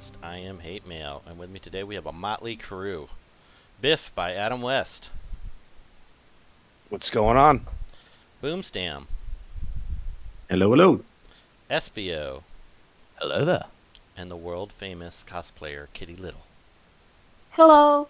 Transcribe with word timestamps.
West. 0.00 0.16
I 0.22 0.38
am 0.38 0.60
Hate 0.60 0.86
Mail, 0.86 1.20
and 1.26 1.38
with 1.38 1.50
me 1.50 1.58
today 1.58 1.84
we 1.84 1.94
have 1.94 2.06
a 2.06 2.12
motley 2.12 2.56
crew. 2.56 3.10
Biff 3.82 4.10
by 4.14 4.32
Adam 4.32 4.62
West, 4.62 5.10
What's 6.88 7.10
going 7.10 7.36
on? 7.36 7.66
Boomstam, 8.42 9.08
Hello, 10.48 10.70
hello. 10.70 11.00
Espio, 11.70 12.44
Hello 13.16 13.44
there. 13.44 13.66
and 14.16 14.30
the 14.30 14.36
world 14.36 14.72
famous 14.72 15.22
cosplayer 15.28 15.88
Kitty 15.92 16.16
Little. 16.16 16.46
Hello. 17.50 18.08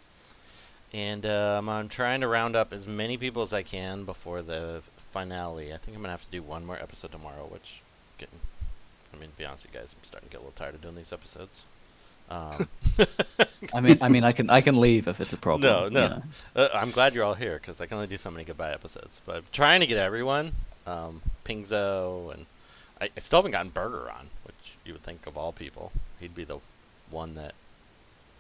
And 0.93 1.27
um, 1.27 1.69
I'm 1.69 1.89
trying 1.89 2.21
to 2.21 2.29
round 2.29 2.55
up 2.55 2.73
as 2.73 2.87
many 2.87 3.17
people 3.17 3.43
as 3.43 3.53
I 3.53 3.65
can 3.65 4.05
before 4.05 4.43
the 4.43 4.83
finale. 5.13 5.75
I 5.75 5.77
think 5.77 5.97
I'm 5.97 6.05
gonna 6.05 6.13
have 6.13 6.25
to 6.25 6.31
do 6.31 6.41
one 6.41 6.65
more 6.65 6.81
episode 6.81 7.11
tomorrow, 7.11 7.49
which 7.51 7.83
getting. 8.17 8.39
I 9.13 9.17
mean, 9.17 9.31
to 9.31 9.37
be 9.37 9.45
honest, 9.45 9.65
with 9.67 9.75
you 9.75 9.81
guys, 9.81 9.97
I'm 9.99 10.05
starting 10.05 10.29
to 10.29 10.33
get 10.33 10.41
a 10.41 10.45
little 10.45 10.53
tired 10.57 10.77
of 10.77 10.83
doing 10.83 10.95
these 10.95 11.13
episodes. 11.13 11.65
Um, 12.31 12.69
I 13.75 13.81
mean, 13.81 13.99
I 14.01 14.09
mean, 14.09 14.25
I 14.25 14.33
can 14.33 14.51
I 14.51 14.61
can 14.61 14.81
leave 14.81 15.09
if 15.09 15.21
it's 15.21 15.33
a 15.33 15.37
problem. 15.37 15.63
No, 15.71 15.85
you 15.85 15.91
no. 15.91 16.09
know. 16.09 16.23
Uh, 16.55 16.69
I'm 16.75 16.91
glad 16.91 17.15
you're 17.15 17.25
all 17.25 17.35
here 17.35 17.59
because 17.59 17.81
I 17.81 17.87
can 17.87 17.97
only 17.97 18.07
do 18.07 18.19
so 18.19 18.31
many 18.31 18.45
goodbye 18.45 18.73
episodes. 18.73 19.21
But 19.25 19.37
I'm 19.37 19.45
trying 19.53 19.81
to 19.81 19.87
get 19.87 19.99
everyone. 19.99 20.53
Um, 20.87 21.23
Pingzo 21.45 22.33
and 22.33 22.47
I, 23.01 23.09
I 23.17 23.21
still 23.21 23.39
haven't 23.39 23.53
gotten 23.53 23.71
Burger 23.71 24.11
on, 24.11 24.31
which 24.45 24.77
you 24.85 24.93
would 24.93 25.03
think 25.03 25.27
of 25.27 25.37
all 25.37 25.53
people, 25.53 25.93
he'd 26.21 26.35
be 26.35 26.45
the 26.45 26.59
one 27.11 27.35
that, 27.35 27.55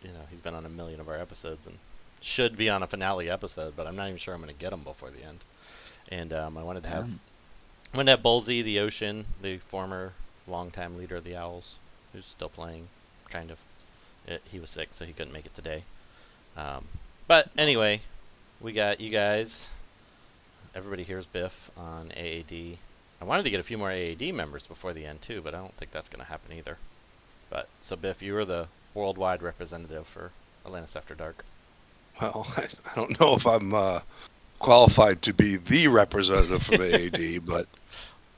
you 0.03 0.09
know, 0.09 0.27
he's 0.31 0.41
been 0.41 0.55
on 0.55 0.65
a 0.65 0.69
million 0.69 1.01
of 1.01 1.09
our 1.09 1.19
episodes 1.19 1.67
and 1.67 1.79
should 2.21 2.57
be 2.57 2.69
on 2.69 2.83
a 2.83 2.87
finale 2.87 3.29
episode. 3.31 3.75
But 3.77 3.87
I'm 3.87 3.97
not 3.97 4.07
even 4.07 4.19
sure 4.19 4.35
I'm 4.35 4.41
going 4.41 4.53
to 4.55 4.59
get 4.59 4.73
him 4.73 4.85
before 4.85 5.11
the 5.11 5.25
end. 5.25 5.39
And 6.09 6.33
um, 6.33 6.57
I 6.57 6.63
wanted 6.63 6.83
to 6.85 6.89
have, 6.89 7.05
Um, 7.05 7.21
I 7.93 7.97
wanted 7.97 8.07
to 8.07 8.13
have 8.13 8.23
Bullsy, 8.23 8.63
the 8.63 8.79
Ocean, 8.79 9.27
the 9.43 9.59
former 9.59 10.13
longtime 10.47 10.97
leader 10.97 11.17
of 11.17 11.25
the 11.25 11.37
Owls, 11.37 11.79
who's 12.13 12.27
still 12.27 12.49
playing, 12.49 12.89
kind 13.29 13.51
of. 13.51 13.59
It, 14.27 14.43
he 14.45 14.59
was 14.61 14.71
sick, 14.71 14.89
so 14.93 15.05
he 15.05 15.13
couldn't 15.13 15.33
make 15.33 15.47
it 15.47 15.55
today. 15.55 15.85
Um, 16.57 16.87
but 17.27 17.49
anyway, 17.57 18.01
we 18.61 18.73
got 18.73 19.01
you 19.01 19.11
guys. 19.11 19.71
Everybody 20.75 21.03
here's 21.03 21.27
Biff 21.27 21.71
on 21.77 22.13
AAD. 22.17 22.77
I 23.21 23.25
wanted 23.25 23.43
to 23.45 23.51
get 23.51 23.61
a 23.61 23.65
few 23.65 23.77
more 23.79 23.91
AAD 23.91 24.33
members 24.35 24.67
before 24.67 24.93
the 24.93 25.05
end 25.05 25.21
too, 25.23 25.41
but 25.43 25.55
I 25.55 25.59
don't 25.59 25.75
think 25.77 25.91
that's 25.91 26.09
going 26.09 26.25
to 26.25 26.31
happen 26.31 26.57
either. 26.57 26.79
But 27.51 27.69
so 27.83 27.97
Biff, 27.97 28.23
you 28.23 28.35
were 28.35 28.45
the 28.45 28.69
worldwide 28.95 29.43
representative 29.43 30.07
for 30.07 30.31
Atlantis 30.65 30.97
After 30.97 31.15
Dark. 31.15 31.45
Well, 32.21 32.47
I, 32.57 32.69
I 32.91 32.95
don't 32.95 33.19
know 33.21 33.35
if 33.35 33.47
I'm 33.47 33.75
uh, 33.75 34.01
qualified 34.59 35.23
to 35.23 35.33
be 35.33 35.57
the 35.57 35.89
representative 35.89 36.63
for 36.63 36.75
AAD, 36.83 37.45
but 37.47 37.67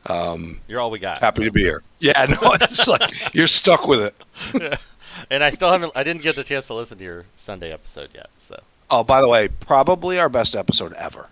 um, 0.07 0.61
You're 0.69 0.81
all 0.81 0.91
we 0.91 0.99
got. 0.99 1.19
happy 1.19 1.39
so- 1.39 1.45
to 1.45 1.53
be 1.53 1.61
here. 1.63 1.83
Yeah, 2.01 2.25
no, 2.25 2.53
it's 2.61 2.89
like 2.89 3.35
you're 3.35 3.47
stuck 3.47 3.87
with 3.87 4.01
it. 4.01 4.15
Yeah. 4.61 4.77
and 5.31 5.43
I 5.43 5.51
still 5.51 5.71
haven't. 5.71 5.93
I 5.95 6.03
didn't 6.03 6.23
get 6.23 6.37
the 6.37 6.45
chance 6.45 6.67
to 6.69 6.75
listen 6.75 6.99
to 6.99 7.05
your 7.05 7.25
Sunday 7.35 7.73
episode 7.73 8.11
yet. 8.15 8.31
So 8.39 8.61
Oh, 8.93 9.03
by 9.03 9.23
the 9.23 9.29
way, 9.29 9.49
probably 9.49 10.19
our 10.19 10.29
best 10.29 10.55
episode 10.55 10.93
ever. 10.93 11.29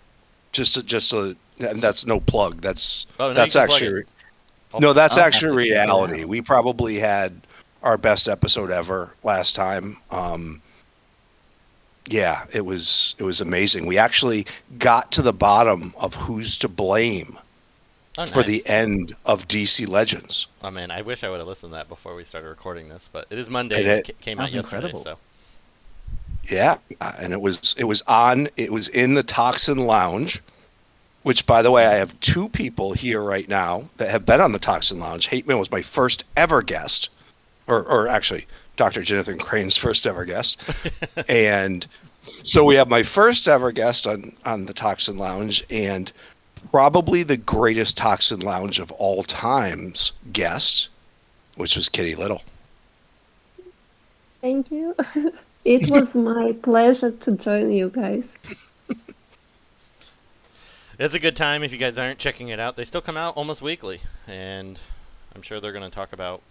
Just, 0.51 0.73
to, 0.73 0.83
just, 0.83 1.11
to, 1.11 1.37
and 1.59 1.79
that's 1.79 2.07
no 2.07 2.19
plug. 2.19 2.59
That's 2.59 3.05
Oh, 3.19 3.27
no, 3.29 3.33
that's 3.35 3.55
actually 3.55 4.03
no, 4.79 4.93
that's 4.93 5.15
actually 5.15 5.49
to 5.49 5.55
check 5.55 5.65
it 5.65 5.71
reality. 5.71 6.23
We 6.23 6.41
probably 6.41 6.95
had 6.95 7.39
our 7.83 7.99
best 7.99 8.27
episode 8.27 8.71
ever 8.71 9.13
last 9.23 9.55
time. 9.55 9.97
Um, 10.09 10.59
yeah, 12.07 12.45
it 12.51 12.65
was 12.65 13.13
it 13.19 13.23
was 13.23 13.41
amazing. 13.41 13.85
We 13.85 13.99
actually 13.99 14.47
got 14.79 15.11
to 15.11 15.21
the 15.21 15.33
bottom 15.33 15.93
of 15.97 16.15
who's 16.15 16.57
to 16.59 16.67
blame 16.67 17.37
oh, 18.17 18.25
for 18.25 18.43
the 18.43 18.65
end 18.67 19.15
of 19.25 19.47
DC 19.47 19.87
Legends. 19.87 20.47
Oh 20.63 20.71
man, 20.71 20.91
I 20.91 21.01
wish 21.01 21.23
I 21.23 21.29
would 21.29 21.39
have 21.39 21.47
listened 21.47 21.71
to 21.71 21.75
that 21.77 21.89
before 21.89 22.15
we 22.15 22.23
started 22.23 22.47
recording 22.47 22.89
this, 22.89 23.09
but 23.11 23.25
it 23.29 23.37
is 23.37 23.49
Monday. 23.49 23.79
And 23.81 23.87
and 23.87 23.99
it- 24.01 24.09
it 24.09 24.21
came 24.21 24.39
out 24.39 24.51
yesterday, 24.51 24.77
incredible. 24.87 25.01
so 25.03 25.17
Yeah, 26.49 26.77
uh, 26.99 27.13
and 27.19 27.33
it 27.33 27.41
was 27.41 27.75
it 27.77 27.85
was 27.85 28.01
on 28.07 28.49
it 28.57 28.71
was 28.71 28.87
in 28.89 29.13
the 29.13 29.23
Toxin 29.23 29.77
Lounge, 29.85 30.41
which 31.23 31.45
by 31.45 31.61
the 31.61 31.71
way 31.71 31.85
I 31.85 31.93
have 31.93 32.19
two 32.19 32.49
people 32.49 32.93
here 32.93 33.21
right 33.21 33.47
now 33.47 33.89
that 33.97 34.09
have 34.09 34.25
been 34.25 34.41
on 34.41 34.51
the 34.51 34.59
Toxin 34.59 34.99
Lounge. 34.99 35.27
Hate 35.27 35.47
Mail 35.47 35.59
was 35.59 35.71
my 35.71 35.81
first 35.81 36.23
ever 36.35 36.61
guest, 36.61 37.09
or 37.67 37.83
or 37.83 38.07
actually 38.07 38.47
Dr. 38.75 39.03
Jonathan 39.03 39.37
Crane's 39.37 39.77
first 39.77 40.05
ever 40.07 40.25
guest, 40.25 40.59
and 41.29 41.85
so 42.43 42.63
we 42.65 42.75
have 42.75 42.87
my 42.89 43.03
first 43.03 43.47
ever 43.47 43.71
guest 43.71 44.05
on 44.07 44.35
on 44.43 44.65
the 44.65 44.73
Toxin 44.73 45.17
Lounge 45.17 45.63
and 45.69 46.11
probably 46.71 47.23
the 47.23 47.37
greatest 47.37 47.97
Toxin 47.97 48.39
Lounge 48.39 48.79
of 48.79 48.91
all 48.93 49.23
times 49.23 50.13
guest, 50.31 50.89
which 51.55 51.75
was 51.75 51.89
Kitty 51.89 52.15
Little. 52.15 52.41
Thank 54.41 54.71
you. 54.71 54.95
it 55.65 55.89
was 55.91 56.15
my 56.15 56.53
pleasure 56.61 57.11
to 57.11 57.31
join 57.33 57.71
you 57.71 57.89
guys. 57.89 58.33
It's 61.01 61.15
a 61.15 61.19
good 61.19 61.35
time 61.35 61.63
if 61.63 61.71
you 61.71 61.79
guys 61.79 61.97
aren't 61.97 62.19
checking 62.19 62.49
it 62.49 62.59
out. 62.59 62.75
They 62.75 62.85
still 62.85 63.01
come 63.01 63.17
out 63.17 63.35
almost 63.35 63.59
weekly, 63.59 64.01
and 64.27 64.79
I'm 65.35 65.41
sure 65.41 65.59
they're 65.59 65.71
going 65.71 65.89
to 65.89 65.89
talk 65.89 66.13
about. 66.13 66.43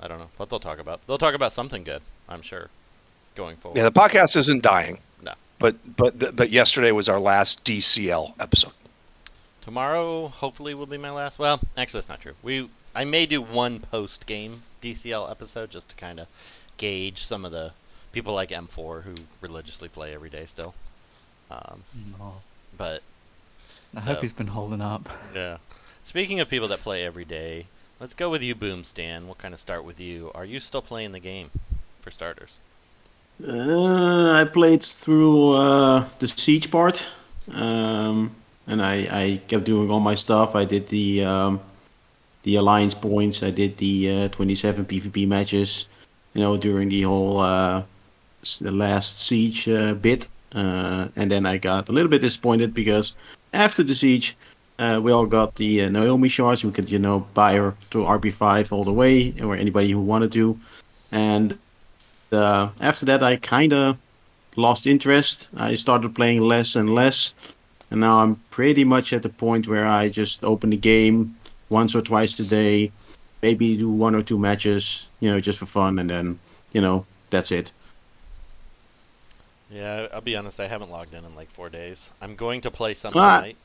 I 0.00 0.06
don't 0.06 0.20
know 0.20 0.30
what 0.36 0.50
they'll 0.50 0.60
talk 0.60 0.78
about. 0.78 1.04
They'll 1.08 1.18
talk 1.18 1.34
about 1.34 1.52
something 1.52 1.82
good. 1.82 2.00
I'm 2.28 2.42
sure, 2.42 2.70
going 3.34 3.56
forward. 3.56 3.76
Yeah, 3.76 3.84
the 3.84 3.92
podcast 3.92 4.36
isn't 4.36 4.62
dying. 4.62 4.98
No. 5.20 5.32
But 5.58 5.96
but 5.96 6.36
but 6.36 6.50
yesterday 6.50 6.92
was 6.92 7.08
our 7.08 7.18
last 7.18 7.64
DCL 7.64 8.34
episode. 8.38 8.72
Tomorrow, 9.64 10.28
hopefully, 10.28 10.74
will 10.74 10.84
be 10.84 10.98
my 10.98 11.10
last. 11.10 11.38
Well, 11.38 11.58
actually, 11.74 11.98
that's 12.00 12.08
not 12.10 12.20
true. 12.20 12.34
We 12.42 12.68
I 12.94 13.04
may 13.04 13.24
do 13.24 13.40
one 13.40 13.80
post 13.80 14.26
game 14.26 14.62
DCL 14.82 15.30
episode 15.30 15.70
just 15.70 15.88
to 15.88 15.96
kind 15.96 16.20
of 16.20 16.26
gauge 16.76 17.22
some 17.24 17.46
of 17.46 17.52
the 17.52 17.72
people 18.12 18.34
like 18.34 18.50
M4 18.50 19.04
who 19.04 19.14
religiously 19.40 19.88
play 19.88 20.14
every 20.14 20.28
day 20.28 20.44
still. 20.44 20.74
Um, 21.50 21.84
Oh, 22.20 22.42
but 22.76 23.02
I 23.96 24.00
hope 24.00 24.20
he's 24.20 24.34
been 24.34 24.48
holding 24.48 24.82
up. 24.82 25.08
Yeah. 25.34 25.56
Speaking 26.04 26.40
of 26.40 26.50
people 26.50 26.68
that 26.68 26.80
play 26.80 27.02
every 27.02 27.24
day, 27.24 27.66
let's 27.98 28.12
go 28.12 28.28
with 28.28 28.42
you, 28.42 28.54
Boomstam. 28.54 29.24
We'll 29.24 29.34
kind 29.36 29.54
of 29.54 29.60
start 29.60 29.82
with 29.82 29.98
you. 29.98 30.30
Are 30.34 30.44
you 30.44 30.60
still 30.60 30.82
playing 30.82 31.12
the 31.12 31.20
game, 31.20 31.50
for 32.02 32.10
starters? 32.10 32.58
Uh, 33.42 34.32
I 34.32 34.44
played 34.44 34.82
through 34.82 35.54
uh, 35.54 36.04
the 36.18 36.28
siege 36.28 36.70
part, 36.70 37.06
um, 37.50 38.34
and 38.66 38.82
I, 38.82 38.94
I 39.10 39.40
kept 39.48 39.64
doing 39.64 39.90
all 39.90 40.00
my 40.00 40.14
stuff. 40.14 40.54
I 40.54 40.64
did 40.64 40.88
the 40.88 41.24
um, 41.24 41.60
the 42.42 42.56
alliance 42.56 42.94
points. 42.94 43.42
I 43.42 43.50
did 43.50 43.76
the 43.78 44.24
uh, 44.24 44.28
27 44.28 44.84
PvP 44.84 45.26
matches. 45.26 45.88
You 46.34 46.40
know, 46.40 46.56
during 46.56 46.88
the 46.88 47.02
whole 47.02 47.40
uh, 47.40 47.82
the 48.60 48.70
last 48.70 49.20
siege 49.20 49.68
uh, 49.68 49.94
bit, 49.94 50.28
uh, 50.54 51.08
and 51.16 51.30
then 51.30 51.46
I 51.46 51.58
got 51.58 51.88
a 51.88 51.92
little 51.92 52.10
bit 52.10 52.22
disappointed 52.22 52.74
because 52.74 53.14
after 53.52 53.82
the 53.82 53.94
siege, 53.94 54.36
uh, 54.78 55.00
we 55.02 55.12
all 55.12 55.26
got 55.26 55.54
the 55.56 55.82
uh, 55.82 55.88
Naomi 55.88 56.28
shards. 56.28 56.64
We 56.64 56.72
could, 56.72 56.90
you 56.90 56.98
know, 56.98 57.26
buy 57.34 57.54
her 57.54 57.74
to 57.90 57.98
RB5 57.98 58.72
all 58.72 58.84
the 58.84 58.92
way, 58.92 59.34
or 59.40 59.54
anybody 59.54 59.90
who 59.90 60.00
wanted 60.00 60.32
to, 60.32 60.58
and 61.12 61.58
after 62.32 63.06
that, 63.06 63.22
I 63.22 63.36
kind 63.36 63.72
of 63.72 63.96
lost 64.56 64.88
interest. 64.88 65.48
I 65.56 65.76
started 65.76 66.16
playing 66.16 66.40
less 66.40 66.74
and 66.74 66.92
less, 66.92 67.32
and 67.94 68.00
now 68.00 68.18
I'm 68.18 68.34
pretty 68.50 68.82
much 68.82 69.12
at 69.12 69.22
the 69.22 69.28
point 69.28 69.68
where 69.68 69.86
I 69.86 70.08
just 70.08 70.42
open 70.42 70.70
the 70.70 70.76
game 70.76 71.36
once 71.68 71.94
or 71.94 72.02
twice 72.02 72.36
a 72.40 72.42
day, 72.42 72.90
maybe 73.40 73.76
do 73.76 73.88
one 73.88 74.16
or 74.16 74.22
two 74.22 74.36
matches, 74.36 75.06
you 75.20 75.30
know, 75.30 75.38
just 75.38 75.60
for 75.60 75.66
fun, 75.66 76.00
and 76.00 76.10
then, 76.10 76.36
you 76.72 76.80
know, 76.80 77.06
that's 77.30 77.52
it. 77.52 77.70
Yeah, 79.70 80.08
I'll 80.12 80.20
be 80.20 80.36
honest. 80.36 80.58
I 80.58 80.66
haven't 80.66 80.90
logged 80.90 81.14
in 81.14 81.24
in 81.24 81.36
like 81.36 81.48
four 81.52 81.68
days. 81.68 82.10
I'm 82.20 82.34
going 82.34 82.60
to 82.62 82.70
play 82.70 82.94
some 82.94 83.12
Ah. 83.14 83.36
tonight. 83.36 83.56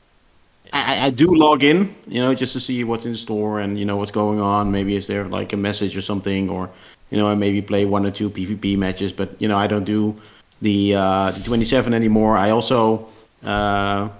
I, 0.72 1.06
I 1.06 1.10
do 1.10 1.26
log 1.26 1.64
in, 1.64 1.92
you 2.06 2.20
know, 2.20 2.32
just 2.32 2.52
to 2.52 2.60
see 2.60 2.84
what's 2.84 3.06
in 3.06 3.16
store 3.16 3.58
and 3.58 3.76
you 3.80 3.84
know 3.84 3.96
what's 3.96 4.12
going 4.12 4.40
on. 4.40 4.70
Maybe 4.70 4.94
is 4.94 5.08
there 5.08 5.24
like 5.24 5.52
a 5.52 5.56
message 5.56 5.96
or 5.96 6.02
something, 6.02 6.48
or 6.48 6.70
you 7.10 7.18
know, 7.18 7.26
I 7.26 7.34
maybe 7.34 7.60
play 7.62 7.84
one 7.84 8.06
or 8.06 8.12
two 8.12 8.30
PvP 8.30 8.78
matches. 8.78 9.10
But 9.12 9.30
you 9.40 9.48
know, 9.48 9.56
I 9.56 9.66
don't 9.66 9.82
do 9.82 10.14
the 10.62 10.94
uh, 10.94 11.30
the 11.32 11.42
27 11.42 11.92
anymore. 11.94 12.36
I 12.36 12.50
also 12.50 13.08
uh, 13.42 14.10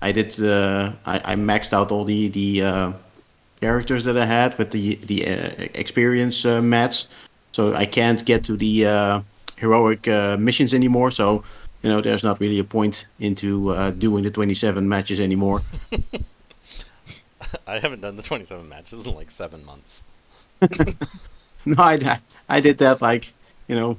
I 0.00 0.12
did 0.12 0.40
uh, 0.42 0.92
I, 1.06 1.32
I 1.32 1.36
maxed 1.36 1.72
out 1.72 1.90
all 1.90 2.04
the 2.04 2.28
the 2.28 2.62
uh, 2.62 2.92
characters 3.60 4.04
that 4.04 4.16
I 4.16 4.26
had 4.26 4.56
with 4.58 4.70
the 4.70 4.96
the 4.96 5.26
uh, 5.26 5.50
experience 5.74 6.44
uh, 6.44 6.62
mats, 6.62 7.08
so 7.52 7.74
I 7.74 7.86
can't 7.86 8.24
get 8.24 8.44
to 8.44 8.56
the 8.56 8.86
uh, 8.86 9.20
heroic 9.56 10.06
uh, 10.06 10.36
missions 10.38 10.72
anymore. 10.74 11.10
So 11.10 11.42
you 11.82 11.90
know, 11.90 12.00
there's 12.00 12.24
not 12.24 12.40
really 12.40 12.58
a 12.58 12.64
point 12.64 13.06
into 13.20 13.70
uh, 13.70 13.90
doing 13.92 14.24
the 14.24 14.30
27 14.30 14.88
matches 14.88 15.20
anymore. 15.20 15.62
I 17.66 17.78
haven't 17.78 18.00
done 18.00 18.16
the 18.16 18.22
27 18.22 18.68
matches 18.68 19.06
in 19.06 19.14
like 19.14 19.30
seven 19.30 19.64
months. 19.64 20.02
no, 21.66 21.76
I, 21.78 22.20
I 22.48 22.60
did 22.60 22.78
that 22.78 23.00
like 23.00 23.32
you 23.68 23.76
know 23.76 23.96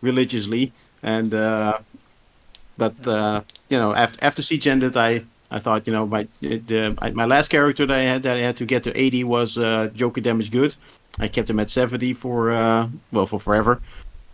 religiously, 0.00 0.72
and 1.02 1.34
uh, 1.34 1.78
but 2.78 2.94
uh, 3.06 3.42
you 3.68 3.78
know 3.78 3.92
after 3.94 4.18
after 4.24 4.42
siege 4.42 4.66
ended, 4.66 4.96
I 4.96 5.24
I 5.50 5.58
thought 5.58 5.86
you 5.86 5.92
know 5.92 6.06
my 6.06 6.26
the 6.40 6.96
I- 7.02 7.10
my 7.10 7.26
last 7.26 7.48
character 7.50 7.84
that 7.86 7.98
I 7.98 8.04
had 8.12 8.22
that 8.22 8.36
I 8.36 8.40
had 8.40 8.56
to 8.58 8.64
get 8.64 8.82
to 8.84 8.90
80 8.96 9.24
was 9.24 9.58
uh, 9.58 9.90
Joker 9.94 10.20
damage 10.22 10.50
good, 10.50 10.74
I 11.18 11.28
kept 11.28 11.50
him 11.50 11.60
at 11.60 11.70
70 11.70 12.14
for 12.14 12.50
uh, 12.50 12.88
well 13.12 13.26
for 13.26 13.40
forever, 13.40 13.80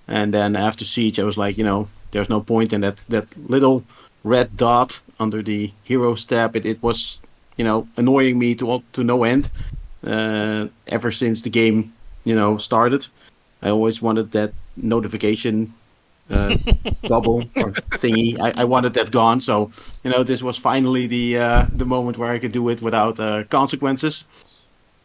and 0.09 0.33
then 0.33 0.57
after 0.57 0.85
Siege, 0.85 1.19
I 1.19 1.25
was 1.25 1.37
like, 1.37 1.57
you 1.59 1.65
know, 1.65 1.89
there's 2.11 2.29
no 2.29 2.41
point 2.41 2.73
in 2.73 2.81
that 2.83 2.97
that 3.09 3.27
little 3.49 3.83
red 4.23 4.57
dot 4.57 5.01
under 5.19 5.43
the 5.43 5.71
hero 5.85 6.15
step. 6.15 6.57
It 6.57 6.65
it 6.67 6.83
was 6.83 7.21
you 7.57 7.65
know 7.65 7.87
annoying 7.97 8.39
me 8.39 8.55
to 8.57 8.83
to 8.93 9.05
no 9.05 9.25
end. 9.25 9.51
Uh, 10.07 10.69
ever 10.89 11.11
since 11.11 11.41
the 11.43 11.51
game 11.51 11.93
you 12.25 12.35
know 12.35 12.59
started, 12.59 13.07
I 13.63 13.71
always 13.71 14.03
wanted 14.03 14.33
that 14.33 14.53
notification 14.77 15.73
uh, 16.31 16.57
bubble 17.09 17.43
or 17.57 17.71
thingy. 18.01 18.39
I, 18.41 18.63
I 18.63 18.65
wanted 18.65 18.95
that 18.95 19.11
gone. 19.11 19.41
So 19.41 19.71
you 20.03 20.11
know, 20.11 20.23
this 20.23 20.43
was 20.43 20.57
finally 20.57 21.07
the 21.07 21.39
uh, 21.39 21.67
the 21.73 21.85
moment 21.85 22.19
where 22.19 22.31
I 22.31 22.39
could 22.39 22.53
do 22.53 22.69
it 22.69 22.83
without 22.83 23.19
uh, 23.21 23.45
consequences. 23.45 24.27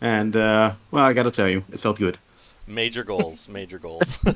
And 0.01 0.35
uh, 0.35 0.73
well, 0.91 1.03
I 1.03 1.13
gotta 1.13 1.31
tell 1.31 1.49
you, 1.49 1.63
it 1.71 1.79
felt 1.79 1.97
good. 1.97 2.17
Major 2.67 3.03
goals, 3.03 3.49
major 3.49 3.79
goals. 3.79 4.19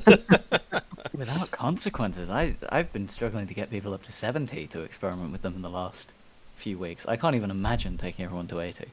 Without 1.16 1.52
consequences, 1.52 2.28
I 2.28 2.56
I've 2.68 2.92
been 2.92 3.08
struggling 3.08 3.46
to 3.46 3.54
get 3.54 3.70
people 3.70 3.94
up 3.94 4.02
to 4.04 4.12
seventy 4.12 4.66
to 4.68 4.82
experiment 4.82 5.30
with 5.30 5.42
them 5.42 5.54
in 5.54 5.62
the 5.62 5.70
last 5.70 6.10
few 6.56 6.76
weeks. 6.76 7.06
I 7.06 7.16
can't 7.16 7.36
even 7.36 7.50
imagine 7.50 7.96
taking 7.96 8.24
everyone 8.24 8.48
to 8.48 8.60
eighty. 8.60 8.88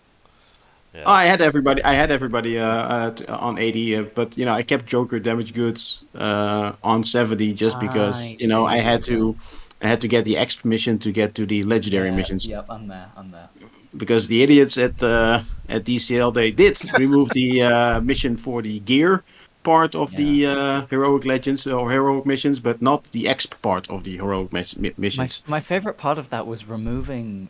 Yeah. 0.94 1.04
Oh, 1.06 1.12
I 1.12 1.26
had 1.26 1.42
everybody. 1.42 1.82
I 1.84 1.94
had 1.94 2.12
everybody 2.12 2.60
uh, 2.60 2.66
uh, 2.68 3.12
t- 3.12 3.26
on 3.28 3.58
80, 3.58 3.96
uh, 3.96 4.04
but 4.16 4.38
you 4.38 4.46
know, 4.46 4.54
I 4.54 4.64
kept 4.64 4.86
Joker 4.86 5.20
damage 5.20 5.54
goods 5.54 6.06
uh, 6.16 6.74
on 6.84 7.04
70 7.04 7.54
just 7.54 7.80
because 7.80 8.20
I 8.20 8.36
you 8.40 8.48
know. 8.48 8.66
I 8.66 8.78
had 8.78 9.04
to. 9.04 9.36
I 9.84 9.88
had 9.88 10.02
to 10.02 10.08
get 10.08 10.26
the 10.26 10.36
exp 10.36 10.64
mission 10.64 11.00
to 11.00 11.12
get 11.12 11.34
to 11.36 11.46
the 11.48 11.64
legendary 11.64 12.10
Yeah, 12.10 12.16
missions 12.16 12.48
Yep, 12.48 12.66
I'm 12.70 12.88
there. 12.88 13.08
I'm 13.18 13.32
there. 13.32 13.50
because 13.98 14.28
the 14.28 14.44
idiots 14.44 14.78
at 14.78 15.02
uh, 15.02 15.42
at 15.70 15.84
DCL 15.86 16.34
they 16.36 16.52
did 16.52 16.78
remove 17.00 17.30
the 17.34 17.64
uh, 17.64 18.00
mission 18.02 18.38
for 18.38 18.62
the 18.62 18.80
gear 18.82 19.24
part 19.64 19.96
of 19.96 20.16
the 20.16 20.46
uh, 20.46 20.86
heroic 20.90 21.26
legends 21.26 21.66
or 21.68 21.90
heroic 21.92 22.26
missions, 22.28 22.60
but 22.60 22.82
not 22.82 23.04
the 23.12 23.26
exp 23.26 23.60
part 23.62 23.90
of 23.90 24.04
the 24.04 24.18
heroic 24.18 24.52
mis- 24.54 24.78
mi- 24.78 24.90
My 24.90 25.02
missions. 25.02 25.42
my 25.48 25.60
favorite 25.60 25.98
part 25.98 26.18
of 26.20 26.30
that 26.30 26.46
was 26.46 26.66
removing 26.66 27.48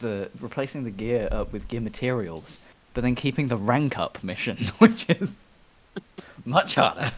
the 0.00 0.30
replacing 0.40 0.84
the 0.84 0.90
gear 0.90 1.28
up 1.30 1.52
with 1.52 1.68
gear 1.68 1.80
materials, 1.80 2.58
but 2.94 3.02
then 3.02 3.14
keeping 3.14 3.48
the 3.48 3.56
rank 3.56 3.98
up 3.98 4.22
mission, 4.22 4.56
which 4.78 5.08
is 5.10 5.34
much 6.44 6.74
harder. 6.76 7.12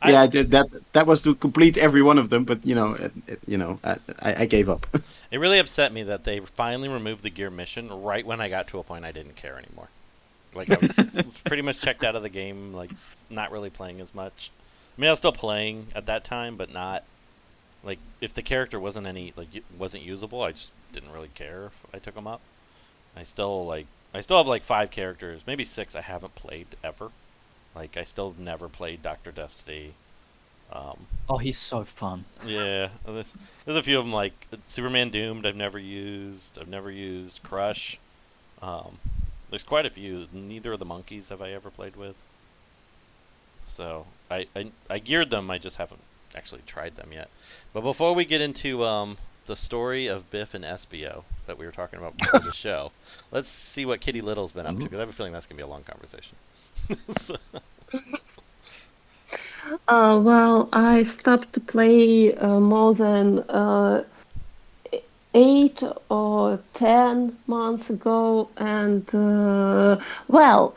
I- 0.00 0.12
yeah, 0.12 0.22
I 0.22 0.26
did 0.28 0.50
that 0.52 0.66
that 0.92 1.06
was 1.06 1.22
to 1.22 1.34
complete 1.34 1.76
every 1.76 2.02
one 2.02 2.18
of 2.18 2.30
them, 2.30 2.44
but 2.44 2.64
you 2.64 2.74
know, 2.74 2.94
it, 2.94 3.12
it, 3.26 3.40
you 3.46 3.58
know, 3.58 3.80
I, 3.82 3.96
I 4.22 4.34
I 4.42 4.46
gave 4.46 4.68
up. 4.68 4.86
It 5.30 5.36
really 5.40 5.58
upset 5.58 5.92
me 5.92 6.02
that 6.04 6.24
they 6.24 6.40
finally 6.40 6.88
removed 6.88 7.22
the 7.22 7.28
gear 7.28 7.50
mission 7.50 7.90
right 8.02 8.24
when 8.24 8.40
I 8.40 8.48
got 8.48 8.66
to 8.68 8.78
a 8.78 8.82
point 8.82 9.04
I 9.04 9.12
didn't 9.12 9.36
care 9.36 9.58
anymore. 9.58 9.88
Like 10.54 10.70
I 10.70 10.78
was, 10.80 10.96
was 11.26 11.42
pretty 11.44 11.60
much 11.62 11.82
checked 11.82 12.02
out 12.02 12.16
of 12.16 12.22
the 12.22 12.30
game, 12.30 12.72
like 12.72 12.90
not 13.28 13.52
really 13.52 13.68
playing 13.68 14.00
as 14.00 14.14
much. 14.14 14.50
I 14.96 15.00
mean, 15.00 15.08
I 15.08 15.12
was 15.12 15.18
still 15.18 15.32
playing 15.32 15.88
at 15.94 16.06
that 16.06 16.24
time, 16.24 16.56
but 16.56 16.72
not 16.72 17.04
like 17.84 17.98
if 18.20 18.34
the 18.34 18.42
character 18.42 18.78
wasn't 18.80 19.06
any 19.06 19.32
like 19.36 19.48
wasn't 19.78 20.04
usable, 20.04 20.42
I 20.42 20.52
just 20.52 20.72
didn't 20.92 21.12
really 21.12 21.30
care 21.34 21.66
if 21.66 21.94
I 21.94 21.98
took 21.98 22.14
them 22.14 22.26
up. 22.26 22.40
I 23.16 23.22
still 23.22 23.66
like 23.66 23.86
I 24.14 24.20
still 24.20 24.38
have 24.38 24.46
like 24.46 24.64
five 24.64 24.90
characters, 24.90 25.42
maybe 25.46 25.64
six 25.64 25.94
I 25.94 26.00
haven't 26.02 26.34
played 26.34 26.66
ever. 26.82 27.10
Like 27.74 27.96
I 27.96 28.04
still 28.04 28.34
never 28.38 28.68
played 28.68 29.02
Doctor 29.02 29.30
Destiny. 29.30 29.92
Um, 30.72 31.06
Oh, 31.30 31.38
he's 31.38 31.58
so 31.58 31.84
fun. 31.84 32.24
yeah, 32.44 32.88
there's, 33.06 33.34
there's 33.64 33.78
a 33.78 33.82
few 33.82 33.98
of 33.98 34.04
them 34.04 34.12
like 34.12 34.48
Superman 34.66 35.10
Doomed. 35.10 35.46
I've 35.46 35.56
never 35.56 35.78
used. 35.78 36.58
I've 36.58 36.68
never 36.68 36.90
used 36.90 37.42
Crush. 37.42 37.98
Um, 38.62 38.98
there's 39.50 39.62
quite 39.62 39.86
a 39.86 39.90
few. 39.90 40.26
Neither 40.32 40.72
of 40.74 40.78
the 40.78 40.84
monkeys 40.84 41.28
have 41.30 41.40
I 41.40 41.52
ever 41.52 41.70
played 41.70 41.96
with. 41.96 42.16
So 43.66 44.06
I, 44.30 44.46
I 44.56 44.70
I 44.90 44.98
geared 44.98 45.30
them. 45.30 45.50
I 45.50 45.58
just 45.58 45.76
haven't 45.76 46.00
actually 46.34 46.62
tried 46.66 46.96
them 46.96 47.12
yet. 47.12 47.28
But 47.72 47.82
before 47.82 48.14
we 48.14 48.24
get 48.24 48.40
into 48.40 48.84
um, 48.84 49.18
the 49.46 49.56
story 49.56 50.06
of 50.06 50.30
Biff 50.30 50.54
and 50.54 50.64
Espio 50.64 51.24
that 51.46 51.58
we 51.58 51.66
were 51.66 51.72
talking 51.72 51.98
about 51.98 52.16
before 52.16 52.40
the 52.40 52.52
show, 52.66 52.92
let's 53.30 53.48
see 53.50 53.84
what 53.86 54.00
Kitty 54.00 54.20
Little's 54.20 54.52
been 54.52 54.66
up 54.66 54.76
to. 54.76 54.82
Because 54.84 54.96
I 54.96 55.00
have 55.00 55.08
a 55.10 55.12
feeling 55.12 55.32
that's 55.32 55.46
gonna 55.46 55.56
be 55.58 55.62
a 55.62 55.66
long 55.66 55.82
conversation. 55.84 56.36
So- 57.18 57.36
Uh, 59.86 60.18
well, 60.22 60.66
I 60.72 61.02
stopped 61.02 61.52
to 61.52 61.60
play 61.60 62.34
uh, 62.36 62.58
more 62.58 62.94
than 62.94 63.40
uh, 63.50 64.02
eight 65.34 65.82
or 66.08 66.58
ten 66.72 67.36
months 67.46 67.90
ago, 67.90 68.48
and 68.56 69.04
uh, 69.14 69.98
well, 70.28 70.74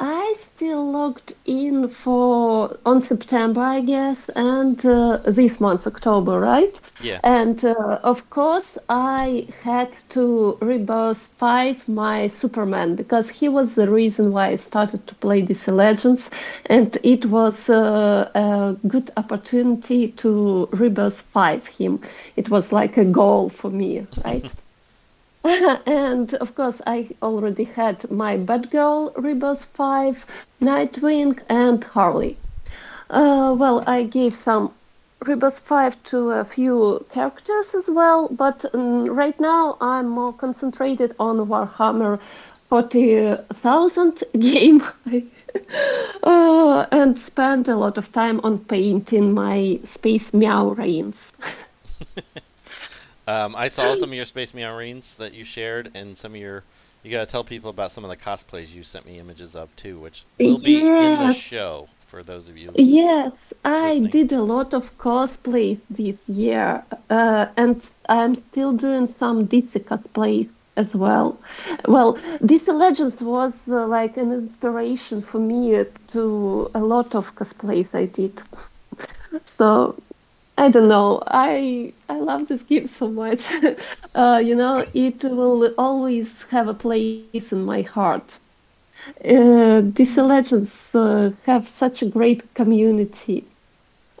I 0.00 0.34
still 0.38 0.90
logged 0.90 1.34
in 1.44 1.88
for 1.88 2.78
on 2.86 3.02
September, 3.02 3.60
I 3.60 3.82
guess, 3.82 4.30
and 4.34 4.84
uh, 4.86 5.18
this 5.26 5.60
month, 5.60 5.86
October, 5.86 6.40
right? 6.40 6.80
yeah. 7.00 7.20
And 7.22 7.62
uh, 7.64 8.00
of 8.02 8.28
course, 8.30 8.78
I 8.88 9.46
had 9.62 9.92
to 10.10 10.56
rebirth 10.62 11.28
5 11.38 11.86
my 11.86 12.28
Superman 12.28 12.96
because 12.96 13.28
he 13.28 13.48
was 13.48 13.74
the 13.74 13.90
reason 13.90 14.32
why 14.32 14.48
I 14.48 14.56
started 14.56 15.06
to 15.06 15.14
play 15.16 15.42
DC 15.42 15.70
Legends, 15.70 16.30
and 16.66 16.96
it 17.02 17.26
was 17.26 17.68
uh, 17.68 18.30
a 18.34 18.76
good 18.88 19.10
opportunity 19.18 20.08
to 20.12 20.66
rebirth 20.72 21.20
5 21.20 21.66
him. 21.66 22.00
It 22.36 22.48
was 22.48 22.72
like 22.72 22.96
a 22.96 23.04
goal 23.04 23.50
for 23.50 23.70
me, 23.70 24.06
right? 24.24 24.50
and 25.86 26.34
of 26.34 26.54
course, 26.54 26.82
I 26.86 27.08
already 27.22 27.64
had 27.64 28.10
my 28.10 28.36
Batgirl 28.36 29.12
Rebirth 29.16 29.64
5, 29.64 30.26
Nightwing, 30.60 31.40
and 31.48 31.82
Harley. 31.82 32.36
Uh, 33.08 33.56
well, 33.58 33.82
I 33.86 34.02
gave 34.04 34.34
some 34.34 34.72
Rebirth 35.26 35.60
5 35.60 36.02
to 36.04 36.30
a 36.32 36.44
few 36.44 37.06
characters 37.12 37.74
as 37.74 37.88
well, 37.88 38.28
but 38.28 38.64
um, 38.74 39.06
right 39.06 39.38
now 39.40 39.78
I'm 39.80 40.08
more 40.08 40.32
concentrated 40.32 41.14
on 41.18 41.38
Warhammer 41.48 42.20
40,000 42.68 44.22
game. 44.38 44.82
uh, 46.22 46.86
and 46.92 47.18
spend 47.18 47.68
a 47.68 47.76
lot 47.76 47.98
of 47.98 48.12
time 48.12 48.40
on 48.44 48.58
painting 48.58 49.32
my 49.32 49.80
Space 49.84 50.32
Marines. 50.34 51.32
Um, 53.30 53.54
I 53.54 53.68
saw 53.68 53.94
some 53.94 54.10
of 54.10 54.14
your 54.14 54.24
Space 54.24 54.52
Marines 54.54 55.14
that 55.16 55.34
you 55.34 55.44
shared, 55.44 55.92
and 55.94 56.16
some 56.16 56.32
of 56.32 56.40
your. 56.40 56.64
You 57.04 57.10
gotta 57.10 57.26
tell 57.26 57.44
people 57.44 57.70
about 57.70 57.92
some 57.92 58.04
of 58.04 58.10
the 58.10 58.16
cosplays 58.16 58.74
you 58.74 58.82
sent 58.82 59.06
me 59.06 59.18
images 59.18 59.54
of 59.54 59.74
too, 59.76 59.98
which 59.98 60.24
will 60.38 60.60
be 60.60 60.80
in 60.80 61.28
the 61.28 61.32
show 61.32 61.88
for 62.08 62.22
those 62.22 62.48
of 62.48 62.58
you. 62.58 62.72
Yes, 62.74 63.54
I 63.64 64.00
did 64.00 64.32
a 64.32 64.42
lot 64.42 64.74
of 64.74 64.84
cosplays 64.98 65.80
this 65.88 66.18
year, 66.28 66.82
uh, 67.08 67.46
and 67.56 67.88
I'm 68.08 68.34
still 68.34 68.72
doing 68.72 69.06
some 69.06 69.46
DC 69.46 69.84
cosplays 69.84 70.50
as 70.76 70.92
well. 70.94 71.38
Well, 71.86 72.18
DC 72.50 72.66
Legends 72.74 73.20
was 73.22 73.68
uh, 73.68 73.86
like 73.86 74.16
an 74.16 74.32
inspiration 74.32 75.22
for 75.22 75.38
me 75.38 75.84
to 76.08 76.70
a 76.74 76.80
lot 76.80 77.14
of 77.14 77.34
cosplays 77.36 77.94
I 77.94 78.06
did. 78.06 78.42
So 79.44 79.94
I 80.60 80.70
don't 80.70 80.88
know. 80.88 81.22
I 81.26 81.94
I 82.08 82.20
love 82.20 82.48
this 82.48 82.62
game 82.64 82.86
so 82.86 83.08
much. 83.08 83.46
uh, 84.14 84.40
you 84.44 84.54
know, 84.56 84.86
it 84.94 85.24
will 85.24 85.74
always 85.78 86.42
have 86.50 86.68
a 86.68 86.74
place 86.74 87.24
in 87.24 87.34
my 87.64 87.82
heart. 87.82 88.38
Uh, 89.24 89.82
Legends 90.16 90.94
uh, 90.94 91.30
have 91.46 91.66
such 91.68 92.02
a 92.02 92.06
great 92.06 92.54
community, 92.54 93.44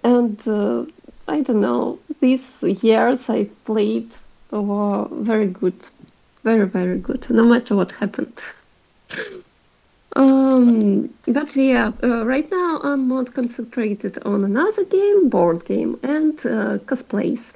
and 0.02 0.40
uh, 0.48 0.84
I 1.28 1.40
don't 1.42 1.60
know. 1.60 2.00
These 2.20 2.62
years 2.62 3.28
I 3.28 3.44
played 3.64 4.16
were 4.50 5.08
very 5.12 5.48
good, 5.48 5.80
very 6.44 6.66
very 6.66 6.98
good. 6.98 7.28
No 7.30 7.44
matter 7.44 7.76
what 7.76 7.92
happened. 7.92 8.40
Um, 10.16 11.12
but 11.26 11.54
yeah, 11.56 11.92
uh, 12.02 12.24
right 12.24 12.48
now 12.50 12.80
I'm 12.82 13.08
more 13.08 13.24
concentrated 13.24 14.18
on 14.24 14.44
another 14.44 14.84
game, 14.84 15.28
board 15.28 15.64
game, 15.64 15.98
and 16.02 16.38
uh, 16.46 16.78
cosplays. 16.78 17.54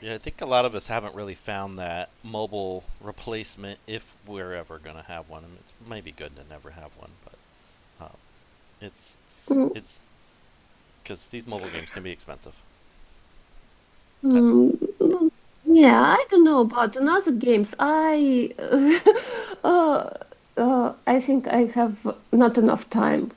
Yeah, 0.00 0.14
I 0.14 0.18
think 0.18 0.40
a 0.40 0.46
lot 0.46 0.64
of 0.64 0.74
us 0.74 0.86
haven't 0.86 1.14
really 1.14 1.34
found 1.34 1.78
that 1.78 2.10
mobile 2.22 2.84
replacement 3.00 3.80
if 3.86 4.14
we're 4.24 4.52
ever 4.52 4.78
gonna 4.78 5.02
have 5.02 5.28
one. 5.28 5.44
And 5.44 5.58
it 5.58 5.72
might 5.88 6.04
be 6.04 6.12
good 6.12 6.36
to 6.36 6.44
never 6.44 6.70
have 6.70 6.96
one, 6.96 7.12
but 7.24 7.38
um, 8.00 8.16
it's 8.80 9.16
Mm. 9.48 9.72
it's 9.74 10.00
because 11.02 11.26
these 11.26 11.46
mobile 11.46 11.70
games 11.70 11.90
can 11.90 12.02
be 12.02 12.10
expensive. 12.10 12.54
Mm, 14.22 15.30
yeah, 15.68 16.00
I 16.00 16.24
don't 16.30 16.44
know 16.44 16.60
about 16.60 16.96
another 16.96 17.32
games. 17.32 17.74
I 17.78 18.54
uh, 19.64 20.10
uh, 20.56 20.94
I 21.06 21.20
think 21.20 21.46
I 21.48 21.66
have 21.66 21.96
not 22.32 22.58
enough 22.58 22.88
time 22.90 23.32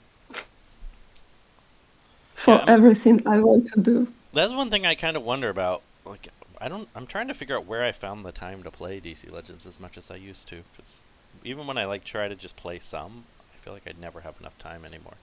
for 2.36 2.62
Yeah, 2.62 2.68
everything 2.68 3.22
I 3.26 3.40
want 3.40 3.68
to 3.74 3.80
do. 3.82 4.08
That's 4.34 4.54
one 4.54 4.70
thing 4.70 4.86
I 4.86 4.96
kind 4.96 5.18
of 5.18 5.24
wonder 5.24 5.50
about. 5.50 5.84
Like, 6.06 6.28
I 6.60 6.68
don't. 6.70 6.90
I'm 6.96 7.08
trying 7.08 7.28
to 7.28 7.34
figure 7.34 7.58
out 7.58 7.66
where 7.66 7.84
I 7.84 7.92
found 7.92 8.26
the 8.26 8.32
time 8.32 8.64
to 8.64 8.72
play 8.72 9.00
DC 9.00 9.30
Legends 9.30 9.66
as 9.66 9.80
much 9.80 9.98
as 9.98 10.10
I 10.12 10.16
used 10.16 10.48
to. 10.50 10.64
Because 10.72 11.04
even 11.44 11.68
when 11.68 11.78
I 11.78 11.86
like 11.86 12.04
try 12.04 12.28
to 12.28 12.36
just 12.36 12.56
play 12.56 12.80
some, 12.80 13.28
I 13.54 13.58
feel 13.58 13.74
like 13.74 13.88
I'd 13.88 14.00
never 14.00 14.22
have 14.22 14.40
enough 14.40 14.58
time 14.58 14.86
anymore. 14.86 15.18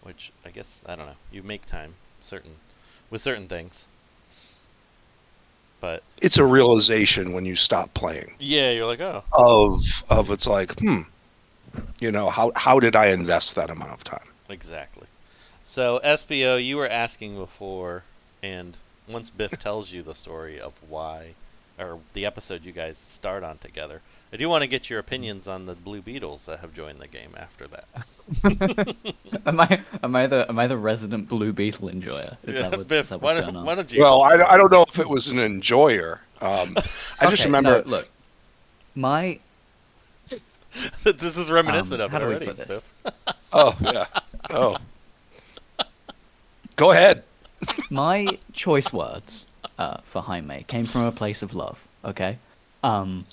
Which 0.00 0.32
I 0.44 0.50
guess 0.50 0.82
I 0.86 0.96
don't 0.96 1.06
know. 1.06 1.18
You 1.30 1.42
make 1.42 1.66
time 1.66 1.98
certain 2.20 2.60
with 3.10 3.22
certain 3.22 3.48
things. 3.48 3.88
But 5.80 6.02
It's 6.22 6.38
a 6.38 6.44
realization 6.44 7.32
when 7.32 7.44
you 7.44 7.54
stop 7.56 7.92
playing 7.94 8.34
yeah, 8.38 8.70
you're 8.70 8.86
like, 8.86 9.00
oh, 9.00 9.24
of 9.32 10.04
of 10.08 10.30
it's 10.30 10.46
like, 10.46 10.78
hmm, 10.78 11.02
you 12.00 12.10
know, 12.10 12.28
how 12.30 12.52
how 12.56 12.80
did 12.80 12.96
I 12.96 13.06
invest 13.06 13.54
that 13.56 13.70
amount 13.70 13.92
of 13.92 14.04
time? 14.04 14.28
exactly. 14.48 15.06
So 15.64 16.00
Espio, 16.04 16.64
you 16.64 16.76
were 16.76 16.88
asking 16.88 17.36
before, 17.36 18.04
and 18.42 18.76
once 19.08 19.30
Biff 19.30 19.58
tells 19.58 19.92
you 19.92 20.02
the 20.02 20.14
story 20.14 20.60
of 20.60 20.72
why, 20.88 21.34
or 21.78 21.98
the 22.14 22.24
episode 22.24 22.64
you 22.64 22.72
guys 22.72 22.96
start 22.98 23.42
on 23.44 23.58
together, 23.58 24.00
I 24.32 24.36
do 24.36 24.48
want 24.48 24.62
to 24.62 24.66
get 24.68 24.88
your 24.90 24.98
opinions 24.98 25.46
on 25.46 25.66
the 25.66 25.74
Blue 25.74 26.00
Beetles 26.02 26.46
that 26.46 26.60
have 26.60 26.72
joined 26.74 27.00
the 27.00 27.06
game 27.08 27.34
after 27.36 27.66
that. 27.68 28.96
am 29.46 29.60
I 29.60 29.82
am 30.02 30.16
I 30.16 30.26
the 30.26 30.46
am 30.48 30.58
I 30.58 30.66
the 30.66 30.76
resident 30.78 31.28
Blue 31.28 31.52
Beetle 31.52 31.88
enjoyer? 31.88 32.36
Is 32.44 32.56
Yeah, 32.56 32.68
that 32.68 32.78
what's, 32.78 32.88
Biff, 32.88 33.04
is 33.04 33.08
that 33.10 33.20
what's 33.22 33.36
don't, 33.36 33.44
going 33.46 33.56
on? 33.56 33.64
why 33.66 33.74
don't 33.74 33.92
you? 33.92 34.02
Well, 34.02 34.22
I, 34.22 34.36
don't- 34.36 34.50
I 34.50 34.56
don't 34.56 34.72
know 34.72 34.84
if 34.88 34.98
it 34.98 35.08
was 35.08 35.28
an 35.28 35.38
enjoyer. 35.38 36.20
Um, 36.40 36.76
I 37.20 37.30
just 37.30 37.44
remember. 37.46 37.82
no, 37.84 37.90
look, 37.90 38.08
my 38.94 39.38
this 41.04 41.36
is 41.38 41.50
reminiscent 41.50 42.00
Um, 42.00 42.06
of 42.06 42.10
how 42.10 42.16
it 42.18 42.20
do 42.20 42.26
we 42.26 42.34
already. 42.34 42.46
put 42.46 42.68
this? 42.68 42.82
Oh 43.52 43.76
yeah. 43.80 44.06
Oh. 44.50 44.76
Go 46.76 46.90
ahead. 46.90 47.22
my 47.90 48.38
choice 48.52 48.92
words 48.92 49.46
uh, 49.78 49.98
for 50.04 50.22
Jaime 50.22 50.64
came 50.68 50.86
from 50.86 51.02
a 51.04 51.12
place 51.12 51.42
of 51.42 51.54
love. 51.54 51.84
Okay, 52.04 52.38
um, 52.82 53.26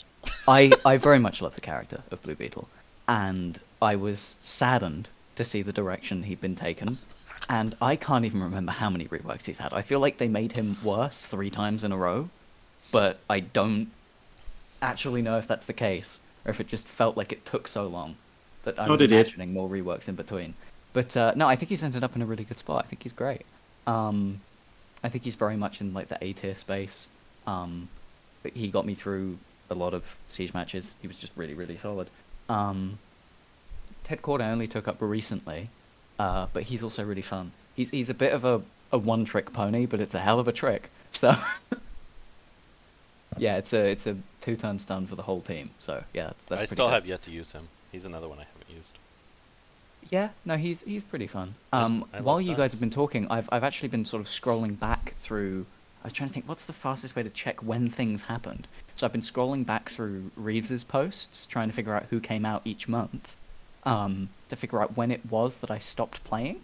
I 0.48 0.72
I 0.86 0.98
very 0.98 1.20
much 1.20 1.42
love 1.42 1.56
the 1.56 1.62
character 1.62 2.02
of 2.12 2.22
Blue 2.24 2.36
Beetle, 2.36 2.68
and 3.08 3.60
I 3.82 3.96
was 3.96 4.38
saddened 4.42 5.10
to 5.36 5.44
see 5.44 5.62
the 5.62 5.74
direction 5.74 6.24
he'd 6.24 6.42
been 6.42 6.56
taken. 6.56 6.98
And 7.50 7.76
I 7.82 7.98
can't 7.98 8.24
even 8.24 8.42
remember 8.42 8.72
how 8.72 8.90
many 8.90 9.06
reworks 9.06 9.46
he's 9.48 9.58
had. 9.60 9.74
I 9.74 9.82
feel 9.82 10.00
like 10.00 10.18
they 10.18 10.30
made 10.30 10.54
him 10.54 10.78
worse 10.84 11.26
three 11.26 11.50
times 11.50 11.84
in 11.84 11.92
a 11.92 11.98
row, 11.98 12.30
but 12.92 13.20
I 13.30 13.42
don't 13.42 13.92
actually 14.82 15.22
know 15.22 15.38
if 15.38 15.48
that's 15.48 15.66
the 15.66 15.74
case 15.74 16.20
or 16.46 16.52
if 16.52 16.62
it 16.62 16.68
just 16.68 16.88
felt 16.88 17.18
like 17.18 17.32
it 17.34 17.46
took 17.46 17.68
so 17.68 17.86
long 17.88 18.16
that 18.64 18.80
I 18.80 18.86
No, 18.86 18.92
was 18.92 19.00
they 19.00 19.08
did. 19.08 19.16
imagining 19.16 19.52
more 19.54 19.68
reworks 19.68 20.08
in 20.08 20.16
between. 20.16 20.54
But 20.94 21.18
uh, 21.18 21.34
no, 21.36 21.48
I 21.48 21.56
think 21.58 21.70
he's 21.70 21.84
ended 21.84 22.04
up 22.04 22.16
in 22.16 22.22
a 22.22 22.26
really 22.26 22.44
good 22.46 22.60
spot. 22.60 22.86
I 22.86 22.88
think 22.88 23.04
he's 23.04 23.14
great. 23.14 23.46
Um, 23.88 24.40
I 25.04 25.10
think 25.10 25.24
he's 25.24 25.36
very 25.36 25.58
much 25.58 25.82
in 25.82 25.94
like 25.94 26.08
the 26.08 26.18
A 26.24 26.34
tier 26.34 26.56
space. 26.56 27.08
Um, 27.46 27.90
he 28.54 28.70
got 28.70 28.86
me 28.86 28.96
through 28.96 29.38
a 29.70 29.76
lot 29.76 29.94
of 29.94 30.18
siege 30.28 30.54
matches. 30.54 30.96
He 31.02 31.08
was 31.08 31.18
just 31.18 31.34
really, 31.36 31.54
really 31.54 31.78
solid. 31.78 32.10
Um, 32.50 33.00
Ted 34.04 34.22
Kord 34.22 34.42
I 34.42 34.50
only 34.52 34.68
took 34.68 34.88
up 34.88 34.98
recently, 35.00 35.70
uh, 36.20 36.48
but 36.54 36.64
he's 36.64 36.84
also 36.84 37.04
really 37.04 37.22
fun. 37.22 37.52
He's 37.76 37.90
he's 37.90 38.10
a 38.10 38.14
bit 38.14 38.34
of 38.34 38.46
a, 38.46 38.62
a 38.92 38.98
one 38.98 39.26
trick 39.26 39.54
pony, 39.54 39.86
but 39.86 40.00
it's 40.00 40.16
a 40.16 40.20
hell 40.20 40.40
of 40.40 40.48
a 40.48 40.52
trick. 40.52 40.90
So 41.12 41.36
yeah, 43.38 43.58
it's 43.58 43.74
a 43.74 43.86
it's 43.86 44.08
a 44.08 44.18
two 44.42 44.56
turn 44.56 44.80
stun 44.80 45.06
for 45.08 45.16
the 45.16 45.24
whole 45.24 45.42
team. 45.42 45.72
So 45.80 46.04
yeah, 46.14 46.28
that's, 46.28 46.46
that's 46.46 46.62
I 46.64 46.66
still 46.66 46.88
good. 46.88 46.94
have 46.94 47.06
yet 47.06 47.22
to 47.24 47.32
use 47.32 47.52
him. 47.52 47.70
He's 47.92 48.06
another 48.06 48.28
one 48.28 48.40
I 48.40 48.44
haven't 48.44 48.76
used. 48.76 48.98
Yeah, 50.10 50.30
no, 50.46 50.58
he's 50.58 50.82
he's 50.82 51.04
pretty 51.04 51.28
fun. 51.28 51.56
Um, 51.72 52.06
I 52.14 52.18
love 52.18 52.26
while 52.26 52.42
you 52.42 52.56
guys 52.56 52.72
have 52.72 52.80
been 52.80 52.90
talking, 52.90 53.28
I've 53.30 53.50
I've 53.52 53.64
actually 53.64 53.90
been 53.90 54.06
sort 54.06 54.22
of 54.22 54.28
scrolling 54.28 54.80
back 54.80 55.16
through. 55.22 55.66
I 56.04 56.08
was 56.08 56.14
trying 56.14 56.30
to 56.30 56.34
think, 56.34 56.50
what's 56.50 56.66
the 56.66 56.74
fastest 56.74 57.16
way 57.16 57.24
to 57.24 57.30
check 57.30 57.64
when 57.64 57.88
things 57.88 58.24
happened? 58.24 58.68
So 58.96 59.08
I've 59.08 59.14
been 59.14 59.22
scrolling 59.22 59.66
back 59.66 59.90
through 59.90 60.32
Reeves's 60.36 60.84
posts, 60.84 61.48
trying 61.48 61.70
to 61.70 61.74
figure 61.74 61.96
out 61.96 62.08
who 62.10 62.20
came 62.20 62.46
out 62.46 62.62
each 62.66 62.90
month, 62.90 63.38
um, 63.86 64.30
to 64.50 64.58
figure 64.58 64.82
out 64.82 64.98
when 64.98 65.12
it 65.12 65.22
was 65.30 65.58
that 65.58 65.72
I 65.72 65.80
stopped 65.80 66.24
playing. 66.26 66.62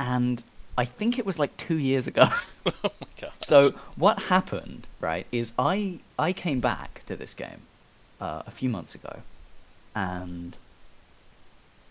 And 0.00 0.42
I 0.76 0.84
think 0.84 1.18
it 1.18 1.24
was 1.24 1.38
like 1.38 1.56
two 1.56 1.78
years 1.78 2.06
ago. 2.06 2.28
oh 2.66 2.72
my 2.82 3.06
god. 3.20 3.32
So 3.38 3.74
what 3.96 4.24
happened, 4.24 4.86
right, 5.00 5.26
is 5.30 5.52
I 5.58 6.00
I 6.18 6.32
came 6.32 6.60
back 6.60 7.04
to 7.06 7.16
this 7.16 7.34
game 7.34 7.62
uh, 8.20 8.42
a 8.46 8.50
few 8.50 8.68
months 8.68 8.94
ago, 8.94 9.20
and 9.94 10.56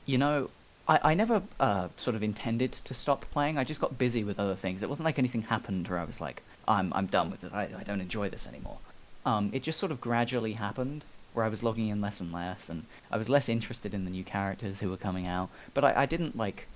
you 0.05 0.17
know, 0.17 0.49
I 0.87 0.99
I 1.11 1.13
never 1.13 1.41
uh, 1.59 1.89
sort 1.97 2.15
of 2.15 2.23
intended 2.23 2.71
to 2.73 2.93
stop 2.93 3.25
playing. 3.31 3.57
I 3.57 3.63
just 3.63 3.81
got 3.81 3.97
busy 3.97 4.23
with 4.23 4.39
other 4.39 4.55
things. 4.55 4.83
It 4.83 4.89
wasn't 4.89 5.05
like 5.05 5.19
anything 5.19 5.43
happened 5.43 5.87
where 5.87 5.99
I 5.99 6.05
was 6.05 6.19
like, 6.19 6.41
I'm 6.67 6.93
I'm 6.93 7.07
done 7.07 7.31
with 7.31 7.43
it. 7.43 7.53
I 7.53 7.69
I 7.77 7.83
don't 7.83 8.01
enjoy 8.01 8.29
this 8.29 8.47
anymore. 8.47 8.77
Um, 9.25 9.51
it 9.53 9.63
just 9.63 9.79
sort 9.79 9.91
of 9.91 10.01
gradually 10.01 10.53
happened 10.53 11.03
where 11.33 11.45
I 11.45 11.49
was 11.49 11.63
logging 11.63 11.87
in 11.87 12.01
less 12.01 12.21
and 12.21 12.31
less, 12.31 12.69
and 12.69 12.85
I 13.11 13.17
was 13.17 13.29
less 13.29 13.49
interested 13.49 13.93
in 13.93 14.05
the 14.05 14.11
new 14.11 14.23
characters 14.23 14.79
who 14.79 14.89
were 14.89 14.97
coming 14.97 15.27
out. 15.27 15.49
But 15.73 15.83
I, 15.83 16.03
I 16.03 16.05
didn't 16.05 16.37
like, 16.37 16.67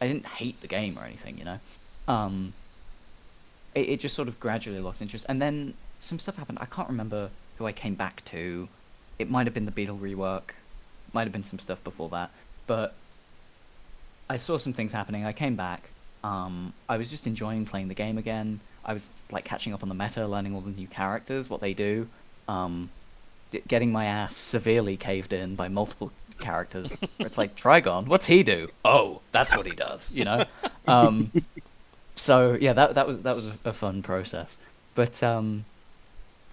I 0.00 0.06
didn't 0.06 0.26
hate 0.26 0.60
the 0.60 0.66
game 0.66 0.98
or 0.98 1.04
anything, 1.04 1.38
you 1.38 1.44
know. 1.44 1.58
Um, 2.08 2.54
it, 3.74 3.88
it 3.88 4.00
just 4.00 4.14
sort 4.14 4.28
of 4.28 4.40
gradually 4.40 4.80
lost 4.80 5.00
interest. 5.00 5.26
And 5.28 5.40
then 5.40 5.74
some 6.00 6.18
stuff 6.18 6.36
happened. 6.36 6.58
I 6.60 6.66
can't 6.66 6.88
remember 6.88 7.30
who 7.58 7.66
I 7.66 7.72
came 7.72 7.94
back 7.94 8.24
to. 8.26 8.68
It 9.18 9.30
might 9.30 9.46
have 9.46 9.54
been 9.54 9.66
the 9.66 9.70
Beetle 9.70 9.98
rework, 9.98 10.50
might 11.12 11.24
have 11.24 11.32
been 11.32 11.44
some 11.44 11.58
stuff 11.58 11.82
before 11.84 12.08
that. 12.10 12.30
But 12.66 12.94
I 14.28 14.36
saw 14.36 14.58
some 14.58 14.72
things 14.72 14.92
happening. 14.92 15.24
I 15.24 15.32
came 15.32 15.56
back. 15.56 15.88
Um, 16.24 16.72
I 16.88 16.96
was 16.96 17.10
just 17.10 17.26
enjoying 17.26 17.66
playing 17.66 17.88
the 17.88 17.94
game 17.94 18.18
again. 18.18 18.60
I 18.84 18.92
was 18.92 19.10
like 19.30 19.44
catching 19.44 19.72
up 19.72 19.82
on 19.82 19.88
the 19.88 19.94
meta, 19.94 20.26
learning 20.26 20.54
all 20.54 20.60
the 20.60 20.70
new 20.70 20.86
characters, 20.86 21.50
what 21.50 21.60
they 21.60 21.74
do. 21.74 22.08
Um, 22.48 22.90
getting 23.68 23.92
my 23.92 24.06
ass 24.06 24.36
severely 24.36 24.96
caved 24.96 25.32
in 25.32 25.54
by 25.54 25.68
multiple 25.68 26.12
characters. 26.40 26.96
it's 27.18 27.38
like 27.38 27.56
Trigon, 27.56 28.06
what's 28.06 28.26
he 28.26 28.42
do? 28.42 28.68
Oh, 28.84 29.20
that's 29.30 29.56
what 29.56 29.66
he 29.66 29.72
does. 29.72 30.10
You 30.10 30.24
know. 30.24 30.44
Um, 30.88 31.30
so 32.16 32.58
yeah, 32.60 32.72
that 32.72 32.96
that 32.96 33.06
was 33.06 33.22
that 33.22 33.36
was 33.36 33.46
a, 33.46 33.56
a 33.64 33.72
fun 33.72 34.02
process. 34.02 34.56
But 34.96 35.22
um, 35.22 35.64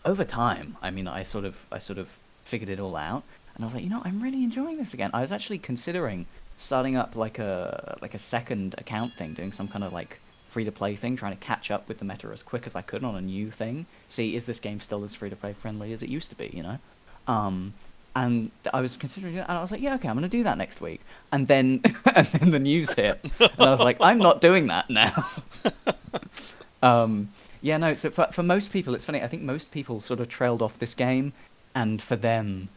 over 0.05 0.23
time, 0.23 0.77
I 0.83 0.91
mean, 0.91 1.07
I 1.07 1.23
sort 1.23 1.45
of 1.45 1.65
I 1.71 1.79
sort 1.79 1.97
of 1.97 2.15
figured 2.43 2.69
it 2.69 2.79
all 2.79 2.95
out, 2.95 3.23
and 3.59 3.65
I 3.65 3.67
was 3.67 3.73
like, 3.73 3.83
you 3.83 3.89
know, 3.89 4.01
I'm 4.05 4.21
really 4.21 4.41
enjoying 4.41 4.77
this 4.77 4.93
again. 4.93 5.11
I 5.13 5.19
was 5.19 5.33
actually 5.33 5.57
considering 5.57 6.27
starting 6.55 6.95
up 6.95 7.17
like 7.17 7.39
a 7.39 7.97
like 8.01 8.13
a 8.13 8.19
second 8.19 8.73
account 8.77 9.17
thing, 9.17 9.33
doing 9.33 9.51
some 9.51 9.67
kind 9.67 9.83
of 9.83 9.91
like 9.91 10.21
free 10.45 10.63
to 10.63 10.71
play 10.71 10.95
thing, 10.95 11.17
trying 11.17 11.33
to 11.35 11.45
catch 11.45 11.69
up 11.69 11.85
with 11.89 11.99
the 11.99 12.05
meta 12.05 12.29
as 12.31 12.41
quick 12.41 12.65
as 12.65 12.73
I 12.73 12.81
could 12.81 13.03
on 13.03 13.17
a 13.17 13.21
new 13.21 13.51
thing. 13.51 13.85
See, 14.07 14.33
is 14.37 14.45
this 14.45 14.61
game 14.61 14.79
still 14.79 15.03
as 15.03 15.13
free 15.13 15.29
to 15.29 15.35
play 15.35 15.51
friendly 15.51 15.91
as 15.91 16.01
it 16.01 16.07
used 16.07 16.29
to 16.29 16.37
be? 16.37 16.49
You 16.53 16.63
know. 16.63 16.79
Um, 17.27 17.73
and 18.15 18.49
I 18.73 18.79
was 18.79 18.95
considering 18.95 19.35
it, 19.35 19.45
and 19.49 19.57
I 19.57 19.59
was 19.59 19.71
like, 19.71 19.81
yeah, 19.81 19.95
okay, 19.95 20.07
I'm 20.07 20.21
to 20.21 20.29
do 20.29 20.43
that 20.43 20.57
next 20.57 20.79
week. 20.79 21.01
And 21.33 21.45
then, 21.45 21.81
and 22.15 22.27
then 22.27 22.51
the 22.51 22.59
news 22.59 22.93
hit, 22.93 23.19
and 23.41 23.51
I 23.59 23.71
was 23.71 23.81
like, 23.81 23.97
I'm 23.99 24.19
not 24.19 24.39
doing 24.39 24.67
that 24.67 24.89
now. 24.89 25.29
um, 26.81 27.29
yeah, 27.61 27.75
no. 27.75 27.93
So 27.93 28.09
for 28.09 28.27
for 28.31 28.41
most 28.41 28.71
people, 28.71 28.95
it's 28.95 29.03
funny. 29.03 29.21
I 29.21 29.27
think 29.27 29.43
most 29.43 29.71
people 29.71 29.99
sort 29.99 30.21
of 30.21 30.29
trailed 30.29 30.61
off 30.61 30.79
this 30.79 30.95
game, 30.95 31.33
and 31.75 32.01
for 32.01 32.15
them, 32.15 32.69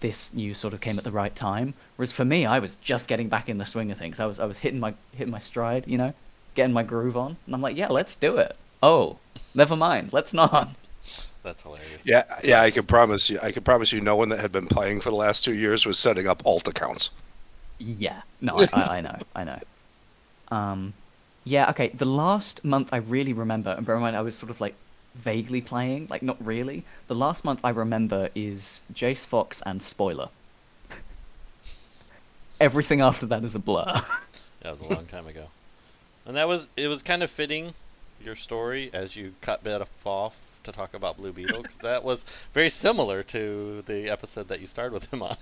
this 0.00 0.32
news 0.32 0.58
sort 0.58 0.74
of 0.74 0.80
came 0.80 0.98
at 0.98 1.04
the 1.04 1.10
right 1.10 1.34
time. 1.34 1.74
Whereas 1.96 2.12
for 2.12 2.24
me, 2.24 2.46
I 2.46 2.58
was 2.58 2.76
just 2.76 3.08
getting 3.08 3.28
back 3.28 3.48
in 3.48 3.58
the 3.58 3.64
swing 3.64 3.90
of 3.90 3.98
things. 3.98 4.20
I 4.20 4.26
was 4.26 4.40
I 4.40 4.46
was 4.46 4.58
hitting 4.58 4.80
my 4.80 4.94
hitting 5.12 5.32
my 5.32 5.38
stride, 5.38 5.86
you 5.86 5.98
know, 5.98 6.14
getting 6.54 6.72
my 6.72 6.82
groove 6.82 7.16
on, 7.16 7.36
and 7.46 7.54
I'm 7.54 7.60
like, 7.60 7.76
yeah, 7.76 7.88
let's 7.88 8.16
do 8.16 8.36
it. 8.38 8.56
Oh, 8.82 9.18
never 9.54 9.76
mind, 9.76 10.12
let's 10.12 10.32
not. 10.32 10.70
That's 11.42 11.62
hilarious. 11.62 12.02
Yeah, 12.04 12.24
yeah. 12.44 12.60
I 12.60 12.70
can 12.70 12.84
promise 12.84 13.30
you. 13.30 13.38
I 13.42 13.52
can 13.52 13.62
promise 13.62 13.92
you, 13.92 14.00
no 14.00 14.16
one 14.16 14.28
that 14.30 14.40
had 14.40 14.52
been 14.52 14.66
playing 14.66 15.00
for 15.00 15.10
the 15.10 15.16
last 15.16 15.44
two 15.44 15.54
years 15.54 15.86
was 15.86 15.98
setting 15.98 16.26
up 16.26 16.42
alt 16.44 16.68
accounts. 16.68 17.10
Yeah, 17.78 18.22
no, 18.40 18.58
I, 18.58 18.68
I, 18.72 18.96
I 18.98 19.00
know, 19.00 19.18
I 19.34 19.44
know. 19.44 19.58
Um, 20.50 20.94
yeah, 21.44 21.68
okay. 21.68 21.88
The 21.88 22.06
last 22.06 22.64
month 22.64 22.88
I 22.90 22.96
really 22.96 23.34
remember, 23.34 23.74
and 23.76 23.84
bear 23.84 23.96
in 23.96 24.00
mind 24.00 24.16
I 24.16 24.22
was 24.22 24.34
sort 24.34 24.48
of 24.48 24.62
like 24.62 24.74
vaguely 25.18 25.60
playing, 25.60 26.06
like 26.08 26.22
not 26.22 26.36
really. 26.44 26.84
The 27.08 27.14
last 27.14 27.44
month 27.44 27.60
I 27.64 27.70
remember 27.70 28.30
is 28.34 28.80
Jace 28.94 29.26
Fox 29.26 29.62
and 29.66 29.82
Spoiler. 29.82 30.28
Everything 32.60 33.00
after 33.00 33.26
that 33.26 33.44
is 33.44 33.54
a 33.54 33.58
blur. 33.58 34.02
That 34.62 34.72
was 34.72 34.80
a 34.90 34.92
long 34.92 35.06
time 35.06 35.28
ago. 35.28 35.44
And 36.26 36.36
that 36.36 36.48
was 36.48 36.68
it 36.76 36.88
was 36.88 37.00
kind 37.02 37.22
of 37.22 37.30
fitting 37.30 37.74
your 38.22 38.34
story 38.34 38.90
as 38.92 39.14
you 39.14 39.34
cut 39.40 39.62
Biff 39.62 39.88
off 40.04 40.34
to 40.64 40.72
talk 40.72 40.94
about 40.94 41.16
Blue 41.16 41.32
Beetle 41.32 41.62
because 41.62 41.78
that 41.78 42.02
was 42.02 42.24
very 42.52 42.68
similar 42.68 43.22
to 43.22 43.82
the 43.86 44.10
episode 44.10 44.48
that 44.48 44.60
you 44.60 44.66
started 44.66 44.92
with 44.92 45.12
him 45.12 45.22
on. 45.22 45.36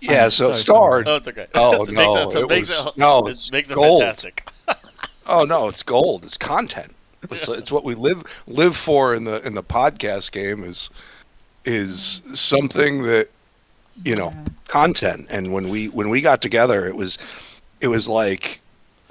Yeah, 0.00 0.24
I'm 0.24 0.30
so 0.30 0.48
it 0.48 0.54
so 0.54 0.60
starred. 0.60 1.06
oh, 1.06 1.16
it's 1.16 1.28
okay. 1.28 1.48
Oh, 1.54 1.82
It 1.82 1.90
makes 1.92 1.94
no, 1.96 2.30
it, 2.30 2.36
it 2.36 2.48
makes 2.48 2.68
was- 2.70 2.86
it, 2.86 2.96
no, 2.98 3.18
it 3.26 3.50
makes 3.52 3.70
it 3.70 3.74
gold. 3.74 4.00
fantastic. 4.00 4.48
Oh 5.26 5.44
no, 5.44 5.68
it's 5.68 5.82
gold. 5.82 6.24
It's 6.24 6.38
content. 6.38 6.94
It's, 7.30 7.48
it's 7.48 7.72
what 7.72 7.84
we 7.84 7.94
live 7.94 8.22
live 8.46 8.76
for 8.76 9.14
in 9.14 9.24
the 9.24 9.44
in 9.46 9.54
the 9.54 9.62
podcast 9.62 10.32
game 10.32 10.62
is 10.62 10.90
is 11.64 12.22
something 12.34 13.02
that 13.02 13.28
you 14.04 14.16
know 14.16 14.32
content. 14.66 15.26
And 15.30 15.52
when 15.52 15.68
we 15.68 15.88
when 15.88 16.10
we 16.10 16.20
got 16.20 16.40
together, 16.40 16.86
it 16.86 16.96
was 16.96 17.18
it 17.80 17.88
was 17.88 18.08
like 18.08 18.60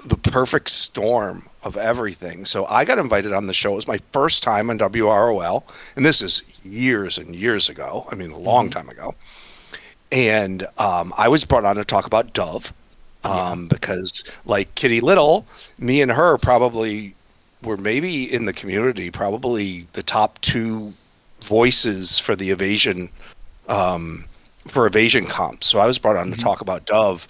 the 0.04 0.16
perfect 0.16 0.70
storm 0.70 1.48
of 1.62 1.76
everything. 1.76 2.44
So 2.44 2.66
I 2.66 2.84
got 2.84 2.98
invited 2.98 3.32
on 3.32 3.46
the 3.46 3.54
show. 3.54 3.72
It 3.72 3.76
was 3.76 3.88
my 3.88 3.98
first 4.12 4.42
time 4.42 4.70
on 4.70 4.78
WROL, 4.78 5.64
and 5.96 6.06
this 6.06 6.22
is 6.22 6.42
years 6.64 7.18
and 7.18 7.34
years 7.34 7.68
ago. 7.68 8.06
I 8.10 8.14
mean, 8.14 8.30
a 8.30 8.38
long 8.38 8.70
time 8.70 8.88
ago. 8.88 9.14
And 10.10 10.66
um, 10.78 11.12
I 11.18 11.28
was 11.28 11.44
brought 11.44 11.64
on 11.64 11.76
to 11.76 11.84
talk 11.84 12.06
about 12.06 12.32
Dove 12.32 12.72
um, 13.24 13.66
because, 13.68 14.24
like 14.46 14.74
Kitty 14.74 15.00
Little, 15.00 15.44
me 15.78 16.00
and 16.00 16.10
her 16.10 16.38
probably 16.38 17.14
were 17.62 17.76
maybe 17.76 18.32
in 18.32 18.44
the 18.44 18.52
community, 18.52 19.10
probably 19.10 19.86
the 19.94 20.02
top 20.02 20.40
two 20.40 20.92
voices 21.44 22.18
for 22.18 22.34
the 22.36 22.50
evasion 22.50 23.08
um, 23.68 24.24
for 24.66 24.86
evasion 24.86 25.26
comps. 25.26 25.66
So 25.66 25.78
I 25.78 25.86
was 25.86 25.98
brought 25.98 26.16
on 26.16 26.30
to 26.32 26.38
talk 26.38 26.60
about 26.60 26.86
Dove, 26.86 27.26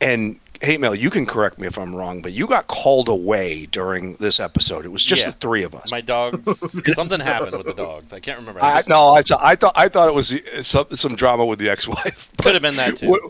and 0.00 0.38
Hate 0.62 0.80
Mail, 0.80 0.94
you 0.94 1.10
can 1.10 1.26
correct 1.26 1.58
me 1.58 1.66
if 1.66 1.76
I'm 1.78 1.94
wrong, 1.94 2.22
but 2.22 2.32
you 2.32 2.46
got 2.46 2.68
called 2.68 3.08
away 3.08 3.66
during 3.66 4.14
this 4.16 4.40
episode. 4.40 4.84
It 4.86 4.88
was 4.92 5.04
just 5.04 5.22
Yeah. 5.24 5.30
the 5.30 5.36
three 5.36 5.62
of 5.62 5.74
us. 5.74 5.90
My 5.90 6.00
dogs. 6.00 6.48
something 6.94 7.20
happened 7.20 7.56
with 7.56 7.66
the 7.66 7.74
dogs. 7.74 8.12
I 8.12 8.20
can't 8.20 8.38
remember. 8.38 8.60
I, 8.62 8.76
just- 8.76 8.88
no, 8.88 9.08
I, 9.08 9.22
I 9.40 9.56
thought 9.56 9.72
I 9.76 9.88
thought 9.88 10.08
it 10.08 10.14
was 10.14 10.34
some 10.62 10.86
some 10.92 11.16
drama 11.16 11.44
with 11.44 11.58
the 11.58 11.68
ex-wife. 11.68 12.30
Could 12.42 12.54
have 12.54 12.62
been 12.62 12.76
that 12.76 12.96
too. 12.96 13.08
What- 13.10 13.20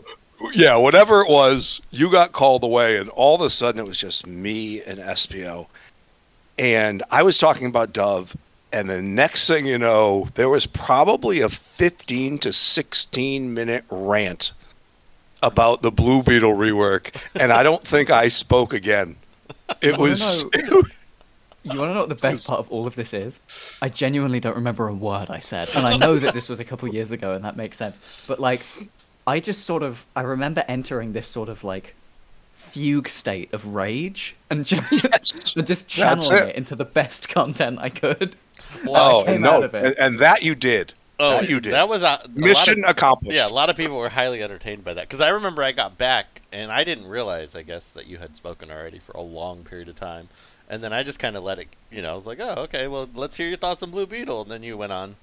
yeah, 0.53 0.75
whatever 0.75 1.21
it 1.21 1.29
was, 1.29 1.81
you 1.91 2.11
got 2.11 2.33
called 2.33 2.63
away, 2.63 2.97
and 2.97 3.09
all 3.11 3.35
of 3.35 3.41
a 3.41 3.49
sudden 3.49 3.79
it 3.79 3.87
was 3.87 3.97
just 3.97 4.27
me 4.27 4.83
and 4.83 4.99
Espio. 4.99 5.67
And 6.57 7.03
I 7.11 7.23
was 7.23 7.37
talking 7.37 7.67
about 7.67 7.93
Dove, 7.93 8.35
and 8.71 8.89
the 8.89 9.01
next 9.01 9.47
thing 9.47 9.65
you 9.65 9.77
know, 9.77 10.29
there 10.35 10.49
was 10.49 10.65
probably 10.65 11.41
a 11.41 11.49
15 11.49 12.39
to 12.39 12.53
16 12.53 13.53
minute 13.53 13.83
rant 13.89 14.51
about 15.43 15.81
the 15.81 15.91
Blue 15.91 16.23
Beetle 16.23 16.53
rework, 16.53 17.15
and 17.35 17.51
I 17.51 17.63
don't 17.63 17.85
think 17.85 18.09
I 18.09 18.29
spoke 18.29 18.73
again. 18.73 19.15
It 19.81 19.97
was. 19.97 20.45
You 21.67 21.79
want 21.79 21.89
to 21.89 21.93
know 21.95 22.01
what 22.01 22.09
the 22.09 22.15
best 22.15 22.47
part 22.47 22.59
of 22.59 22.71
all 22.71 22.85
of 22.85 22.93
this 22.93 23.11
is? 23.11 23.41
I 23.81 23.89
genuinely 23.89 24.39
don't 24.39 24.55
remember 24.55 24.87
a 24.87 24.93
word 24.93 25.31
I 25.31 25.39
said, 25.39 25.67
and 25.73 25.83
I 25.87 25.97
know 25.97 26.19
that 26.19 26.35
this 26.35 26.47
was 26.47 26.59
a 26.59 26.63
couple 26.63 26.87
years 26.87 27.09
ago, 27.09 27.31
and 27.33 27.43
that 27.43 27.57
makes 27.57 27.75
sense. 27.75 27.99
But 28.27 28.39
like, 28.39 28.61
I 29.25 29.39
just 29.39 29.65
sort 29.65 29.81
of 29.81 30.05
I 30.15 30.21
remember 30.21 30.63
entering 30.67 31.13
this 31.13 31.27
sort 31.27 31.49
of 31.49 31.63
like 31.63 31.95
fugue 32.65 33.07
state 33.07 33.53
of 33.53 33.67
rage 33.75 34.35
and 34.49 34.65
just, 34.65 34.91
Yes. 34.91 35.53
and 35.57 35.65
just 35.67 35.87
channeling 35.87 36.37
it. 36.43 36.49
it. 36.49 36.55
into 36.55 36.75
the 36.75 36.85
best 36.85 37.29
content 37.29 37.79
I 37.79 37.89
could. 37.89 38.35
Wow, 38.83 39.23
oh, 39.27 39.37
no, 39.37 39.51
out 39.51 39.63
of 39.63 39.75
it. 39.75 39.85
And, 39.85 39.95
and 39.99 40.19
that 40.19 40.43
you 40.43 40.53
did. 40.55 40.93
oh, 41.19 41.39
that 41.39 41.49
you 41.49 41.59
did. 41.61 41.73
That 41.73 41.87
was 41.87 42.01
a, 42.01 42.05
a 42.05 42.07
lot 42.07 42.25
of- 42.25 42.35
Mission 42.37 42.83
accomplished. 42.85 43.35
Yeah, 43.35 43.47
a 43.47 43.49
lot 43.49 43.69
of 43.69 43.77
people 43.77 43.97
were 43.97 44.09
highly 44.09 44.41
entertained 44.43 44.83
by 44.83 44.93
that 44.95 45.07
because 45.07 45.21
I 45.21 45.29
remember 45.29 45.61
I 45.63 45.71
got 45.71 45.97
back 45.97 46.41
and 46.51 46.71
I 46.71 46.83
didn't 46.83 47.07
realize, 47.07 47.55
I 47.55 47.61
guess, 47.63 47.87
that 47.89 48.07
you 48.07 48.17
had 48.17 48.35
spoken 48.35 48.71
already 48.71 48.99
for 48.99 49.11
a 49.13 49.21
long 49.21 49.63
period 49.63 49.87
of 49.87 49.95
time, 49.95 50.29
and 50.69 50.83
then 50.83 50.93
I 50.93 51.03
just 51.03 51.19
kind 51.19 51.35
of 51.37 51.43
let 51.43 51.59
it, 51.59 51.67
you 51.91 52.01
know, 52.01 52.13
I 52.13 52.15
was 52.15 52.25
like, 52.25 52.39
oh, 52.41 52.55
okay, 52.63 52.87
well, 52.87 53.07
let's 53.13 53.37
hear 53.37 53.47
your 53.47 53.57
thoughts 53.57 53.83
on 53.83 53.91
Blue 53.91 54.05
Beetle, 54.05 54.41
and 54.41 54.51
then 54.51 54.63
you 54.63 54.77
went 54.77 54.91
on 54.91 55.15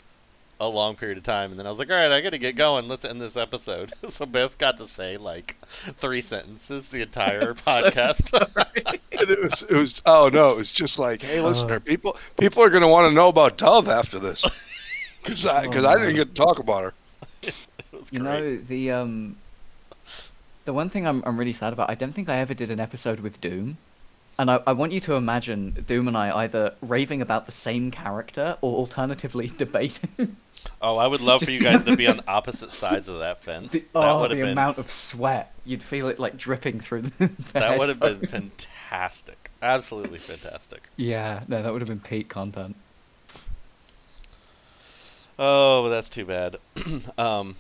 a 0.63 0.69
long 0.69 0.97
period 0.97 1.19
of 1.19 1.25
time, 1.25 1.51
and 1.51 1.59
then 1.59 1.67
I 1.67 1.71
was 1.71 1.79
like, 1.79 1.91
all 1.91 1.97
right, 1.97 2.13
I 2.13 2.21
got 2.21 2.31
to 2.31 2.39
get 2.39 2.57
going. 2.57 2.89
Let's 2.89 3.05
end 3.05 3.21
this 3.21 3.37
episode. 3.37 3.93
so 4.09 4.27
Biff 4.27 4.57
got 4.59 4.79
to 4.79 4.87
say 4.87 5.17
like 5.17 5.57
three 5.97 6.21
sentences 6.21 6.89
the 6.89 7.03
entire 7.03 7.55
podcast. 7.69 8.31
And 9.23 9.31
it 9.31 9.41
was, 9.41 9.63
it 9.63 9.75
was 9.77 10.03
oh 10.05 10.31
no 10.33 10.51
it 10.51 10.57
was 10.57 10.73
just 10.73 10.99
like 10.99 11.23
hey 11.23 11.39
Uh. 11.39 11.47
listener 11.47 11.79
people 11.79 12.17
people 12.41 12.61
are 12.61 12.71
going 12.71 12.83
to 12.83 12.89
want 12.89 13.09
to 13.09 13.15
know 13.15 13.29
about 13.29 13.57
dove 13.57 13.89
after 13.89 14.19
this 14.19 14.45
because 15.23 15.47
i 15.47 15.63
because 15.63 15.85
i 15.85 15.95
didn't 15.97 16.17
get 16.17 16.35
to 16.35 16.35
talk 16.35 16.59
about 16.59 16.83
her 16.83 16.95
it 17.43 17.55
You 18.11 18.19
know 18.19 18.57
the 18.57 18.91
um, 18.91 19.37
the 20.65 20.73
one 20.73 20.91
thing 20.91 21.07
I'm 21.07 21.23
I'm 21.25 21.39
really 21.39 21.53
sad 21.53 21.73
about. 21.73 21.89
I 21.89 21.95
don't 21.95 22.13
think 22.13 22.29
I 22.29 22.39
ever 22.39 22.55
did 22.55 22.71
an 22.71 22.81
episode 22.81 23.21
with 23.21 23.41
Doom, 23.41 23.77
and 24.39 24.51
I, 24.51 24.61
I 24.67 24.73
want 24.73 24.91
you 24.91 25.01
to 25.01 25.15
imagine 25.15 25.85
Doom 25.87 26.09
and 26.09 26.17
I 26.17 26.37
either 26.39 26.75
raving 26.81 27.23
about 27.23 27.47
the 27.47 27.53
same 27.53 27.91
character 27.93 28.57
or 28.61 28.75
alternatively 28.77 29.53
debating. 29.57 30.37
Oh, 30.81 30.97
I 30.97 31.07
would 31.07 31.21
love 31.21 31.43
for 31.43 31.51
you 31.51 31.61
guys 31.61 31.85
to 31.85 31.97
be 31.97 32.07
on 32.07 32.21
opposite 32.29 32.71
sides 32.71 33.09
of 33.09 33.21
that 33.21 33.43
fence. 33.43 33.73
The, 33.73 33.81
that 33.81 33.89
oh, 33.95 34.21
would 34.21 34.31
have 34.31 34.39
the 34.39 34.45
been 34.45 34.53
amount 34.53 34.79
of 34.79 34.91
sweat 34.91 35.53
you'd 35.65 35.83
feel 35.83 36.09
it 36.09 36.19
like 36.19 36.37
dripping 36.37 36.81
through 36.81 37.03
the. 37.03 37.11
the 37.19 37.53
that 37.53 37.79
would 37.79 37.89
have 37.89 38.01
been 38.01 38.21
fantastic. 38.27 39.51
Absolutely 39.61 40.19
fantastic. 40.19 40.89
Yeah, 40.97 41.45
no, 41.49 41.63
that 41.63 41.73
would 41.73 41.81
have 41.81 41.89
been 41.89 42.01
peak 42.01 42.29
content. 42.29 42.77
Oh, 45.39 45.89
that's 45.89 46.09
too 46.09 46.25
bad. 46.25 46.57
um, 47.19 47.57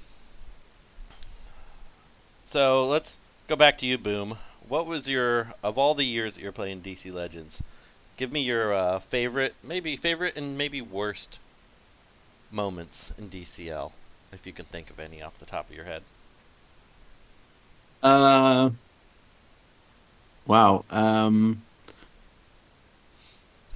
so 2.44 2.86
let's 2.86 3.18
go 3.48 3.56
back 3.56 3.78
to 3.78 3.86
you, 3.86 3.98
Boom. 3.98 4.38
What 4.68 4.86
was 4.86 5.08
your 5.08 5.54
of 5.62 5.78
all 5.78 5.94
the 5.94 6.04
years 6.04 6.34
that 6.34 6.42
you're 6.42 6.52
playing 6.52 6.82
DC 6.82 7.12
Legends? 7.12 7.62
Give 8.16 8.30
me 8.30 8.42
your 8.42 8.72
uh, 8.72 8.98
favorite, 8.98 9.54
maybe 9.62 9.96
favorite 9.96 10.36
and 10.36 10.56
maybe 10.56 10.80
worst 10.80 11.38
moments 12.52 13.12
in 13.18 13.28
DCL, 13.28 13.92
if 14.32 14.46
you 14.46 14.52
can 14.52 14.64
think 14.64 14.90
of 14.90 15.00
any 15.00 15.22
off 15.22 15.38
the 15.38 15.46
top 15.46 15.68
of 15.70 15.74
your 15.76 15.84
head. 15.84 16.02
Uh, 18.02 18.70
wow. 20.46 20.84
Um, 20.90 21.62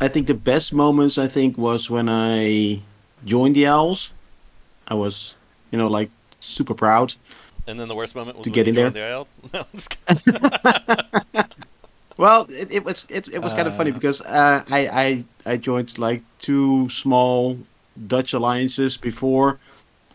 I 0.00 0.08
think 0.08 0.26
the 0.26 0.34
best 0.34 0.72
moments 0.72 1.16
I 1.18 1.28
think 1.28 1.56
was 1.56 1.88
when 1.88 2.08
I 2.08 2.80
joined 3.24 3.56
the 3.56 3.66
Owls. 3.66 4.12
I 4.88 4.94
was, 4.94 5.36
you 5.70 5.78
know, 5.78 5.88
like 5.88 6.10
super 6.40 6.74
proud. 6.74 7.14
And 7.66 7.80
then 7.80 7.88
the 7.88 7.94
worst 7.96 8.14
moment 8.14 8.36
was 8.38 8.44
To 8.44 8.50
when 8.50 8.54
get 8.54 8.68
in 8.68 8.74
joined 8.74 8.94
the 8.94 9.04
Owls? 9.04 9.28
No. 9.52 11.42
Well, 12.18 12.46
it, 12.48 12.70
it 12.70 12.84
was 12.84 13.04
it, 13.10 13.28
it 13.28 13.42
was 13.42 13.52
kind 13.52 13.68
of 13.68 13.76
funny 13.76 13.90
Uh. 13.90 13.94
because 13.94 14.22
uh, 14.22 14.64
I, 14.70 14.88
I 14.88 15.24
I 15.52 15.56
joined 15.58 15.98
like 15.98 16.22
two 16.38 16.88
small 16.88 17.58
Dutch 18.06 18.32
alliances 18.32 18.96
before, 18.96 19.58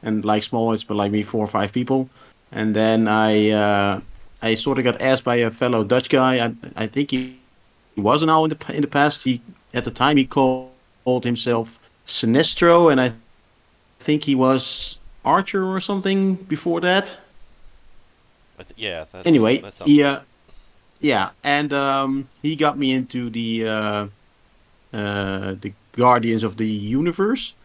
and 0.03 0.25
like 0.25 0.43
small 0.43 0.67
ones, 0.67 0.83
but 0.83 0.95
like 0.95 1.11
me 1.11 1.23
four 1.23 1.43
or 1.43 1.47
five 1.47 1.71
people, 1.71 2.09
and 2.51 2.75
then 2.75 3.07
I 3.07 3.49
uh, 3.49 4.01
I 4.41 4.55
sort 4.55 4.77
of 4.77 4.83
got 4.83 5.01
asked 5.01 5.23
by 5.23 5.35
a 5.35 5.51
fellow 5.51 5.83
Dutch 5.83 6.09
guy. 6.09 6.45
I 6.45 6.53
I 6.75 6.87
think 6.87 7.11
he, 7.11 7.37
he 7.95 8.01
was 8.01 8.23
an 8.23 8.29
owl 8.29 8.45
in 8.45 8.51
the 8.51 8.75
in 8.75 8.81
the 8.81 8.87
past. 8.87 9.23
He 9.23 9.41
at 9.73 9.83
the 9.83 9.91
time 9.91 10.17
he 10.17 10.25
called, 10.25 10.71
called 11.03 11.23
himself 11.23 11.79
Sinestro, 12.07 12.91
and 12.91 12.99
I 12.99 13.13
think 13.99 14.23
he 14.23 14.35
was 14.35 14.97
Archer 15.23 15.63
or 15.63 15.79
something 15.79 16.35
before 16.35 16.81
that 16.81 17.17
th- 18.63 18.79
yeah. 18.79 19.05
That's, 19.11 19.27
anyway, 19.27 19.57
that 19.59 19.73
sounds 19.73 19.89
he, 19.89 20.03
uh, 20.03 20.19
yeah, 20.99 21.29
and 21.43 21.73
um, 21.73 22.27
he 22.41 22.55
got 22.55 22.77
me 22.77 22.91
into 22.91 23.29
the 23.29 23.67
uh, 23.67 24.07
uh, 24.93 25.55
the 25.61 25.73
Guardians 25.93 26.43
of 26.43 26.57
the 26.57 26.67
Universe, 26.67 27.55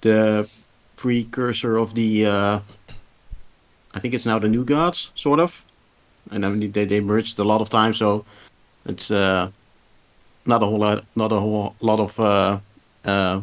the 0.00 0.48
precursor 0.96 1.76
of 1.76 1.94
the. 1.94 2.26
Uh, 2.26 2.60
I 3.92 3.98
think 3.98 4.14
it's 4.14 4.26
now 4.26 4.38
the 4.38 4.48
New 4.48 4.64
Gods, 4.64 5.10
sort 5.14 5.40
of, 5.40 5.64
and 6.30 6.44
I 6.44 6.48
mean 6.48 6.72
they 6.72 6.84
they 6.84 7.00
merged 7.00 7.38
a 7.38 7.44
lot 7.44 7.60
of 7.60 7.70
times, 7.70 7.98
so 7.98 8.24
it's 8.86 9.10
uh, 9.10 9.50
not 10.46 10.62
a 10.62 10.66
whole 10.66 10.78
lot, 10.78 11.04
not 11.16 11.32
a 11.32 11.40
whole 11.40 11.74
lot 11.80 12.00
of 12.00 12.20
uh, 12.20 12.58
uh, 13.04 13.40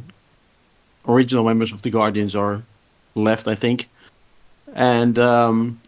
original 1.08 1.44
members 1.44 1.72
of 1.72 1.82
the 1.82 1.90
Guardians 1.90 2.36
are 2.36 2.64
left, 3.16 3.48
I 3.48 3.56
think, 3.56 3.90
and. 4.74 5.18
Um, 5.20 5.80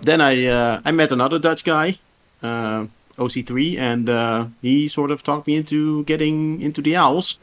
then 0.00 0.20
I 0.20 0.46
uh, 0.46 0.80
I 0.84 0.92
met 0.92 1.12
another 1.12 1.38
Dutch 1.38 1.64
guy, 1.64 1.98
uh, 2.42 2.86
OC3, 3.18 3.78
and 3.78 4.08
uh, 4.08 4.46
he 4.62 4.88
sort 4.88 5.10
of 5.10 5.22
talked 5.22 5.46
me 5.46 5.56
into 5.56 6.04
getting 6.04 6.60
into 6.60 6.82
the 6.82 6.96
Owls. 6.96 7.38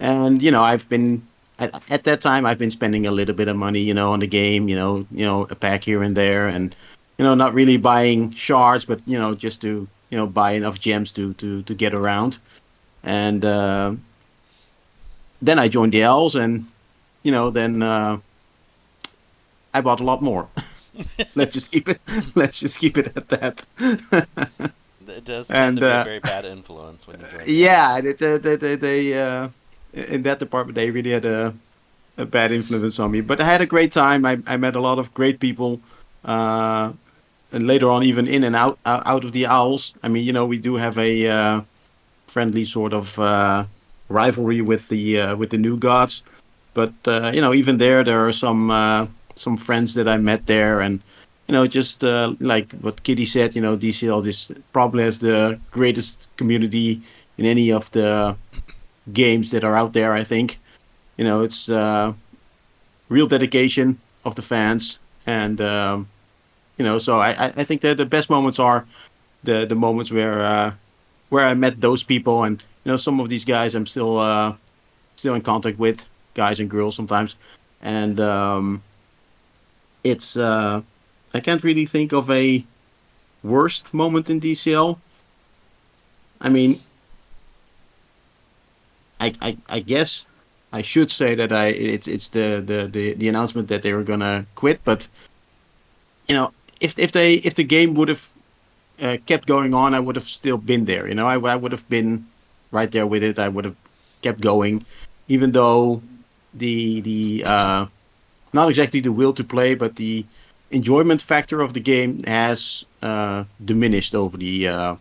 And 0.00 0.42
you 0.42 0.50
know, 0.50 0.62
I've 0.62 0.88
been 0.88 1.26
at, 1.62 1.90
at 1.90 2.04
that 2.04 2.20
time 2.20 2.46
I've 2.46 2.58
been 2.58 2.70
spending 2.70 3.06
a 3.06 3.10
little 3.10 3.34
bit 3.34 3.48
of 3.48 3.56
money, 3.56 3.80
you 3.80 3.94
know, 3.94 4.12
on 4.12 4.20
the 4.20 4.26
game, 4.26 4.68
you 4.68 4.76
know, 4.76 5.06
you 5.10 5.24
know, 5.24 5.46
a 5.50 5.54
pack 5.54 5.84
here 5.84 6.02
and 6.02 6.16
there, 6.16 6.48
and 6.48 6.74
you 7.18 7.24
know, 7.24 7.34
not 7.34 7.54
really 7.54 7.76
buying 7.76 8.32
shards, 8.32 8.84
but 8.84 9.00
you 9.06 9.18
know, 9.18 9.34
just 9.34 9.60
to 9.62 9.88
you 10.10 10.18
know 10.18 10.26
buy 10.26 10.52
enough 10.52 10.78
gems 10.80 11.12
to 11.12 11.32
to 11.34 11.62
to 11.62 11.74
get 11.74 11.94
around. 11.94 12.38
And 13.04 13.44
uh, 13.44 13.94
then 15.40 15.58
I 15.58 15.68
joined 15.68 15.92
the 15.92 16.04
Owls, 16.04 16.34
and 16.36 16.66
you 17.22 17.32
know, 17.32 17.50
then 17.50 17.82
uh, 17.82 18.18
I 19.74 19.80
bought 19.80 20.00
a 20.00 20.04
lot 20.04 20.22
more. 20.22 20.48
let's 21.36 21.52
just 21.54 21.70
keep 21.72 21.88
it. 21.88 22.00
Let's 22.34 22.60
just 22.60 22.78
keep 22.78 22.98
it 22.98 23.16
at 23.16 23.28
that. 23.28 23.64
It 25.08 25.24
does 25.24 25.48
tend 25.56 25.66
And, 25.68 25.76
to 25.78 25.80
be 25.80 25.86
a 25.86 26.00
uh, 26.00 26.04
very 26.04 26.20
bad 26.20 26.44
influence 26.44 27.06
when 27.06 27.20
you 27.20 27.26
join. 27.26 27.42
yeah, 27.46 28.00
they, 28.00 28.12
they, 28.12 28.36
they, 28.38 28.56
they, 28.56 28.74
they 28.76 29.18
uh, 29.20 29.48
in 29.92 30.22
that 30.22 30.38
department 30.38 30.74
they 30.74 30.90
really 30.90 31.10
had 31.10 31.24
a, 31.24 31.54
a 32.16 32.24
bad 32.24 32.52
influence 32.52 32.98
on 32.98 33.10
me. 33.10 33.20
But 33.20 33.40
I 33.40 33.44
had 33.44 33.60
a 33.60 33.66
great 33.66 33.92
time. 33.92 34.24
I, 34.24 34.38
I 34.46 34.56
met 34.56 34.76
a 34.76 34.80
lot 34.80 34.98
of 34.98 35.12
great 35.14 35.40
people, 35.40 35.80
uh, 36.24 36.92
and 37.52 37.66
later 37.66 37.90
on 37.90 38.02
even 38.02 38.26
in 38.26 38.44
and 38.44 38.56
out 38.56 38.78
out 38.86 39.24
of 39.24 39.32
the 39.32 39.46
owls. 39.46 39.94
I 40.02 40.08
mean, 40.08 40.24
you 40.24 40.32
know, 40.32 40.46
we 40.46 40.58
do 40.58 40.76
have 40.76 40.98
a 40.98 41.28
uh, 41.28 41.60
friendly 42.26 42.64
sort 42.64 42.92
of 42.94 43.18
uh, 43.18 43.64
rivalry 44.08 44.60
with 44.60 44.88
the 44.88 45.20
uh, 45.20 45.36
with 45.36 45.50
the 45.50 45.58
new 45.58 45.76
gods. 45.76 46.22
But 46.74 46.94
uh, 47.06 47.32
you 47.34 47.40
know, 47.40 47.52
even 47.52 47.78
there, 47.78 48.02
there 48.02 48.26
are 48.26 48.32
some 48.32 48.70
uh, 48.70 49.06
some 49.36 49.56
friends 49.56 49.94
that 49.94 50.08
I 50.08 50.16
met 50.16 50.46
there, 50.46 50.80
and 50.80 51.00
you 51.48 51.52
know, 51.52 51.66
just 51.66 52.02
like 52.02 52.72
what 52.80 53.02
Kitty 53.02 53.26
said, 53.26 53.54
you 53.54 53.60
know, 53.60 53.76
DCL 53.76 54.24
just 54.24 54.52
probably 54.72 55.04
has 55.04 55.18
the 55.18 55.58
greatest 55.70 56.28
community 56.36 57.02
in 57.36 57.44
any 57.44 57.70
of 57.70 57.90
the 57.90 58.36
games 59.12 59.50
that 59.50 59.64
are 59.64 59.74
out 59.76 59.92
there. 59.92 60.12
I 60.14 60.24
think, 60.24 60.58
you 61.16 61.24
know, 61.24 61.42
it's 61.42 61.68
uh, 61.68 62.12
real 63.08 63.26
dedication 63.26 63.98
of 64.24 64.34
the 64.34 64.42
fans, 64.42 64.98
and 65.26 65.60
um, 65.60 66.08
you 66.78 66.84
know, 66.84 66.98
so 66.98 67.20
I, 67.20 67.52
I- 67.56 67.64
think 67.64 67.80
that 67.82 67.96
the 67.96 68.06
best 68.06 68.30
moments 68.30 68.58
are 68.58 68.84
the 69.44 69.66
the 69.66 69.74
moments 69.74 70.10
where 70.12 70.40
uh, 70.40 70.72
where 71.30 71.46
I 71.46 71.54
met 71.54 71.80
those 71.80 72.02
people, 72.02 72.44
and 72.44 72.62
you 72.84 72.90
know, 72.92 72.96
some 72.96 73.20
of 73.20 73.28
these 73.28 73.44
guys 73.44 73.74
I'm 73.74 73.86
still 73.86 74.18
uh, 74.18 74.54
still 75.16 75.34
in 75.34 75.42
contact 75.42 75.78
with, 75.78 76.06
guys 76.34 76.60
and 76.60 76.70
girls 76.70 76.94
sometimes, 76.96 77.36
and 77.82 78.20
um, 78.20 78.82
it's 80.04 80.36
uh, 80.36 80.80
I 81.34 81.40
can't 81.40 81.62
really 81.64 81.86
think 81.86 82.12
of 82.12 82.30
a 82.30 82.64
worst 83.42 83.92
moment 83.94 84.30
in 84.30 84.40
DCL. 84.40 84.98
I 86.40 86.48
mean, 86.48 86.80
I, 89.22 89.34
I, 89.40 89.56
I 89.68 89.80
guess 89.80 90.26
I 90.72 90.82
should 90.82 91.10
say 91.10 91.34
that 91.34 91.52
I 91.52 91.66
it's 91.66 92.08
it's 92.08 92.28
the, 92.28 92.62
the, 92.64 92.88
the, 92.88 93.14
the 93.14 93.28
announcement 93.28 93.68
that 93.68 93.82
they 93.82 93.92
were 93.92 94.02
gonna 94.02 94.46
quit, 94.54 94.80
but 94.84 95.06
you 96.28 96.34
know 96.34 96.52
if 96.80 96.98
if 96.98 97.12
they 97.12 97.34
if 97.48 97.54
the 97.54 97.64
game 97.64 97.94
would 97.94 98.08
have 98.08 98.28
uh, 99.00 99.16
kept 99.26 99.46
going 99.46 99.74
on, 99.74 99.94
I 99.94 100.00
would 100.00 100.16
have 100.16 100.28
still 100.28 100.58
been 100.58 100.84
there. 100.84 101.08
You 101.08 101.14
know, 101.14 101.26
I, 101.26 101.38
I 101.38 101.56
would 101.56 101.72
have 101.72 101.88
been 101.88 102.26
right 102.72 102.90
there 102.90 103.06
with 103.06 103.22
it. 103.22 103.38
I 103.38 103.48
would 103.48 103.64
have 103.64 103.76
kept 104.22 104.40
going, 104.40 104.84
even 105.28 105.52
though 105.52 106.02
the 106.54 107.00
the 107.02 107.44
uh, 107.46 107.86
not 108.52 108.68
exactly 108.68 109.00
the 109.00 109.12
will 109.12 109.32
to 109.34 109.44
play, 109.44 109.74
but 109.74 109.96
the 109.96 110.24
enjoyment 110.70 111.22
factor 111.22 111.60
of 111.60 111.74
the 111.74 111.80
game 111.80 112.22
has 112.24 112.84
uh, 113.02 113.44
diminished 113.64 114.14
over 114.14 114.36
the 114.36 114.68
uh, 114.68 114.96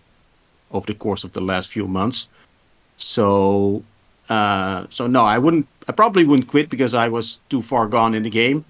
over 0.71 0.85
the 0.85 0.97
course 0.97 1.23
of 1.23 1.31
the 1.31 1.41
last 1.41 1.69
few 1.69 1.87
months. 1.87 2.29
So 2.97 3.83
uh, 4.31 4.87
so 4.89 5.07
no, 5.07 5.25
I 5.25 5.37
wouldn't. 5.37 5.67
I 5.89 5.91
probably 5.91 6.23
wouldn't 6.23 6.47
quit 6.47 6.69
because 6.69 6.93
I 6.93 7.09
was 7.09 7.41
too 7.49 7.61
far 7.61 7.85
gone 7.87 8.15
in 8.15 8.23
the 8.23 8.29
game, 8.29 8.63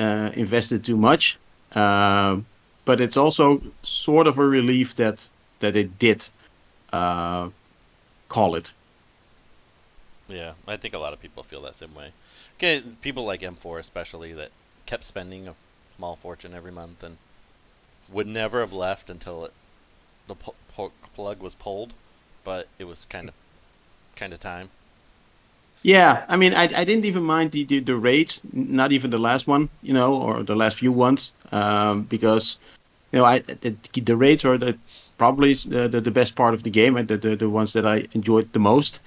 uh, 0.00 0.30
invested 0.34 0.84
too 0.84 0.96
much. 0.96 1.38
Uh, 1.72 2.40
but 2.84 3.00
it's 3.00 3.16
also 3.16 3.62
sort 3.84 4.26
of 4.26 4.38
a 4.38 4.44
relief 4.44 4.96
that 4.96 5.28
that 5.60 5.76
it 5.76 5.96
did 6.00 6.28
uh, 6.92 7.50
call 8.28 8.56
it. 8.56 8.72
Yeah, 10.28 10.54
I 10.66 10.76
think 10.76 10.92
a 10.92 10.98
lot 10.98 11.12
of 11.12 11.20
people 11.20 11.44
feel 11.44 11.62
that 11.62 11.76
same 11.76 11.94
way. 11.94 12.10
Okay, 12.56 12.82
people 13.00 13.24
like 13.24 13.42
M4 13.42 13.78
especially 13.78 14.32
that 14.32 14.50
kept 14.86 15.04
spending 15.04 15.46
a 15.46 15.54
small 15.96 16.16
fortune 16.16 16.52
every 16.52 16.72
month 16.72 17.04
and 17.04 17.16
would 18.10 18.26
never 18.26 18.58
have 18.58 18.72
left 18.72 19.08
until 19.08 19.44
it, 19.44 19.52
the 20.26 20.34
pu- 20.34 20.54
pu- 20.74 20.92
plug 21.14 21.40
was 21.40 21.54
pulled, 21.54 21.94
but 22.42 22.66
it 22.78 22.84
was 22.84 23.04
kind 23.04 23.28
of 23.28 23.34
kind 24.16 24.32
of 24.32 24.40
time. 24.40 24.70
Yeah, 25.82 26.24
I 26.28 26.36
mean, 26.36 26.52
I, 26.52 26.64
I 26.64 26.84
didn't 26.84 27.06
even 27.06 27.22
mind 27.22 27.52
the, 27.52 27.64
the, 27.64 27.80
the 27.80 27.96
raids, 27.96 28.40
not 28.52 28.92
even 28.92 29.10
the 29.10 29.18
last 29.18 29.46
one, 29.46 29.70
you 29.82 29.94
know, 29.94 30.14
or 30.14 30.42
the 30.42 30.54
last 30.54 30.78
few 30.78 30.92
ones, 30.92 31.32
um, 31.52 32.02
because, 32.02 32.58
you 33.12 33.18
know, 33.18 33.24
I 33.24 33.38
the, 33.38 33.74
the 33.94 34.16
raids 34.16 34.44
are 34.44 34.58
the 34.58 34.76
probably 35.16 35.54
the, 35.54 35.88
the, 35.88 36.00
the 36.00 36.10
best 36.10 36.36
part 36.36 36.52
of 36.52 36.64
the 36.64 36.70
game 36.70 36.96
and 36.96 37.08
the, 37.08 37.16
the, 37.16 37.36
the 37.36 37.48
ones 37.48 37.72
that 37.72 37.86
I 37.86 38.06
enjoyed 38.12 38.52
the 38.52 38.58
most, 38.58 39.00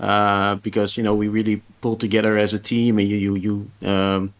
uh, 0.00 0.56
because 0.56 0.96
you 0.96 1.02
know 1.02 1.14
we 1.14 1.28
really 1.28 1.62
pulled 1.80 2.00
together 2.00 2.36
as 2.38 2.52
a 2.52 2.58
team 2.58 2.98
and 2.98 3.08
you 3.08 3.16
you 3.16 3.34
you 3.36 3.88
um, 3.88 4.34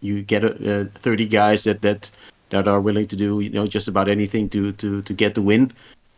you 0.00 0.22
get 0.22 0.44
uh, 0.44 0.84
30 0.94 1.26
guys 1.26 1.64
that 1.64 1.82
that 1.82 2.10
that 2.50 2.68
are 2.68 2.80
willing 2.80 3.06
to 3.08 3.16
do 3.16 3.40
you 3.40 3.50
know 3.50 3.66
just 3.66 3.88
about 3.88 4.08
anything 4.08 4.48
to 4.50 4.72
to 4.72 5.02
to 5.02 5.12
get 5.14 5.34
the 5.34 5.42
win. 5.42 5.72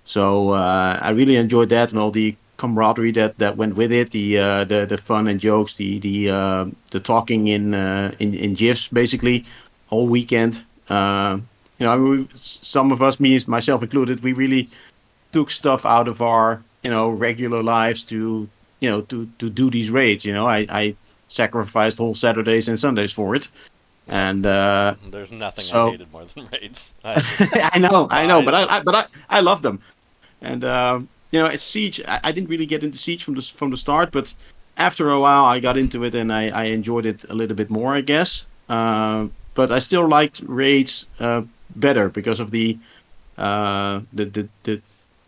So 0.04 0.50
uh, 0.50 0.98
I 1.00 1.10
really 1.10 1.36
enjoyed 1.36 1.68
that 1.68 1.90
and 1.90 1.98
all 1.98 2.10
the 2.10 2.34
camaraderie 2.60 3.12
that, 3.12 3.32
that 3.38 3.56
went 3.56 3.74
with 3.76 3.90
it, 3.92 4.10
the 4.10 4.26
uh, 4.38 4.64
the 4.64 4.86
the 4.86 4.98
fun 4.98 5.26
and 5.28 5.40
jokes, 5.40 5.74
the 5.74 5.98
the 6.00 6.16
uh, 6.30 6.64
the 6.90 7.00
talking 7.00 7.48
in 7.48 7.74
uh, 7.74 8.12
in 8.18 8.34
in 8.34 8.54
gifs 8.54 8.88
basically 8.92 9.44
all 9.90 10.06
weekend. 10.06 10.62
Uh, 10.88 11.38
you 11.78 11.86
know, 11.86 11.92
I 11.94 11.96
mean, 11.96 12.10
we, 12.10 12.28
some 12.34 12.92
of 12.92 13.00
us, 13.00 13.18
me 13.20 13.40
myself 13.46 13.82
included, 13.82 14.22
we 14.22 14.32
really 14.34 14.68
took 15.32 15.50
stuff 15.50 15.84
out 15.86 16.08
of 16.08 16.20
our 16.20 16.60
you 16.84 16.90
know 16.90 17.08
regular 17.26 17.62
lives 17.62 18.04
to 18.04 18.48
you 18.80 18.90
know 18.90 19.00
to 19.02 19.26
to 19.38 19.48
do 19.50 19.70
these 19.70 19.90
raids. 19.90 20.24
You 20.24 20.34
know, 20.34 20.46
I 20.46 20.66
I 20.68 20.94
sacrificed 21.28 21.98
whole 21.98 22.14
Saturdays 22.14 22.68
and 22.68 22.78
Sundays 22.78 23.12
for 23.12 23.34
it, 23.36 23.48
and 24.08 24.44
uh, 24.44 24.94
There's 25.10 25.32
nothing 25.32 25.64
So- 25.64 25.88
I 25.88 25.90
hated 25.92 26.12
more 26.12 26.24
than 26.34 26.48
raids. 26.52 26.94
I 27.04 27.14
just- 27.20 27.56
I 27.74 27.78
know, 27.78 28.08
I 28.10 28.26
know, 28.26 28.42
but 28.42 28.54
I, 28.54 28.62
I 28.76 28.82
but 28.82 28.94
I, 28.94 29.04
I 29.38 29.40
love 29.40 29.62
them, 29.62 29.78
and 30.42 30.64
um, 30.64 31.08
you 31.30 31.38
know, 31.38 31.54
Siege. 31.56 32.00
I, 32.06 32.20
I 32.24 32.32
didn't 32.32 32.48
really 32.48 32.66
get 32.66 32.82
into 32.82 32.98
Siege 32.98 33.24
from 33.24 33.34
the 33.34 33.42
from 33.42 33.70
the 33.70 33.76
start, 33.76 34.10
but 34.12 34.32
after 34.76 35.10
a 35.10 35.20
while, 35.20 35.44
I 35.44 35.60
got 35.60 35.76
into 35.76 36.04
it 36.04 36.14
and 36.14 36.32
I, 36.32 36.48
I 36.48 36.64
enjoyed 36.64 37.06
it 37.06 37.24
a 37.28 37.34
little 37.34 37.56
bit 37.56 37.70
more, 37.70 37.94
I 37.94 38.00
guess. 38.00 38.46
Uh, 38.68 39.26
but 39.54 39.70
I 39.70 39.78
still 39.78 40.08
liked 40.08 40.40
raids 40.46 41.06
uh, 41.18 41.42
better 41.76 42.08
because 42.08 42.40
of 42.40 42.50
the, 42.50 42.78
uh, 43.36 44.00
the 44.12 44.24
the 44.24 44.48
the 44.62 44.82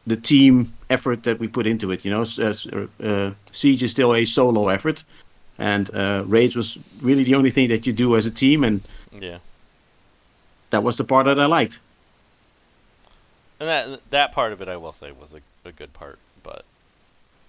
the 0.06 0.16
team 0.16 0.72
effort 0.90 1.22
that 1.24 1.38
we 1.38 1.48
put 1.48 1.66
into 1.66 1.90
it. 1.90 2.04
You 2.04 2.10
know, 2.10 2.22
S- 2.22 2.38
uh, 2.38 3.32
Siege 3.52 3.82
is 3.82 3.90
still 3.90 4.14
a 4.14 4.24
solo 4.24 4.68
effort, 4.68 5.04
and 5.58 5.90
uh, 5.94 6.24
raids 6.26 6.56
was 6.56 6.78
really 7.00 7.24
the 7.24 7.34
only 7.34 7.50
thing 7.50 7.68
that 7.68 7.86
you 7.86 7.92
do 7.92 8.16
as 8.16 8.26
a 8.26 8.30
team, 8.30 8.64
and 8.64 8.80
yeah. 9.12 9.38
that 10.70 10.82
was 10.82 10.96
the 10.96 11.04
part 11.04 11.26
that 11.26 11.38
I 11.38 11.46
liked. 11.46 11.78
And 13.60 13.68
that 13.68 14.10
that 14.10 14.32
part 14.32 14.52
of 14.52 14.62
it, 14.62 14.68
I 14.68 14.76
will 14.76 14.92
say, 14.92 15.12
was 15.12 15.34
a, 15.34 15.40
a 15.64 15.72
good 15.72 15.92
part, 15.92 16.18
but 16.42 16.64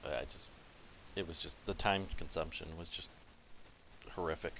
I 0.05 0.23
just, 0.29 0.49
it 1.15 1.27
was 1.27 1.39
just 1.39 1.55
the 1.65 1.73
time 1.73 2.05
consumption 2.17 2.67
was 2.77 2.89
just 2.89 3.09
horrific. 4.11 4.53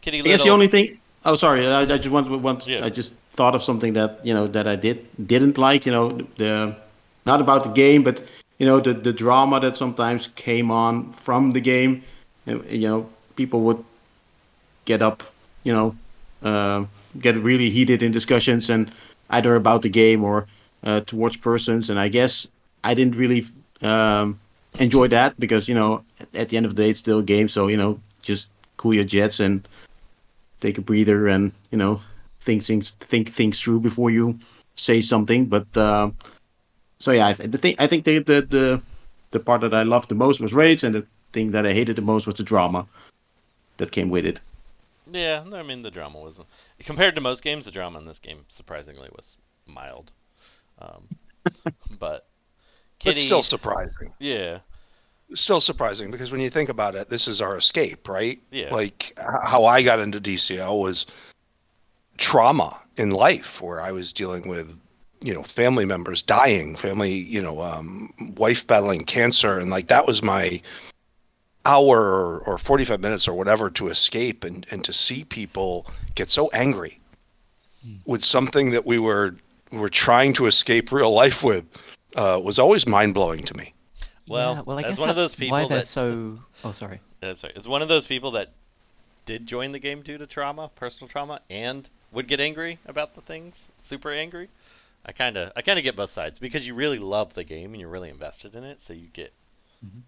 Kitty 0.00 0.20
I 0.20 0.22
guess 0.22 0.42
the 0.42 0.50
only 0.50 0.68
thing. 0.68 0.98
Oh, 1.24 1.34
sorry. 1.34 1.66
I, 1.66 1.82
I 1.82 1.84
just 1.84 2.08
want, 2.08 2.28
want 2.30 2.66
Yeah. 2.66 2.84
I 2.84 2.88
just 2.88 3.14
thought 3.32 3.54
of 3.54 3.62
something 3.62 3.92
that 3.92 4.24
you 4.24 4.32
know 4.32 4.46
that 4.48 4.66
I 4.66 4.76
did 4.76 5.06
didn't 5.26 5.58
like. 5.58 5.84
You 5.84 5.92
know, 5.92 6.18
the 6.36 6.74
not 7.26 7.40
about 7.40 7.64
the 7.64 7.70
game, 7.70 8.02
but 8.02 8.22
you 8.58 8.66
know 8.66 8.80
the 8.80 8.94
the 8.94 9.12
drama 9.12 9.60
that 9.60 9.76
sometimes 9.76 10.28
came 10.28 10.70
on 10.70 11.12
from 11.12 11.52
the 11.52 11.60
game. 11.60 12.02
You 12.46 12.64
you 12.68 12.88
know, 12.88 13.10
people 13.36 13.60
would 13.62 13.84
get 14.86 15.02
up. 15.02 15.22
You 15.62 15.74
know, 15.74 15.96
uh, 16.42 16.86
get 17.20 17.36
really 17.36 17.68
heated 17.68 18.02
in 18.02 18.12
discussions 18.12 18.70
and 18.70 18.90
either 19.28 19.56
about 19.56 19.82
the 19.82 19.90
game 19.90 20.24
or 20.24 20.46
uh, 20.84 21.00
towards 21.00 21.36
persons. 21.36 21.90
And 21.90 22.00
I 22.00 22.08
guess 22.08 22.48
I 22.84 22.94
didn't 22.94 23.16
really 23.16 23.46
um, 23.82 24.38
enjoy 24.78 25.08
that 25.08 25.38
because 25.38 25.68
you 25.68 25.74
know 25.74 26.04
at, 26.34 26.48
the 26.48 26.56
end 26.56 26.66
of 26.66 26.74
the 26.74 26.82
day 26.82 26.90
it's 26.90 27.00
still 27.00 27.18
a 27.18 27.22
game. 27.22 27.48
So 27.48 27.68
you 27.68 27.76
know, 27.76 28.00
just 28.22 28.50
cool 28.76 28.94
your 28.94 29.04
jets 29.04 29.40
and 29.40 29.66
take 30.60 30.78
a 30.78 30.82
breather 30.82 31.28
and 31.28 31.52
you 31.70 31.78
know 31.78 32.00
think 32.40 32.62
things 32.62 32.90
think 33.00 33.28
things 33.28 33.60
through 33.60 33.80
before 33.80 34.10
you 34.10 34.38
say 34.74 35.00
something. 35.00 35.46
But 35.46 35.66
uh, 35.76 36.10
so 36.98 37.12
yeah, 37.12 37.28
I 37.28 37.32
th- 37.32 37.50
the 37.50 37.58
thing 37.58 37.76
I 37.78 37.86
think 37.86 38.04
the, 38.04 38.18
the 38.18 38.42
the 38.42 38.82
the 39.30 39.40
part 39.40 39.60
that 39.60 39.74
I 39.74 39.82
loved 39.82 40.08
the 40.08 40.14
most 40.14 40.40
was 40.40 40.52
raids, 40.52 40.84
and 40.84 40.94
the 40.94 41.06
thing 41.32 41.52
that 41.52 41.66
I 41.66 41.72
hated 41.72 41.96
the 41.96 42.02
most 42.02 42.26
was 42.26 42.36
the 42.36 42.42
drama 42.42 42.86
that 43.76 43.92
came 43.92 44.10
with 44.10 44.26
it. 44.26 44.40
Yeah, 45.06 45.44
I 45.52 45.62
mean 45.62 45.82
the 45.82 45.90
drama 45.90 46.20
was 46.20 46.40
compared 46.80 47.14
to 47.16 47.20
most 47.20 47.42
games. 47.42 47.64
The 47.64 47.70
drama 47.70 47.98
in 47.98 48.06
this 48.06 48.18
game 48.18 48.44
surprisingly 48.48 49.08
was 49.14 49.36
mild, 49.66 50.12
um, 50.78 51.08
but 51.98 52.29
Kitty. 53.00 53.14
But 53.14 53.20
still 53.20 53.42
surprising. 53.42 54.12
yeah, 54.18 54.60
Still 55.34 55.60
surprising 55.60 56.10
because 56.10 56.30
when 56.30 56.40
you 56.40 56.50
think 56.50 56.68
about 56.68 56.94
it, 56.94 57.08
this 57.08 57.26
is 57.28 57.40
our 57.40 57.56
escape, 57.56 58.08
right? 58.08 58.40
Yeah. 58.50 58.72
Like 58.72 59.18
how 59.42 59.64
I 59.64 59.82
got 59.82 59.98
into 59.98 60.20
DCL 60.20 60.80
was 60.80 61.06
trauma 62.18 62.76
in 62.96 63.10
life 63.10 63.62
where 63.62 63.80
I 63.80 63.90
was 63.92 64.12
dealing 64.12 64.48
with, 64.48 64.76
you 65.22 65.32
know, 65.32 65.42
family 65.42 65.84
members 65.86 66.22
dying, 66.22 66.76
family, 66.76 67.12
you 67.12 67.40
know, 67.40 67.62
um, 67.62 68.12
wife 68.36 68.66
battling 68.66 69.04
cancer. 69.04 69.58
And 69.58 69.70
like 69.70 69.86
that 69.86 70.06
was 70.06 70.22
my 70.22 70.60
hour 71.64 71.98
or, 71.98 72.38
or 72.40 72.58
45 72.58 73.00
minutes 73.00 73.28
or 73.28 73.34
whatever 73.34 73.70
to 73.70 73.88
escape 73.88 74.44
and, 74.44 74.66
and 74.70 74.82
to 74.84 74.92
see 74.92 75.24
people 75.24 75.86
get 76.14 76.30
so 76.30 76.48
angry 76.52 76.98
with 78.04 78.24
something 78.24 78.70
that 78.70 78.84
we 78.84 78.98
were 78.98 79.36
were 79.72 79.88
trying 79.88 80.32
to 80.34 80.46
escape 80.46 80.90
real 80.90 81.12
life 81.12 81.42
with 81.44 81.64
uh, 82.16 82.40
was 82.42 82.58
always 82.58 82.86
mind 82.86 83.14
blowing 83.14 83.44
to 83.44 83.56
me. 83.56 83.74
Well, 84.28 84.54
yeah, 84.56 84.60
well, 84.62 84.78
I 84.78 84.82
guess 84.82 84.98
one 84.98 85.08
of 85.08 85.16
that's 85.16 85.32
those 85.32 85.34
people 85.34 85.58
why 85.58 85.66
they're 85.66 85.78
that- 85.78 85.86
so. 85.86 86.40
Oh, 86.64 86.72
sorry. 86.72 87.00
I'm 87.22 87.36
sorry. 87.36 87.52
It's 87.56 87.66
one 87.66 87.82
of 87.82 87.88
those 87.88 88.06
people 88.06 88.30
that 88.32 88.50
did 89.26 89.46
join 89.46 89.72
the 89.72 89.78
game 89.78 90.02
due 90.02 90.16
to 90.18 90.26
trauma, 90.26 90.70
personal 90.74 91.08
trauma, 91.08 91.40
and 91.50 91.88
would 92.12 92.26
get 92.28 92.40
angry 92.40 92.78
about 92.86 93.14
the 93.14 93.20
things, 93.20 93.70
super 93.78 94.10
angry. 94.10 94.48
I 95.04 95.12
kind 95.12 95.36
of, 95.36 95.52
I 95.56 95.62
kind 95.62 95.78
of 95.78 95.82
get 95.82 95.96
both 95.96 96.10
sides 96.10 96.38
because 96.38 96.66
you 96.66 96.74
really 96.74 96.98
love 96.98 97.34
the 97.34 97.44
game 97.44 97.72
and 97.72 97.80
you're 97.80 97.90
really 97.90 98.10
invested 98.10 98.54
in 98.54 98.64
it, 98.64 98.80
so 98.80 98.92
you 98.92 99.08
get, 99.12 99.32
Mm-hmm. 99.84 100.00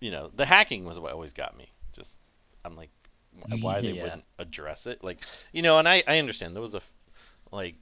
you 0.00 0.10
know, 0.12 0.30
the 0.36 0.46
hacking 0.46 0.84
was 0.84 0.98
what 1.00 1.12
always 1.12 1.32
got 1.32 1.58
me. 1.58 1.68
Just, 1.92 2.16
I'm 2.64 2.76
like, 2.76 2.90
wh- 3.40 3.60
why 3.62 3.80
they 3.80 3.92
wouldn't 3.94 4.22
address 4.38 4.86
it, 4.86 5.02
like, 5.02 5.18
you 5.52 5.60
know, 5.62 5.78
and 5.80 5.88
I, 5.88 6.04
I 6.06 6.18
understand 6.20 6.54
there 6.54 6.62
was 6.62 6.74
a, 6.74 6.80
like 7.50 7.74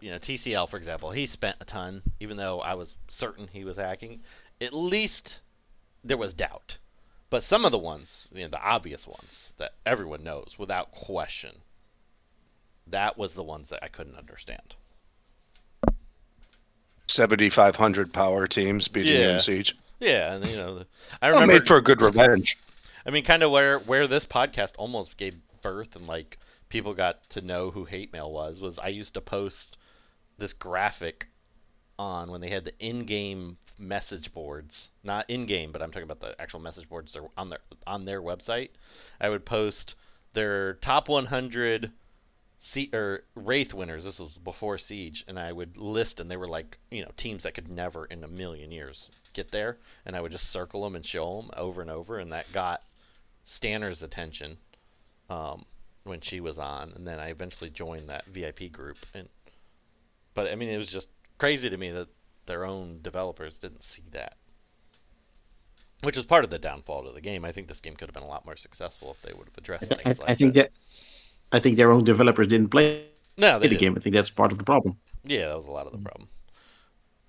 you 0.00 0.10
know 0.10 0.18
TCL 0.18 0.68
for 0.68 0.76
example, 0.76 1.10
he 1.10 1.26
spent 1.26 1.56
a 1.60 1.64
ton, 1.64 2.02
even 2.20 2.36
though 2.36 2.60
I 2.60 2.74
was 2.74 2.96
certain 3.08 3.48
he 3.52 3.64
was 3.64 3.76
hacking. 3.76 4.20
At 4.60 4.72
least 4.72 5.40
there 6.04 6.16
was 6.16 6.34
doubt. 6.34 6.78
But 7.30 7.44
some 7.44 7.64
of 7.64 7.70
the 7.70 7.78
ones, 7.78 8.26
you 8.32 8.42
know, 8.42 8.48
the 8.48 8.62
obvious 8.62 9.06
ones 9.06 9.52
that 9.56 9.74
everyone 9.86 10.24
knows 10.24 10.56
without 10.58 10.90
question, 10.90 11.58
that 12.86 13.16
was 13.16 13.34
the 13.34 13.44
ones 13.44 13.68
that 13.68 13.84
I 13.84 13.88
couldn't 13.88 14.16
understand. 14.18 14.74
7,500 17.06 18.12
power 18.12 18.46
teams 18.46 18.88
beating 18.88 19.20
Yeah. 19.20 19.36
Siege. 19.38 19.76
Yeah, 20.00 20.34
and 20.34 20.46
you 20.46 20.56
know, 20.56 20.84
I 21.20 21.30
Well, 21.30 21.40
remember 21.40 21.60
made 21.60 21.66
for 21.66 21.76
a 21.76 21.82
good 21.82 22.00
revenge. 22.00 22.56
I 23.04 23.10
mean, 23.10 23.24
kind 23.24 23.42
of 23.42 23.50
where 23.50 23.78
where 23.80 24.06
this 24.06 24.24
podcast 24.24 24.72
almost 24.76 25.16
gave 25.16 25.36
birth 25.62 25.94
and 25.94 26.06
like 26.06 26.38
people 26.68 26.94
got 26.94 27.28
to 27.30 27.40
know 27.40 27.70
who 27.70 27.84
hate 27.84 28.12
mail 28.12 28.30
was 28.32 28.60
was 28.60 28.78
I 28.78 28.88
used 28.88 29.14
to 29.14 29.20
post 29.20 29.76
this 30.40 30.52
graphic 30.52 31.28
on 31.98 32.30
when 32.30 32.40
they 32.40 32.50
had 32.50 32.64
the 32.64 32.78
in-game 32.78 33.58
message 33.78 34.32
boards, 34.32 34.90
not 35.02 35.28
in-game, 35.28 35.72
but 35.72 35.82
I'm 35.82 35.90
talking 35.90 36.10
about 36.10 36.20
the 36.20 36.40
actual 36.40 36.60
message 36.60 36.88
boards 36.88 37.12
that 37.12 37.22
on 37.36 37.50
their 37.50 37.60
on 37.86 38.04
their 38.04 38.20
website. 38.20 38.70
I 39.20 39.28
would 39.28 39.44
post 39.44 39.94
their 40.32 40.74
top 40.74 41.08
100 41.08 41.92
Se- 42.62 42.90
or 42.92 43.24
Wraith 43.34 43.72
winners. 43.72 44.04
This 44.04 44.20
was 44.20 44.36
before 44.36 44.76
Siege, 44.76 45.24
and 45.26 45.38
I 45.38 45.50
would 45.50 45.78
list, 45.78 46.20
and 46.20 46.30
they 46.30 46.36
were 46.36 46.46
like, 46.46 46.76
you 46.90 47.02
know, 47.02 47.10
teams 47.16 47.44
that 47.44 47.54
could 47.54 47.70
never 47.70 48.04
in 48.04 48.22
a 48.22 48.28
million 48.28 48.70
years 48.70 49.10
get 49.32 49.50
there, 49.50 49.78
and 50.04 50.14
I 50.14 50.20
would 50.20 50.32
just 50.32 50.50
circle 50.50 50.84
them 50.84 50.94
and 50.94 51.04
show 51.04 51.40
them 51.40 51.50
over 51.56 51.80
and 51.80 51.90
over, 51.90 52.18
and 52.18 52.30
that 52.32 52.52
got 52.52 52.82
Stanner's 53.44 54.02
attention 54.02 54.58
um, 55.30 55.64
when 56.04 56.20
she 56.20 56.38
was 56.38 56.58
on, 56.58 56.92
and 56.94 57.06
then 57.06 57.18
I 57.18 57.30
eventually 57.30 57.70
joined 57.70 58.10
that 58.10 58.26
VIP 58.26 58.70
group, 58.70 58.98
and 59.14 59.30
but 60.34 60.50
I 60.50 60.54
mean, 60.54 60.68
it 60.68 60.76
was 60.76 60.88
just 60.88 61.08
crazy 61.38 61.70
to 61.70 61.76
me 61.76 61.90
that 61.90 62.08
their 62.46 62.64
own 62.64 63.00
developers 63.02 63.58
didn't 63.58 63.84
see 63.84 64.04
that. 64.12 64.36
Which 66.02 66.16
was 66.16 66.24
part 66.24 66.44
of 66.44 66.50
the 66.50 66.58
downfall 66.58 67.04
to 67.04 67.12
the 67.12 67.20
game. 67.20 67.44
I 67.44 67.52
think 67.52 67.68
this 67.68 67.80
game 67.80 67.94
could 67.94 68.08
have 68.08 68.14
been 68.14 68.22
a 68.22 68.28
lot 68.28 68.46
more 68.46 68.56
successful 68.56 69.10
if 69.10 69.20
they 69.22 69.34
would 69.34 69.46
have 69.48 69.58
addressed 69.58 69.92
I, 69.92 69.96
things 69.96 70.18
like 70.18 70.30
I 70.30 70.34
think 70.34 70.54
that 70.54 70.70
I 71.52 71.60
think 71.60 71.76
their 71.76 71.92
own 71.92 72.04
developers 72.04 72.46
didn't 72.46 72.70
play 72.70 73.04
no, 73.36 73.58
they 73.58 73.68
the 73.68 73.76
didn't. 73.76 73.80
game. 73.80 73.94
I 73.96 74.00
think 74.00 74.14
that's 74.14 74.30
part 74.30 74.52
of 74.52 74.58
the 74.58 74.64
problem. 74.64 74.98
Yeah, 75.24 75.48
that 75.48 75.56
was 75.56 75.66
a 75.66 75.70
lot 75.70 75.86
of 75.86 75.92
the 75.92 75.98
problem. 75.98 76.28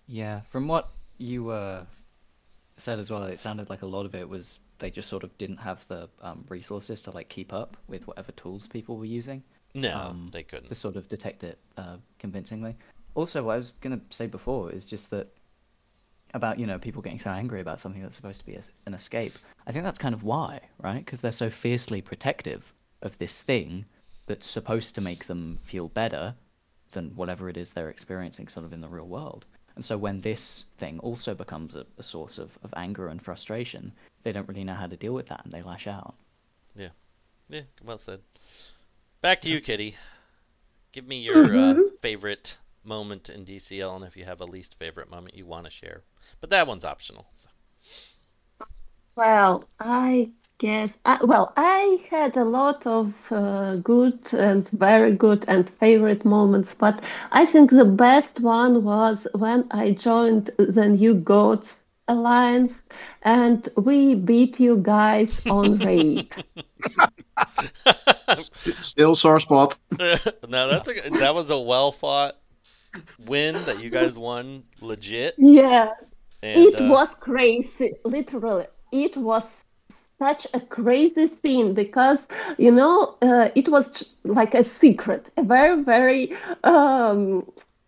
Yeah, 0.08 0.42
from 0.42 0.68
what 0.68 0.90
you 1.18 1.50
uh, 1.50 1.86
said 2.78 3.00
as 3.00 3.12
well, 3.12 3.24
it 3.24 3.40
sounded 3.40 3.70
like 3.70 3.82
a 3.82 3.86
lot 3.86 4.06
of 4.06 4.16
it 4.16 4.28
was 4.28 4.60
they 4.80 4.90
just 4.90 5.10
sort 5.10 5.24
of 5.24 5.38
didn't 5.38 5.58
have 5.58 5.88
the 5.88 6.10
um, 6.22 6.44
resources 6.50 7.02
to 7.04 7.12
like 7.12 7.30
keep 7.30 7.54
up 7.54 7.78
with 7.88 8.08
whatever 8.08 8.32
tools 8.34 8.68
people 8.68 8.98
were 8.98 9.06
using 9.06 9.44
No, 9.74 9.98
Um, 9.98 10.30
they 10.32 10.44
couldn't. 10.44 10.70
to 10.70 10.76
sort 10.76 10.96
of 10.96 11.08
detect 11.08 11.44
it 11.44 11.58
uh, 11.78 11.98
convincingly. 12.20 12.76
Also, 13.16 13.44
what 13.44 13.54
I 13.54 13.58
was 13.58 13.74
gonna 13.82 14.02
say 14.10 14.28
before 14.28 14.72
is 14.72 14.86
just 14.86 15.10
that 15.12 15.28
about 16.34 16.60
you 16.60 16.66
know 16.66 16.80
people 16.80 17.02
getting 17.02 17.20
so 17.20 17.30
angry 17.32 17.60
about 17.62 17.80
something 17.80 18.02
that's 18.02 18.16
supposed 18.16 18.40
to 18.40 18.46
be 18.46 18.56
a, 18.56 18.62
an 18.86 18.94
escape. 18.94 19.34
I 19.68 19.72
think 19.72 19.84
that's 19.84 20.00
kind 20.00 20.14
of 20.16 20.24
why, 20.24 20.62
right? 20.80 21.04
Because 21.04 21.22
they're 21.22 21.32
so 21.32 21.50
fiercely 21.50 22.02
protective 22.02 22.74
of 23.02 23.18
this 23.18 23.44
thing 23.44 23.86
that's 24.28 24.48
supposed 24.48 24.96
to 24.96 25.02
make 25.02 25.26
them 25.26 25.60
feel 25.64 25.88
better 25.90 26.36
than 26.92 27.12
whatever 27.16 27.50
it 27.50 27.58
is 27.58 27.74
they're 27.74 27.90
experiencing 27.90 28.48
sort 28.48 28.66
of 28.66 28.74
in 28.74 28.82
the 28.82 28.88
real 28.90 29.08
world. 29.08 29.46
And 29.76 29.84
so 29.86 29.98
when 29.98 30.22
this 30.22 30.66
thing 30.78 31.00
also 31.00 31.34
becomes 31.34 31.76
a, 31.76 31.86
a 31.98 32.04
source 32.04 32.38
of, 32.38 32.58
of 32.64 32.74
anger 32.76 33.08
and 33.08 33.22
frustration, 33.22 33.94
they 34.24 34.32
don't 34.34 34.48
really 34.48 34.66
know 34.66 34.74
how 34.74 34.88
to 34.88 34.98
deal 34.98 35.14
with 35.14 35.28
that 35.30 35.42
and 35.44 35.52
they 35.52 35.62
lash 35.62 35.88
out. 35.88 36.16
Yeah, 36.76 36.90
Yeah, 37.50 37.62
well 37.84 37.98
said. 37.98 38.20
Back 39.22 39.42
to 39.42 39.52
you, 39.52 39.62
Kitty. 39.62 39.96
Give 40.92 41.08
me 41.08 41.20
your 41.20 41.56
uh, 41.56 41.76
favorite 42.02 42.58
moment 42.84 43.30
in 43.30 43.46
DCL, 43.46 43.96
and 43.96 44.04
if 44.04 44.18
you 44.18 44.26
have 44.26 44.42
a 44.42 44.46
least 44.46 44.80
favorite 44.80 45.12
moment 45.12 45.36
you 45.36 45.46
want 45.46 45.66
to 45.66 45.72
share. 45.72 46.02
But 46.40 46.50
that 46.50 46.66
one's 46.66 46.84
optional. 46.84 47.28
So. 47.36 47.50
Well, 49.16 49.66
I 49.80 50.32
guess, 50.58 50.90
I, 51.06 51.24
well, 51.24 51.54
I 51.56 52.04
had 52.10 52.36
a 52.36 52.44
lot 52.44 52.88
of 52.88 53.14
uh, 53.30 53.76
good 53.76 54.20
and 54.34 54.68
very 54.70 55.12
good 55.12 55.46
and 55.48 55.70
favorite 55.70 56.26
moments, 56.26 56.74
but 56.74 57.04
I 57.32 57.46
think 57.46 57.70
the 57.70 57.86
best 57.86 58.40
one 58.40 58.84
was 58.84 59.28
when 59.36 59.68
I 59.70 59.92
joined 59.92 60.50
the 60.58 60.88
New 60.88 61.14
Gods 61.14 61.78
Alliance 62.12 62.74
and 63.24 63.68
we 63.78 64.16
beat 64.16 64.60
you 64.60 64.78
guys 64.78 65.42
on 65.50 65.80
raid. 65.80 66.36
Still 68.34 69.16
sore 69.16 69.40
spot. 69.40 69.78
no, 70.00 70.68
that's 70.68 70.88
a, 70.90 71.10
that 71.12 71.34
was 71.34 71.50
a 71.50 71.60
well 71.60 71.92
fought 71.92 72.38
win 73.20 73.66
that 73.66 73.80
you 73.80 73.90
guys 73.90 74.18
won 74.18 74.64
legit. 74.82 75.36
Yeah, 75.38 75.92
And, 76.44 76.76
it 76.76 76.76
uh, 76.76 76.90
was 76.90 77.10
crazy, 77.20 77.94
literally. 78.04 78.68
It 78.92 79.18
was 79.18 79.44
such 80.20 80.48
a 80.54 80.60
crazy 80.60 81.28
thing 81.28 81.74
because 81.74 82.20
you 82.58 82.72
know 82.72 83.18
uh, 83.22 83.50
it 83.56 83.68
was 83.70 83.90
j- 83.92 84.06
like 84.24 84.54
a 84.54 84.64
secret, 84.64 85.28
a 85.38 85.44
very 85.44 85.84
very 85.84 86.34
um, 86.64 87.46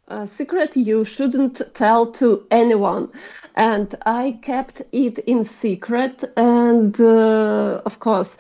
a 0.07 0.27
secret 0.27 0.75
you 0.75 1.03
shouldn't 1.05 1.61
tell 1.73 2.11
to 2.13 2.45
anyone. 2.51 3.09
And 3.55 3.93
I 4.05 4.39
kept 4.41 4.81
it 4.91 5.19
in 5.19 5.43
secret, 5.45 6.23
and 6.35 6.99
uh, 6.99 7.81
of 7.85 7.99
course, 7.99 8.37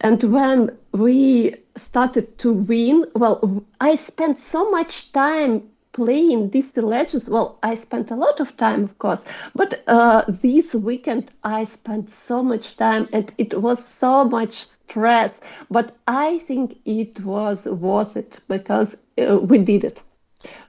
and 0.00 0.22
when 0.24 0.76
we 0.92 1.54
started 1.76 2.38
to 2.38 2.52
win, 2.52 3.04
well, 3.14 3.64
I 3.80 3.96
spent 3.96 4.40
so 4.40 4.70
much 4.70 5.12
time 5.12 5.70
playing 5.92 6.50
these 6.50 6.76
legends. 6.76 7.28
Well, 7.28 7.58
I 7.62 7.74
spent 7.74 8.10
a 8.10 8.16
lot 8.16 8.40
of 8.40 8.56
time, 8.56 8.84
of 8.84 8.98
course, 8.98 9.24
but 9.54 9.82
uh, 9.86 10.24
this 10.28 10.74
weekend 10.74 11.32
I 11.44 11.64
spent 11.64 12.10
so 12.10 12.42
much 12.42 12.76
time 12.76 13.08
and 13.12 13.32
it 13.38 13.60
was 13.60 13.84
so 13.84 14.24
much 14.24 14.66
stress. 14.88 15.34
But 15.70 15.92
I 16.06 16.38
think 16.46 16.78
it 16.84 17.20
was 17.24 17.64
worth 17.66 18.16
it 18.16 18.40
because 18.48 18.96
uh, 19.20 19.38
we 19.38 19.58
did 19.58 19.84
it. 19.84 20.02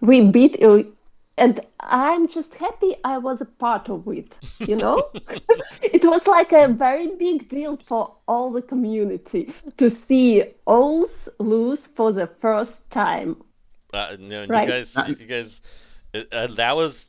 We 0.02 0.22
beat 0.32 0.60
you. 0.60 0.96
And 1.38 1.62
I'm 1.80 2.28
just 2.28 2.54
happy 2.56 2.96
I 3.06 3.18
was 3.18 3.40
a 3.40 3.46
part 3.46 3.90
of 3.90 4.06
it, 4.10 4.36
you 4.60 4.76
know? 4.76 5.10
it 5.82 6.04
was 6.04 6.28
like 6.28 6.52
a 6.52 6.68
very 6.68 7.16
big 7.16 7.48
deal 7.48 7.78
for 7.78 8.14
all 8.28 8.52
the 8.52 8.62
community 8.62 9.54
to 9.78 9.90
see 9.90 10.44
Owls 10.68 11.30
lose 11.40 11.80
for 11.80 12.12
the 12.12 12.28
first 12.28 12.78
time. 12.90 13.38
Uh, 13.94 14.18
no, 14.20 14.46
Right. 14.48 14.68
you 14.68 14.74
guys, 14.74 14.96
you 14.96 15.26
guys, 15.26 15.62
uh, 16.14 16.48
that 16.48 16.76
was. 16.76 17.06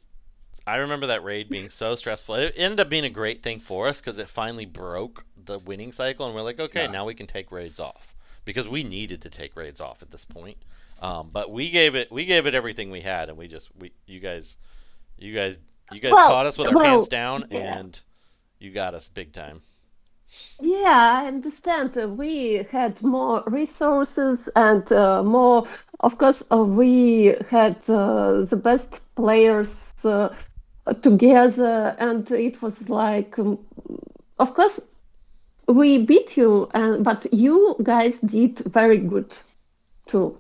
I 0.67 0.77
remember 0.77 1.09
that 1.09 1.25
raid 1.25 1.49
being 1.49 1.71
so 1.71 1.97
stressful. 1.97 2.37
It 2.37 2.55
ended 2.57 2.81
up 2.81 2.89
being 2.89 3.05
a 3.05 3.11
great 3.11 3.43
thing 3.43 3.59
for 3.59 3.89
us 3.89 4.01
because 4.01 4.19
it 4.19 4.29
finally 4.29 4.67
broke 4.67 5.25
the 5.37 5.59
winning 5.59 5.91
cycle, 5.91 6.27
and 6.27 6.35
we're 6.35 6.43
like, 6.43 6.61
okay, 6.61 6.87
now 6.87 7.05
we 7.05 7.15
can 7.15 7.27
take 7.27 7.51
raids 7.51 7.81
off 7.81 8.15
because 8.45 8.69
we 8.69 8.85
needed 8.85 9.21
to 9.23 9.31
take 9.31 9.57
raids 9.57 9.81
off 9.81 10.03
at 10.03 10.11
this 10.11 10.25
point. 10.25 10.59
Um, 11.01 11.31
but 11.33 11.51
we 11.51 11.71
gave 11.71 11.95
it, 11.95 12.13
we 12.13 12.27
gave 12.27 12.47
it 12.47 12.55
everything 12.55 12.91
we 12.91 13.01
had, 13.01 13.31
and 13.31 13.39
we 13.39 13.49
just, 13.49 13.71
we, 13.79 13.93
you 14.07 14.21
guys, 14.21 14.57
you 15.19 15.35
guys, 15.35 15.57
you 15.91 16.01
guys 16.01 16.13
Well, 16.13 16.29
caught 16.29 16.47
us 16.47 16.59
with 16.59 16.69
our 16.69 16.75
well, 16.75 16.85
pants 16.85 17.09
down, 17.09 17.47
yeah. 17.51 17.79
and 17.79 17.99
you 18.59 18.71
got 18.71 18.95
us 18.95 19.09
big 19.09 19.33
time. 19.33 19.63
Yeah, 20.61 21.23
I 21.23 21.27
understand. 21.27 21.97
We 22.17 22.67
had 22.71 23.03
more 23.03 23.43
resources 23.47 24.49
and 24.55 24.91
uh, 24.93 25.23
more, 25.25 25.67
of 26.01 26.19
course, 26.19 26.43
uh, 26.53 26.63
we 26.65 27.35
had 27.49 27.77
uh, 27.89 28.43
the 28.43 28.57
best 28.57 29.01
players 29.17 29.93
uh, 30.05 30.29
together, 31.03 31.97
and 31.99 32.31
it 32.31 32.63
was 32.63 32.89
like, 32.89 33.39
um, 33.39 33.59
of 34.39 34.55
course, 34.55 34.81
we 35.67 36.05
beat 36.05 36.37
you, 36.37 36.69
uh, 36.75 36.99
but 36.99 37.27
you 37.33 37.77
guys 37.83 38.19
did 38.19 38.59
very 38.61 38.99
good 38.99 39.37
too. 40.07 40.37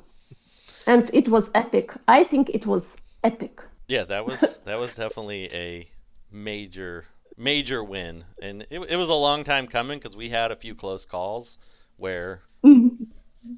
And 0.87 1.11
it 1.13 1.29
was 1.29 1.51
epic. 1.55 1.93
I 2.09 2.25
think 2.25 2.51
it 2.51 2.67
was 2.67 2.97
epic. 3.25 3.61
Yeah, 3.89 4.05
that 4.05 4.27
was 4.27 4.41
that 4.65 4.81
was 4.81 4.95
definitely 4.97 5.49
a 5.53 5.89
major 6.31 7.07
major 7.37 7.83
win, 7.83 8.25
and 8.41 8.67
it, 8.71 8.81
it 8.81 8.97
was 8.97 9.09
a 9.09 9.15
long 9.15 9.45
time 9.45 9.67
coming 9.67 9.99
because 9.99 10.17
we 10.17 10.29
had 10.29 10.51
a 10.51 10.57
few 10.57 10.75
close 10.75 11.05
calls 11.05 11.59
where 11.97 12.43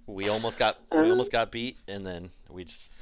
we 0.06 0.28
almost 0.28 0.58
got 0.58 0.78
we 0.90 1.10
almost 1.10 1.32
got 1.32 1.50
beat, 1.50 1.76
and 1.88 2.06
then 2.06 2.30
we 2.48 2.64
just 2.64 2.92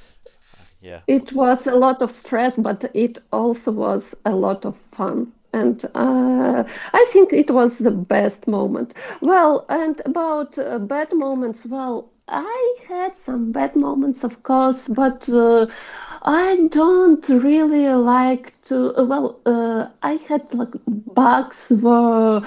yeah 0.81 1.01
It 1.07 1.33
was 1.33 1.67
a 1.67 1.75
lot 1.75 2.01
of 2.01 2.11
stress, 2.11 2.57
but 2.57 2.89
it 2.93 3.19
also 3.31 3.71
was 3.71 4.15
a 4.25 4.35
lot 4.35 4.65
of 4.65 4.75
fun. 4.91 5.31
And 5.53 5.83
uh, 5.95 6.63
I 6.93 7.05
think 7.11 7.33
it 7.33 7.51
was 7.51 7.77
the 7.77 7.91
best 7.91 8.47
moment. 8.47 8.93
Well, 9.21 9.65
and 9.67 10.01
about 10.05 10.57
uh, 10.57 10.79
bad 10.79 11.11
moments, 11.13 11.65
well, 11.65 12.09
I 12.27 12.75
had 12.87 13.17
some 13.17 13.51
bad 13.51 13.75
moments, 13.75 14.23
of 14.23 14.43
course, 14.43 14.87
but 14.87 15.27
uh, 15.29 15.67
I 16.21 16.67
don't 16.71 17.27
really 17.29 17.87
like 17.89 18.53
to. 18.65 18.93
uh, 18.99 19.05
Well, 19.05 19.39
uh, 19.45 19.87
I 20.01 20.13
had 20.15 20.53
like 20.53 20.73
bugs 20.87 21.69
were 21.71 22.41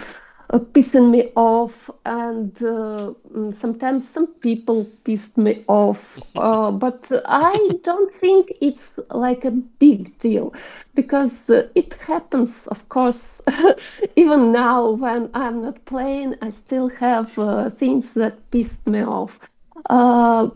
uh, 0.51 0.59
pissing 0.59 1.11
me 1.11 1.31
off, 1.37 1.91
and 2.05 2.57
uh, 2.63 3.13
mm, 3.35 3.55
sometimes 3.55 4.09
some 4.09 4.27
people 4.27 4.87
pissed 5.05 5.37
me 5.39 5.65
off. 5.69 6.19
Uh, 6.37 6.71
but 6.73 7.11
I 7.27 7.79
don't 7.83 8.11
think 8.13 8.53
it's 8.61 8.93
like 9.11 9.45
a 9.45 9.51
big 9.53 10.19
deal 10.19 10.53
because 10.95 11.49
uh, 11.51 11.69
it 11.75 11.95
happens, 11.95 12.67
of 12.69 12.89
course. 12.89 13.43
even 14.17 14.51
now, 14.53 14.91
when 14.91 15.31
I'm 15.35 15.63
not 15.63 15.85
playing, 15.85 16.35
I 16.43 16.51
still 16.51 16.89
have 16.89 17.39
uh, 17.39 17.71
things 17.71 18.13
that 18.15 18.51
pissed 18.51 18.87
me 18.87 19.03
off. 19.05 19.39
Uh, 19.89 20.51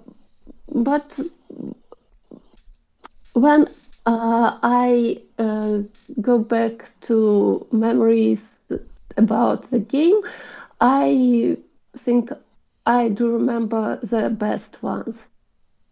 but 0.72 1.18
when 3.34 3.66
uh, 4.06 4.58
I 4.62 5.20
uh, 5.38 5.80
go 6.20 6.38
back 6.38 6.90
to 7.02 7.66
memories 7.72 8.58
about 9.16 9.70
the 9.70 9.78
game, 9.78 10.20
I 10.80 11.56
think 11.96 12.30
I 12.86 13.08
do 13.08 13.30
remember 13.32 13.98
the 14.02 14.30
best 14.30 14.82
ones, 14.82 15.16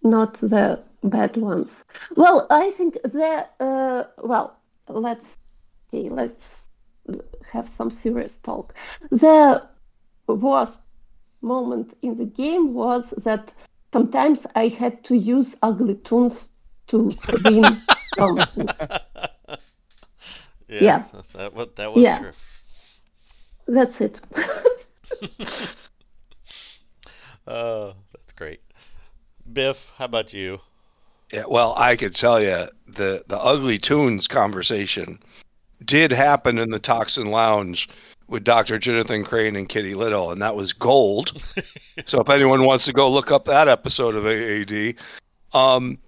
not 0.02 0.34
the 0.34 0.80
bad 1.02 1.36
ones. 1.36 1.70
Well, 2.16 2.46
I 2.50 2.70
think 2.72 2.94
the 3.02 3.46
uh, 3.60 4.04
well, 4.22 4.56
let's 4.88 5.38
okay, 5.88 6.08
let's 6.08 6.68
have 7.52 7.68
some 7.68 7.90
serious 7.90 8.38
talk. 8.38 8.74
The 9.10 9.62
worst 10.28 10.78
moment 11.46 11.96
in 12.02 12.18
the 12.18 12.24
game 12.24 12.74
was 12.74 13.14
that 13.24 13.54
sometimes 13.92 14.46
I 14.54 14.68
had 14.68 15.02
to 15.04 15.16
use 15.16 15.54
ugly 15.62 15.94
tunes 15.96 16.48
to 16.88 17.12
win 17.44 17.64
something. 18.18 18.68
Yeah, 20.68 20.82
Yeah. 20.88 21.04
That, 21.34 21.54
wa- 21.54 21.66
that 21.76 21.92
was 21.94 22.02
Yeah. 22.04 22.18
true. 22.18 22.32
That's 23.68 24.00
it. 24.00 24.20
Oh, 27.48 27.94
that's 28.12 28.32
great. 28.32 28.60
Biff, 29.52 29.92
how 29.98 30.06
about 30.06 30.32
you? 30.32 30.60
Yeah, 31.32 31.44
well, 31.46 31.74
I 31.76 31.94
could 31.94 32.14
tell 32.14 32.40
you 32.40 32.66
the 32.88 33.22
the 33.28 33.38
ugly 33.38 33.78
tunes 33.78 34.26
conversation 34.26 35.20
did 35.84 36.10
happen 36.10 36.58
in 36.58 36.70
the 36.70 36.80
Toxin 36.80 37.30
Lounge 37.30 37.88
with 38.28 38.44
Dr. 38.44 38.78
Jonathan 38.78 39.24
Crane 39.24 39.56
and 39.56 39.68
Kitty 39.68 39.94
Little, 39.94 40.30
and 40.30 40.42
that 40.42 40.56
was 40.56 40.72
gold. 40.72 41.42
so 42.04 42.20
if 42.20 42.28
anyone 42.28 42.64
wants 42.64 42.84
to 42.86 42.92
go 42.92 43.10
look 43.10 43.30
up 43.30 43.44
that 43.44 43.68
episode 43.68 44.14
of 44.14 44.26
AAD, 44.26 44.94
um, 45.52 45.98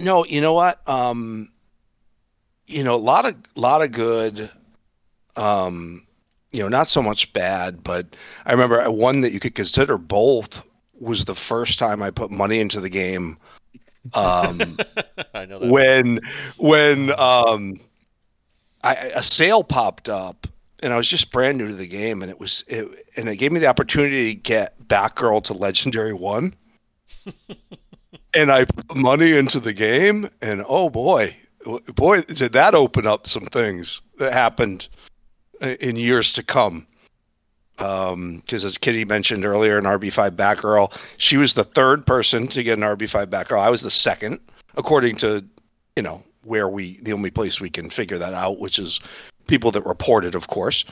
no, 0.00 0.24
you 0.24 0.40
know 0.40 0.54
what? 0.54 0.86
Um, 0.88 1.50
you 2.66 2.82
know, 2.82 2.94
a 2.94 2.96
lot 2.96 3.26
of 3.26 3.36
lot 3.54 3.82
of 3.82 3.92
good. 3.92 4.50
Um, 5.36 6.06
you 6.52 6.60
know, 6.60 6.68
not 6.68 6.86
so 6.86 7.02
much 7.02 7.32
bad, 7.32 7.82
but 7.82 8.14
I 8.44 8.52
remember 8.52 8.90
one 8.90 9.22
that 9.22 9.32
you 9.32 9.40
could 9.40 9.54
consider 9.54 9.96
both 9.96 10.66
was 11.00 11.24
the 11.24 11.34
first 11.34 11.78
time 11.78 12.02
I 12.02 12.10
put 12.10 12.30
money 12.30 12.60
into 12.60 12.80
the 12.80 12.90
game. 12.90 13.38
Um, 14.14 14.76
I 15.34 15.46
know 15.46 15.58
that. 15.58 15.70
when 15.70 16.20
when 16.58 17.18
um 17.18 17.80
I, 18.84 18.94
a 18.94 19.22
sale 19.22 19.64
popped 19.64 20.08
up 20.08 20.46
and 20.82 20.92
I 20.92 20.96
was 20.96 21.08
just 21.08 21.30
brand 21.30 21.58
new 21.58 21.68
to 21.68 21.74
the 21.74 21.86
game 21.86 22.22
and 22.22 22.30
it 22.30 22.38
was 22.38 22.64
it, 22.68 23.06
and 23.16 23.28
it 23.28 23.36
gave 23.36 23.52
me 23.52 23.60
the 23.60 23.66
opportunity 23.66 24.34
to 24.34 24.40
get 24.40 24.88
Batgirl 24.88 25.42
to 25.44 25.54
Legendary 25.54 26.12
One. 26.12 26.54
and 28.34 28.50
I 28.50 28.64
put 28.64 28.96
money 28.96 29.36
into 29.36 29.60
the 29.60 29.72
game 29.72 30.28
and 30.40 30.64
oh 30.68 30.90
boy, 30.90 31.36
boy 31.94 32.22
did 32.22 32.52
that 32.52 32.74
open 32.74 33.06
up 33.06 33.28
some 33.28 33.46
things 33.46 34.02
that 34.18 34.32
happened 34.32 34.88
in 35.60 35.96
years 35.96 36.32
to 36.34 36.42
come. 36.42 36.86
Um, 37.78 38.36
because 38.38 38.64
as 38.64 38.78
Kitty 38.78 39.04
mentioned 39.04 39.44
earlier, 39.44 39.78
an 39.78 39.84
RB5 39.84 40.32
Batgirl, 40.32 40.92
she 41.16 41.36
was 41.36 41.54
the 41.54 41.64
third 41.64 42.06
person 42.06 42.46
to 42.48 42.62
get 42.62 42.78
an 42.78 42.84
RB5 42.84 43.26
Batgirl. 43.26 43.58
I 43.58 43.70
was 43.70 43.82
the 43.82 43.90
second 43.90 44.40
according 44.76 45.16
to 45.16 45.44
you 45.96 46.02
know 46.02 46.22
where 46.44 46.68
we 46.68 46.98
the 47.02 47.12
only 47.12 47.30
place 47.30 47.60
we 47.60 47.70
can 47.70 47.90
figure 47.90 48.18
that 48.18 48.34
out 48.34 48.58
which 48.58 48.78
is 48.78 49.00
people 49.46 49.70
that 49.72 49.84
reported 49.86 50.34
of 50.34 50.46
course 50.48 50.84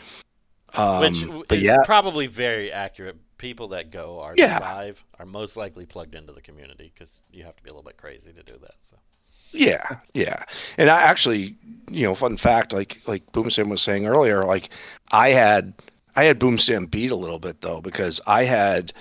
um, 0.74 1.00
Which 1.00 1.24
but 1.48 1.58
is 1.58 1.64
yeah 1.64 1.78
probably 1.84 2.28
very 2.28 2.70
accurate. 2.70 3.16
People 3.38 3.66
that 3.68 3.90
go 3.90 4.20
RB5 4.22 4.36
Yeah. 4.38 4.92
are 5.18 5.26
most 5.26 5.56
likely 5.56 5.84
plugged 5.84 6.14
into 6.14 6.32
the 6.32 6.40
community 6.42 6.92
because 6.94 7.22
you 7.32 7.42
have 7.42 7.56
to 7.56 7.62
be 7.64 7.70
a 7.70 7.72
little 7.72 7.82
bit 7.82 7.96
crazy 7.96 8.32
to 8.32 8.42
do 8.44 8.56
that. 8.62 8.74
So 8.80 8.96
yeah 9.52 9.96
yeah 10.14 10.44
and 10.78 10.88
i 10.88 11.02
actually 11.02 11.56
you 11.90 12.04
know 12.06 12.14
fun 12.14 12.36
fact 12.36 12.72
like 12.72 13.00
like 13.08 13.32
boomstam 13.32 13.68
was 13.68 13.82
saying 13.82 14.06
earlier 14.06 14.44
like 14.44 14.70
i 15.10 15.30
had 15.30 15.74
i 16.14 16.22
had 16.22 16.38
boomstam 16.38 16.88
beat 16.88 17.10
a 17.10 17.16
little 17.16 17.40
bit 17.40 17.60
though 17.60 17.80
because 17.80 18.20
i 18.28 18.44
had 18.44 18.92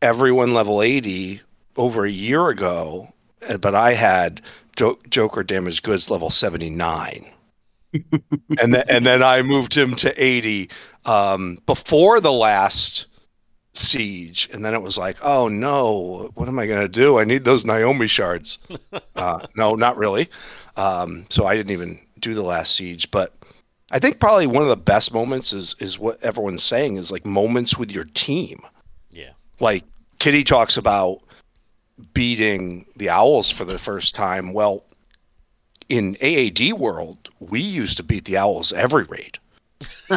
everyone 0.00 0.54
level 0.54 0.80
80 0.80 1.42
over 1.76 2.06
a 2.06 2.10
year 2.10 2.48
ago 2.48 3.12
uh, 3.46 3.58
but 3.58 3.74
i 3.74 3.92
had 3.92 4.40
joker 5.10 5.42
damaged 5.42 5.82
goods 5.82 6.08
level 6.08 6.30
79 6.30 7.26
and 8.60 8.74
then 8.74 8.84
and 8.88 9.04
then 9.04 9.22
I 9.22 9.42
moved 9.42 9.76
him 9.76 9.94
to 9.96 10.22
80 10.22 10.70
um, 11.04 11.58
before 11.66 12.20
the 12.20 12.32
last 12.32 13.06
siege, 13.74 14.48
and 14.52 14.64
then 14.64 14.74
it 14.74 14.82
was 14.82 14.98
like, 14.98 15.16
oh 15.22 15.48
no, 15.48 16.30
what 16.34 16.48
am 16.48 16.58
I 16.58 16.66
gonna 16.66 16.88
do? 16.88 17.18
I 17.18 17.24
need 17.24 17.44
those 17.44 17.64
Naomi 17.64 18.06
shards. 18.06 18.58
uh, 19.16 19.46
no, 19.56 19.74
not 19.74 19.96
really. 19.96 20.28
Um, 20.76 21.26
so 21.30 21.46
I 21.46 21.54
didn't 21.54 21.72
even 21.72 21.98
do 22.20 22.34
the 22.34 22.42
last 22.42 22.74
siege, 22.74 23.10
but 23.10 23.34
I 23.90 23.98
think 23.98 24.20
probably 24.20 24.46
one 24.46 24.62
of 24.62 24.68
the 24.68 24.76
best 24.76 25.12
moments 25.12 25.52
is 25.52 25.74
is 25.80 25.98
what 25.98 26.22
everyone's 26.22 26.62
saying 26.62 26.96
is 26.96 27.10
like 27.10 27.26
moments 27.26 27.76
with 27.76 27.90
your 27.90 28.04
team. 28.04 28.60
yeah, 29.10 29.30
Like 29.58 29.84
Kitty 30.18 30.44
talks 30.44 30.76
about 30.76 31.22
beating 32.14 32.86
the 32.96 33.08
Owls 33.08 33.50
for 33.50 33.64
the 33.64 33.78
first 33.78 34.14
time. 34.14 34.52
Well, 34.52 34.84
in 35.90 36.16
AAD 36.22 36.72
world, 36.74 37.30
we 37.40 37.60
used 37.60 37.98
to 37.98 38.04
beat 38.04 38.24
the 38.24 38.38
Owls 38.38 38.72
every 38.72 39.04
raid. 39.04 39.38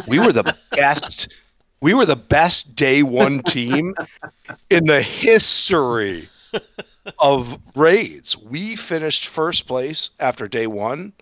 We 0.07 0.19
were 0.19 0.33
the 0.33 0.55
best. 0.71 1.33
We 1.81 1.93
were 1.93 2.05
the 2.05 2.15
best 2.15 2.75
day 2.75 3.03
one 3.03 3.41
team 3.43 3.95
in 4.69 4.85
the 4.85 5.01
history 5.01 6.29
of 7.19 7.59
raids. 7.75 8.37
We 8.37 8.75
finished 8.75 9.27
first 9.27 9.67
place 9.67 10.11
after 10.19 10.47
day 10.47 10.67
one 10.67 11.13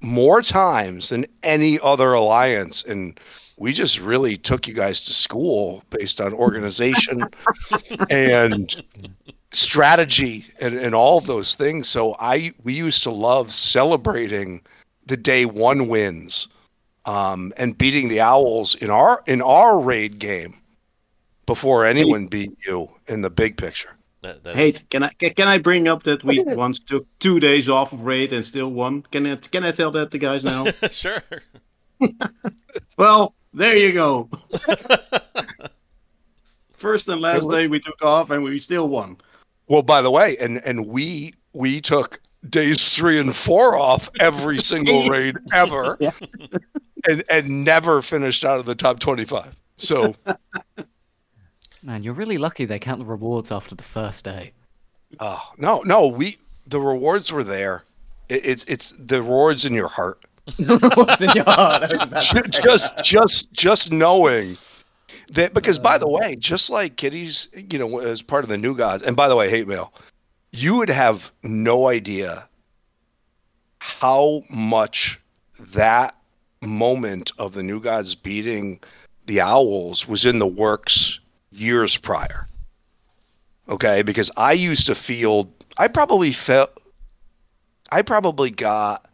more 0.00 0.42
times 0.42 1.08
than 1.10 1.26
any 1.42 1.78
other 1.80 2.12
alliance, 2.12 2.82
and 2.84 3.18
we 3.56 3.72
just 3.72 4.00
really 4.00 4.36
took 4.36 4.66
you 4.68 4.74
guys 4.74 5.02
to 5.04 5.12
school 5.14 5.82
based 5.90 6.20
on 6.20 6.32
organization 6.34 7.24
and 8.10 8.82
strategy 9.54 10.46
and, 10.60 10.76
and 10.76 10.94
all 10.94 11.18
of 11.18 11.26
those 11.26 11.54
things. 11.54 11.88
So 11.88 12.16
I 12.18 12.52
we 12.64 12.74
used 12.74 13.02
to 13.04 13.10
love 13.10 13.52
celebrating 13.52 14.60
the 15.06 15.16
day 15.16 15.44
one 15.44 15.88
wins 15.88 16.48
um, 17.04 17.52
and 17.56 17.76
beating 17.76 18.08
the 18.08 18.20
owls 18.20 18.74
in 18.76 18.90
our 18.90 19.22
in 19.26 19.40
our 19.42 19.78
raid 19.78 20.18
game 20.18 20.56
before 21.46 21.84
anyone 21.84 22.26
beat 22.26 22.56
you 22.66 22.90
in 23.06 23.20
the 23.20 23.30
big 23.30 23.56
picture. 23.56 23.90
that, 24.22 24.42
that 24.44 24.56
Hey, 24.56 24.70
is- 24.70 24.84
can 24.90 25.02
I 25.02 25.10
can, 25.18 25.34
can 25.34 25.48
I 25.48 25.58
bring 25.58 25.88
up 25.88 26.02
that 26.04 26.24
we 26.24 26.42
once 26.42 26.78
took 26.80 27.06
two 27.18 27.38
days 27.38 27.68
off 27.68 27.92
of 27.92 28.04
raid 28.06 28.32
and 28.32 28.44
still 28.44 28.70
won? 28.70 29.02
Can 29.10 29.26
I 29.26 29.36
can 29.36 29.64
I 29.64 29.72
tell 29.72 29.90
that 29.92 30.10
to 30.10 30.18
guys 30.18 30.42
now? 30.44 30.66
sure. 30.90 31.22
well, 32.96 33.34
there 33.52 33.76
you 33.76 33.92
go. 33.92 34.28
First 36.72 37.08
and 37.08 37.20
last 37.20 37.48
day 37.50 37.66
we 37.66 37.80
took 37.80 38.02
off 38.04 38.30
and 38.30 38.42
we 38.44 38.58
still 38.58 38.88
won. 38.88 39.16
Well, 39.68 39.82
by 39.82 40.02
the 40.02 40.10
way, 40.10 40.36
and 40.38 40.58
and 40.64 40.86
we 40.86 41.34
we 41.52 41.80
took 41.80 42.20
days 42.50 42.94
three 42.94 43.18
and 43.18 43.34
four 43.34 43.76
off 43.78 44.10
every 44.20 44.58
single 44.58 45.08
raid 45.08 45.36
ever, 45.52 45.96
Yeah. 46.00 46.12
and 47.08 47.24
and 47.30 47.64
never 47.64 48.02
finished 48.02 48.44
out 48.44 48.58
of 48.60 48.66
the 48.66 48.74
top 48.74 49.00
twenty 49.00 49.24
five. 49.24 49.56
So 49.76 50.14
Man, 51.82 52.02
you're 52.02 52.14
really 52.14 52.38
lucky 52.38 52.64
they 52.64 52.78
count 52.78 52.98
the 52.98 53.04
rewards 53.04 53.52
after 53.52 53.74
the 53.74 53.82
first 53.82 54.24
day. 54.24 54.52
uh, 55.20 55.38
no, 55.58 55.82
no, 55.82 56.06
we 56.06 56.38
the 56.66 56.80
rewards 56.80 57.30
were 57.30 57.44
there. 57.44 57.84
It, 58.28 58.44
it's 58.46 58.64
it's 58.64 58.94
the 58.98 59.22
rewards 59.22 59.64
in 59.64 59.74
your 59.74 59.88
heart. 59.88 60.24
What's 60.58 61.20
in 61.22 61.30
your 61.34 61.44
heart? 61.44 61.82
I 61.84 61.92
was 61.92 62.02
about 62.02 62.22
to 62.22 62.34
Ju- 62.34 62.42
say 62.52 62.62
just 62.62 63.04
just 63.04 63.52
just 63.52 63.92
knowing 63.92 64.56
that 65.32 65.54
because 65.54 65.78
by 65.78 65.98
the 65.98 66.06
uh. 66.06 66.18
way 66.18 66.36
just 66.36 66.70
like 66.70 66.96
kitty's 66.96 67.48
you 67.54 67.78
know 67.78 67.98
as 67.98 68.22
part 68.22 68.44
of 68.44 68.50
the 68.50 68.58
new 68.58 68.74
gods 68.74 69.02
and 69.02 69.16
by 69.16 69.28
the 69.28 69.36
way 69.36 69.48
hate 69.48 69.68
mail 69.68 69.92
you 70.52 70.76
would 70.76 70.88
have 70.88 71.32
no 71.42 71.88
idea 71.88 72.48
how 73.78 74.42
much 74.48 75.20
that 75.58 76.16
moment 76.62 77.32
of 77.38 77.54
the 77.54 77.62
new 77.62 77.80
gods 77.80 78.14
beating 78.14 78.80
the 79.26 79.40
owls 79.40 80.08
was 80.08 80.24
in 80.24 80.38
the 80.38 80.46
works 80.46 81.20
years 81.50 81.96
prior. 81.96 82.46
Okay? 83.68 84.02
Because 84.02 84.30
i 84.36 84.52
used 84.52 84.86
to 84.86 84.94
feel 84.94 85.50
i 85.76 85.88
probably 85.88 86.32
felt 86.32 86.70
i 87.90 88.02
probably 88.02 88.50
got 88.50 89.06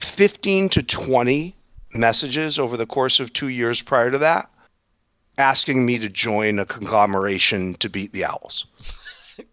15 0.00 0.68
to 0.70 0.82
20 0.82 1.54
messages 1.94 2.58
over 2.58 2.76
the 2.76 2.86
course 2.86 3.20
of 3.20 3.32
two 3.32 3.48
years 3.48 3.82
prior 3.82 4.10
to 4.10 4.18
that, 4.18 4.50
asking 5.40 5.84
me 5.84 5.98
to 5.98 6.08
join 6.08 6.58
a 6.60 6.64
conglomeration 6.66 7.74
to 7.74 7.88
beat 7.88 8.12
the 8.12 8.24
Owls. 8.24 8.66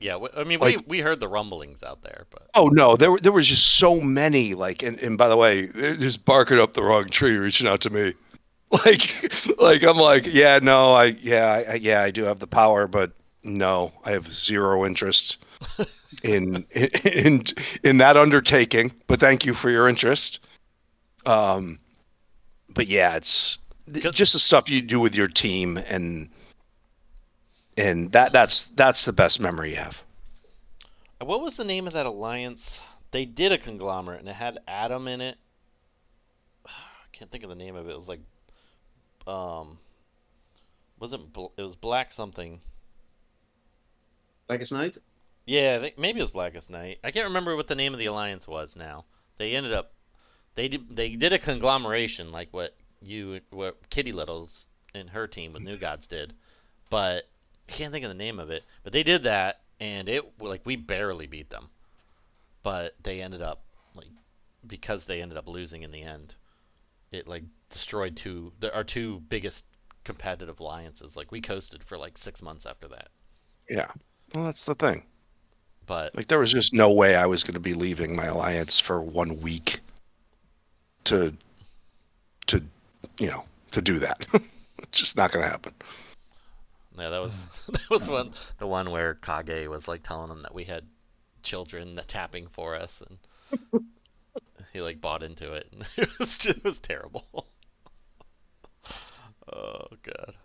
Yeah, 0.02 0.18
I 0.36 0.44
mean, 0.44 0.60
Like- 0.60 0.80
we 0.80 0.98
we 0.98 1.00
heard 1.00 1.22
the 1.22 1.30
rumblings 1.30 1.82
out 1.82 2.02
there, 2.02 2.26
but 2.30 2.50
Oh 2.56 2.68
no, 2.68 2.98
there 2.98 3.16
there 3.20 3.32
was 3.32 3.48
just 3.48 3.78
so 3.78 4.02
many. 4.02 4.54
Like, 4.54 4.84
and, 4.84 5.00
and 5.00 5.18
by 5.18 5.30
the 5.30 5.38
way, 5.38 5.68
they're 5.68 5.96
just 5.96 6.26
barking 6.26 6.60
up 6.60 6.74
the 6.74 6.84
wrong 6.84 7.06
tree, 7.08 7.38
reaching 7.38 7.68
out 7.68 7.80
to 7.82 7.90
me. 7.90 8.14
Like, 8.70 9.34
like 9.58 9.84
I'm 9.84 9.96
like, 9.96 10.26
yeah, 10.26 10.60
no, 10.62 10.92
I, 10.92 11.06
yeah, 11.22 11.64
I, 11.70 11.74
yeah, 11.76 12.02
I 12.02 12.12
do 12.12 12.26
have 12.26 12.40
the 12.40 12.48
power, 12.48 12.86
but 12.86 13.14
no, 13.44 13.94
I 14.04 14.12
have 14.12 14.30
zero 14.30 14.86
interest 14.86 15.38
in 16.24 16.66
in 17.06 17.44
in 17.84 17.98
that 18.00 18.18
undertaking. 18.18 18.92
But 19.08 19.22
thank 19.22 19.46
you 19.46 19.54
for 19.54 19.70
your 19.70 19.88
interest. 19.88 20.42
Um, 21.26 21.80
but 22.68 22.88
yeah, 22.88 23.16
it's. 23.16 23.58
Just 23.92 24.34
the 24.34 24.40
stuff 24.40 24.70
you 24.70 24.82
do 24.82 25.00
with 25.00 25.16
your 25.16 25.28
team, 25.28 25.78
and 25.78 26.30
and 27.78 28.12
that 28.12 28.34
that's 28.34 28.64
that's 28.64 29.06
the 29.06 29.14
best 29.14 29.40
memory 29.40 29.72
you 29.72 29.76
have. 29.78 30.04
what 31.20 31.42
was 31.42 31.58
the 31.58 31.64
name 31.64 31.88
of 31.88 31.94
that 31.94 32.06
alliance? 32.06 32.86
They 33.12 33.26
did 33.26 33.52
a 33.52 33.58
conglomerate, 33.58 34.20
and 34.20 34.30
it 34.30 34.36
had 34.36 34.60
Adam 34.68 35.08
in 35.08 35.22
it. 35.22 35.38
I 36.68 36.72
can't 37.12 37.32
think 37.32 37.44
of 37.44 37.50
the 37.50 37.56
name 37.56 37.76
of 37.76 37.88
it. 37.88 37.92
It 37.92 37.96
was 37.96 38.10
like, 38.10 38.22
um, 39.26 39.78
wasn't 41.00 41.32
bl- 41.32 41.54
it 41.58 41.62
was 41.62 41.76
Black 41.76 42.12
something? 42.12 42.60
Blackest 44.48 44.72
Night. 44.72 44.98
Yeah, 45.46 45.78
I 45.78 45.82
think 45.82 45.98
maybe 45.98 46.20
it 46.20 46.24
was 46.24 46.32
Blackest 46.32 46.70
Night. 46.70 47.00
I 47.04 47.12
can't 47.12 47.28
remember 47.28 47.56
what 47.56 47.68
the 47.68 47.76
name 47.76 47.94
of 47.94 48.00
the 48.00 48.06
alliance 48.06 48.48
was 48.48 48.76
now. 48.76 49.06
They 49.38 49.56
ended 49.56 49.72
up 49.72 49.94
they 50.56 50.68
did 50.68 50.96
they 50.96 51.16
did 51.16 51.32
a 51.32 51.40
conglomeration 51.40 52.32
like 52.32 52.50
what 52.52 52.76
you 53.02 53.42
what 53.50 53.90
Kitty 53.90 54.12
Littles 54.12 54.68
and 54.94 55.10
her 55.12 55.28
team 55.28 55.54
with 55.54 55.62
New 55.62 55.74
mm-hmm. 55.74 55.82
Gods 55.82 56.08
did, 56.08 56.34
but 56.90 57.28
I 57.68 57.72
can't 57.72 57.94
think 57.94 58.04
of 58.04 58.10
the 58.10 58.16
name 58.16 58.40
of 58.40 58.50
it. 58.50 58.64
But 58.84 58.94
they 58.94 59.04
did 59.04 59.24
that, 59.24 59.62
and 59.80 60.10
it 60.10 60.42
like 60.42 60.62
we 60.66 60.76
barely 60.76 61.28
beat 61.28 61.50
them, 61.50 61.70
but 62.64 62.96
they 63.02 63.22
ended 63.22 63.42
up 63.42 63.64
like 63.96 64.08
because 64.66 65.06
they 65.06 65.22
ended 65.22 65.38
up 65.38 65.48
losing 65.48 65.84
in 65.84 65.92
the 65.92 66.04
end. 66.04 66.36
It 67.12 67.28
like 67.28 67.44
destroyed 67.70 68.16
two 68.16 68.54
the, 68.60 68.74
our 68.76 68.84
two 68.84 69.22
biggest 69.22 69.66
competitive 70.04 70.60
alliances. 70.60 71.16
Like 71.16 71.32
we 71.32 71.42
coasted 71.42 71.84
for 71.84 71.98
like 71.98 72.18
six 72.18 72.42
months 72.42 72.66
after 72.66 72.88
that, 72.88 73.10
Yeah, 73.70 73.92
well, 74.34 74.46
that's 74.46 74.66
the 74.66 74.76
thing. 74.76 75.04
but 75.86 76.16
Like 76.16 76.28
there 76.28 76.40
was 76.40 76.52
just 76.52 76.74
no 76.74 76.92
way 76.92 77.16
I 77.16 77.26
was 77.26 77.44
going 77.44 77.56
to 77.56 77.60
be 77.60 77.74
leaving 77.74 78.16
my 78.16 78.26
alliance 78.26 78.80
for 78.80 79.02
one 79.02 79.42
week 79.42 79.82
to 81.06 81.34
to 82.48 82.64
you 83.20 83.28
know 83.28 83.44
to 83.72 83.82
do 83.82 84.00
that. 84.00 84.26
it's 84.80 85.00
just 85.00 85.18
not 85.18 85.32
going 85.32 85.44
to 85.44 85.50
happen. 85.50 85.74
Yeah, 86.98 87.10
that 87.10 87.22
was 87.22 87.36
that 87.70 87.90
was 87.90 88.10
one 88.10 88.32
the 88.58 88.68
one 88.68 88.90
where 88.92 89.16
Kage 89.16 89.68
was 89.68 89.88
like 89.88 90.04
telling 90.04 90.32
him 90.32 90.42
that 90.44 90.56
we 90.56 90.64
had 90.64 90.84
children 91.44 92.00
tapping 92.08 92.48
for 92.48 92.76
us, 92.76 93.02
and 93.08 93.86
he 94.74 94.82
like 94.82 95.00
bought 95.02 95.24
into 95.24 95.54
it, 95.54 95.68
and 95.72 95.86
it 95.98 96.10
was 96.20 96.38
just 96.38 96.58
it 96.58 96.64
was 96.64 96.80
terrible. 96.80 97.48
oh 99.54 99.88
god, 100.04 100.36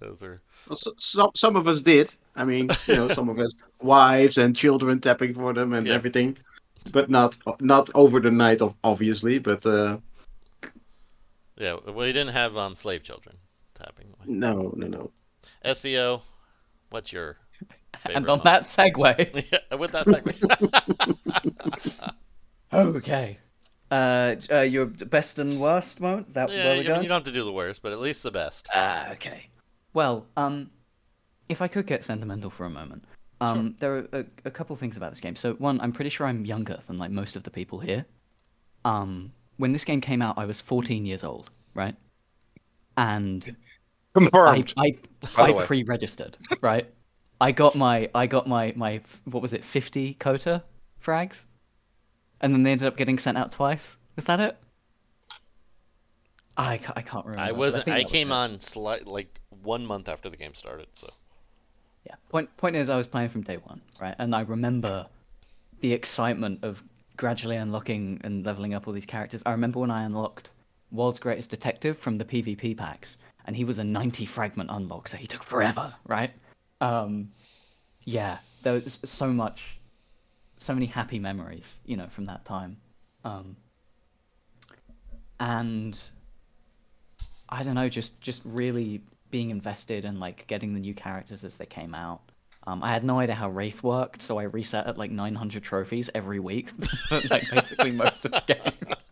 those 0.00 0.22
are 0.22 0.40
Well, 0.68 0.76
so, 0.76 0.92
some 0.98 1.30
some 1.34 1.56
of 1.56 1.68
us 1.68 1.82
did. 1.82 2.14
I 2.34 2.44
mean, 2.44 2.70
you 2.86 2.94
know, 2.94 3.08
some 3.08 3.28
of 3.28 3.38
us 3.38 3.52
wives 3.80 4.38
and 4.38 4.56
children 4.56 5.00
tapping 5.00 5.34
for 5.34 5.52
them 5.52 5.72
and 5.74 5.86
Yeah. 5.86 5.94
everything, 5.94 6.36
but 6.92 7.10
not 7.10 7.36
not 7.60 7.90
over 7.94 8.20
the 8.20 8.30
night, 8.30 8.60
of 8.62 8.74
obviously. 8.82 9.38
But 9.38 9.64
uh, 9.66 9.98
yeah. 11.56 11.76
We 11.90 12.06
didn't 12.06 12.34
have 12.34 12.56
um 12.56 12.76
slave 12.76 13.02
children 13.02 13.36
tapping. 13.74 14.14
no, 14.26 14.72
no, 14.76 14.86
no. 14.86 15.10
Espio, 15.64 16.22
what's 16.90 17.12
your 17.12 17.36
favorite 18.02 18.16
And 18.16 18.24
on 18.28 18.38
moment? 18.38 18.44
that 18.44 18.62
segue, 18.62 19.52
yeah, 19.70 19.76
with 19.76 19.92
that 19.92 20.06
segue. 20.06 22.12
okay. 22.72 23.38
Uh, 23.90 24.34
uh, 24.50 24.60
your 24.62 24.86
best 24.86 25.38
and 25.38 25.60
worst 25.60 26.00
moments. 26.00 26.32
That 26.32 26.50
yeah, 26.50 26.64
where 26.64 26.74
I 26.74 26.78
we're 26.78 26.82
mean, 26.94 27.02
you 27.02 27.08
don't 27.08 27.18
have 27.18 27.24
to 27.24 27.32
do 27.32 27.44
the 27.44 27.52
worst, 27.52 27.82
but 27.82 27.92
at 27.92 28.00
least 28.00 28.22
the 28.22 28.32
best. 28.32 28.68
Ah, 28.74 29.10
okay. 29.12 29.48
Well, 29.94 30.26
um, 30.36 30.70
if 31.48 31.62
I 31.62 31.68
could 31.68 31.86
get 31.86 32.02
sentimental 32.02 32.50
for 32.50 32.66
a 32.66 32.70
moment, 32.70 33.04
um, 33.40 33.76
there 33.78 33.96
are 33.98 34.08
a, 34.12 34.24
a 34.46 34.50
couple 34.50 34.74
things 34.76 34.96
about 34.96 35.10
this 35.12 35.20
game. 35.20 35.36
So, 35.36 35.54
one, 35.54 35.80
I'm 35.80 35.92
pretty 35.92 36.10
sure 36.10 36.26
I'm 36.26 36.44
younger 36.44 36.78
than 36.86 36.98
like 36.98 37.12
most 37.12 37.36
of 37.36 37.44
the 37.44 37.50
people 37.50 37.78
here. 37.78 38.04
Um, 38.84 39.32
when 39.56 39.72
this 39.72 39.84
game 39.84 40.00
came 40.00 40.22
out, 40.22 40.38
I 40.38 40.44
was 40.44 40.60
14 40.60 41.06
years 41.06 41.24
old, 41.24 41.50
right? 41.74 41.94
And 42.96 43.44
I 43.44 44.20
Confirmed. 44.20 44.72
I, 44.76 44.96
By 45.36 45.52
the 45.52 45.58
I 45.58 45.66
pre-registered, 45.66 46.38
right? 46.62 46.88
I 47.40 47.52
got 47.52 47.74
my 47.74 48.08
I 48.14 48.26
got 48.26 48.46
my 48.48 48.72
my 48.76 49.02
what 49.24 49.42
was 49.42 49.52
it 49.52 49.62
50 49.62 50.14
quota 50.14 50.62
frags, 51.04 51.44
and 52.40 52.54
then 52.54 52.62
they 52.62 52.72
ended 52.72 52.86
up 52.86 52.96
getting 52.96 53.18
sent 53.18 53.36
out 53.36 53.52
twice. 53.52 53.98
Was 54.16 54.24
that 54.24 54.40
it? 54.40 54.56
I, 56.56 56.80
I 56.96 57.02
can't 57.02 57.26
remember. 57.26 57.46
I 57.46 57.52
wasn't. 57.52 57.84
think 57.84 57.96
I 57.98 58.02
was 58.04 58.12
came 58.12 58.30
it. 58.30 58.34
on 58.34 58.60
slight 58.60 59.06
like 59.06 59.38
one 59.62 59.84
month 59.84 60.08
after 60.08 60.30
the 60.30 60.36
game 60.38 60.54
started, 60.54 60.86
so. 60.94 61.10
Yeah. 62.06 62.14
Point 62.30 62.56
point 62.56 62.76
is, 62.76 62.88
I 62.88 62.96
was 62.96 63.06
playing 63.06 63.28
from 63.28 63.42
day 63.42 63.58
one, 63.58 63.82
right? 64.00 64.14
And 64.18 64.34
I 64.34 64.40
remember 64.42 65.06
the 65.80 65.92
excitement 65.92 66.60
of 66.62 66.82
gradually 67.16 67.56
unlocking 67.56 68.20
and 68.24 68.44
leveling 68.44 68.74
up 68.74 68.86
all 68.86 68.92
these 68.92 69.06
characters. 69.06 69.42
I 69.46 69.52
remember 69.52 69.80
when 69.80 69.90
I 69.90 70.04
unlocked 70.04 70.50
World's 70.90 71.18
Greatest 71.18 71.50
Detective 71.50 71.98
from 71.98 72.18
the 72.18 72.24
PvP 72.24 72.76
packs, 72.76 73.18
and 73.46 73.56
he 73.56 73.64
was 73.64 73.78
a 73.78 73.84
90 73.84 74.26
fragment 74.26 74.70
unlock, 74.72 75.08
so 75.08 75.16
he 75.16 75.26
took 75.26 75.42
forever, 75.42 75.94
right? 76.06 76.30
Um, 76.80 77.30
yeah, 78.04 78.38
there 78.62 78.74
was 78.74 78.98
so 79.04 79.28
much, 79.28 79.78
so 80.58 80.74
many 80.74 80.86
happy 80.86 81.18
memories, 81.18 81.76
you 81.84 81.96
know, 81.96 82.06
from 82.08 82.26
that 82.26 82.44
time. 82.44 82.76
Um, 83.24 83.56
and 85.40 86.00
I 87.48 87.62
don't 87.62 87.74
know, 87.74 87.88
just 87.88 88.20
just 88.20 88.42
really 88.44 89.02
being 89.30 89.50
invested 89.50 90.04
and 90.04 90.20
like 90.20 90.46
getting 90.46 90.74
the 90.74 90.80
new 90.80 90.94
characters 90.94 91.44
as 91.44 91.56
they 91.56 91.66
came 91.66 91.94
out. 91.94 92.20
Um, 92.66 92.82
I 92.82 92.92
had 92.92 93.04
no 93.04 93.20
idea 93.20 93.36
how 93.36 93.48
Wraith 93.48 93.82
worked, 93.82 94.20
so 94.20 94.38
I 94.38 94.44
reset 94.44 94.86
at 94.86 94.98
like 94.98 95.10
900 95.10 95.62
trophies 95.62 96.10
every 96.14 96.40
week, 96.40 96.70
like 97.30 97.48
basically 97.50 97.92
most 97.92 98.24
of 98.24 98.32
the 98.32 98.42
game. 98.46 98.94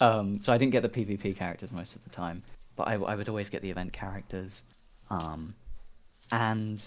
Um, 0.00 0.38
so 0.38 0.52
I 0.52 0.58
didn't 0.58 0.72
get 0.72 0.82
the 0.82 0.88
PvP 0.88 1.36
characters 1.36 1.72
most 1.72 1.96
of 1.96 2.04
the 2.04 2.10
time, 2.10 2.42
but 2.76 2.88
I, 2.88 2.94
I 2.94 3.14
would 3.14 3.28
always 3.28 3.48
get 3.48 3.62
the 3.62 3.70
event 3.70 3.92
characters. 3.92 4.62
Um, 5.08 5.54
and 6.32 6.84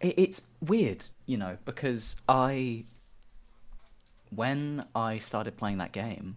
it, 0.00 0.14
it's 0.18 0.42
weird, 0.60 1.04
you 1.26 1.36
know, 1.36 1.56
because 1.64 2.16
I, 2.28 2.84
when 4.30 4.84
I 4.94 5.18
started 5.18 5.56
playing 5.56 5.78
that 5.78 5.92
game, 5.92 6.36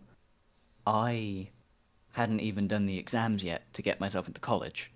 I 0.86 1.50
hadn't 2.14 2.40
even 2.40 2.68
done 2.68 2.86
the 2.86 2.98
exams 2.98 3.44
yet 3.44 3.72
to 3.74 3.82
get 3.82 4.00
myself 4.00 4.28
into 4.28 4.40
college. 4.40 4.92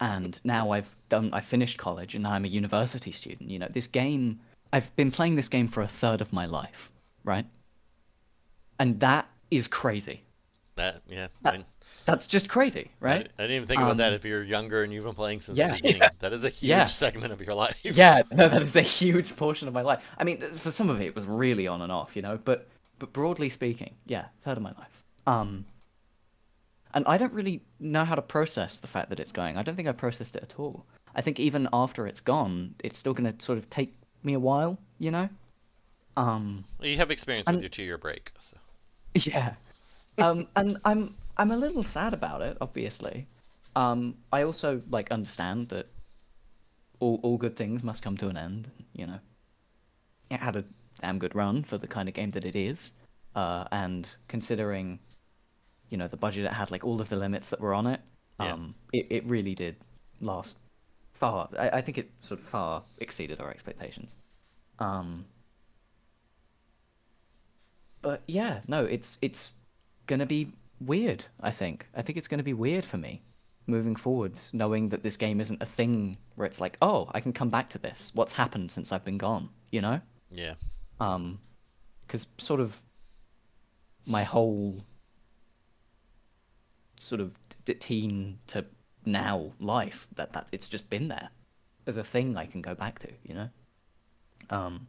And 0.00 0.38
now 0.44 0.70
I've 0.70 0.94
done 1.08 1.30
I 1.32 1.40
finished 1.40 1.78
college 1.78 2.14
and 2.14 2.24
now 2.24 2.32
I'm 2.32 2.44
a 2.44 2.48
university 2.48 3.12
student. 3.12 3.50
You 3.50 3.58
know, 3.58 3.68
this 3.70 3.86
game 3.86 4.40
I've 4.72 4.94
been 4.96 5.10
playing 5.10 5.36
this 5.36 5.48
game 5.48 5.68
for 5.68 5.82
a 5.82 5.88
third 5.88 6.20
of 6.20 6.32
my 6.32 6.46
life, 6.46 6.90
right? 7.24 7.46
And 8.78 9.00
that 9.00 9.28
is 9.50 9.68
crazy. 9.68 10.22
That 10.76 11.00
yeah. 11.08 11.28
That- 11.42 11.54
I, 11.54 11.64
That's 12.04 12.26
just 12.26 12.48
crazy, 12.48 12.90
right? 13.00 13.28
I 13.38 13.42
didn't 13.42 13.56
even 13.56 13.68
think 13.68 13.80
about 13.80 13.96
that. 13.96 14.08
Um, 14.08 14.14
If 14.14 14.24
you're 14.24 14.42
younger 14.42 14.82
and 14.82 14.92
you've 14.92 15.04
been 15.04 15.14
playing 15.14 15.40
since 15.40 15.56
yeah. 15.56 15.68
the 15.68 15.80
beginning, 15.80 16.08
that 16.18 16.32
is 16.32 16.44
a 16.44 16.50
huge 16.50 16.68
Yeah. 16.68 16.84
segment 16.84 17.32
of 17.32 17.40
your 17.40 17.54
life. 17.54 17.78
yeah, 17.82 18.22
no, 18.30 18.48
that 18.48 18.60
is 18.60 18.76
a 18.76 18.82
huge 18.82 19.34
portion 19.36 19.66
of 19.68 19.72
my 19.74 19.82
life. 19.82 20.04
I 20.18 20.24
mean, 20.24 20.40
for 20.40 20.70
some 20.70 20.90
of 20.90 21.00
it, 21.00 21.06
it 21.06 21.14
was 21.14 21.26
really 21.26 21.66
on 21.66 21.80
and 21.80 21.90
off, 21.90 22.14
you 22.14 22.22
know. 22.22 22.38
But 22.44 22.68
but 22.98 23.12
broadly 23.12 23.48
speaking, 23.48 23.94
yeah, 24.06 24.26
third 24.42 24.56
of 24.58 24.62
my 24.62 24.72
life. 24.72 25.04
Um, 25.26 25.64
and 26.96 27.04
I 27.06 27.18
don't 27.18 27.32
really 27.34 27.60
know 27.78 28.04
how 28.06 28.14
to 28.14 28.22
process 28.22 28.80
the 28.80 28.86
fact 28.86 29.10
that 29.10 29.20
it's 29.20 29.30
going. 29.30 29.58
I 29.58 29.62
don't 29.62 29.76
think 29.76 29.86
I 29.86 29.92
processed 29.92 30.34
it 30.34 30.42
at 30.42 30.58
all. 30.58 30.86
I 31.14 31.20
think 31.20 31.38
even 31.38 31.68
after 31.72 32.06
it's 32.06 32.20
gone, 32.20 32.74
it's 32.82 32.98
still 32.98 33.12
going 33.12 33.30
to 33.30 33.44
sort 33.44 33.58
of 33.58 33.68
take 33.68 33.94
me 34.22 34.32
a 34.32 34.40
while, 34.40 34.78
you 34.98 35.10
know. 35.10 35.28
Um, 36.16 36.64
Well, 36.80 36.88
you 36.88 36.96
have 36.96 37.10
experience 37.10 37.46
And- 37.46 37.56
with 37.56 37.62
your 37.64 37.68
two-year 37.68 37.98
break, 37.98 38.32
so. 38.40 38.56
Yeah. 39.14 39.54
Um, 40.18 40.48
and 40.56 40.78
I'm 40.86 41.14
I'm 41.36 41.50
a 41.50 41.56
little 41.58 41.82
sad 41.82 42.14
about 42.14 42.40
it, 42.40 42.56
obviously. 42.62 43.26
Um, 43.74 44.16
I 44.32 44.42
also 44.42 44.80
like 44.88 45.10
understand 45.12 45.68
that 45.68 45.86
all 47.00 47.20
all 47.22 47.36
good 47.36 47.56
things 47.56 47.82
must 47.82 48.02
come 48.02 48.16
to 48.16 48.28
an 48.28 48.38
end. 48.38 48.70
You 48.94 49.06
know, 49.06 49.20
it 50.30 50.40
had 50.40 50.56
a 50.56 50.64
damn 51.02 51.18
good 51.18 51.34
run 51.34 51.62
for 51.62 51.76
the 51.76 51.86
kind 51.86 52.08
of 52.08 52.14
game 52.14 52.30
that 52.30 52.46
it 52.46 52.56
is, 52.56 52.92
uh, 53.34 53.64
and 53.70 54.16
considering, 54.28 54.98
you 55.90 55.96
know, 55.96 56.08
the 56.08 56.16
budget 56.16 56.44
it 56.44 56.52
had, 56.52 56.70
like 56.70 56.84
all 56.84 57.00
of 57.00 57.08
the 57.08 57.16
limits 57.16 57.50
that 57.50 57.60
were 57.60 57.74
on 57.74 57.86
it, 57.86 58.00
Yeah. 58.40 58.52
um, 58.52 58.74
it 58.92 59.06
it 59.10 59.24
really 59.26 59.54
did 59.54 59.76
last 60.20 60.56
far. 61.12 61.48
I, 61.58 61.70
I 61.70 61.80
think 61.80 61.98
it 61.98 62.10
sort 62.20 62.40
of 62.40 62.46
far 62.46 62.82
exceeded 62.98 63.40
our 63.40 63.50
expectations. 63.50 64.14
Um, 64.78 65.26
but 68.02 68.22
yeah, 68.26 68.60
no, 68.68 68.84
it's 68.84 69.18
it's 69.22 69.52
gonna 70.06 70.26
be 70.26 70.52
weird. 70.80 71.24
I 71.40 71.50
think. 71.50 71.86
I 71.94 72.02
think 72.02 72.18
it's 72.18 72.28
going 72.28 72.38
to 72.38 72.44
be 72.44 72.52
weird 72.52 72.84
for 72.84 72.98
me 72.98 73.22
moving 73.68 73.96
forwards, 73.96 74.50
knowing 74.54 74.90
that 74.90 75.02
this 75.02 75.16
game 75.16 75.40
isn't 75.40 75.60
a 75.60 75.66
thing 75.66 76.16
where 76.36 76.46
it's 76.46 76.60
like, 76.60 76.76
oh, 76.80 77.10
I 77.12 77.20
can 77.20 77.32
come 77.32 77.50
back 77.50 77.68
to 77.70 77.78
this. 77.78 78.12
What's 78.14 78.34
happened 78.34 78.70
since 78.70 78.92
I've 78.92 79.04
been 79.04 79.18
gone? 79.18 79.48
You 79.72 79.80
know? 79.80 80.00
Yeah. 80.30 80.54
Um, 81.00 81.40
because 82.06 82.28
sort 82.38 82.60
of 82.60 82.80
my 84.06 84.22
whole 84.22 84.84
sort 86.98 87.20
of 87.20 87.38
teen 87.64 88.38
to 88.48 88.64
now 89.04 89.52
life 89.60 90.08
that 90.16 90.32
that 90.32 90.48
it's 90.52 90.68
just 90.68 90.90
been 90.90 91.08
there 91.08 91.30
as 91.86 91.96
a 91.96 92.04
thing 92.04 92.36
I 92.36 92.46
can 92.46 92.62
go 92.62 92.74
back 92.74 92.98
to. 93.00 93.08
You 93.24 93.34
know? 93.34 93.48
Um. 94.50 94.86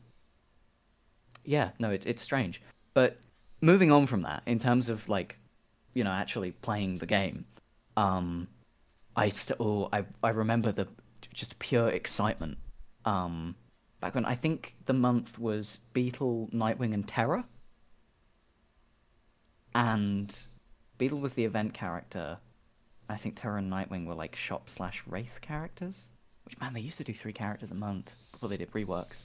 Yeah. 1.43 1.71
No, 1.79 1.89
it's 1.91 2.05
it's 2.05 2.21
strange, 2.21 2.61
but 2.93 3.19
moving 3.61 3.91
on 3.91 4.07
from 4.07 4.21
that, 4.23 4.43
in 4.45 4.59
terms 4.59 4.89
of 4.89 5.09
like, 5.09 5.37
you 5.93 6.03
know, 6.03 6.11
actually 6.11 6.51
playing 6.51 6.97
the 6.97 7.05
game, 7.05 7.45
um, 7.95 8.47
I 9.15 9.29
still 9.29 9.57
oh, 9.59 9.89
I 9.91 10.05
I 10.23 10.29
remember 10.29 10.71
the 10.71 10.87
just 11.33 11.57
pure 11.59 11.89
excitement. 11.89 12.57
Um, 13.05 13.55
back 14.01 14.15
when 14.15 14.25
I 14.25 14.35
think 14.35 14.75
the 14.85 14.93
month 14.93 15.39
was 15.39 15.79
Beetle, 15.93 16.49
Nightwing, 16.53 16.93
and 16.93 17.07
Terra, 17.07 17.45
and 19.73 20.37
Beetle 20.97 21.19
was 21.19 21.33
the 21.33 21.45
event 21.45 21.73
character. 21.73 22.37
I 23.09 23.17
think 23.17 23.39
Terra 23.39 23.57
and 23.57 23.71
Nightwing 23.71 24.05
were 24.05 24.15
like 24.15 24.35
shop 24.35 24.69
slash 24.69 25.03
wraith 25.07 25.39
characters. 25.41 26.03
Which 26.45 26.59
man, 26.59 26.73
they 26.73 26.79
used 26.79 26.97
to 26.97 27.03
do 27.03 27.13
three 27.13 27.33
characters 27.33 27.71
a 27.71 27.75
month 27.75 28.13
before 28.31 28.49
they 28.49 28.57
did 28.57 28.71
reworks. 28.71 29.21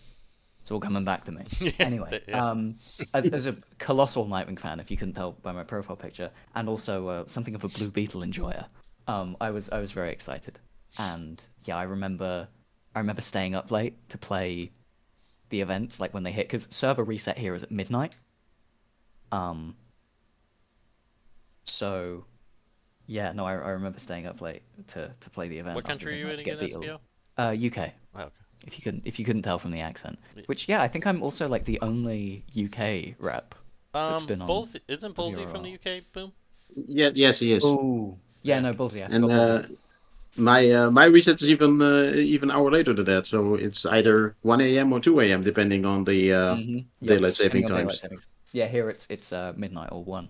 It's 0.60 0.70
all 0.70 0.80
coming 0.80 1.04
back 1.04 1.24
to 1.24 1.32
me. 1.32 1.44
anyway, 1.78 2.10
th- 2.10 2.24
yeah. 2.28 2.50
um, 2.50 2.76
as, 3.14 3.26
as 3.28 3.46
a 3.46 3.56
colossal 3.78 4.26
Nightwing 4.26 4.58
fan, 4.58 4.78
if 4.78 4.90
you 4.90 4.96
couldn't 4.96 5.14
tell 5.14 5.32
by 5.42 5.52
my 5.52 5.64
profile 5.64 5.96
picture, 5.96 6.30
and 6.54 6.68
also 6.68 7.08
uh, 7.08 7.24
something 7.26 7.54
of 7.54 7.64
a 7.64 7.68
Blue 7.68 7.90
Beetle 7.90 8.22
enjoyer, 8.22 8.66
um, 9.08 9.36
I 9.40 9.50
was 9.50 9.70
I 9.70 9.80
was 9.80 9.92
very 9.92 10.10
excited. 10.10 10.58
And 10.98 11.42
yeah, 11.64 11.76
I 11.76 11.84
remember 11.84 12.48
I 12.94 12.98
remember 13.00 13.22
staying 13.22 13.54
up 13.54 13.70
late 13.70 14.08
to 14.10 14.18
play 14.18 14.70
the 15.48 15.60
events 15.60 16.00
like 16.00 16.14
when 16.14 16.22
they 16.22 16.32
hit 16.32 16.46
because 16.46 16.68
server 16.70 17.02
reset 17.04 17.38
here 17.38 17.54
is 17.54 17.62
at 17.62 17.70
midnight. 17.70 18.14
Um. 19.32 19.76
So, 21.64 22.24
yeah, 23.06 23.32
no, 23.32 23.44
I, 23.44 23.52
I 23.54 23.70
remember 23.70 23.98
staying 23.98 24.26
up 24.26 24.40
late 24.40 24.62
to, 24.88 25.12
to 25.18 25.30
play 25.30 25.48
the 25.48 25.58
event. 25.58 25.76
What 25.76 25.84
country 25.84 26.14
are 26.14 26.16
you 26.16 26.24
in 26.24 26.36
midnight 26.36 26.68
to 26.68 26.78
again, 26.78 26.98
get 27.38 27.38
Uh, 27.38 27.50
UK. 27.50 27.92
Oh, 28.14 28.20
okay. 28.20 28.30
If 28.66 28.78
you 28.78 28.82
couldn't 28.82 29.02
if 29.04 29.18
you 29.18 29.24
couldn't 29.24 29.42
tell 29.42 29.58
from 29.58 29.72
the 29.72 29.80
accent, 29.80 30.18
which 30.46 30.68
yeah, 30.68 30.82
I 30.82 30.88
think 30.88 31.04
I'm 31.06 31.20
also 31.22 31.48
like 31.48 31.64
the 31.64 31.80
only 31.80 32.44
UK 32.54 33.14
rep. 33.18 33.54
That's 33.92 34.22
Um, 34.22 34.26
been 34.28 34.40
on 34.40 34.46
Bullseye, 34.46 34.78
isn't 34.88 35.16
Hero 35.16 35.30
Bullseye 35.30 35.46
from 35.52 35.62
the 35.64 35.70
UK? 35.70 36.00
Boom. 36.12 36.32
Yeah, 36.76 37.10
yes, 37.14 37.40
he 37.40 37.52
is. 37.52 37.64
Oh, 37.64 38.16
yeah, 38.42 38.60
no, 38.60 38.72
Bullseye. 38.72 39.02
I 39.04 39.08
and 39.08 39.24
forgot 39.24 39.30
uh, 39.30 39.62
my 40.36 40.70
uh, 40.70 40.90
my 40.90 41.04
reset 41.06 41.42
is 41.42 41.50
even 41.50 41.82
uh, 41.82 42.12
even 42.14 42.50
hour 42.50 42.70
later 42.70 42.92
than 42.94 43.04
that, 43.06 43.26
so 43.26 43.56
it's 43.56 43.84
either 43.84 44.34
1 44.42 44.78
a.m. 44.78 44.92
or 44.92 45.00
2 45.00 45.32
a.m. 45.32 45.42
depending 45.42 45.84
on 45.84 46.04
the 46.04 46.32
uh, 46.32 46.54
Mhm. 46.54 46.84
daylight 47.04 47.36
saving 47.36 47.62
depending 47.62 47.64
on 47.64 47.80
daylight 47.82 48.00
times. 48.00 48.28
Yeah, 48.52 48.68
here 48.68 48.88
it's 48.88 49.06
it's 49.10 49.32
uh, 49.32 49.52
midnight 49.56 49.90
or 49.92 50.04
one. 50.04 50.28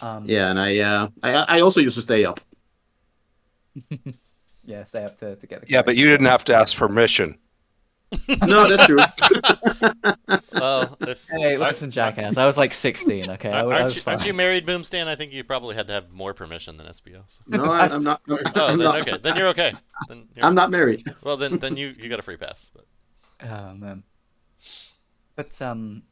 Um, 0.00 0.24
Yeah, 0.26 0.50
and 0.50 0.58
I 0.60 0.78
uh, 0.78 1.08
I 1.22 1.56
I 1.56 1.60
also 1.60 1.80
used 1.80 1.96
to 1.96 2.02
stay 2.02 2.24
up. 2.24 2.40
yeah, 4.64 4.84
stay 4.84 5.04
up 5.04 5.16
to, 5.18 5.36
to 5.36 5.46
get 5.46 5.62
the. 5.62 5.68
Yeah, 5.68 5.82
but 5.82 5.96
you 5.96 6.06
didn't 6.06 6.26
have 6.26 6.44
to 6.44 6.54
ask 6.54 6.76
permission. 6.76 7.38
no, 8.46 8.68
that's 8.68 8.86
true. 8.86 8.98
Well, 10.52 10.96
if, 11.02 11.22
Hey, 11.30 11.54
I- 11.54 11.58
listen, 11.58 11.90
jackass. 11.90 12.36
I 12.36 12.46
was 12.46 12.56
like 12.58 12.74
16. 12.74 13.30
Okay, 13.30 13.50
I, 13.50 13.60
I 13.60 13.64
aren't, 13.64 13.84
was 13.84 13.96
you, 13.96 14.02
fine. 14.02 14.14
aren't 14.14 14.26
you 14.26 14.32
married, 14.34 14.66
Boomstam? 14.66 15.06
I 15.06 15.14
think 15.14 15.32
you 15.32 15.44
probably 15.44 15.74
had 15.76 15.86
to 15.88 15.92
have 15.92 16.10
more 16.10 16.34
permission 16.34 16.76
than 16.78 16.86
Espio. 16.86 17.22
So. 17.28 17.42
No, 17.46 17.64
I, 17.66 17.86
I'm 17.88 18.02
not. 18.02 18.20
I'm, 18.28 18.38
Oh, 18.56 18.66
I'm 18.66 18.78
then 18.78 18.84
not. 18.86 19.00
okay. 19.08 19.18
Then 19.22 19.36
you're 19.36 19.48
okay. 19.48 19.72
Then 20.08 20.26
you're, 20.34 20.44
I'm 20.44 20.54
not 20.54 20.70
married. 20.70 21.02
Well, 21.22 21.36
then 21.36 21.58
then 21.58 21.76
you 21.76 21.94
you 21.98 22.08
got 22.08 22.18
a 22.18 22.22
free 22.22 22.36
pass. 22.36 22.70
But. 22.74 22.86
Oh 23.48 23.74
man. 23.74 24.02
But 25.36 25.60
um 25.62 26.02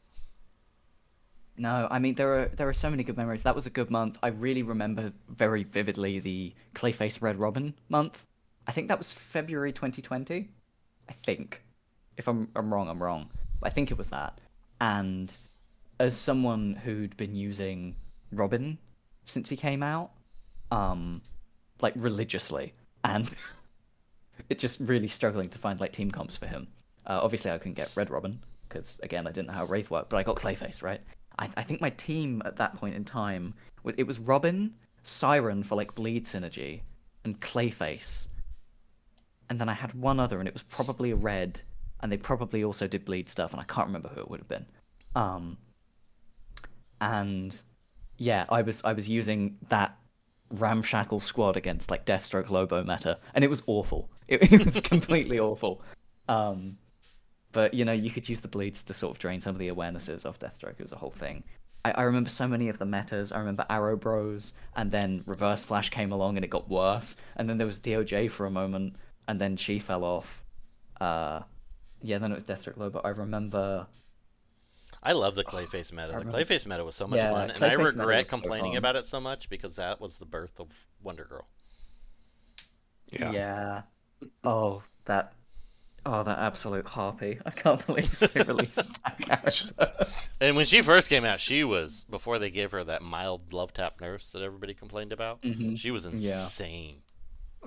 no, 1.59 1.89
I 1.91 1.99
mean 1.99 2.15
there 2.15 2.33
are 2.35 2.47
there 2.57 2.69
are 2.69 2.73
so 2.75 2.91
many 2.91 3.05
good 3.05 3.17
memories. 3.17 3.43
That 3.43 3.55
was 3.55 3.67
a 3.67 3.71
good 3.71 3.91
month. 3.91 4.19
I 4.23 4.29
really 4.29 4.63
remember 4.63 5.13
very 5.29 5.65
vividly 5.65 6.19
the 6.19 6.55
Clayface 6.75 7.23
Red 7.23 7.37
Robin 7.37 7.75
month. 7.89 8.25
I 8.67 8.73
think 8.73 8.89
that 8.89 8.99
was 8.99 9.13
February 9.13 9.73
2020. 9.73 10.49
I 11.09 11.13
think. 11.13 11.63
If 12.17 12.29
I'm 12.29 12.49
I'm 12.57 12.73
wrong, 12.73 12.89
I'm 12.89 13.03
wrong. 13.03 13.31
I 13.63 13.71
think 13.71 13.91
it 13.91 13.99
was 13.99 14.11
that. 14.11 14.39
And 14.81 15.35
as 15.99 16.17
someone 16.17 16.75
who'd 16.75 17.17
been 17.17 17.35
using 17.35 17.97
Robin 18.33 18.79
since 19.25 19.49
he 19.49 19.57
came 19.57 19.83
out, 19.83 20.11
um 20.71 21.23
like 21.81 21.93
religiously 21.97 22.73
and 23.05 23.31
it 24.49 24.59
just 24.59 24.81
really 24.81 25.09
struggling 25.09 25.49
to 25.51 25.59
find 25.59 25.81
like 25.81 25.93
team 25.93 26.11
comps 26.11 26.37
for 26.37 26.47
him. 26.47 26.69
Uh, 27.07 27.21
obviously, 27.23 27.51
I 27.51 27.59
couldn't 27.59 27.75
get 27.75 27.91
Red 27.95 28.11
Robin 28.11 28.41
because 28.69 29.01
again, 29.03 29.27
I 29.27 29.31
didn't 29.31 29.49
know 29.49 29.55
how 29.55 29.65
Wraith 29.65 29.91
worked, 29.91 30.11
but 30.11 30.17
I 30.17 30.23
got 30.23 30.37
Clayface 30.37 30.83
right. 30.83 31.01
I, 31.39 31.49
I 31.57 31.63
think 31.63 31.81
my 31.81 31.91
team 31.91 32.43
at 32.45 32.57
that 32.57 32.77
point 32.77 32.95
in 32.95 33.05
time 33.05 33.55
was 33.83 33.95
it 33.99 34.05
was 34.05 34.19
Robin, 34.19 34.75
Siren 35.03 35.63
for 35.63 35.75
like 35.75 35.95
bleed 35.95 36.25
synergy, 36.25 36.83
and 37.25 37.41
Clayface, 37.41 38.29
and 39.49 39.61
then 39.61 39.69
I 39.69 39.75
had 39.75 39.95
one 39.95 40.19
other, 40.21 40.39
and 40.39 40.49
it 40.49 40.55
was 40.55 40.63
probably 40.63 41.11
a 41.11 41.17
red, 41.17 41.63
and 42.01 42.11
they 42.11 42.17
probably 42.17 42.65
also 42.65 42.87
did 42.87 43.05
bleed 43.05 43.29
stuff, 43.29 43.53
and 43.53 43.61
I 43.61 43.65
can't 43.65 43.87
remember 43.87 44.09
who 44.09 44.21
it 44.21 44.31
would 44.31 44.41
have 44.41 44.49
been. 44.49 44.67
Um, 45.15 45.59
and 47.01 47.61
yeah, 48.19 48.47
I 48.49 48.63
was 48.63 48.83
I 48.85 48.93
was 48.93 49.09
using 49.09 49.59
that 49.69 49.97
ramshackle 50.51 51.21
squad 51.21 51.57
against 51.57 51.91
like 51.91 52.07
Deathstroke 52.07 52.51
Lobo 52.51 52.83
meta, 52.83 53.19
and 53.35 53.45
it 53.45 53.51
was 53.51 53.63
awful. 53.67 54.11
It, 54.29 54.53
it 54.53 54.65
was 54.65 54.81
completely 54.81 55.39
awful. 55.39 55.83
Um, 56.29 56.79
but 57.53 57.75
you 57.75 57.85
know, 57.85 57.93
you 57.93 58.11
could 58.11 58.29
use 58.29 58.41
the 58.41 58.49
bleeds 58.49 58.83
to 58.85 58.95
sort 58.95 59.15
of 59.15 59.19
drain 59.19 59.41
some 59.41 59.55
of 59.55 59.59
the 59.59 59.69
awarenesses 59.69 60.25
of 60.25 60.39
Deathstroke. 60.39 60.79
It 60.79 60.83
was 60.83 60.93
a 60.93 60.97
whole 60.97 61.11
thing. 61.11 61.45
I, 61.85 61.93
I 61.93 62.03
remember 62.03 62.31
so 62.31 62.49
many 62.49 62.69
of 62.69 62.79
the 62.79 62.87
metas. 62.87 63.31
I 63.31 63.39
remember 63.39 63.65
Arrow 63.71 63.97
Bros, 63.97 64.55
and 64.75 64.91
then 64.91 65.23
Reverse 65.25 65.65
Flash 65.65 65.91
came 65.91 66.11
along, 66.11 66.37
and 66.37 66.45
it 66.45 66.49
got 66.49 66.69
worse. 66.69 67.17
And 67.37 67.49
then 67.49 67.59
there 67.59 67.67
was 67.67 67.79
DOJ 67.79 68.31
for 68.31 68.47
a 68.47 68.51
moment, 68.51 68.97
and 69.29 69.41
then 69.41 69.57
she 69.57 69.79
fell 69.79 70.03
off. 70.03 70.45
Uh, 71.01 71.43
yeah, 72.03 72.19
then 72.19 72.33
it 72.33 72.35
was 72.35 72.45
Deathstroke 72.45 72.93
But 72.93 73.07
I 73.07 73.11
remember. 73.11 73.87
I 75.03 75.13
love 75.13 75.37
the 75.37 75.45
Clayface 75.53 75.93
meta. 75.93 76.09
The 76.09 76.19
remember 76.19 76.39
Clayface 76.39 76.67
meta 76.67 76.85
was 76.85 76.97
so 76.97 77.07
much 77.07 77.19
Yeah, 77.19 77.31
fun, 77.31 77.51
and 77.51 77.63
I 77.63 77.69
Clayface 77.69 77.79
meta 77.79 77.99
regret 77.99 78.19
was 78.19 78.31
so 78.31 78.39
complaining 78.39 78.77
about 78.77 78.97
it 78.97 79.07
so 79.07 79.21
much 79.21 79.49
because 79.49 79.77
that 79.77 80.01
was 80.01 80.19
the 80.19 80.27
birth 80.27 80.59
of 80.59 80.69
Wonder 81.03 81.25
Girl. 81.25 81.47
Yeah. 83.13 83.31
Yeah. 83.31 83.83
Oh, 84.43 84.83
that. 85.05 85.35
Oh, 86.09 86.23
that 86.23 86.39
absolute 86.39 86.87
harpy! 86.87 87.41
I 87.45 87.51
can't 87.51 87.85
believe 87.85 88.17
they 88.21 88.43
released 88.47 88.91
that 89.03 89.19
character. 89.19 90.07
And 90.41 90.55
when 90.57 90.65
she 90.65 90.81
first 90.81 91.09
came 91.09 91.25
out, 91.25 91.41
she 91.41 91.65
was 91.65 92.07
before 92.09 92.39
they 92.39 92.49
gave 92.49 92.71
her 92.71 92.85
that 92.85 93.03
mild 93.03 93.53
love 93.53 93.73
tap 93.75 94.01
nurse 94.01 94.31
that 94.31 94.41
everybody 94.41 94.73
complained 94.73 95.13
about. 95.13 95.43
Mhm. 95.43 95.77
She 95.77 95.91
was 95.91 96.05
Yeah. 96.05 96.11
insane. 96.13 97.03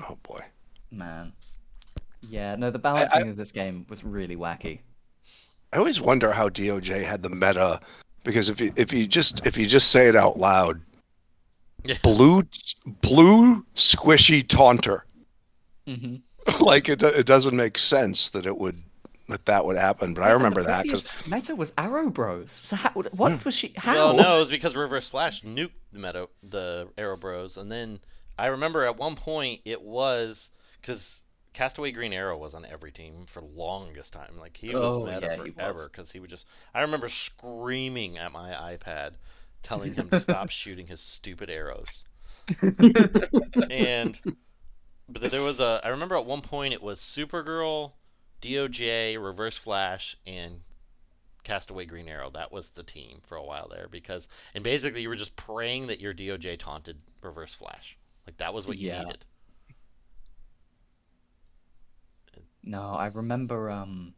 Oh 0.07 0.17
boy. 0.23 0.41
Man. 0.89 1.33
Yeah, 2.21 2.55
no, 2.55 2.71
the 2.71 2.79
balancing 2.79 3.27
of 3.29 3.35
this 3.35 3.51
game 3.51 3.85
was 3.89 4.03
really 4.05 4.37
wacky. 4.37 4.79
I 5.73 5.77
always 5.77 5.99
wonder 5.99 6.31
how 6.31 6.47
DOJ 6.47 7.03
had 7.03 7.21
the 7.21 7.29
meta 7.29 7.81
because 8.23 8.47
if 8.47 8.61
you 8.61 8.71
if 8.77 8.93
you 8.93 9.05
just 9.05 9.45
if 9.45 9.57
you 9.57 9.67
just 9.67 9.91
say 9.91 10.07
it 10.07 10.15
out 10.15 10.37
loud, 10.39 10.81
Yeah. 11.83 11.95
blue 12.03 12.43
blue 13.01 13.65
squishy 13.75 14.47
taunter. 14.47 15.05
Mm-hmm. 15.85 16.15
like 16.61 16.89
it, 16.89 17.01
it 17.01 17.25
doesn't 17.25 17.55
make 17.55 17.77
sense 17.77 18.29
that 18.29 18.45
it 18.45 18.57
would 18.57 18.81
that 19.29 19.45
that 19.45 19.65
would 19.65 19.77
happen. 19.77 20.13
But 20.13 20.23
I 20.23 20.31
remember 20.31 20.63
that 20.63 20.83
because 20.83 21.09
meta 21.27 21.55
was 21.55 21.73
Arrow 21.77 22.09
Bros. 22.09 22.51
So 22.51 22.75
how, 22.75 22.89
what 22.91 23.31
hmm. 23.31 23.37
was 23.45 23.55
she? 23.55 23.73
How? 23.77 23.93
Well, 23.93 24.13
no, 24.15 24.37
it 24.37 24.39
was 24.39 24.49
because 24.49 24.75
Reverse 24.75 25.11
Flash 25.11 25.43
nuked 25.43 25.71
the 25.91 25.99
meta, 25.99 26.29
the 26.43 26.89
Arrow 26.97 27.17
Bros, 27.17 27.57
and 27.57 27.71
then 27.71 27.99
I 28.37 28.47
remember 28.47 28.85
at 28.85 28.97
one 28.97 29.15
point 29.15 29.61
it 29.65 29.81
was 29.81 30.51
because 30.81 31.23
Castaway 31.53 31.91
Green 31.91 32.13
Arrow 32.13 32.37
was 32.37 32.53
on 32.53 32.65
every 32.65 32.91
team 32.91 33.25
for 33.27 33.41
longest 33.41 34.13
time. 34.13 34.37
Like 34.39 34.57
he 34.57 34.73
was 34.73 34.95
Oh, 34.95 35.05
meta 35.05 35.19
yeah, 35.21 35.35
forever 35.35 35.73
was. 35.73 35.87
because 35.87 36.11
he 36.11 36.19
would 36.19 36.29
just. 36.29 36.47
I 36.73 36.81
remember 36.81 37.09
screaming 37.09 38.17
at 38.17 38.31
my 38.31 38.51
iPad, 38.51 39.13
telling 39.63 39.93
him 39.93 40.09
to 40.09 40.19
stop 40.19 40.49
shooting 40.51 40.87
his 40.87 41.01
stupid 41.01 41.49
arrows. 41.49 42.05
and 43.69 44.19
but 45.11 45.31
there 45.31 45.41
was 45.41 45.59
a. 45.59 45.81
I 45.83 45.89
remember 45.89 46.15
at 46.15 46.25
one 46.25 46.41
point 46.41 46.73
it 46.73 46.81
was 46.81 46.99
Supergirl, 46.99 47.93
DOJ, 48.41 49.21
Reverse 49.21 49.57
Flash, 49.57 50.15
and 50.25 50.61
Castaway 51.43 51.85
Green 51.85 52.07
Arrow. 52.07 52.29
That 52.29 52.51
was 52.51 52.69
the 52.69 52.83
team 52.83 53.19
for 53.25 53.35
a 53.35 53.43
while 53.43 53.67
there 53.69 53.87
because, 53.89 54.27
and 54.53 54.63
basically 54.63 55.01
you 55.01 55.09
were 55.09 55.15
just 55.15 55.35
praying 55.35 55.87
that 55.87 55.99
your 55.99 56.13
DOJ 56.13 56.57
taunted 56.59 56.97
Reverse 57.21 57.53
Flash. 57.53 57.97
Like 58.27 58.37
that 58.37 58.53
was 58.53 58.67
what 58.67 58.77
you 58.77 58.87
Yeah. 58.89 59.03
needed. 59.03 59.25
No, 62.63 62.81
I 62.93 63.07
remember. 63.07 63.69
Um. 63.69 64.13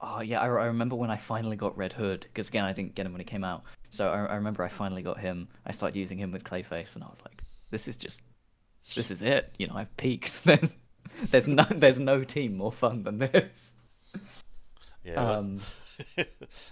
Oh 0.00 0.20
yeah, 0.20 0.40
I, 0.40 0.46
I 0.46 0.66
remember 0.66 0.96
when 0.96 1.10
I 1.10 1.16
finally 1.16 1.56
got 1.56 1.76
Red 1.76 1.92
Hood 1.92 2.20
because 2.22 2.48
again 2.48 2.64
I 2.64 2.72
didn't 2.72 2.94
get 2.94 3.06
him 3.06 3.12
when 3.12 3.20
he 3.20 3.24
came 3.24 3.44
out. 3.44 3.62
So 3.90 4.08
I, 4.10 4.24
I 4.26 4.34
remember 4.36 4.62
I 4.62 4.68
finally 4.68 5.02
got 5.02 5.18
him. 5.18 5.48
I 5.66 5.72
started 5.72 5.98
using 5.98 6.18
him 6.18 6.32
with 6.32 6.44
Clayface, 6.44 6.94
and 6.94 7.04
I 7.04 7.08
was 7.08 7.22
like, 7.24 7.42
"This 7.70 7.88
is 7.88 7.96
just, 7.96 8.22
this 8.94 9.10
is 9.10 9.22
it." 9.22 9.54
You 9.58 9.66
know, 9.68 9.74
I've 9.76 9.96
peaked. 9.96 10.44
There's, 10.44 10.76
there's 11.30 11.46
no, 11.46 11.64
there's 11.70 12.00
no 12.00 12.24
team 12.24 12.56
more 12.56 12.72
fun 12.72 13.02
than 13.02 13.18
this. 13.18 13.74
Yeah. 15.04 15.14
Um, 15.14 15.60
those, 16.16 16.26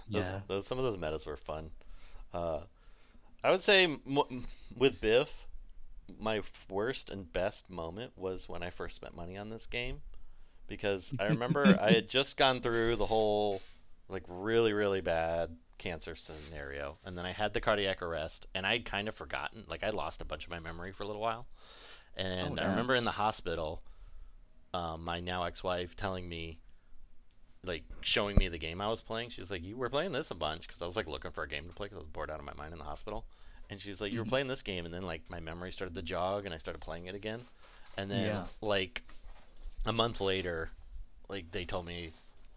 yeah. 0.09 0.39
those, 0.47 0.67
some 0.67 0.77
of 0.77 0.83
those 0.83 0.97
metas 0.97 1.25
were 1.25 1.37
fun. 1.37 1.71
Uh, 2.33 2.61
I 3.43 3.51
would 3.51 3.61
say 3.61 3.83
m- 3.85 4.45
with 4.77 5.01
Biff, 5.01 5.47
my 6.19 6.41
worst 6.69 7.09
and 7.09 7.31
best 7.31 7.69
moment 7.69 8.13
was 8.17 8.47
when 8.49 8.63
I 8.63 8.69
first 8.69 8.95
spent 8.95 9.15
money 9.15 9.37
on 9.37 9.49
this 9.49 9.65
game, 9.65 10.01
because 10.67 11.13
I 11.19 11.27
remember 11.27 11.77
I 11.81 11.91
had 11.91 12.09
just 12.09 12.37
gone 12.37 12.61
through 12.61 12.95
the 12.95 13.05
whole 13.05 13.61
like 14.09 14.23
really 14.27 14.73
really 14.73 15.01
bad 15.01 15.55
cancer 15.77 16.15
scenario, 16.15 16.97
and 17.05 17.17
then 17.17 17.25
I 17.25 17.31
had 17.31 17.53
the 17.53 17.61
cardiac 17.61 18.01
arrest, 18.01 18.47
and 18.53 18.65
I'd 18.65 18.85
kind 18.85 19.07
of 19.07 19.15
forgotten, 19.15 19.65
like 19.67 19.83
I 19.83 19.89
lost 19.89 20.21
a 20.21 20.25
bunch 20.25 20.45
of 20.45 20.51
my 20.51 20.59
memory 20.59 20.91
for 20.91 21.03
a 21.03 21.07
little 21.07 21.21
while, 21.21 21.47
and 22.17 22.59
I 22.59 22.65
remember 22.65 22.95
in 22.95 23.05
the 23.05 23.11
hospital, 23.11 23.81
um, 24.73 25.03
my 25.03 25.19
now 25.19 25.43
ex-wife 25.43 25.95
telling 25.95 26.27
me 26.27 26.59
like 27.63 27.83
showing 28.01 28.37
me 28.37 28.47
the 28.47 28.57
game 28.57 28.81
I 28.81 28.89
was 28.89 29.01
playing. 29.01 29.29
She's 29.29 29.51
like, 29.51 29.63
"You 29.63 29.77
were 29.77 29.89
playing 29.89 30.13
this 30.13 30.31
a 30.31 30.35
bunch," 30.35 30.67
because 30.67 30.81
I 30.81 30.85
was 30.85 30.95
like 30.95 31.07
looking 31.07 31.31
for 31.31 31.43
a 31.43 31.47
game 31.47 31.67
to 31.67 31.73
play 31.73 31.85
because 31.85 31.97
I 31.97 31.99
was 31.99 32.07
bored 32.07 32.31
out 32.31 32.39
of 32.39 32.45
my 32.45 32.53
mind 32.53 32.73
in 32.73 32.79
the 32.79 32.85
hospital. 32.85 33.25
And 33.69 33.79
she's 33.79 34.01
like, 34.01 34.11
"You 34.11 34.19
were 34.19 34.25
playing 34.25 34.47
this 34.47 34.61
game," 34.61 34.85
and 34.85 34.93
then 34.93 35.03
like 35.03 35.21
my 35.29 35.39
memory 35.39 35.71
started 35.71 35.95
to 35.95 36.01
jog, 36.01 36.45
and 36.45 36.53
I 36.53 36.57
started 36.57 36.79
playing 36.79 37.05
it 37.05 37.15
again. 37.15 37.41
And 37.97 38.09
then 38.09 38.25
Yeah. 38.25 38.45
like 38.61 39.03
a 39.85 39.93
month 39.93 40.21
later, 40.21 40.71
like 41.29 41.51
they 41.51 41.65
told 41.65 41.85
me 41.85 42.11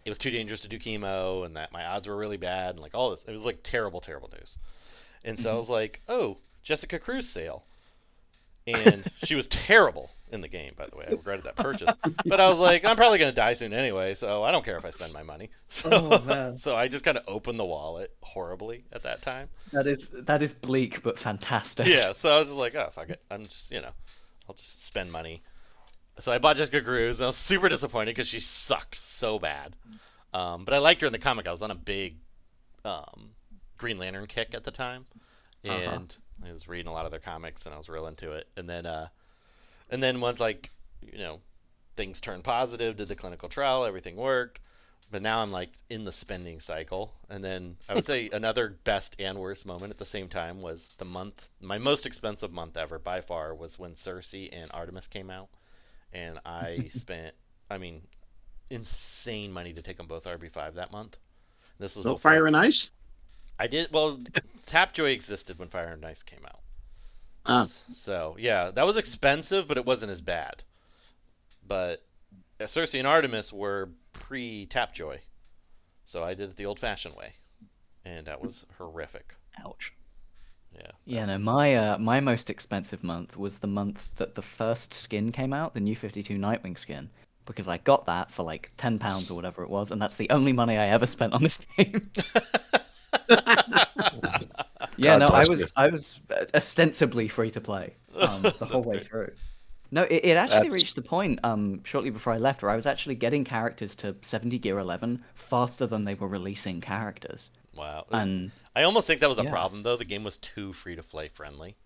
it 0.04 0.08
was 0.10 0.18
too 0.18 0.30
dangerous 0.30 0.60
to 0.60 0.68
do 0.68 0.78
chemo, 0.78 1.44
and 1.44 1.56
that 1.56 1.72
my 1.72 1.84
odds 1.84 2.08
were 2.08 2.16
really 2.16 2.36
bad, 2.36 2.70
and 2.70 2.80
like 2.80 2.94
all 2.94 3.10
this. 3.10 3.24
It 3.24 3.32
was 3.32 3.44
like 3.44 3.60
terrible, 3.62 4.00
terrible 4.00 4.30
news. 4.32 4.58
And 5.24 5.38
so 5.38 5.54
I 5.54 5.58
was 5.58 5.68
like, 5.68 6.00
"Oh, 6.08 6.38
Jessica 6.62 6.98
Cruz 6.98 7.28
sale." 7.28 7.64
And 8.66 9.10
she 9.22 9.34
was 9.34 9.46
terrible 9.46 10.10
in 10.30 10.40
the 10.40 10.48
game. 10.48 10.72
By 10.76 10.86
the 10.86 10.96
way, 10.96 11.04
I 11.06 11.10
regretted 11.12 11.44
that 11.44 11.56
purchase. 11.56 11.94
But 12.26 12.40
I 12.40 12.48
was 12.48 12.58
like, 12.58 12.84
I'm 12.84 12.96
probably 12.96 13.18
gonna 13.18 13.32
die 13.32 13.54
soon 13.54 13.72
anyway, 13.72 14.14
so 14.14 14.42
I 14.42 14.50
don't 14.52 14.64
care 14.64 14.76
if 14.76 14.84
I 14.84 14.90
spend 14.90 15.12
my 15.12 15.22
money. 15.22 15.50
So, 15.68 15.90
Oh, 15.92 16.18
man. 16.24 16.56
so 16.56 16.76
I 16.76 16.86
just 16.88 17.04
kind 17.04 17.18
of 17.18 17.24
opened 17.26 17.58
the 17.58 17.64
wallet 17.64 18.14
horribly 18.22 18.84
at 18.92 19.02
that 19.02 19.22
time. 19.22 19.48
That 19.72 19.86
is 19.86 20.10
that 20.10 20.40
is 20.42 20.54
bleak 20.54 21.02
but 21.02 21.18
fantastic. 21.18 21.86
Yeah, 21.86 22.12
so 22.12 22.34
I 22.34 22.38
was 22.38 22.48
just 22.48 22.58
like, 22.58 22.74
oh 22.74 22.90
fuck 22.92 23.10
it, 23.10 23.22
I'm 23.30 23.44
just 23.46 23.70
you 23.72 23.80
know, 23.80 23.90
I'll 24.48 24.54
just 24.54 24.84
spend 24.84 25.10
money. 25.12 25.42
So 26.20 26.30
I 26.30 26.38
bought 26.38 26.56
Jessica 26.56 26.80
Cruz, 26.80 27.18
and 27.18 27.24
I 27.24 27.26
was 27.28 27.36
super 27.36 27.68
disappointed 27.68 28.12
because 28.14 28.28
she 28.28 28.38
sucked 28.38 28.94
so 28.94 29.38
bad. 29.40 29.74
Um, 30.32 30.64
but 30.64 30.72
I 30.74 30.78
liked 30.78 31.00
her 31.00 31.06
in 31.08 31.12
the 31.12 31.18
comic. 31.18 31.48
I 31.48 31.50
was 31.50 31.60
on 31.62 31.70
a 31.72 31.74
big 31.74 32.16
um, 32.84 33.32
Green 33.78 33.98
Lantern 33.98 34.26
kick 34.26 34.54
at 34.54 34.62
the 34.64 34.70
time, 34.70 35.06
and 35.64 36.16
I 36.44 36.52
was 36.52 36.68
reading 36.68 36.88
a 36.88 36.92
lot 36.92 37.04
of 37.06 37.10
their 37.10 37.20
comics, 37.20 37.66
and 37.66 37.74
I 37.74 37.78
was 37.78 37.88
real 37.88 38.06
into 38.06 38.32
it. 38.32 38.48
And 38.56 38.68
then, 38.68 38.86
uh, 38.86 39.08
and 39.90 40.02
then 40.02 40.20
once 40.20 40.40
like 40.40 40.70
you 41.12 41.18
know, 41.18 41.40
things 41.96 42.20
turned 42.20 42.44
positive, 42.44 42.96
did 42.96 43.08
the 43.08 43.14
clinical 43.16 43.48
trial, 43.48 43.84
everything 43.84 44.16
worked. 44.16 44.60
But 45.10 45.22
now 45.22 45.40
I'm 45.40 45.52
like 45.52 45.70
in 45.90 46.04
the 46.06 46.12
spending 46.12 46.58
cycle, 46.60 47.12
and 47.28 47.44
then 47.44 47.76
I 47.88 47.94
would 47.94 48.06
say 48.06 48.30
another 48.32 48.76
best 48.84 49.14
and 49.18 49.38
worst 49.38 49.64
moment 49.66 49.90
at 49.92 49.98
the 49.98 50.06
same 50.06 50.28
time 50.28 50.60
was 50.60 50.88
the 50.98 51.04
month. 51.04 51.50
My 51.60 51.78
most 51.78 52.04
expensive 52.06 52.52
month 52.52 52.76
ever 52.76 52.98
by 52.98 53.20
far 53.20 53.54
was 53.54 53.78
when 53.78 53.94
Circe 53.94 54.34
and 54.50 54.70
Artemis 54.72 55.06
came 55.06 55.30
out, 55.30 55.50
and 56.12 56.40
I 56.44 56.88
spent, 56.92 57.34
I 57.70 57.78
mean, 57.78 58.02
insane 58.70 59.52
money 59.52 59.72
to 59.74 59.82
take 59.82 59.98
them 59.98 60.06
both 60.06 60.24
RB5 60.24 60.74
that 60.74 60.90
month. 60.90 61.16
This 61.78 61.94
was 61.96 62.02
So 62.04 62.14
before- 62.14 62.30
Fire 62.32 62.46
and 62.46 62.56
Ice. 62.56 62.90
I 63.58 63.66
did 63.66 63.92
well. 63.92 64.20
Tapjoy 64.66 65.12
existed 65.12 65.58
when 65.58 65.68
Fire 65.68 65.88
and 65.88 66.04
Ice 66.04 66.22
came 66.22 66.44
out. 66.44 66.60
Ah. 67.46 67.66
So 67.92 68.36
yeah, 68.38 68.70
that 68.70 68.86
was 68.86 68.96
expensive, 68.96 69.68
but 69.68 69.76
it 69.76 69.86
wasn't 69.86 70.12
as 70.12 70.20
bad. 70.20 70.62
But 71.66 72.02
uh, 72.60 72.66
Circe 72.66 72.94
and 72.94 73.06
Artemis 73.06 73.52
were 73.52 73.90
pre 74.12 74.66
Tapjoy, 74.66 75.18
so 76.04 76.24
I 76.24 76.34
did 76.34 76.50
it 76.50 76.56
the 76.56 76.66
old-fashioned 76.66 77.14
way, 77.16 77.34
and 78.04 78.26
that 78.26 78.42
was 78.42 78.66
horrific. 78.78 79.34
Ouch. 79.64 79.92
Yeah. 80.74 80.90
Yeah, 81.04 81.26
no, 81.26 81.38
my 81.38 81.76
uh, 81.76 81.98
my 81.98 82.20
most 82.20 82.50
expensive 82.50 83.04
month 83.04 83.36
was 83.36 83.58
the 83.58 83.68
month 83.68 84.08
that 84.16 84.34
the 84.34 84.42
first 84.42 84.92
skin 84.92 85.30
came 85.30 85.52
out, 85.52 85.74
the 85.74 85.80
new 85.80 85.94
52 85.94 86.36
Nightwing 86.36 86.76
skin, 86.76 87.10
because 87.46 87.68
I 87.68 87.78
got 87.78 88.06
that 88.06 88.30
for 88.32 88.42
like 88.42 88.72
10 88.76 88.98
pounds 88.98 89.30
or 89.30 89.34
whatever 89.34 89.62
it 89.62 89.70
was, 89.70 89.90
and 89.90 90.02
that's 90.02 90.16
the 90.16 90.30
only 90.30 90.52
money 90.52 90.76
I 90.76 90.86
ever 90.86 91.06
spent 91.06 91.32
on 91.32 91.42
this 91.42 91.58
game. 91.76 92.10
yeah, 94.96 95.18
God 95.18 95.18
no, 95.20 95.26
I 95.28 95.44
was 95.48 95.60
you. 95.60 95.66
I 95.76 95.88
was 95.88 96.20
ostensibly 96.54 97.28
free 97.28 97.50
to 97.52 97.60
play 97.60 97.94
um, 98.16 98.42
the 98.42 98.50
whole 98.70 98.82
way 98.82 99.00
through. 99.00 99.32
No, 99.90 100.02
it, 100.02 100.24
it 100.24 100.36
actually 100.36 100.56
That's- 100.58 100.72
reached 100.72 100.96
the 100.96 101.02
point 101.02 101.40
um, 101.44 101.82
shortly 101.84 102.10
before 102.10 102.32
I 102.32 102.38
left 102.38 102.62
where 102.62 102.70
I 102.70 102.76
was 102.76 102.86
actually 102.86 103.14
getting 103.14 103.44
characters 103.44 103.94
to 103.96 104.16
70 104.22 104.58
gear 104.58 104.78
11 104.78 105.22
faster 105.34 105.86
than 105.86 106.04
they 106.04 106.14
were 106.14 106.26
releasing 106.28 106.80
characters. 106.80 107.50
Wow. 107.76 108.06
And 108.10 108.50
I 108.74 108.82
almost 108.84 109.06
think 109.06 109.20
that 109.20 109.28
was 109.28 109.38
a 109.38 109.44
Yeah. 109.44 109.50
problem 109.50 109.82
though. 109.82 109.96
The 109.96 110.04
game 110.04 110.24
was 110.24 110.36
too 110.38 110.72
free 110.72 110.96
to 110.96 111.02
play 111.02 111.28
friendly. 111.28 111.76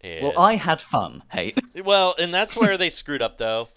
And, 0.00 0.22
well, 0.24 0.38
I 0.38 0.56
had 0.56 0.80
fun. 0.80 1.22
Hey, 1.32 1.54
Well, 1.84 2.14
and 2.18 2.32
that's 2.34 2.54
where 2.56 2.76
they 2.76 2.90
screwed 2.90 3.22
up 3.22 3.38
though, 3.38 3.68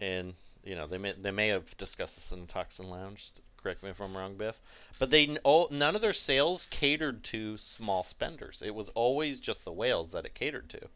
and 0.00 0.34
you 0.62 0.74
know 0.76 0.86
they 0.86 0.96
may 0.98 1.12
they 1.12 1.32
may 1.32 1.48
have 1.48 1.76
discussed 1.76 2.14
this 2.14 2.30
in 2.32 2.46
Toxin 2.46 2.88
Lounge. 2.88 3.32
Correct 3.62 3.82
me 3.82 3.90
if 3.90 4.00
I'm 4.00 4.16
wrong, 4.16 4.34
Biff. 4.36 4.60
But 4.98 5.10
they 5.10 5.36
all 5.44 5.68
none 5.70 5.94
of 5.94 6.02
their 6.02 6.12
sales 6.12 6.66
catered 6.70 7.22
to 7.24 7.56
small 7.56 8.02
spenders. 8.02 8.62
It 8.64 8.74
was 8.74 8.88
always 8.90 9.38
just 9.38 9.64
the 9.64 9.72
whales 9.72 10.12
that 10.12 10.24
it 10.24 10.34
catered 10.34 10.68
to. 10.70 10.88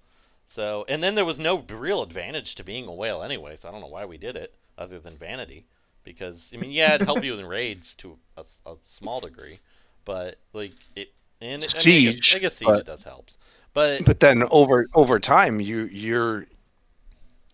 So, 0.44 0.84
and 0.88 1.02
then 1.02 1.14
there 1.14 1.24
was 1.24 1.38
no 1.38 1.64
real 1.68 2.02
advantage 2.02 2.54
to 2.56 2.64
being 2.64 2.86
a 2.86 2.94
whale 2.94 3.22
anyway. 3.22 3.56
So 3.56 3.68
I 3.68 3.72
don't 3.72 3.80
know 3.80 3.86
why 3.86 4.04
we 4.04 4.18
did 4.18 4.36
it 4.36 4.54
other 4.76 4.98
than 4.98 5.16
vanity. 5.16 5.64
Because 6.04 6.52
I 6.54 6.58
mean, 6.58 6.70
yeah, 6.70 6.94
it 6.94 7.02
helped 7.02 7.24
you 7.24 7.34
in 7.38 7.46
raids 7.46 7.94
to 7.96 8.18
a 8.36 8.74
small 8.84 9.20
degree, 9.20 9.58
but 10.04 10.36
like 10.52 10.72
it 10.94 11.12
and 11.40 11.62
it, 11.62 11.74
I, 11.74 11.88
mean, 11.88 11.98
I 11.98 12.12
guess, 12.12 12.22
Siege, 12.22 12.36
I 12.36 12.38
guess 12.38 12.54
siege 12.56 12.68
but- 12.68 12.86
does 12.86 13.04
helps. 13.04 13.38
But 13.74 14.06
But 14.06 14.20
then 14.20 14.42
over 14.50 14.86
over 14.94 15.20
time, 15.20 15.60
you 15.60 15.84
you're 15.84 16.46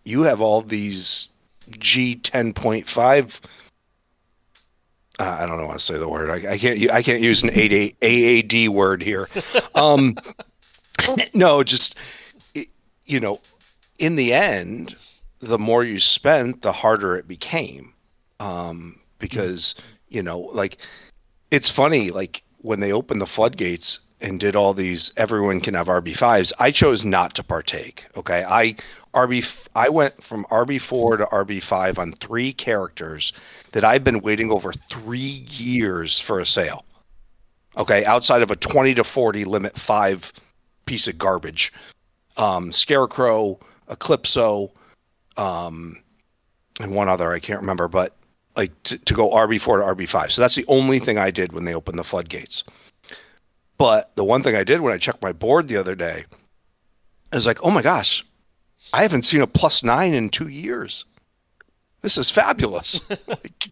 you 0.05 0.21
have 0.23 0.39
all 0.39 0.61
these 0.61 1.27
G 1.69 2.15
ten 2.15 2.53
point 2.53 2.87
five. 2.87 3.41
Uh, 5.19 5.37
I 5.39 5.45
don't 5.45 5.57
know 5.57 5.67
how 5.67 5.73
to 5.73 5.79
say 5.79 5.97
the 5.97 6.09
word. 6.09 6.29
I, 6.29 6.53
I 6.53 6.57
can't. 6.57 6.89
I 6.89 7.03
can't 7.03 7.21
use 7.21 7.43
an 7.43 7.49
AD, 7.49 7.93
AAD 8.01 8.69
word 8.69 9.03
here. 9.03 9.29
Um, 9.75 10.15
no, 11.35 11.63
just 11.63 11.95
you 13.05 13.19
know, 13.19 13.39
in 13.99 14.15
the 14.15 14.33
end, 14.33 14.95
the 15.39 15.59
more 15.59 15.83
you 15.83 15.99
spent, 15.99 16.61
the 16.61 16.71
harder 16.71 17.15
it 17.15 17.27
became. 17.27 17.93
Um, 18.39 18.99
because 19.19 19.75
you 20.09 20.23
know, 20.23 20.39
like 20.39 20.77
it's 21.51 21.69
funny, 21.69 22.09
like 22.09 22.43
when 22.57 22.79
they 22.79 22.91
opened 22.91 23.21
the 23.21 23.27
floodgates 23.27 23.99
and 24.21 24.39
did 24.39 24.55
all 24.55 24.73
these, 24.73 25.11
everyone 25.17 25.61
can 25.61 25.73
have 25.73 25.87
RB5s. 25.87 26.51
I 26.59 26.71
chose 26.71 27.05
not 27.05 27.35
to 27.35 27.43
partake. 27.43 28.05
Okay. 28.17 28.43
I, 28.47 28.75
RB, 29.13 29.67
I 29.75 29.89
went 29.89 30.21
from 30.23 30.45
RB4 30.45 31.17
to 31.19 31.25
RB5 31.25 31.97
on 31.97 32.13
three 32.13 32.51
characters 32.51 33.33
that 33.71 33.83
I've 33.83 34.03
been 34.03 34.21
waiting 34.21 34.51
over 34.51 34.73
three 34.89 35.45
years 35.49 36.19
for 36.19 36.39
a 36.39 36.45
sale. 36.45 36.85
Okay. 37.77 38.05
Outside 38.05 38.41
of 38.41 38.51
a 38.51 38.55
20 38.55 38.93
to 38.95 39.03
40 39.03 39.45
limit 39.45 39.77
five 39.77 40.31
piece 40.85 41.07
of 41.07 41.17
garbage. 41.17 41.71
Um, 42.37 42.71
Scarecrow, 42.71 43.59
Eclipso, 43.89 44.71
um, 45.37 45.97
and 46.79 46.91
one 46.91 47.09
other 47.09 47.31
I 47.31 47.39
can't 47.39 47.61
remember, 47.61 47.87
but 47.87 48.15
like 48.55 48.71
to, 48.83 48.97
to 48.97 49.13
go 49.13 49.29
RB4 49.29 49.97
to 49.97 50.05
RB5. 50.05 50.31
So 50.31 50.41
that's 50.41 50.55
the 50.55 50.65
only 50.67 50.99
thing 50.99 51.17
I 51.17 51.31
did 51.31 51.53
when 51.53 51.65
they 51.65 51.75
opened 51.75 51.99
the 51.99 52.03
floodgates. 52.03 52.63
But 53.77 54.15
the 54.15 54.23
one 54.23 54.43
thing 54.43 54.55
I 54.55 54.63
did 54.63 54.81
when 54.81 54.93
I 54.93 54.97
checked 54.97 55.21
my 55.21 55.33
board 55.33 55.67
the 55.67 55.77
other 55.77 55.95
day 55.95 56.25
is 57.31 57.45
like, 57.45 57.59
oh 57.63 57.71
my 57.71 57.81
gosh, 57.81 58.23
I 58.93 59.01
haven't 59.01 59.23
seen 59.23 59.41
a 59.41 59.47
plus 59.47 59.83
nine 59.83 60.13
in 60.13 60.29
two 60.29 60.47
years. 60.47 61.05
This 62.03 62.15
is 62.15 62.29
fabulous. 62.29 63.01
like, 63.27 63.71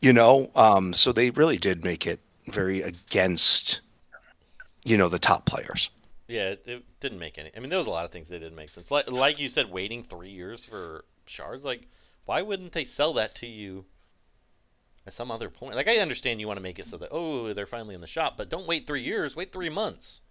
you 0.00 0.14
know, 0.14 0.50
um, 0.56 0.94
so 0.94 1.12
they 1.12 1.30
really 1.30 1.58
did 1.58 1.84
make 1.84 2.06
it 2.06 2.18
very 2.46 2.80
against, 2.80 3.82
you 4.84 4.96
know, 4.96 5.08
the 5.08 5.18
top 5.18 5.44
players. 5.44 5.90
Yeah, 6.28 6.48
it, 6.48 6.62
it 6.64 6.84
didn't 6.98 7.18
make 7.18 7.36
any. 7.36 7.50
I 7.54 7.60
mean, 7.60 7.68
there 7.68 7.78
was 7.78 7.86
a 7.86 7.90
lot 7.90 8.06
of 8.06 8.10
things 8.10 8.30
that 8.30 8.38
didn't 8.38 8.56
make 8.56 8.70
sense. 8.70 8.90
Like, 8.90 9.10
like 9.10 9.38
you 9.38 9.50
said, 9.50 9.70
waiting 9.70 10.02
three 10.02 10.30
years 10.30 10.64
for 10.64 11.04
shards. 11.26 11.62
Like, 11.62 11.82
why 12.24 12.40
wouldn't 12.40 12.72
they 12.72 12.84
sell 12.84 13.12
that 13.14 13.34
to 13.36 13.46
you 13.46 13.84
at 15.06 15.12
some 15.12 15.30
other 15.30 15.50
point? 15.50 15.74
Like, 15.74 15.88
I 15.88 15.98
understand 15.98 16.40
you 16.40 16.46
want 16.46 16.56
to 16.56 16.62
make 16.62 16.78
it 16.78 16.86
so 16.86 16.96
that 16.96 17.10
oh, 17.12 17.52
they're 17.52 17.66
finally 17.66 17.94
in 17.94 18.00
the 18.00 18.06
shop, 18.06 18.38
but 18.38 18.48
don't 18.48 18.66
wait 18.66 18.86
three 18.86 19.02
years. 19.02 19.36
Wait 19.36 19.52
three 19.52 19.68
months. 19.68 20.21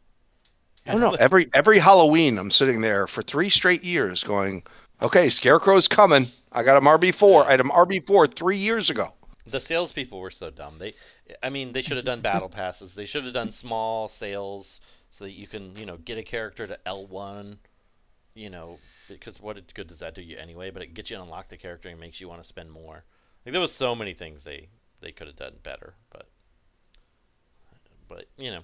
I 0.85 0.91
don't 0.91 1.01
know. 1.01 1.13
Every 1.13 1.49
every 1.53 1.79
Halloween, 1.79 2.37
I'm 2.37 2.51
sitting 2.51 2.81
there 2.81 3.07
for 3.07 3.21
three 3.21 3.49
straight 3.49 3.83
years, 3.83 4.23
going, 4.23 4.63
"Okay, 5.01 5.29
Scarecrow's 5.29 5.87
coming. 5.87 6.27
I 6.51 6.63
got 6.63 6.77
him 6.77 6.85
RB 6.85 7.13
four. 7.13 7.45
I 7.45 7.51
had 7.51 7.59
him 7.59 7.69
RB 7.69 8.05
four 8.05 8.27
three 8.27 8.57
years 8.57 8.89
ago. 8.89 9.13
The 9.45 9.59
salespeople 9.59 10.19
were 10.19 10.31
so 10.31 10.49
dumb. 10.49 10.77
They, 10.77 10.93
I 11.41 11.49
mean, 11.49 11.71
they 11.73 11.81
should 11.81 11.97
have 11.97 12.05
done 12.05 12.21
battle 12.21 12.49
passes. 12.49 12.95
They 12.95 13.05
should 13.05 13.25
have 13.25 13.33
done 13.33 13.51
small 13.51 14.07
sales 14.07 14.81
so 15.09 15.25
that 15.25 15.31
you 15.31 15.47
can, 15.47 15.75
you 15.75 15.85
know, 15.85 15.97
get 15.97 16.17
a 16.17 16.23
character 16.23 16.67
to 16.67 16.79
L 16.87 17.05
one. 17.05 17.59
You 18.33 18.49
know, 18.49 18.79
because 19.09 19.41
what 19.41 19.73
good 19.73 19.87
does 19.87 19.99
that 19.99 20.15
do 20.15 20.21
you 20.21 20.37
anyway? 20.37 20.71
But 20.71 20.83
it 20.83 20.93
gets 20.93 21.09
you 21.09 21.17
to 21.17 21.23
unlock 21.23 21.49
the 21.49 21.57
character 21.57 21.89
and 21.89 21.99
makes 21.99 22.21
you 22.21 22.29
want 22.29 22.41
to 22.41 22.47
spend 22.47 22.71
more. 22.71 23.03
Like 23.45 23.53
there 23.53 23.61
was 23.61 23.73
so 23.73 23.93
many 23.93 24.13
things 24.13 24.43
they 24.43 24.69
they 25.01 25.11
could 25.11 25.27
have 25.27 25.35
done 25.35 25.55
better, 25.63 25.95
but 26.11 26.27
but 28.07 28.25
you 28.37 28.51
know 28.51 28.61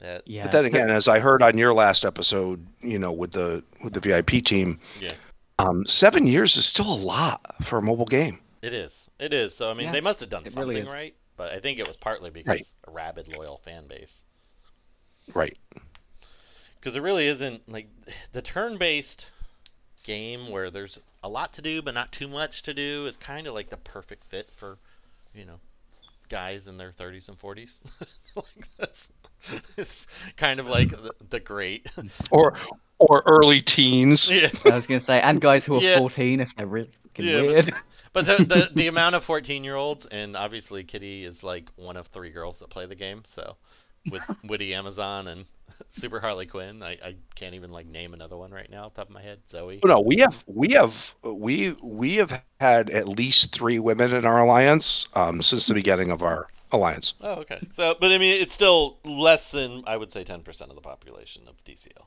that 0.00 0.26
Yeah. 0.26 0.44
But 0.44 0.52
then 0.52 0.64
again, 0.64 0.90
as 0.90 1.08
I 1.08 1.20
heard 1.20 1.42
on 1.42 1.56
your 1.56 1.72
last 1.72 2.04
episode, 2.04 2.66
you 2.80 2.98
know, 2.98 3.12
with 3.12 3.32
the 3.32 3.62
with 3.82 3.92
the 3.92 4.00
VIP 4.00 4.44
team, 4.44 4.78
yeah. 5.00 5.12
um, 5.58 5.86
seven 5.86 6.26
years 6.26 6.56
is 6.56 6.66
still 6.66 6.92
a 6.92 6.96
lot 6.96 7.54
for 7.64 7.78
a 7.78 7.82
mobile 7.82 8.06
game. 8.06 8.40
It 8.62 8.74
is. 8.74 9.08
It 9.18 9.32
is. 9.32 9.54
So 9.54 9.70
I 9.70 9.74
mean, 9.74 9.86
Yeah, 9.86 9.92
they 9.92 10.00
must 10.00 10.20
have 10.20 10.28
done 10.28 10.44
it 10.44 10.52
something 10.52 10.76
really 10.76 10.90
right, 10.90 11.14
but 11.36 11.52
I 11.52 11.60
think 11.60 11.78
it 11.78 11.86
was 11.86 11.96
partly 11.96 12.30
because 12.30 12.48
Right. 12.48 12.66
a 12.86 12.90
rabid 12.90 13.28
loyal 13.28 13.58
fan 13.58 13.86
base. 13.86 14.24
Right. 15.32 15.56
Because 16.78 16.96
it 16.96 17.00
really 17.00 17.26
isn't 17.26 17.68
like 17.68 17.88
the 18.32 18.42
turn-based 18.42 19.26
game 20.02 20.50
where 20.50 20.70
there's 20.70 20.98
a 21.22 21.28
lot 21.28 21.52
to 21.52 21.62
do 21.62 21.82
but 21.82 21.92
not 21.92 22.10
too 22.10 22.26
much 22.26 22.62
to 22.62 22.72
do 22.72 23.06
is 23.06 23.16
kind 23.16 23.46
of 23.46 23.54
like 23.54 23.68
the 23.68 23.76
perfect 23.76 24.24
fit 24.24 24.50
for, 24.50 24.78
you 25.34 25.44
know, 25.44 25.60
guys 26.30 26.66
in 26.66 26.78
their 26.78 26.90
30s 26.92 27.28
and 27.28 27.38
40s. 27.38 27.78
like 28.36 28.68
that's 28.78 29.10
it's 29.76 30.06
kind 30.38 30.58
of 30.60 30.66
like 30.66 30.88
the, 30.90 31.12
the 31.28 31.40
great. 31.40 31.86
Or 32.30 32.54
or 32.98 33.22
early 33.26 33.60
teens. 33.62 34.30
yeah. 34.30 34.48
I 34.66 34.74
was 34.74 34.86
gonna 34.86 35.00
say, 35.00 35.20
and 35.20 35.40
guys 35.40 35.64
who 35.66 35.76
are 35.76 35.80
Yeah. 35.82 35.98
14 35.98 36.40
if 36.40 36.54
they're 36.56 36.66
really 36.66 36.90
fucking 37.02 37.24
Yeah, 37.26 37.40
but- 37.40 37.46
weird. 37.46 37.74
But 38.12 38.26
the, 38.26 38.36
the 38.38 38.70
the 38.74 38.86
amount 38.88 39.14
of 39.14 39.22
14 39.24 39.62
year 39.62 39.76
olds, 39.76 40.04
and 40.06 40.36
obviously 40.36 40.82
Kitty 40.82 41.24
is 41.24 41.44
like 41.44 41.70
one 41.76 41.96
of 41.96 42.08
three 42.08 42.30
girls 42.30 42.58
that 42.58 42.68
play 42.70 42.84
the 42.86 42.96
game. 42.96 43.22
So 43.24 43.56
with 44.10 44.22
Witty 44.42 44.74
Amazon 44.74 45.28
and 45.28 45.44
Super 45.88 46.20
Harley 46.20 46.46
Quinn, 46.46 46.82
I, 46.82 46.92
I 47.04 47.16
can't 47.34 47.54
even 47.54 47.70
like 47.70 47.86
name 47.86 48.14
another 48.14 48.36
one 48.36 48.50
right 48.50 48.70
now 48.70 48.84
off 48.84 48.94
the 48.94 49.00
top 49.00 49.08
of 49.08 49.14
my 49.14 49.22
head. 49.22 49.40
Zoe. 49.48 49.80
Oh, 49.82 49.88
No, 49.88 50.00
we 50.00 50.16
have 50.18 50.42
we 50.46 50.72
have 50.74 51.14
we 51.22 51.76
we 51.82 52.16
have 52.16 52.42
had 52.60 52.90
at 52.90 53.08
least 53.08 53.52
three 53.54 53.78
women 53.78 54.14
in 54.14 54.24
our 54.24 54.38
alliance 54.38 55.08
um, 55.14 55.42
since 55.42 55.66
the 55.66 55.74
beginning 55.74 56.10
of 56.10 56.22
our 56.22 56.48
alliance. 56.72 57.14
Oh, 57.20 57.34
okay. 57.34 57.60
So, 57.74 57.96
but 58.00 58.12
I 58.12 58.18
mean, 58.18 58.40
it's 58.40 58.54
still 58.54 58.98
less 59.04 59.50
than 59.50 59.82
I 59.86 59.96
would 59.96 60.12
say 60.12 60.24
10% 60.24 60.60
of 60.62 60.74
the 60.74 60.80
population 60.80 61.42
of 61.48 61.62
DCL. 61.64 62.06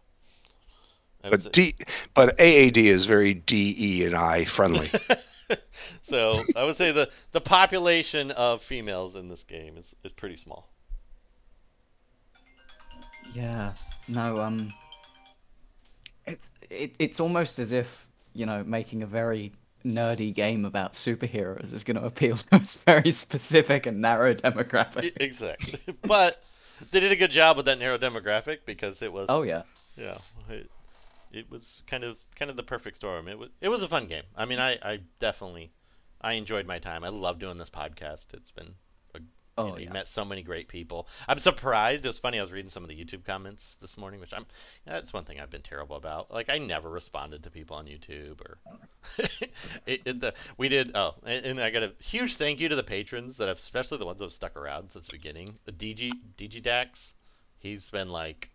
But 1.30 1.53
D, 1.53 1.74
but 2.14 2.38
AAD 2.39 2.78
is 2.78 3.05
very 3.05 3.34
D, 3.34 3.76
E, 3.78 4.05
and 4.05 4.14
I 4.14 4.43
friendly. 4.43 4.89
so 6.03 6.43
I 6.53 6.66
would 6.66 6.76
say 6.76 6.91
the 6.91 7.09
the 7.32 7.39
population 7.39 8.32
of 8.32 8.61
females 8.61 9.16
in 9.16 9.30
this 9.30 9.45
game 9.45 9.78
is, 9.78 9.95
is 10.03 10.11
pretty 10.11 10.36
small. 10.36 10.72
Yeah. 13.34 13.74
No. 14.07 14.39
Um. 14.41 14.74
It's 16.26 16.51
it, 16.69 16.95
it's 16.99 17.19
almost 17.19 17.59
as 17.59 17.71
if 17.71 18.07
you 18.34 18.45
know 18.45 18.63
making 18.63 19.03
a 19.03 19.05
very 19.05 19.51
nerdy 19.86 20.34
game 20.34 20.63
about 20.65 20.93
superheroes 20.93 21.74
is 21.74 21.84
going 21.84 21.97
to 21.99 22.05
appeal 22.05 22.38
to 22.38 22.55
a 22.55 22.59
very 22.86 23.11
specific 23.11 23.86
and 23.86 24.01
narrow 24.01 24.34
demographic. 24.34 25.11
exactly. 25.19 25.80
but 26.03 26.41
they 26.91 26.99
did 27.01 27.11
a 27.11 27.15
good 27.17 27.32
job 27.32 27.57
with 27.57 27.65
that 27.65 27.80
narrow 27.80 27.97
demographic 27.97 28.59
because 28.65 29.01
it 29.01 29.11
was 29.11 29.26
Oh 29.30 29.43
yeah. 29.43 29.63
yeah 29.97 30.17
it, 30.49 30.69
it 31.34 31.51
was 31.51 31.84
kind 31.86 32.03
of 32.05 32.17
kind 32.36 32.49
of 32.49 32.55
the 32.57 32.63
perfect 32.63 32.97
storm 32.97 33.28
it 33.28 33.38
was 33.38 33.49
it 33.61 33.69
was 33.69 33.84
a 33.84 33.88
fun 33.88 34.05
game 34.07 34.24
i 34.36 34.43
mean 34.45 34.59
i 34.59 34.78
i 34.84 34.99
definitely 35.19 35.71
i 36.21 36.34
enjoyed 36.34 36.65
my 36.65 36.80
time 36.80 37.03
i 37.03 37.09
love 37.09 37.38
doing 37.39 37.57
this 37.57 37.69
podcast 37.69 38.34
it's 38.34 38.51
been 38.51 38.74
Oh, 39.56 39.66
you, 39.66 39.72
know, 39.72 39.78
you 39.78 39.86
yeah. 39.86 39.93
met 39.93 40.08
so 40.08 40.26
many 40.26 40.41
great 40.41 40.68
people 40.68 41.08
i'm 41.28 41.38
surprised 41.38 42.06
it 42.06 42.08
was 42.08 42.18
funny 42.18 42.39
i 42.39 42.41
was 42.41 42.51
reading 42.51 42.70
some 42.70 42.84
of 42.84 42.89
the 42.89 42.95
youtube 42.95 43.24
comments 43.24 43.78
this 43.82 43.97
morning 43.97 44.20
which 44.20 44.34
i'm 44.34 44.47
that's 44.86 45.14
one 45.14 45.26
thing 45.26 45.39
i've 45.39 45.51
been 45.51 45.62
terrible 45.62 45.95
about 45.95 46.32
like 46.32 46.49
i 46.49 46.58
never 46.58 46.89
responded 46.89 47.43
to 47.43 47.51
people 47.51 47.76
on 47.76 47.86
youtube 47.86 48.41
or 48.41 48.58
it, 49.86 50.01
it, 50.06 50.20
the, 50.22 50.34
we 50.58 50.70
did 50.70 50.89
oh 50.95 51.14
and, 51.24 51.45
and 51.45 51.62
i 51.62 51.70
got 51.70 51.84
a 51.84 51.93
huge 51.99 52.36
thank 52.36 52.60
you 52.60 52.68
to 52.68 52.76
the 52.76 52.84
patrons 52.84 53.38
that 53.38 53.47
have 53.47 53.58
especially 53.58 53.99
the 53.99 54.06
ones 54.06 54.18
that 54.18 54.26
have 54.26 54.34
stuck 54.34 54.58
around 54.58 54.89
since 54.89 55.06
the 55.06 55.12
beginning 55.12 55.60
dg 55.70 56.12
DG 56.38 56.62
Dax, 56.62 57.14
he's 57.58 57.89
been 57.89 58.12
like 58.12 58.49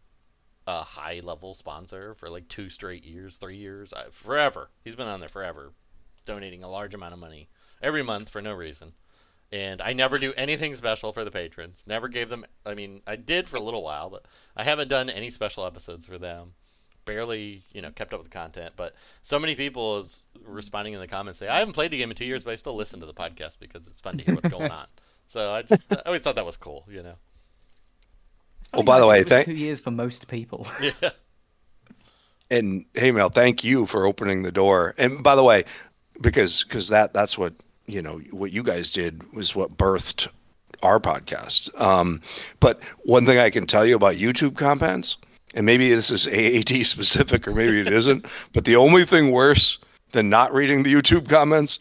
a 0.66 0.82
high 0.82 1.20
level 1.22 1.54
sponsor 1.54 2.14
for 2.14 2.28
like 2.28 2.48
two 2.48 2.68
straight 2.68 3.04
years, 3.04 3.36
three 3.36 3.56
years, 3.56 3.92
uh, 3.92 4.08
forever. 4.10 4.70
He's 4.84 4.96
been 4.96 5.06
on 5.06 5.20
there 5.20 5.28
forever, 5.28 5.72
donating 6.24 6.62
a 6.62 6.70
large 6.70 6.94
amount 6.94 7.14
of 7.14 7.18
money 7.18 7.48
every 7.80 8.02
month 8.02 8.28
for 8.28 8.42
no 8.42 8.52
reason. 8.52 8.92
And 9.50 9.80
I 9.80 9.94
never 9.94 10.18
do 10.18 10.34
anything 10.36 10.74
special 10.76 11.12
for 11.12 11.24
the 11.24 11.30
patrons. 11.30 11.82
Never 11.86 12.08
gave 12.08 12.28
them. 12.28 12.44
I 12.66 12.74
mean, 12.74 13.00
I 13.06 13.16
did 13.16 13.48
for 13.48 13.56
a 13.56 13.62
little 13.62 13.82
while, 13.82 14.10
but 14.10 14.26
I 14.54 14.62
haven't 14.64 14.88
done 14.88 15.08
any 15.08 15.30
special 15.30 15.64
episodes 15.64 16.04
for 16.06 16.18
them. 16.18 16.52
Barely, 17.06 17.62
you 17.72 17.80
know, 17.80 17.90
kept 17.90 18.12
up 18.12 18.20
with 18.20 18.28
the 18.30 18.36
content. 18.38 18.74
But 18.76 18.94
so 19.22 19.38
many 19.38 19.54
people 19.54 20.00
is 20.00 20.26
responding 20.44 20.92
in 20.92 21.00
the 21.00 21.06
comments 21.06 21.38
say, 21.38 21.48
"I 21.48 21.60
haven't 21.60 21.72
played 21.72 21.90
the 21.90 21.96
game 21.98 22.10
in 22.10 22.16
two 22.16 22.26
years, 22.26 22.44
but 22.44 22.50
I 22.50 22.56
still 22.56 22.76
listen 22.76 23.00
to 23.00 23.06
the 23.06 23.14
podcast 23.14 23.58
because 23.58 23.86
it's 23.86 24.02
fun 24.02 24.18
to 24.18 24.24
hear 24.24 24.34
what's 24.34 24.48
going 24.50 24.70
on." 24.70 24.86
So 25.26 25.50
I 25.52 25.62
just, 25.62 25.80
I 25.90 26.02
always 26.04 26.20
thought 26.20 26.36
that 26.36 26.44
was 26.44 26.58
cool, 26.58 26.84
you 26.90 27.02
know. 27.02 27.14
Well, 28.74 28.82
by 28.82 29.00
the 29.00 29.06
way, 29.06 29.22
thank- 29.24 29.46
two 29.46 29.54
years 29.54 29.80
for 29.80 29.90
most 29.90 30.28
people. 30.28 30.66
Yeah. 30.82 31.10
and 32.50 32.84
hey, 32.94 33.12
Mel, 33.12 33.30
thank 33.30 33.64
you 33.64 33.86
for 33.86 34.04
opening 34.06 34.42
the 34.42 34.52
door. 34.52 34.94
And 34.98 35.22
by 35.22 35.34
the 35.34 35.42
way, 35.42 35.64
because 36.20 36.64
because 36.64 36.88
that 36.88 37.14
that's 37.14 37.38
what 37.38 37.54
you 37.88 38.02
know 38.02 38.18
what 38.30 38.52
you 38.52 38.62
guys 38.62 38.92
did 38.92 39.32
was 39.32 39.54
what 39.54 39.76
birthed 39.76 40.28
our 40.82 41.00
podcast. 41.00 41.78
Um, 41.80 42.20
but 42.60 42.80
one 43.00 43.26
thing 43.26 43.38
I 43.38 43.50
can 43.50 43.66
tell 43.66 43.84
you 43.84 43.96
about 43.96 44.16
YouTube 44.16 44.56
comments, 44.56 45.16
and 45.54 45.66
maybe 45.66 45.88
this 45.88 46.10
is 46.10 46.26
AAD 46.28 46.86
specific 46.86 47.48
or 47.48 47.52
maybe 47.52 47.80
it 47.80 47.88
isn't, 47.88 48.26
but 48.52 48.64
the 48.64 48.76
only 48.76 49.04
thing 49.04 49.30
worse 49.30 49.78
than 50.12 50.28
not 50.28 50.52
reading 50.52 50.82
the 50.82 50.92
YouTube 50.92 51.28
comments 51.28 51.80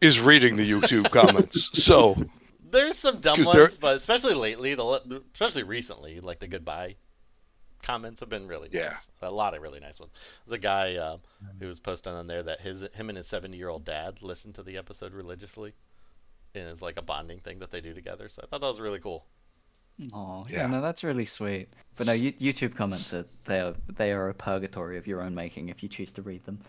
is 0.00 0.20
reading 0.20 0.56
the 0.56 0.68
YouTube 0.68 1.10
comments. 1.10 1.70
So 1.80 2.16
There's 2.70 2.98
some 2.98 3.20
dumb 3.20 3.44
ones, 3.44 3.76
but 3.76 3.96
especially 3.96 4.34
lately, 4.34 4.74
the 4.74 5.22
especially 5.32 5.62
recently, 5.62 6.20
like 6.20 6.40
the 6.40 6.48
goodbye 6.48 6.96
comments 7.82 8.20
have 8.20 8.28
been 8.28 8.46
really 8.46 8.68
nice. 8.72 9.08
A 9.20 9.30
lot 9.30 9.54
of 9.54 9.62
really 9.62 9.80
nice 9.80 10.00
ones. 10.00 10.12
There's 10.46 10.56
a 10.56 10.60
guy 10.60 10.96
uh, 10.96 11.18
who 11.60 11.66
was 11.66 11.80
posting 11.80 12.12
on 12.12 12.26
there 12.26 12.42
that 12.42 12.60
his 12.60 12.82
him 12.94 13.08
and 13.08 13.16
his 13.18 13.26
70 13.26 13.56
year 13.56 13.68
old 13.68 13.84
dad 13.84 14.22
listened 14.22 14.54
to 14.54 14.62
the 14.62 14.76
episode 14.76 15.12
religiously, 15.12 15.74
and 16.54 16.68
it's 16.68 16.82
like 16.82 16.96
a 16.96 17.02
bonding 17.02 17.40
thing 17.40 17.58
that 17.58 17.70
they 17.70 17.80
do 17.80 17.92
together. 17.92 18.28
So 18.28 18.42
I 18.42 18.46
thought 18.46 18.60
that 18.60 18.66
was 18.66 18.80
really 18.80 19.00
cool. 19.00 19.26
Oh, 20.12 20.44
Yeah. 20.48 20.62
yeah, 20.62 20.66
no, 20.68 20.80
that's 20.80 21.04
really 21.04 21.26
sweet. 21.26 21.68
But 21.96 22.06
no, 22.06 22.14
YouTube 22.14 22.74
comments 22.74 23.12
are 23.12 23.26
they 23.44 23.60
are 23.60 23.74
they 23.94 24.12
are 24.12 24.30
a 24.30 24.34
purgatory 24.34 24.96
of 24.96 25.06
your 25.06 25.20
own 25.20 25.34
making 25.34 25.68
if 25.68 25.82
you 25.82 25.88
choose 25.88 26.10
to 26.12 26.22
read 26.22 26.44
them. 26.44 26.60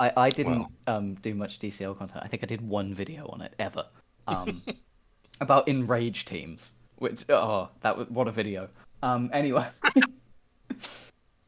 I 0.00 0.12
I 0.16 0.30
didn't 0.30 0.66
um 0.86 1.14
do 1.14 1.34
much 1.34 1.58
DCL 1.58 1.96
content. 1.98 2.22
I 2.24 2.28
think 2.28 2.42
I 2.42 2.46
did 2.46 2.60
one 2.60 2.92
video 2.94 3.28
on 3.28 3.40
it 3.40 3.54
ever. 3.58 3.86
Um, 4.26 4.62
about 5.40 5.68
enraged 5.68 6.28
teams. 6.28 6.74
Which 6.96 7.28
oh, 7.30 7.68
that 7.80 7.96
was 7.96 8.08
what 8.10 8.28
a 8.28 8.32
video. 8.32 8.68
Um, 9.02 9.30
anyway. 9.32 9.66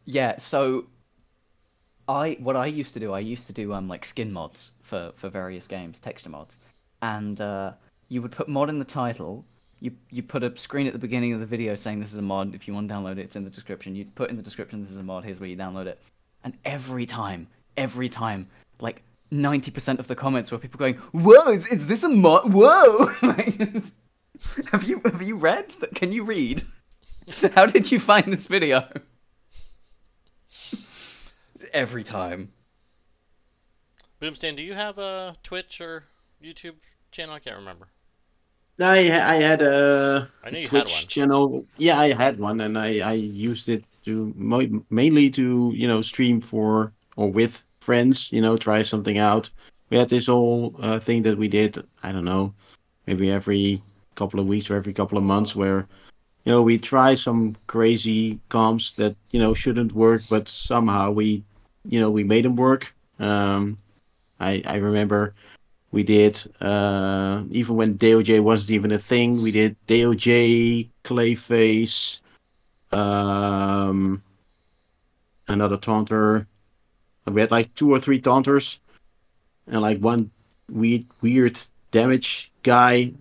yeah, 0.05 0.36
so 0.36 0.86
I 2.09 2.36
what 2.40 2.57
I 2.57 2.66
used 2.66 2.94
to 2.94 3.00
do, 3.00 3.12
I 3.12 3.20
used 3.20 3.46
to 3.46 3.52
do 3.52 3.72
um 3.72 3.88
like 3.88 4.05
skin 4.05 4.32
mods 4.32 4.72
for 4.82 5.12
for 5.14 5.28
various 5.28 5.66
games, 5.66 5.98
texture 5.98 6.30
mods, 6.30 6.59
and 7.02 7.40
uh, 7.40 7.72
you 8.09 8.22
would 8.22 8.32
put 8.32 8.48
mod 8.48 8.68
in 8.68 8.78
the 8.78 8.84
title. 8.84 9.44
You 9.80 9.92
you 10.11 10.22
put 10.22 10.42
a 10.42 10.57
screen 10.57 10.86
at 10.86 10.92
the 10.92 10.98
beginning 10.98 11.32
of 11.32 11.40
the 11.40 11.46
video 11.46 11.74
saying 11.74 12.00
this 12.00 12.12
is 12.12 12.18
a 12.18 12.22
mod. 12.22 12.55
If 12.55 12.68
you 12.68 12.74
want 12.74 12.88
to 12.88 12.94
download 12.94 13.12
it, 13.12 13.20
it's 13.20 13.36
in 13.36 13.44
the 13.44 13.50
description. 13.50 13.96
You 13.96 14.05
put 14.05 14.30
in 14.30 14.36
the 14.36 14.42
description 14.42 14.80
this 14.80 14.90
is 14.90 14.98
a 14.98 15.02
mod. 15.02 15.24
Here's 15.24 15.40
where 15.40 15.48
you 15.48 15.57
download 15.57 15.86
it. 15.86 16.00
And 16.42 16.57
every 16.64 17.07
time, 17.07 17.46
every 17.76 18.09
time, 18.09 18.48
like 18.80 19.02
ninety 19.30 19.70
percent 19.70 19.98
of 19.98 20.07
the 20.07 20.14
comments 20.14 20.52
were 20.52 20.59
people 20.59 20.78
going, 20.78 20.96
"Whoa, 21.12 21.50
is, 21.52 21.66
is 21.68 21.86
this 21.86 22.05
a 22.05 22.09
mod? 22.09 22.52
Whoa!" 22.52 23.07
Have 24.72 24.82
you 24.82 25.00
have 25.05 25.22
you 25.22 25.36
read? 25.36 25.74
Can 25.94 26.12
you 26.12 26.24
read? 26.24 26.64
How 27.55 27.66
did 27.66 27.90
you 27.90 28.00
find 28.00 28.32
this 28.32 28.46
video? 28.46 28.86
Every 31.72 32.05
time. 32.05 32.52
Boomstam, 34.20 34.57
do 34.57 34.62
you 34.62 34.74
have 34.74 34.98
a 34.98 35.36
Twitch 35.42 35.80
or 35.80 36.05
YouTube 36.42 36.76
channel? 37.11 37.34
I 37.34 37.38
can't 37.38 37.57
remember. 37.57 37.88
I 38.80 39.11
I 39.11 39.34
had 39.36 39.62
a 39.62 40.28
I 40.42 40.50
know 40.50 40.59
you 40.59 40.64
had 40.64 40.70
Twitch 40.70 40.92
one. 40.92 41.07
channel. 41.07 41.66
Yeah, 41.78 41.98
I 41.98 42.12
had 42.12 42.38
one, 42.38 42.61
and 42.61 42.76
I 42.76 42.98
I 42.98 43.12
used 43.12 43.68
it 43.68 43.84
to 44.02 44.34
mainly 44.90 45.30
to 45.30 45.72
you 45.74 45.86
know 45.86 46.02
stream 46.02 46.40
for 46.40 46.92
or 47.16 47.30
with 47.30 47.62
friends. 47.80 48.32
You 48.32 48.40
know, 48.40 48.57
try 48.57 48.82
something 48.82 49.18
out. 49.18 49.50
We 49.90 49.98
had 49.98 50.09
this 50.09 50.26
whole 50.26 50.74
uh, 50.80 50.98
thing 50.98 51.22
that 51.22 51.38
we 51.38 51.46
did. 51.46 51.86
I 52.02 52.11
don't 52.11 52.24
know, 52.24 52.55
maybe 53.07 53.30
every 53.30 53.80
couple 54.16 54.40
of 54.40 54.46
weeks 54.46 54.70
or 54.70 54.76
every 54.76 54.92
couple 54.92 55.18
of 55.18 55.24
months, 55.24 55.55
where 55.55 55.86
you 56.45 56.53
know 56.53 56.62
we 56.62 56.78
try 56.78 57.14
some 57.14 57.57
crazy 57.66 58.38
comps 58.49 58.92
that 58.92 59.16
you 59.30 59.40
know 59.40 59.55
shouldn't 59.55 59.92
work, 59.92 60.22
but 60.28 60.49
somehow 60.49 61.11
we 61.11 61.45
you 61.84 62.01
know 62.01 62.11
we 62.11 62.24
made 62.24 62.45
them 62.45 62.57
work. 62.57 62.95
Um, 63.18 63.78
I 64.40 64.62
I 64.66 64.76
remember 64.78 65.34
We 65.92 66.03
did 66.03 66.42
uh, 66.61 67.45
even 67.51 67.76
when 67.76 67.99
DOJ 67.99 68.40
wasn't 68.42 68.72
even 68.72 68.92
a 68.92 68.99
thing. 68.99 69.40
We 69.42 69.53
did 69.53 69.76
DOJ, 69.86 70.88
Clayface, 71.05 72.20
um, 72.92 74.22
another 75.49 75.76
taunter. 75.76 76.47
We 77.26 77.40
had 77.40 77.51
like 77.51 77.74
two 77.74 77.92
or 77.92 78.01
three 78.01 78.20
taunters, 78.20 78.80
and 79.66 79.80
like 79.82 79.99
one 80.01 80.30
weird 80.68 81.07
weird 81.22 81.61
damage 81.90 82.53
guy. 82.62 83.12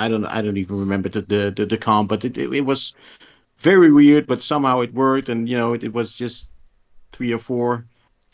I 0.00 0.08
don't 0.08 0.24
I 0.24 0.40
don't 0.40 0.56
even 0.56 0.80
remember 0.80 1.08
the 1.08 1.20
the 1.20 1.50
the, 1.54 1.66
the 1.66 1.78
comp, 1.78 2.08
but 2.08 2.24
it, 2.24 2.36
it, 2.38 2.52
it 2.52 2.64
was 2.64 2.94
very 3.58 3.92
weird. 3.92 4.26
But 4.26 4.40
somehow 4.40 4.80
it 4.80 4.94
worked, 4.94 5.28
and 5.28 5.48
you 5.48 5.58
know 5.58 5.74
it, 5.74 5.84
it 5.84 5.92
was 5.92 6.14
just 6.14 6.50
three 7.12 7.32
or 7.32 7.38
four 7.38 7.84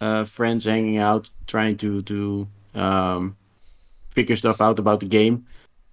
uh, 0.00 0.24
friends 0.24 0.64
hanging 0.64 0.98
out, 0.98 1.28
trying 1.46 1.76
to 1.78 2.02
to 2.02 2.48
um, 2.74 3.36
figure 4.10 4.36
stuff 4.36 4.60
out 4.60 4.78
about 4.78 5.00
the 5.00 5.06
game, 5.06 5.44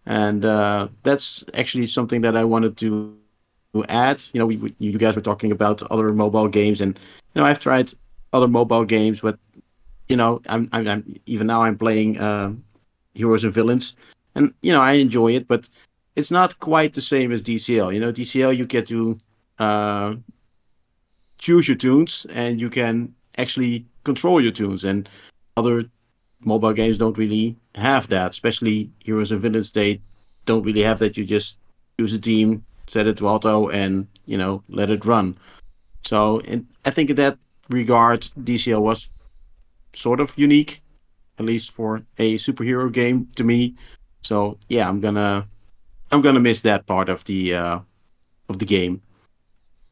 and 0.05 0.45
uh, 0.45 0.87
that's 1.01 1.43
actually 1.55 1.87
something 1.87 2.21
that 2.21 2.37
I 2.37 2.43
wanted 2.43 2.77
to 2.77 3.17
to 3.73 3.83
add. 3.85 4.23
You 4.33 4.39
know, 4.39 4.45
we, 4.45 4.57
we, 4.57 4.75
you 4.77 4.97
guys 4.99 5.15
were 5.15 5.21
talking 5.21 5.51
about 5.51 5.81
other 5.91 6.13
mobile 6.13 6.47
games, 6.47 6.81
and 6.81 6.97
you 7.33 7.41
know 7.41 7.45
I've 7.45 7.59
tried 7.59 7.91
other 8.31 8.47
mobile 8.47 8.85
games, 8.85 9.21
but 9.21 9.39
you 10.07 10.17
know 10.17 10.41
I'm 10.47 10.69
I'm, 10.71 10.87
I'm 10.87 11.19
even 11.25 11.47
now 11.47 11.61
I'm 11.61 11.77
playing 11.77 12.19
uh, 12.19 12.53
Heroes 13.15 13.43
and 13.43 13.53
Villains, 13.53 13.95
and 14.35 14.53
you 14.61 14.73
know 14.73 14.81
I 14.81 14.93
enjoy 14.93 15.35
it, 15.35 15.47
but 15.47 15.69
it's 16.15 16.31
not 16.31 16.59
quite 16.59 16.93
the 16.93 17.01
same 17.01 17.31
as 17.31 17.41
DCL. 17.41 17.93
You 17.93 17.99
know, 17.99 18.13
DCL 18.13 18.57
you 18.57 18.65
get 18.65 18.87
to 18.87 19.17
uh, 19.59 20.15
choose 21.37 21.67
your 21.67 21.77
tunes, 21.77 22.25
and 22.29 22.59
you 22.59 22.69
can 22.69 23.13
actually 23.37 23.85
control 24.03 24.41
your 24.41 24.51
tunes, 24.51 24.83
and 24.83 25.09
other 25.57 25.85
mobile 26.41 26.73
games 26.73 26.97
don't 26.97 27.17
really 27.17 27.55
have 27.75 28.07
that. 28.09 28.31
Especially 28.31 28.91
Heroes 28.99 29.31
and 29.31 29.41
Villains, 29.41 29.71
they 29.71 30.01
don't 30.45 30.63
really 30.63 30.83
have 30.83 30.99
that. 30.99 31.17
You 31.17 31.25
just 31.25 31.59
choose 31.99 32.13
a 32.13 32.19
team, 32.19 32.63
set 32.87 33.07
it 33.07 33.17
to 33.17 33.27
auto, 33.27 33.69
and 33.69 34.07
you 34.25 34.37
know 34.37 34.63
let 34.69 34.89
it 34.89 35.05
run. 35.05 35.37
So, 36.05 36.41
I 36.85 36.89
think 36.91 37.09
in 37.09 37.15
that 37.15 37.37
regard, 37.69 38.21
DCL 38.43 38.81
was 38.81 39.09
sort 39.93 40.19
of 40.19 40.37
unique, 40.37 40.81
at 41.39 41.45
least 41.45 41.71
for 41.71 42.01
a 42.17 42.35
superhero 42.35 42.91
game 42.91 43.29
to 43.35 43.43
me. 43.43 43.75
So 44.23 44.57
yeah, 44.69 44.87
I'm 44.87 44.99
gonna 44.99 45.47
I'm 46.11 46.21
gonna 46.21 46.39
miss 46.39 46.61
that 46.61 46.85
part 46.85 47.09
of 47.09 47.23
the 47.25 47.55
uh, 47.55 47.79
of 48.49 48.59
the 48.59 48.65
game. 48.65 49.01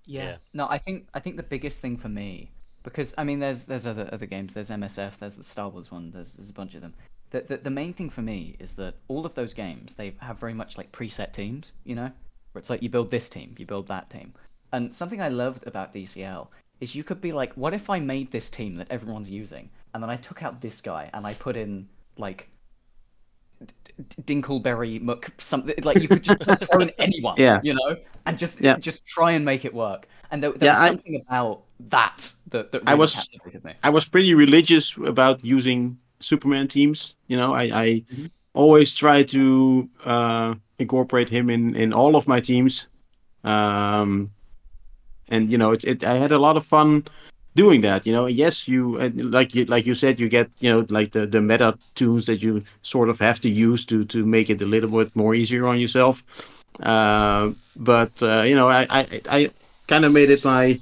Yeah. 0.05 0.23
Yeah. 0.23 0.35
No, 0.53 0.67
I 0.69 0.77
think 0.77 1.07
I 1.13 1.19
think 1.19 1.37
the 1.37 1.43
biggest 1.43 1.81
thing 1.81 1.97
for 1.97 2.09
me 2.09 2.51
because 2.83 3.13
I 3.17 3.23
mean 3.23 3.39
there's 3.39 3.65
there's 3.65 3.87
other 3.87 4.09
other 4.11 4.25
games. 4.25 4.53
There's 4.53 4.69
MSF. 4.69 5.17
There's 5.17 5.35
the 5.35 5.43
Star 5.43 5.69
Wars 5.69 5.91
one. 5.91 6.11
There's 6.11 6.33
there's 6.33 6.49
a 6.49 6.53
bunch 6.53 6.75
of 6.75 6.81
them. 6.81 6.93
The, 7.31 7.41
the 7.41 7.57
the 7.57 7.69
main 7.69 7.93
thing 7.93 8.09
for 8.09 8.21
me 8.21 8.55
is 8.59 8.73
that 8.75 8.95
all 9.07 9.25
of 9.25 9.35
those 9.35 9.53
games 9.53 9.95
they 9.95 10.13
have 10.19 10.39
very 10.39 10.53
much 10.53 10.77
like 10.77 10.91
preset 10.91 11.33
teams. 11.33 11.73
You 11.83 11.95
know, 11.95 12.11
where 12.51 12.59
it's 12.59 12.69
like 12.69 12.83
you 12.83 12.89
build 12.89 13.11
this 13.11 13.29
team, 13.29 13.55
you 13.57 13.65
build 13.65 13.87
that 13.87 14.09
team. 14.09 14.33
And 14.73 14.95
something 14.95 15.21
I 15.21 15.29
loved 15.29 15.67
about 15.67 15.93
DCL 15.93 16.47
is 16.79 16.95
you 16.95 17.03
could 17.03 17.21
be 17.21 17.33
like, 17.33 17.53
what 17.53 17.73
if 17.73 17.89
I 17.89 17.99
made 17.99 18.31
this 18.31 18.49
team 18.49 18.75
that 18.77 18.87
everyone's 18.89 19.29
using, 19.29 19.69
and 19.93 20.01
then 20.01 20.09
I 20.09 20.15
took 20.15 20.41
out 20.41 20.61
this 20.61 20.81
guy 20.81 21.09
and 21.13 21.27
I 21.27 21.33
put 21.33 21.55
in 21.55 21.87
like 22.17 22.47
D- 22.47 22.47
D- 22.47 22.60
Dinkleberry 24.23 24.99
Muck 25.01 25.31
something 25.37 25.75
like 25.83 26.01
you 26.01 26.07
could 26.07 26.23
just 26.23 26.41
throw 26.71 26.79
in 26.81 26.91
anyone, 26.97 27.35
Yeah. 27.37 27.59
you 27.63 27.73
know, 27.73 27.97
and 28.25 28.37
just 28.37 28.61
Yeah. 28.61 28.77
just 28.77 29.05
try 29.05 29.31
and 29.31 29.45
make 29.45 29.63
it 29.65 29.73
work. 29.73 30.07
And 30.31 30.41
there, 30.41 30.51
there 30.53 30.67
Yeah, 30.67 30.73
was 30.73 30.81
I- 30.81 30.87
something 30.87 31.21
about 31.27 31.61
that 31.89 32.31
that, 32.49 32.71
that 32.71 32.81
I 32.87 32.95
was- 32.95 33.13
captivated 33.15 33.63
me. 33.63 33.73
I 33.83 33.89
was 33.89 34.05
pretty 34.05 34.33
religious 34.33 34.95
about 34.97 35.43
using 35.43 35.97
Superman 36.19 36.67
teams. 36.67 37.15
You 37.27 37.37
know, 37.37 37.53
I, 37.53 37.63
I 37.63 38.03
Mhm. 38.13 38.29
always 38.53 38.95
try 38.95 39.23
to 39.23 39.89
uh, 40.05 40.55
incorporate 40.79 41.29
him 41.29 41.49
in 41.49 41.75
in 41.75 41.93
all 41.93 42.15
of 42.15 42.27
my 42.27 42.39
teams. 42.41 42.87
Um, 43.43 44.31
and 45.29 45.51
you 45.51 45.57
know, 45.57 45.71
it, 45.73 45.83
it 45.83 46.03
I 46.03 46.15
had 46.17 46.31
a 46.31 46.37
lot 46.39 46.57
of 46.57 46.65
fun 46.65 47.03
doing 47.55 47.81
that. 47.81 48.05
You 48.05 48.13
know, 48.13 48.25
yes, 48.25 48.67
you 48.67 48.97
uh, 48.97 49.09
like 49.15 49.55
you 49.55 49.65
like 49.65 49.85
you 49.85 49.95
said, 49.95 50.19
you 50.19 50.29
get 50.29 50.49
you 50.59 50.69
know 50.71 50.85
like 50.89 51.11
the 51.11 51.25
the 51.25 51.41
meta 51.41 51.77
tunes 51.95 52.25
that 52.25 52.41
you 52.41 52.63
sort 52.81 53.09
of 53.09 53.19
have 53.19 53.39
to 53.41 53.49
use 53.49 53.85
to 53.85 54.03
to 54.05 54.25
make 54.25 54.49
it 54.49 54.61
a 54.61 54.65
little 54.65 54.89
bit 54.89 55.15
more 55.15 55.35
easier 55.35 55.67
on 55.67 55.79
yourself. 55.79 56.23
Uh, 56.81 57.51
but 57.75 58.11
uh, 58.21 58.43
you 58.45 58.55
know, 58.55 58.69
I 58.69 58.87
I, 58.89 59.21
I 59.29 59.51
kind 59.87 60.05
of 60.05 60.13
made 60.13 60.29
it 60.29 60.43
my 60.45 60.79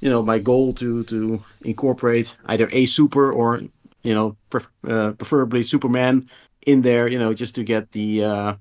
you 0.00 0.10
know 0.10 0.22
my 0.22 0.38
goal 0.38 0.72
to 0.74 1.04
to 1.04 1.42
incorporate 1.62 2.36
either 2.46 2.68
a 2.72 2.86
super 2.86 3.32
or 3.32 3.62
you 4.02 4.14
know 4.14 4.36
pref- 4.50 4.70
uh, 4.88 5.12
preferably 5.12 5.62
Superman 5.62 6.28
in 6.66 6.82
there. 6.82 7.08
You 7.08 7.18
know, 7.18 7.34
just 7.34 7.54
to 7.54 7.64
get 7.64 7.92
the 7.92 8.24
uh, 8.24 8.54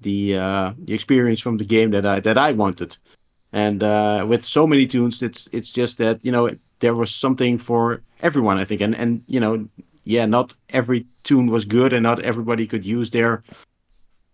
the 0.00 0.36
uh, 0.36 0.72
the 0.78 0.94
experience 0.94 1.40
from 1.40 1.56
the 1.56 1.64
game 1.64 1.90
that 1.90 2.06
I 2.06 2.20
that 2.20 2.38
I 2.38 2.52
wanted. 2.52 2.96
And 3.52 3.82
uh, 3.82 4.24
with 4.28 4.44
so 4.44 4.66
many 4.66 4.86
tunes, 4.86 5.22
it's 5.22 5.48
it's 5.52 5.70
just 5.70 5.98
that 5.98 6.24
you 6.24 6.32
know 6.32 6.50
there 6.80 6.94
was 6.94 7.14
something 7.14 7.58
for 7.58 8.02
everyone. 8.22 8.58
I 8.58 8.64
think, 8.64 8.80
and 8.80 8.94
and 8.94 9.22
you 9.26 9.40
know, 9.40 9.68
yeah, 10.04 10.26
not 10.26 10.54
every 10.70 11.06
tune 11.22 11.48
was 11.48 11.64
good, 11.64 11.92
and 11.92 12.02
not 12.02 12.20
everybody 12.20 12.66
could 12.66 12.84
use 12.84 13.10
their 13.10 13.42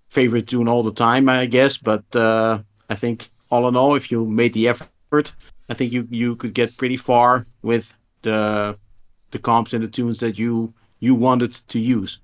favorite 0.09 0.47
tune 0.47 0.69
all 0.69 0.83
the 0.83 0.93
time. 0.93 1.29
I 1.29 1.47
guess, 1.47 1.77
but 1.77 2.05
uh, 2.15 2.61
I 2.89 2.95
think 2.95 3.29
all 3.51 3.67
in 3.69 3.77
all, 3.77 3.97
if 3.97 4.11
you 4.11 4.25
made 4.25 4.55
the 4.55 4.69
effort, 4.69 5.35
I 5.69 5.75
think 5.75 5.93
you 5.93 6.07
you 6.11 6.37
could 6.37 6.55
get 6.55 6.77
pretty 6.77 6.97
far 6.97 7.45
with 7.63 7.95
the 8.23 8.79
the 9.31 9.39
comps 9.39 9.73
and 9.73 9.83
the 9.83 9.89
tunes 9.89 10.21
that 10.21 10.39
you 10.39 10.73
you 11.01 11.15
wanted 11.15 11.53
to 11.69 11.79
use. 11.81 12.21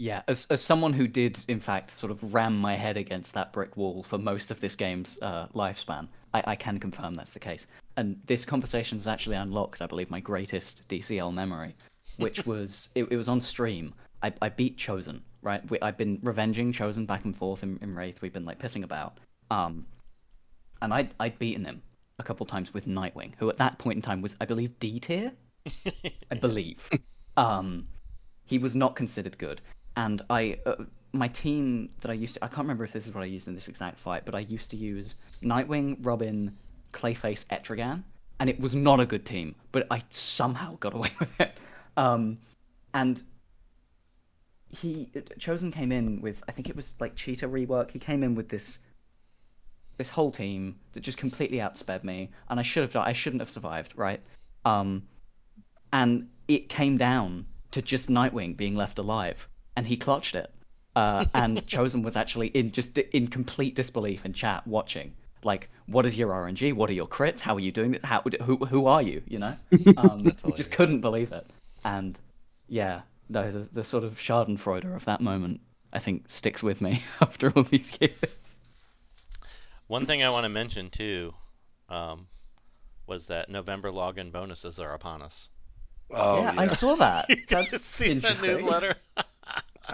Yeah, 0.00 0.22
as 0.28 0.46
as 0.48 0.62
someone 0.62 0.94
who 0.94 1.06
did 1.06 1.38
in 1.46 1.60
fact 1.60 1.90
sort 1.90 2.10
of 2.10 2.32
ram 2.32 2.56
my 2.58 2.74
head 2.74 2.96
against 2.96 3.34
that 3.34 3.52
brick 3.52 3.76
wall 3.76 4.02
for 4.02 4.16
most 4.16 4.50
of 4.50 4.58
this 4.58 4.74
game's 4.74 5.18
uh, 5.20 5.46
lifespan, 5.48 6.08
I, 6.32 6.42
I 6.46 6.56
can 6.56 6.78
confirm 6.78 7.12
that's 7.12 7.34
the 7.34 7.38
case. 7.38 7.66
And 7.98 8.18
this 8.24 8.46
conversation 8.46 8.96
has 8.96 9.06
actually 9.06 9.36
unlocked, 9.36 9.82
I 9.82 9.86
believe, 9.86 10.08
my 10.08 10.20
greatest 10.20 10.88
DCL 10.88 11.34
memory, 11.34 11.76
which 12.16 12.46
was 12.46 12.88
it, 12.94 13.08
it 13.10 13.16
was 13.18 13.28
on 13.28 13.42
stream. 13.42 13.92
I, 14.22 14.32
I 14.40 14.48
beat 14.48 14.78
Chosen, 14.78 15.22
right? 15.42 15.70
We, 15.70 15.78
I've 15.82 15.98
been 15.98 16.18
revenging 16.22 16.72
Chosen 16.72 17.04
back 17.04 17.26
and 17.26 17.36
forth 17.36 17.62
in, 17.62 17.78
in 17.82 17.94
Wraith. 17.94 18.22
We've 18.22 18.32
been 18.32 18.46
like 18.46 18.58
pissing 18.58 18.84
about, 18.84 19.18
um, 19.50 19.84
and 20.80 20.94
I'd 20.94 21.12
I'd 21.20 21.38
beaten 21.38 21.66
him 21.66 21.82
a 22.18 22.22
couple 22.22 22.46
times 22.46 22.72
with 22.72 22.86
Nightwing, 22.86 23.34
who 23.36 23.50
at 23.50 23.58
that 23.58 23.76
point 23.76 23.96
in 23.96 24.02
time 24.02 24.22
was, 24.22 24.34
I 24.40 24.46
believe, 24.46 24.78
D 24.78 24.98
tier. 24.98 25.32
I 26.30 26.36
believe. 26.36 26.88
Um, 27.36 27.86
he 28.44 28.58
was 28.58 28.74
not 28.74 28.96
considered 28.96 29.38
good, 29.38 29.62
and 30.00 30.22
I, 30.30 30.58
uh, 30.64 30.76
my 31.12 31.28
team 31.28 31.90
that 32.00 32.10
I 32.10 32.14
used 32.14 32.36
to, 32.36 32.44
I 32.44 32.48
can't 32.48 32.60
remember 32.60 32.84
if 32.84 32.92
this 32.92 33.06
is 33.06 33.14
what 33.14 33.22
I 33.22 33.26
used 33.26 33.48
in 33.48 33.54
this 33.54 33.68
exact 33.68 33.98
fight, 33.98 34.24
but 34.24 34.34
I 34.34 34.40
used 34.40 34.70
to 34.70 34.76
use 34.78 35.14
Nightwing, 35.42 35.98
Robin, 36.00 36.56
Clayface, 36.92 37.46
Etrigan, 37.48 38.04
and 38.38 38.48
it 38.48 38.58
was 38.58 38.74
not 38.74 39.00
a 39.00 39.04
good 39.04 39.26
team, 39.26 39.54
but 39.72 39.86
I 39.90 40.00
somehow 40.08 40.76
got 40.76 40.94
away 40.94 41.10
with 41.20 41.38
it. 41.38 41.52
Um, 41.98 42.38
and 42.94 43.22
he 44.70 45.10
chosen 45.38 45.70
came 45.70 45.92
in 45.92 46.22
with 46.22 46.44
I 46.48 46.52
think 46.52 46.68
it 46.68 46.76
was 46.76 46.94
like 46.98 47.14
cheetah 47.14 47.48
rework. 47.48 47.90
He 47.90 47.98
came 47.98 48.22
in 48.22 48.34
with 48.34 48.48
this 48.48 48.78
this 49.98 50.08
whole 50.08 50.30
team 50.30 50.78
that 50.92 51.00
just 51.00 51.18
completely 51.18 51.58
outsped 51.58 52.04
me, 52.04 52.30
and 52.48 52.58
I 52.58 52.62
should 52.62 52.82
have 52.82 52.96
I 52.96 53.12
shouldn't 53.12 53.42
have 53.42 53.50
survived, 53.50 53.92
right? 53.96 54.22
Um, 54.64 55.08
and 55.92 56.30
it 56.48 56.68
came 56.70 56.96
down 56.96 57.46
to 57.72 57.82
just 57.82 58.08
Nightwing 58.08 58.56
being 58.56 58.76
left 58.76 58.98
alive, 58.98 59.48
and 59.80 59.86
he 59.86 59.96
clutched 59.96 60.34
it. 60.34 60.52
Uh, 60.94 61.24
and 61.32 61.66
Chosen 61.74 62.02
was 62.02 62.14
actually 62.14 62.48
in 62.48 62.70
just 62.70 62.98
in 62.98 63.28
complete 63.28 63.74
disbelief 63.74 64.26
in 64.26 64.34
chat, 64.34 64.66
watching. 64.66 65.14
Like, 65.42 65.70
what 65.86 66.04
is 66.04 66.18
your 66.18 66.28
RNG? 66.28 66.74
What 66.74 66.90
are 66.90 66.92
your 66.92 67.06
crits? 67.06 67.40
How 67.40 67.54
are 67.54 67.60
you 67.60 67.72
doing 67.72 67.94
it? 67.94 68.04
How 68.04 68.22
who 68.42 68.58
who 68.58 68.84
are 68.84 69.00
you? 69.00 69.22
You 69.26 69.38
know, 69.38 69.56
um, 69.96 70.32
he 70.44 70.52
just 70.52 70.70
couldn't 70.70 71.00
believe 71.00 71.32
it. 71.32 71.46
And 71.82 72.18
yeah, 72.68 73.00
no, 73.30 73.50
the, 73.50 73.60
the 73.60 73.84
sort 73.84 74.04
of 74.04 74.18
Schadenfreude 74.18 74.94
of 74.94 75.06
that 75.06 75.22
moment, 75.22 75.62
I 75.94 75.98
think, 75.98 76.24
sticks 76.28 76.62
with 76.62 76.82
me 76.82 77.02
after 77.22 77.50
all 77.56 77.62
these 77.62 77.96
years. 77.98 78.60
One 79.86 80.04
thing 80.04 80.22
I 80.22 80.28
want 80.28 80.44
to 80.44 80.50
mention 80.50 80.90
too 80.90 81.32
um, 81.88 82.26
was 83.06 83.28
that 83.28 83.48
November 83.48 83.90
login 83.90 84.30
bonuses 84.30 84.78
are 84.78 84.92
upon 84.92 85.22
us. 85.22 85.48
Oh, 86.10 86.42
yeah, 86.42 86.54
I 86.58 86.66
saw 86.66 86.96
that. 86.96 87.30
That's 87.48 87.80
See 87.80 88.12
that 88.12 88.42
newsletter? 88.42 88.96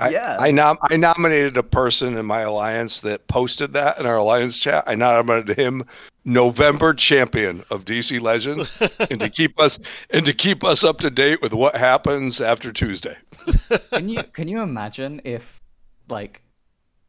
I, 0.00 0.10
Yeah. 0.10 0.36
I, 0.38 0.50
nom- 0.50 0.78
I 0.82 0.96
nominated 0.96 1.56
a 1.56 1.62
person 1.62 2.16
in 2.16 2.26
my 2.26 2.40
alliance 2.40 3.00
that 3.00 3.26
posted 3.28 3.72
that 3.74 3.98
in 3.98 4.06
our 4.06 4.16
alliance 4.16 4.58
chat. 4.58 4.84
I 4.86 4.94
nominated 4.94 5.56
him 5.58 5.84
November 6.24 6.92
champion 6.92 7.64
of 7.70 7.84
DC 7.84 8.20
Legends, 8.20 8.76
and 9.10 9.20
to 9.20 9.30
keep 9.30 9.58
us 9.60 9.78
and 10.10 10.26
to 10.26 10.32
keep 10.32 10.64
us 10.64 10.82
up 10.82 10.98
to 10.98 11.10
date 11.10 11.40
with 11.40 11.52
what 11.52 11.76
happens 11.76 12.40
after 12.40 12.72
Tuesday. 12.72 13.16
Can 13.92 14.08
you 14.08 14.24
can 14.24 14.48
you 14.48 14.60
imagine 14.60 15.20
if 15.24 15.60
like 16.08 16.42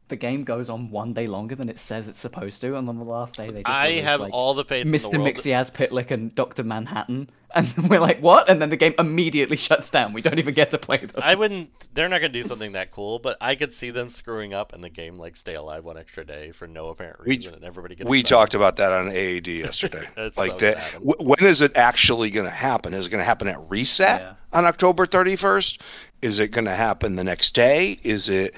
the 0.06 0.14
game 0.14 0.44
goes 0.44 0.68
on 0.68 0.90
one 0.90 1.12
day 1.12 1.26
longer 1.26 1.56
than 1.56 1.68
it 1.68 1.80
says 1.80 2.06
it's 2.06 2.20
supposed 2.20 2.60
to, 2.62 2.76
and 2.76 2.88
on 2.88 2.96
the 2.96 3.04
last 3.04 3.36
day 3.36 3.50
they 3.50 3.62
just 3.62 3.68
I 3.68 3.88
release, 3.88 4.04
have 4.04 4.20
like, 4.20 4.32
all 4.32 4.54
the 4.54 4.64
faith 4.64 4.86
Mr. 4.86 5.10
the 5.10 5.18
world. 5.18 5.34
Mxyzptlk 5.34 6.10
and 6.12 6.34
Doctor 6.34 6.62
Manhattan 6.62 7.28
and 7.54 7.72
we're 7.88 8.00
like, 8.00 8.20
what? 8.20 8.48
And 8.50 8.60
then 8.60 8.68
the 8.70 8.76
game 8.76 8.94
immediately 8.98 9.56
shuts 9.68 9.90
down. 9.90 10.12
We 10.12 10.22
don't 10.22 10.38
even 10.38 10.54
get 10.54 10.70
to 10.72 10.78
play 10.78 10.98
them. 10.98 11.10
I 11.22 11.34
wouldn't. 11.34 11.70
They're 11.94 12.08
not 12.08 12.20
gonna 12.20 12.32
do 12.32 12.44
something 12.44 12.72
that 12.72 12.90
cool, 12.90 13.18
but 13.18 13.36
I 13.40 13.54
could 13.54 13.72
see 13.72 13.90
them 13.90 14.10
screwing 14.10 14.52
up 14.54 14.72
and 14.72 14.82
the 14.84 14.90
game 14.90 15.18
like 15.18 15.36
stay 15.36 15.54
alive 15.54 15.84
one 15.84 15.96
extra 15.96 16.24
day 16.24 16.52
for 16.52 16.66
no 16.66 16.88
apparent 16.88 17.20
We- 17.24 17.36
reason, 17.36 17.54
and 17.54 17.64
everybody 17.64 17.94
gets. 17.94 18.08
We 18.08 18.20
excited. 18.20 18.34
talked 18.36 18.54
about 18.54 18.76
that 18.76 18.92
on 18.92 19.08
AAD 19.08 19.46
yesterday. 19.48 20.06
Like 20.16 20.34
so 20.34 20.56
that. 20.58 20.82
sad. 20.82 20.92
w- 21.04 21.16
when 21.28 21.44
is 21.48 21.60
it 21.60 21.72
actually 21.76 22.30
going 22.30 22.46
to 22.46 22.52
happen? 22.52 22.94
Is 22.94 23.06
it 23.06 23.10
going 23.10 23.20
to 23.20 23.24
happen 23.24 23.48
at 23.48 23.58
reset 23.70 24.20
Yeah. 24.20 24.34
on 24.52 24.64
October 24.66 25.06
31st? 25.06 25.80
Is 26.22 26.38
it 26.40 26.48
going 26.48 26.64
to 26.64 26.74
happen 26.74 27.14
the 27.16 27.24
next 27.24 27.54
day? 27.54 27.98
Is 28.02 28.28
it? 28.28 28.54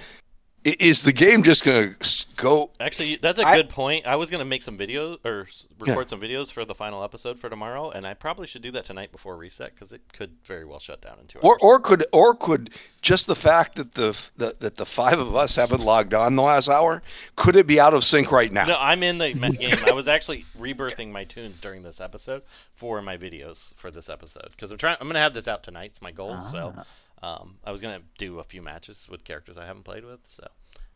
I- 0.67 0.77
Is 0.79 1.03
the 1.03 1.13
game 1.13 1.43
just 1.43 1.65
going 1.65 1.95
to 1.99 2.27
go? 2.37 2.71
Actually, 2.81 3.17
that's 3.17 3.39
a 3.39 3.47
I- 3.47 3.57
good 3.57 3.69
point. 3.69 4.07
I 4.07 4.17
was 4.17 4.31
gonna 4.31 4.45
make 4.45 4.63
some 4.63 4.77
videos 4.79 5.19
or 5.25 5.47
s- 5.49 5.67
record 5.79 6.09
some 6.11 6.21
videos 6.21 6.53
for 6.53 6.65
the 6.65 6.75
final 6.75 7.03
episode 7.05 7.39
for 7.39 7.49
tomorrow, 7.51 7.91
and 7.91 8.07
I 8.07 8.15
probably 8.15 8.47
should 8.47 8.63
do 8.63 8.71
that 8.73 8.85
tonight 8.85 9.13
before 9.13 9.37
reset 9.37 9.75
because 9.75 9.93
it 9.93 10.01
could 10.13 10.33
very 10.45 10.65
well 10.65 10.79
shut 10.79 11.01
down 11.03 11.19
in 11.21 11.27
two 11.27 11.39
Or, 11.41 11.53
hours. 11.55 11.59
or 11.63 11.81
could 11.81 12.07
or 12.13 12.35
could 12.35 12.71
just 13.03 13.27
the 13.27 13.37
fact 13.37 13.77
that 13.77 13.95
the, 13.95 14.17
the 14.37 14.55
that 14.61 14.77
the 14.77 14.87
five 14.87 15.19
of 15.19 15.35
us 15.35 15.57
haven't 15.57 15.81
logged 15.81 16.13
on 16.15 16.37
the 16.37 16.43
last 16.43 16.69
hour 16.69 17.03
could 17.37 17.57
it 17.57 17.67
be 17.67 17.81
out 17.81 17.95
of 17.95 18.05
sync 18.05 18.31
right 18.33 18.53
now? 18.53 18.67
No, 18.67 18.77
I'm 18.79 19.03
in 19.03 19.19
the 19.19 19.33
game. 19.33 19.77
I 19.87 19.93
was 19.93 20.09
actually 20.09 20.45
rebirthing 20.59 21.11
my 21.11 21.25
tunes 21.25 21.61
during 21.61 21.83
this 21.83 22.01
episode 22.01 22.43
for 22.75 23.01
my 23.03 23.17
videos 23.17 23.75
for 23.77 23.91
this 23.91 24.09
episode 24.09 24.49
because 24.53 24.71
I'm 24.71 24.79
trying. 24.79 24.97
I'm 25.01 25.07
gonna 25.09 25.19
have 25.21 25.35
this 25.35 25.49
out 25.49 25.63
tonight. 25.63 25.91
It's 25.93 26.03
my 26.03 26.13
goal. 26.13 26.39
So, 26.51 26.75
ah. 26.77 26.85
Um, 27.23 27.59
I 27.65 27.71
was 27.71 27.81
gonna 27.81 28.03
do 28.19 28.39
a 28.39 28.45
few 28.45 28.63
matches 28.63 29.09
with 29.11 29.25
characters 29.25 29.57
I 29.57 29.67
haven't 29.67 29.85
played 29.85 30.05
with. 30.05 30.21
So, 30.25 30.49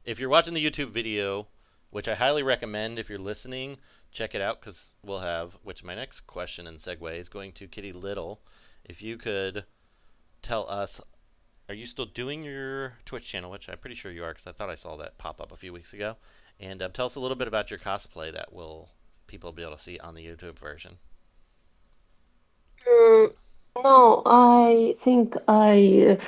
if 0.05 0.19
you're 0.19 0.29
watching 0.29 0.55
the 0.55 0.65
YouTube 0.65 0.91
video, 0.91 1.49
which 1.91 2.09
I 2.09 2.15
highly 2.15 2.43
recommend, 2.43 2.99
if 2.99 3.09
you're 3.09 3.19
listening, 3.19 3.79
check 4.11 4.35
it 4.35 4.41
out 4.41 4.61
because 4.61 4.95
we'll 5.05 5.21
have. 5.21 5.59
Which 5.63 5.85
my 5.85 5.95
next 5.95 6.23
question 6.23 6.67
and 6.67 6.79
segue 6.79 7.19
is 7.19 7.29
going 7.29 7.53
to 7.53 7.69
KittiLittl. 7.69 8.39
If 8.85 9.03
you 9.03 9.17
could 9.17 9.65
tell 10.45 10.69
us. 10.69 11.01
Are 11.67 11.75
you 11.75 11.87
still 11.87 12.05
doing 12.05 12.45
your 12.45 12.99
Twitch 13.07 13.27
channel, 13.27 13.51
which 13.51 13.71
I'm 13.71 13.79
pretty 13.79 13.97
sure 13.97 14.13
you 14.13 14.23
are, 14.23 14.33
because 14.33 14.47
I 14.47 14.53
thought 14.53 14.69
I 14.69 14.75
saw 14.75 14.97
that 14.97 15.17
pop 15.17 15.41
up 15.41 15.51
a 15.51 15.57
few 15.57 15.73
weeks 15.73 15.95
ago? 15.95 16.17
And 16.61 16.83
um, 16.83 16.93
tell 16.93 17.07
us 17.07 17.15
a 17.15 17.21
little 17.21 17.37
bit 17.37 17.49
about 17.49 17.71
your 17.71 17.79
cosplay 17.79 18.33
that 18.33 18.53
will 18.53 18.91
people 19.27 19.51
be 19.51 19.63
able 19.63 19.73
to 19.73 19.83
see 19.83 19.99
on 19.99 20.15
the 20.15 20.25
YouTube 20.25 20.59
version. 20.59 20.99
Mm, 22.87 23.33
no, 23.83 24.23
I 24.27 24.95
think 24.99 25.37
I 25.49 26.19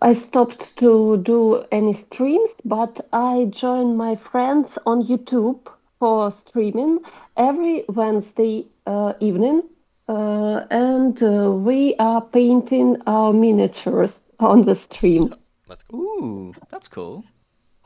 I 0.00 0.14
stopped 0.14 0.76
to 0.78 1.16
do 1.18 1.64
any 1.72 1.92
streams, 1.92 2.50
but 2.64 3.06
I 3.12 3.46
join 3.50 3.96
my 3.96 4.16
friends 4.16 4.78
on 4.86 5.04
YouTube 5.04 5.60
for 5.98 6.30
streaming 6.30 7.00
every 7.36 7.84
Wednesday 7.88 8.66
uh, 8.86 9.14
evening, 9.20 9.62
uh, 10.08 10.64
and 10.70 11.20
uh, 11.22 11.52
we 11.52 11.94
are 11.98 12.22
painting 12.22 12.96
our 13.06 13.32
miniatures 13.32 14.20
on 14.40 14.64
the 14.64 14.74
stream. 14.74 15.34
That's 15.66 15.84
cool. 15.84 16.00
Ooh, 16.00 16.54
that's 16.70 16.88
cool. 16.88 17.24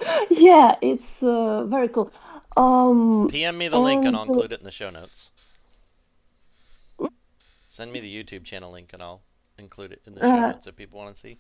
Yeah, 0.31 0.75
it's 0.83 1.23
uh, 1.23 1.65
very 1.65 1.89
cool. 1.89 2.11
Um, 2.57 3.29
PM 3.31 3.57
me 3.57 3.69
the 3.69 3.79
link 3.79 4.05
and 4.05 4.17
I'll 4.17 4.25
include 4.25 4.53
it 4.53 4.61
in 4.61 4.65
the 4.65 4.73
show 4.73 4.91
notes. 4.91 5.31
Send 7.73 7.91
me 7.91 8.01
the 8.01 8.15
YouTube 8.15 8.45
channel 8.45 8.71
link 8.71 8.91
and 8.93 9.03
I'll 9.03 9.23
include 9.57 9.93
it 9.93 10.03
in 10.07 10.15
the 10.15 10.21
show 10.21 10.27
Uh, 10.27 10.51
notes 10.51 10.67
if 10.67 10.77
people 10.77 10.99
want 10.99 11.15
to 11.15 11.19
see. 11.19 11.39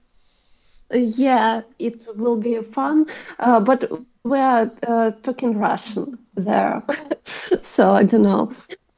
Yeah, 0.90 1.60
it 1.78 2.06
will 2.16 2.38
be 2.38 2.62
fun, 2.62 3.04
uh, 3.38 3.60
but 3.60 3.80
we 4.24 4.38
are 4.38 4.70
uh, 4.86 5.10
talking 5.22 5.58
Russian 5.58 6.18
there, 6.34 6.82
so 7.62 7.92
I 7.92 8.04
don't 8.04 8.22
know. 8.22 8.50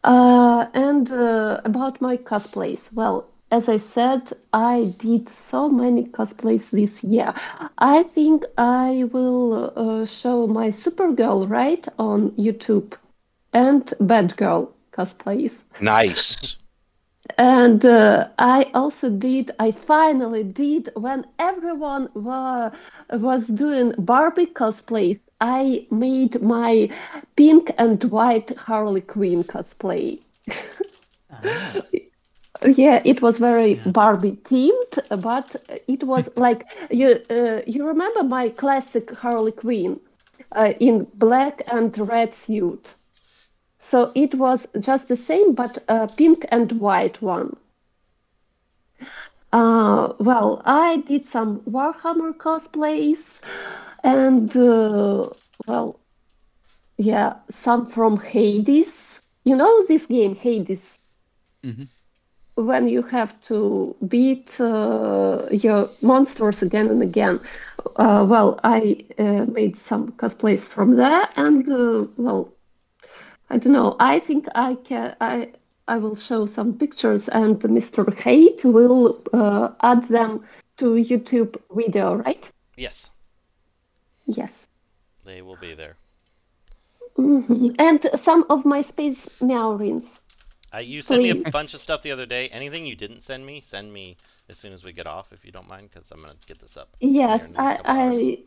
Uh, 0.04 0.66
and 0.74 1.10
uh, 1.10 1.60
about 1.64 2.00
my 2.00 2.16
cosplays, 2.16 2.92
well, 2.92 3.26
as 3.50 3.68
I 3.68 3.78
said, 3.78 4.32
I 4.52 4.94
did 4.98 5.28
so 5.28 5.68
many 5.68 6.04
cosplays 6.04 6.70
this 6.70 7.02
year. 7.02 7.34
I 7.78 8.04
think 8.04 8.44
I 8.58 9.08
will 9.12 9.72
uh, 9.74 10.06
show 10.06 10.46
my 10.46 10.68
Supergirl 10.70 11.50
right 11.50 11.84
on 11.98 12.30
YouTube 12.32 12.94
and 13.52 13.84
Batgirl 14.00 14.70
cosplays. 14.92 15.64
Nice. 15.80 16.58
And 17.38 17.84
uh, 17.84 18.28
I 18.38 18.70
also 18.74 19.08
did, 19.08 19.50
I 19.58 19.70
finally 19.72 20.42
did, 20.42 20.90
when 20.94 21.26
everyone 21.38 22.08
wa- 22.14 22.70
was 23.12 23.46
doing 23.46 23.94
Barbie 23.98 24.46
cosplays, 24.46 25.20
I 25.40 25.86
made 25.90 26.40
my 26.42 26.88
pink 27.36 27.72
and 27.78 28.02
white 28.04 28.56
Harley 28.56 29.00
Quinn 29.02 29.44
cosplay. 29.44 30.20
Ah, 31.28 31.86
Yeah, 32.64 33.00
it 33.04 33.20
was 33.22 33.38
very 33.38 33.82
Barbie 33.84 34.38
themed, 34.44 34.98
but 35.22 35.56
it 35.88 36.02
was 36.04 36.28
like 36.36 36.66
you 36.90 37.20
uh, 37.30 37.60
you 37.66 37.86
remember 37.86 38.22
my 38.22 38.48
classic 38.50 39.10
Harley 39.12 39.52
Quinn 39.52 40.00
uh, 40.52 40.72
in 40.80 41.06
black 41.14 41.62
and 41.68 41.96
red 41.98 42.34
suit. 42.34 42.94
So 43.84 44.12
it 44.14 44.34
was 44.34 44.66
just 44.80 45.08
the 45.08 45.16
same, 45.16 45.54
but 45.54 45.78
a 45.88 46.08
pink 46.08 46.46
and 46.50 46.72
white 46.80 47.22
one. 47.22 47.56
Uh, 49.52 50.12
well, 50.18 50.62
I 50.64 50.98
did 51.06 51.24
some 51.26 51.60
Warhammer 51.60 52.32
cosplays, 52.36 53.40
and 54.02 54.54
uh, 54.56 55.30
well, 55.66 55.98
yeah, 56.98 57.34
some 57.50 57.86
from 57.86 58.18
Hades. 58.18 59.20
You 59.44 59.56
know 59.56 59.84
this 59.86 60.06
game, 60.06 60.34
Hades 60.34 60.98
Mhm. 61.64 61.88
when 62.56 62.88
you 62.88 63.02
have 63.02 63.32
to 63.42 63.94
beat 64.08 64.60
uh, 64.60 65.46
your 65.50 65.88
monsters 66.02 66.62
again 66.62 66.88
and 66.88 67.02
again. 67.02 67.40
Uh, 67.96 68.24
well, 68.28 68.58
I 68.64 69.04
uh, 69.18 69.46
made 69.46 69.76
some 69.76 70.12
cosplays 70.12 70.62
from 70.62 70.96
there, 70.96 71.28
and 71.36 71.68
uh, 71.70 72.06
well, 72.16 72.48
I 73.54 73.58
don't 73.58 73.72
know. 73.72 73.94
I 74.00 74.18
think 74.18 74.48
I 74.56 74.74
can. 74.74 75.14
I 75.20 75.48
I 75.86 75.98
will 75.98 76.16
show 76.16 76.44
some 76.44 76.72
pictures, 76.76 77.28
and 77.28 77.60
Mr. 77.60 78.02
Hate 78.12 78.64
will 78.64 79.22
uh, 79.32 79.68
add 79.80 80.08
them 80.08 80.40
to 80.78 80.86
YouTube 81.10 81.54
video, 81.70 82.16
right? 82.16 82.50
Yes, 82.76 83.10
Yes. 84.26 84.52
they 85.24 85.40
will 85.40 85.58
be 85.60 85.72
there. 85.74 85.94
Mhm. 87.16 87.76
And 87.78 88.00
some 88.16 88.44
of 88.50 88.64
my 88.64 88.82
Space 88.82 89.28
Marines. 89.40 90.08
Uh, 90.74 90.78
you 90.78 91.00
sent 91.02 91.22
me 91.22 91.30
a 91.30 91.50
bunch 91.58 91.74
of 91.74 91.80
stuff 91.80 92.02
the 92.02 92.10
other 92.10 92.26
day. 92.26 92.48
Anything 92.48 92.84
you 92.86 92.96
didn't 92.96 93.22
send 93.22 93.46
me, 93.46 93.60
send 93.60 93.92
me 93.92 94.16
as 94.48 94.58
soon 94.58 94.72
as 94.72 94.82
we 94.82 94.92
get 94.92 95.06
off, 95.06 95.32
if 95.32 95.44
you 95.44 95.52
don't 95.52 95.68
mind, 95.68 95.90
because 95.90 96.10
I'm 96.10 96.20
gonna 96.20 96.34
get 96.46 96.58
this 96.58 96.76
up. 96.76 96.88
Yes, 96.98 97.40
here 97.40 97.50
in 97.50 97.56
a 97.56 97.62
I. 97.62 97.80
I 98.00 98.38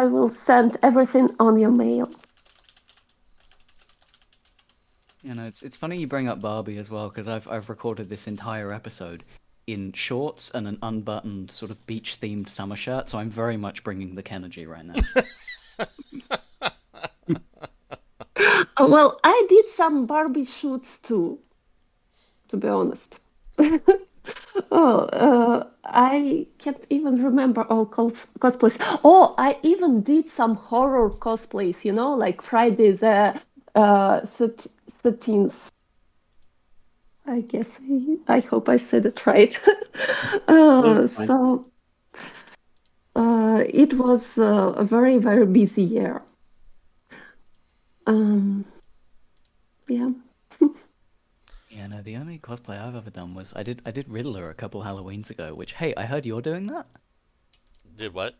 I 0.00 0.06
will 0.06 0.30
send 0.30 0.78
everything 0.82 1.28
on 1.38 1.58
your 1.58 1.74
mail. 1.84 2.08
You 5.24 5.34
know, 5.34 5.46
it's 5.46 5.62
it's 5.62 5.74
funny 5.76 5.96
you 5.96 6.06
bring 6.06 6.28
up 6.28 6.42
Barbie 6.42 6.76
as 6.76 6.90
well 6.90 7.08
because 7.08 7.28
I've 7.28 7.48
I've 7.48 7.70
recorded 7.70 8.10
this 8.10 8.26
entire 8.26 8.70
episode 8.70 9.24
in 9.66 9.92
shorts 9.92 10.50
and 10.50 10.68
an 10.68 10.78
unbuttoned 10.82 11.50
sort 11.50 11.70
of 11.70 11.84
beach 11.86 12.20
themed 12.20 12.50
summer 12.50 12.76
shirt, 12.76 13.08
so 13.08 13.18
I'm 13.18 13.30
very 13.30 13.56
much 13.56 13.82
bringing 13.82 14.14
the 14.14 14.22
Kenergy 14.22 14.68
right 14.68 14.84
now. 14.84 14.94
Uh, 18.76 18.86
Well, 18.88 19.18
I 19.24 19.46
did 19.48 19.68
some 19.68 20.04
Barbie 20.04 20.44
shoots 20.44 20.98
too, 20.98 21.38
to 22.48 22.56
be 22.58 22.68
honest. 22.68 23.18
oh, 24.70 24.98
uh, 24.98 25.66
I 25.84 26.46
can't 26.58 26.84
even 26.90 27.22
remember 27.22 27.62
all 27.62 27.86
cos- 27.86 28.26
cosplays. 28.40 28.76
Oh, 29.04 29.34
I 29.38 29.58
even 29.62 30.02
did 30.02 30.28
some 30.28 30.56
horror 30.56 31.08
cosplays, 31.10 31.84
you 31.84 31.92
know, 31.92 32.14
like 32.14 32.42
Friday 32.42 32.92
the 32.92 33.40
uh, 33.74 34.26
13th. 35.04 35.70
I 37.26 37.40
guess 37.40 37.78
I, 37.80 38.36
I 38.36 38.40
hope 38.40 38.68
I 38.68 38.76
said 38.76 39.06
it 39.06 39.26
right. 39.26 39.58
uh, 40.48 41.06
so 41.06 41.66
uh, 43.16 43.62
it 43.66 43.94
was 43.94 44.38
uh, 44.38 44.74
a 44.76 44.84
very, 44.84 45.18
very 45.18 45.46
busy 45.46 45.82
year. 45.82 46.22
Um, 48.06 48.64
yeah. 49.88 50.10
yeah, 51.70 51.86
no, 51.86 52.02
the 52.02 52.16
only 52.16 52.38
cosplay 52.38 52.78
I've 52.78 52.96
ever 52.96 53.10
done 53.10 53.34
was 53.34 53.52
I 53.56 53.62
did 53.62 53.80
I 53.86 53.90
did 53.90 54.08
Riddler 54.08 54.50
a 54.50 54.54
couple 54.54 54.82
Halloweens 54.82 55.30
ago. 55.30 55.54
Which 55.54 55.74
hey, 55.74 55.94
I 55.96 56.04
heard 56.04 56.26
you're 56.26 56.42
doing 56.42 56.66
that. 56.66 56.86
Did 57.96 58.12
what? 58.12 58.34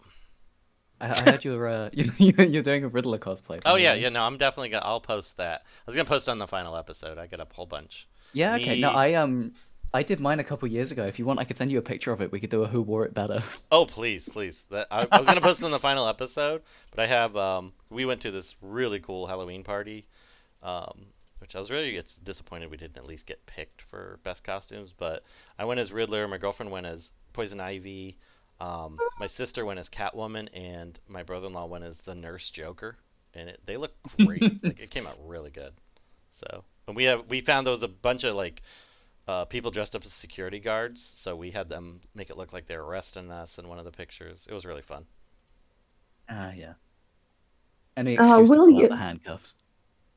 I, 1.00 1.10
I 1.10 1.30
heard 1.30 1.44
you're 1.44 1.66
uh 1.68 1.90
you 1.92 2.12
you're 2.18 2.62
doing 2.62 2.84
a 2.84 2.88
Riddler 2.88 3.18
cosplay. 3.18 3.60
Oh 3.64 3.76
yeah, 3.76 3.94
yeah. 3.94 4.08
No, 4.08 4.24
I'm 4.24 4.38
definitely 4.38 4.70
gonna. 4.70 4.84
I'll 4.84 5.00
post 5.00 5.36
that. 5.36 5.62
I 5.64 5.82
was 5.86 5.94
gonna 5.94 6.08
post 6.08 6.28
on 6.28 6.38
the 6.38 6.46
final 6.46 6.76
episode. 6.76 7.18
I 7.18 7.26
got 7.26 7.40
a 7.40 7.46
whole 7.52 7.66
bunch. 7.66 8.08
Yeah, 8.32 8.56
okay. 8.56 8.80
No, 8.80 8.90
I 8.90 9.14
um 9.14 9.52
I 9.92 10.02
did 10.02 10.18
mine 10.18 10.40
a 10.40 10.44
couple 10.44 10.66
years 10.68 10.90
ago. 10.90 11.04
If 11.04 11.18
you 11.18 11.24
want, 11.24 11.38
I 11.38 11.44
could 11.44 11.56
send 11.56 11.70
you 11.70 11.78
a 11.78 11.82
picture 11.82 12.10
of 12.12 12.20
it. 12.20 12.32
We 12.32 12.40
could 12.40 12.50
do 12.50 12.62
a 12.62 12.66
who 12.66 12.82
wore 12.82 13.04
it 13.04 13.14
better. 13.14 13.42
Oh 13.70 13.86
please, 13.86 14.28
please. 14.28 14.66
That 14.70 14.86
I, 14.90 15.06
I 15.10 15.18
was 15.18 15.26
gonna 15.26 15.40
post 15.40 15.62
it 15.62 15.66
in 15.66 15.72
the 15.72 15.78
final 15.78 16.06
episode, 16.06 16.62
but 16.90 17.00
I 17.00 17.06
have. 17.06 17.36
Um, 17.36 17.72
we 17.90 18.04
went 18.04 18.20
to 18.22 18.30
this 18.30 18.56
really 18.60 19.00
cool 19.00 19.26
Halloween 19.26 19.64
party. 19.64 20.06
Um, 20.62 21.06
which 21.44 21.54
I 21.54 21.58
was 21.58 21.70
really 21.70 21.96
it's 21.96 22.16
disappointed 22.16 22.70
we 22.70 22.78
didn't 22.78 22.96
at 22.96 23.04
least 23.04 23.26
get 23.26 23.44
picked 23.44 23.82
for 23.82 24.18
best 24.22 24.44
costumes. 24.44 24.94
But 24.96 25.24
I 25.58 25.66
went 25.66 25.78
as 25.78 25.92
Riddler. 25.92 26.26
My 26.26 26.38
girlfriend 26.38 26.72
went 26.72 26.86
as 26.86 27.12
Poison 27.34 27.60
Ivy. 27.60 28.16
Um, 28.60 28.98
my 29.18 29.26
sister 29.26 29.64
went 29.64 29.78
as 29.80 29.90
Catwoman, 29.90 30.48
and 30.54 30.98
my 31.08 31.22
brother-in-law 31.22 31.66
went 31.66 31.84
as 31.84 32.00
the 32.02 32.14
Nurse 32.14 32.50
Joker. 32.50 32.96
And 33.34 33.48
it, 33.48 33.60
they 33.66 33.76
look 33.76 33.94
great. 34.24 34.42
like 34.64 34.80
it 34.80 34.90
came 34.90 35.06
out 35.06 35.18
really 35.26 35.50
good. 35.50 35.72
So 36.30 36.64
and 36.86 36.96
we 36.96 37.04
have 37.04 37.24
we 37.28 37.40
found 37.40 37.66
those 37.66 37.82
a 37.82 37.88
bunch 37.88 38.24
of 38.24 38.34
like 38.36 38.62
uh, 39.26 39.44
people 39.46 39.70
dressed 39.70 39.96
up 39.96 40.04
as 40.04 40.12
security 40.12 40.60
guards. 40.60 41.02
So 41.02 41.34
we 41.34 41.50
had 41.50 41.68
them 41.68 42.00
make 42.14 42.30
it 42.30 42.36
look 42.36 42.52
like 42.52 42.66
they 42.66 42.76
were 42.76 42.84
arresting 42.86 43.30
us 43.30 43.58
in 43.58 43.68
one 43.68 43.78
of 43.78 43.84
the 43.84 43.90
pictures. 43.90 44.46
It 44.48 44.54
was 44.54 44.64
really 44.64 44.82
fun. 44.82 45.06
Ah, 46.28 46.52
yeah. 46.52 46.74
Any 47.96 48.16
Uh, 48.18 48.22
excuse 48.40 48.50
to 48.52 48.56
will 48.56 48.66
pull 48.66 48.80
you- 48.82 48.88
the 48.88 48.96
handcuffs. 48.96 49.54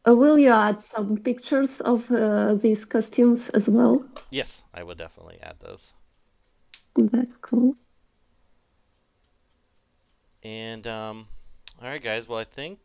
Uh, 0.07 0.15
will 0.15 0.39
you 0.39 0.51
add 0.51 0.81
some 0.81 1.17
pictures 1.17 1.81
of 1.81 2.09
uh, 2.11 2.53
these 2.55 2.85
costumes 2.85 3.49
as 3.49 3.67
well? 3.67 4.05
Yes, 4.29 4.63
I 4.73 4.83
would 4.83 4.97
definitely 4.97 5.37
add 5.41 5.59
those. 5.59 5.93
That's 6.95 7.35
cool. 7.41 7.75
And 10.47 10.87
um, 10.87 11.27
all 11.81 11.89
right, 11.89 12.01
guys. 12.01 12.25
Well, 12.29 12.39
I 12.39 12.45
think 12.45 12.79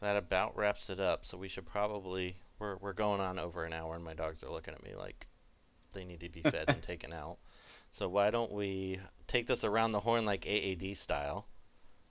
that 0.00 0.16
about 0.16 0.56
wraps 0.56 0.90
it 0.90 0.98
up. 0.98 1.24
So 1.24 1.38
we 1.38 1.46
should 1.46 1.64
probably 1.64 2.34
we're 2.58 2.76
we're 2.78 2.92
going 2.92 3.20
on 3.20 3.38
over 3.38 3.64
an 3.64 3.72
hour, 3.72 3.94
and 3.94 4.02
my 4.04 4.14
dogs 4.14 4.42
are 4.42 4.50
looking 4.50 4.74
at 4.74 4.82
me 4.82 4.94
like 4.98 5.28
they 5.92 6.04
need 6.04 6.18
to 6.20 6.28
be 6.28 6.40
fed 6.50 6.64
and 6.66 6.82
taken 6.82 7.12
out. 7.12 7.36
So 7.92 8.08
why 8.08 8.30
don't 8.30 8.52
we 8.52 8.98
take 9.28 9.46
this 9.46 9.62
around 9.62 9.92
the 9.92 10.00
horn 10.00 10.26
like 10.26 10.44
AAD 10.44 10.96
style, 10.96 11.46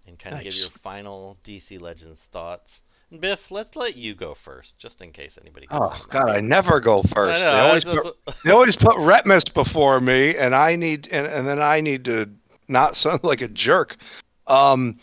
and 0.07 0.17
kind 0.17 0.37
of 0.37 0.43
give 0.43 0.55
your 0.55 0.69
final 0.69 1.37
DC 1.43 1.79
Legends 1.81 2.21
thoughts. 2.31 2.81
And 3.11 3.19
Biff, 3.19 3.51
let's 3.51 3.75
let 3.75 3.97
you 3.97 4.15
go 4.15 4.33
first, 4.33 4.79
just 4.79 5.01
in 5.01 5.11
case 5.11 5.37
anybody. 5.39 5.67
Gets 5.67 5.79
Oh 5.81 5.89
something 5.89 6.07
God, 6.11 6.29
I 6.29 6.39
never 6.39 6.79
go 6.79 7.03
first. 7.03 7.43
know, 7.43 7.51
they 7.51 7.59
always 7.59 7.83
that's- 7.83 8.03
put, 8.25 8.35
they 8.45 8.51
always 8.51 8.77
put 8.77 8.95
Retmus 8.95 9.53
before 9.53 9.99
me, 9.99 10.37
and 10.37 10.55
I 10.55 10.77
need 10.77 11.09
and, 11.11 11.27
and 11.27 11.45
then 11.45 11.61
I 11.61 11.81
need 11.81 12.05
to 12.05 12.29
not 12.67 12.95
sound 12.95 13.23
like 13.23 13.41
a 13.41 13.47
jerk. 13.47 13.97
Um, 14.47 14.99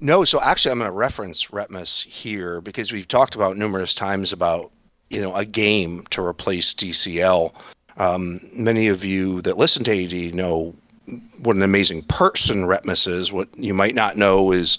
no, 0.00 0.24
so 0.24 0.40
actually, 0.40 0.72
I'm 0.72 0.78
going 0.78 0.88
to 0.88 0.92
reference 0.92 1.46
Retmus 1.46 2.04
here 2.04 2.60
because 2.60 2.92
we've 2.92 3.08
talked 3.08 3.34
about 3.34 3.56
numerous 3.56 3.94
times 3.94 4.32
about 4.32 4.70
you 5.10 5.20
know 5.20 5.34
a 5.34 5.44
game 5.44 6.06
to 6.10 6.22
replace 6.22 6.74
DCL. 6.74 7.52
Um, 7.98 8.40
many 8.52 8.88
of 8.88 9.04
you 9.04 9.42
that 9.42 9.58
listen 9.58 9.84
to 9.84 9.90
AAD 9.90 10.34
know 10.34 10.74
what 11.38 11.56
an 11.56 11.62
amazing 11.62 12.02
person 12.04 12.64
Retmus 12.64 13.06
is. 13.06 13.32
What 13.32 13.48
you 13.56 13.74
might 13.74 13.94
not 13.94 14.16
know 14.16 14.52
is 14.52 14.78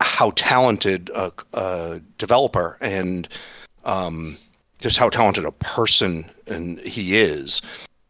how 0.00 0.32
talented 0.36 1.10
a, 1.14 1.32
a 1.52 2.00
developer 2.16 2.78
and 2.80 3.28
um, 3.84 4.38
just 4.78 4.96
how 4.96 5.10
talented 5.10 5.44
a 5.44 5.52
person 5.52 6.24
and 6.46 6.78
he 6.80 7.16
is. 7.16 7.60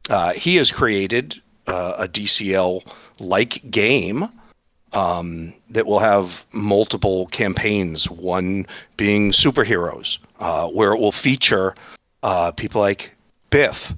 Uh, 0.08 0.32
he 0.32 0.56
has 0.56 0.70
created 0.70 1.40
uh, 1.66 1.94
a 1.98 2.08
DCL 2.08 2.84
like 3.20 3.70
game 3.70 4.28
um, 4.92 5.52
that 5.70 5.86
will 5.86 6.00
have 6.00 6.44
multiple 6.52 7.26
campaigns, 7.26 8.10
one 8.10 8.66
being 8.96 9.30
superheroes, 9.30 10.18
uh, 10.40 10.68
where 10.68 10.92
it 10.92 10.98
will 10.98 11.12
feature 11.12 11.74
uh, 12.22 12.50
people 12.52 12.80
like 12.80 13.14
Biff 13.50 13.94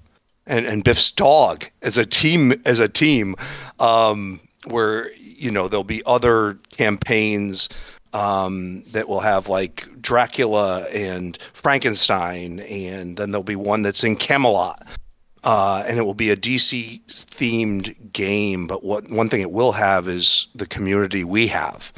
and, 0.46 0.66
and 0.66 0.84
Biff's 0.84 1.10
dog 1.10 1.64
as 1.82 1.96
a 1.96 2.06
team 2.06 2.52
as 2.64 2.80
a 2.80 2.88
team, 2.88 3.36
um, 3.78 4.40
where 4.66 5.12
you 5.16 5.50
know 5.50 5.68
there'll 5.68 5.84
be 5.84 6.02
other 6.04 6.58
campaigns 6.70 7.68
um, 8.12 8.82
that 8.92 9.08
will 9.08 9.20
have 9.20 9.48
like 9.48 9.86
Dracula 10.00 10.82
and 10.92 11.38
Frankenstein, 11.54 12.60
and 12.60 13.16
then 13.16 13.30
there'll 13.30 13.42
be 13.42 13.56
one 13.56 13.82
that's 13.82 14.04
in 14.04 14.16
Camelot. 14.16 14.86
Uh, 15.44 15.82
and 15.88 15.98
it 15.98 16.02
will 16.02 16.14
be 16.14 16.30
a 16.30 16.36
DC 16.36 17.00
themed 17.06 18.12
game, 18.12 18.66
but 18.66 18.84
what 18.84 19.10
one 19.10 19.28
thing 19.28 19.40
it 19.40 19.50
will 19.50 19.72
have 19.72 20.06
is 20.06 20.46
the 20.54 20.66
community 20.66 21.24
we 21.24 21.48
have, 21.48 21.92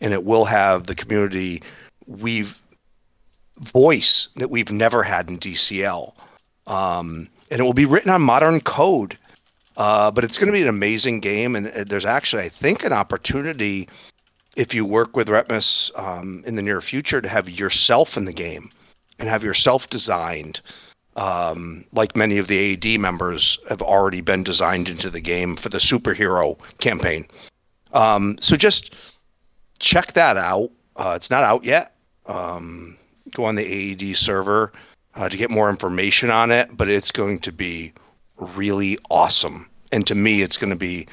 and 0.00 0.12
it 0.12 0.24
will 0.24 0.44
have 0.44 0.86
the 0.86 0.96
community 0.96 1.62
we've 2.06 2.58
voice 3.60 4.28
that 4.36 4.50
we've 4.50 4.72
never 4.72 5.02
had 5.02 5.28
in 5.28 5.38
DCL, 5.38 6.12
um, 6.66 7.28
and 7.50 7.60
it 7.60 7.62
will 7.62 7.72
be 7.72 7.86
written 7.86 8.10
on 8.10 8.20
modern 8.20 8.60
code. 8.60 9.16
Uh, 9.76 10.10
but 10.10 10.24
it's 10.24 10.38
going 10.38 10.48
to 10.48 10.52
be 10.52 10.62
an 10.62 10.68
amazing 10.68 11.20
game, 11.20 11.54
and 11.54 11.68
uh, 11.68 11.84
there's 11.84 12.04
actually, 12.04 12.42
I 12.42 12.48
think, 12.48 12.82
an 12.82 12.92
opportunity 12.92 13.88
if 14.56 14.74
you 14.74 14.84
work 14.84 15.16
with 15.16 15.28
Retmus 15.28 15.96
um, 15.96 16.42
in 16.46 16.56
the 16.56 16.62
near 16.62 16.80
future 16.80 17.20
to 17.20 17.28
have 17.28 17.48
yourself 17.48 18.16
in 18.16 18.24
the 18.24 18.32
game 18.32 18.70
and 19.20 19.28
have 19.28 19.44
yourself 19.44 19.88
designed 19.88 20.60
um, 21.18 21.84
like 21.92 22.14
many 22.14 22.38
of 22.38 22.46
the 22.46 22.74
AAD 22.74 23.00
members 23.00 23.58
have 23.68 23.82
already 23.82 24.20
been 24.20 24.44
designed 24.44 24.88
into 24.88 25.10
the 25.10 25.20
game 25.20 25.56
for 25.56 25.68
the 25.68 25.78
superhero 25.78 26.56
campaign. 26.78 27.26
Um, 27.92 28.38
so 28.40 28.54
just 28.54 28.94
check 29.80 30.12
that 30.12 30.36
out. 30.36 30.70
Uh, 30.94 31.14
it's 31.16 31.28
not 31.28 31.42
out 31.42 31.64
yet. 31.64 31.96
Um, 32.26 32.96
go 33.32 33.44
on 33.44 33.56
the 33.56 33.64
AAD 33.64 34.16
server 34.16 34.72
uh, 35.16 35.28
to 35.28 35.36
get 35.36 35.50
more 35.50 35.68
information 35.68 36.30
on 36.30 36.52
it, 36.52 36.76
but 36.76 36.88
it's 36.88 37.10
going 37.10 37.40
to 37.40 37.50
be 37.50 37.92
really 38.36 38.96
awesome. 39.10 39.68
And 39.90 40.06
to 40.06 40.14
me, 40.14 40.42
it's 40.42 40.56
going 40.56 40.70
to 40.70 40.76
be 40.76 41.08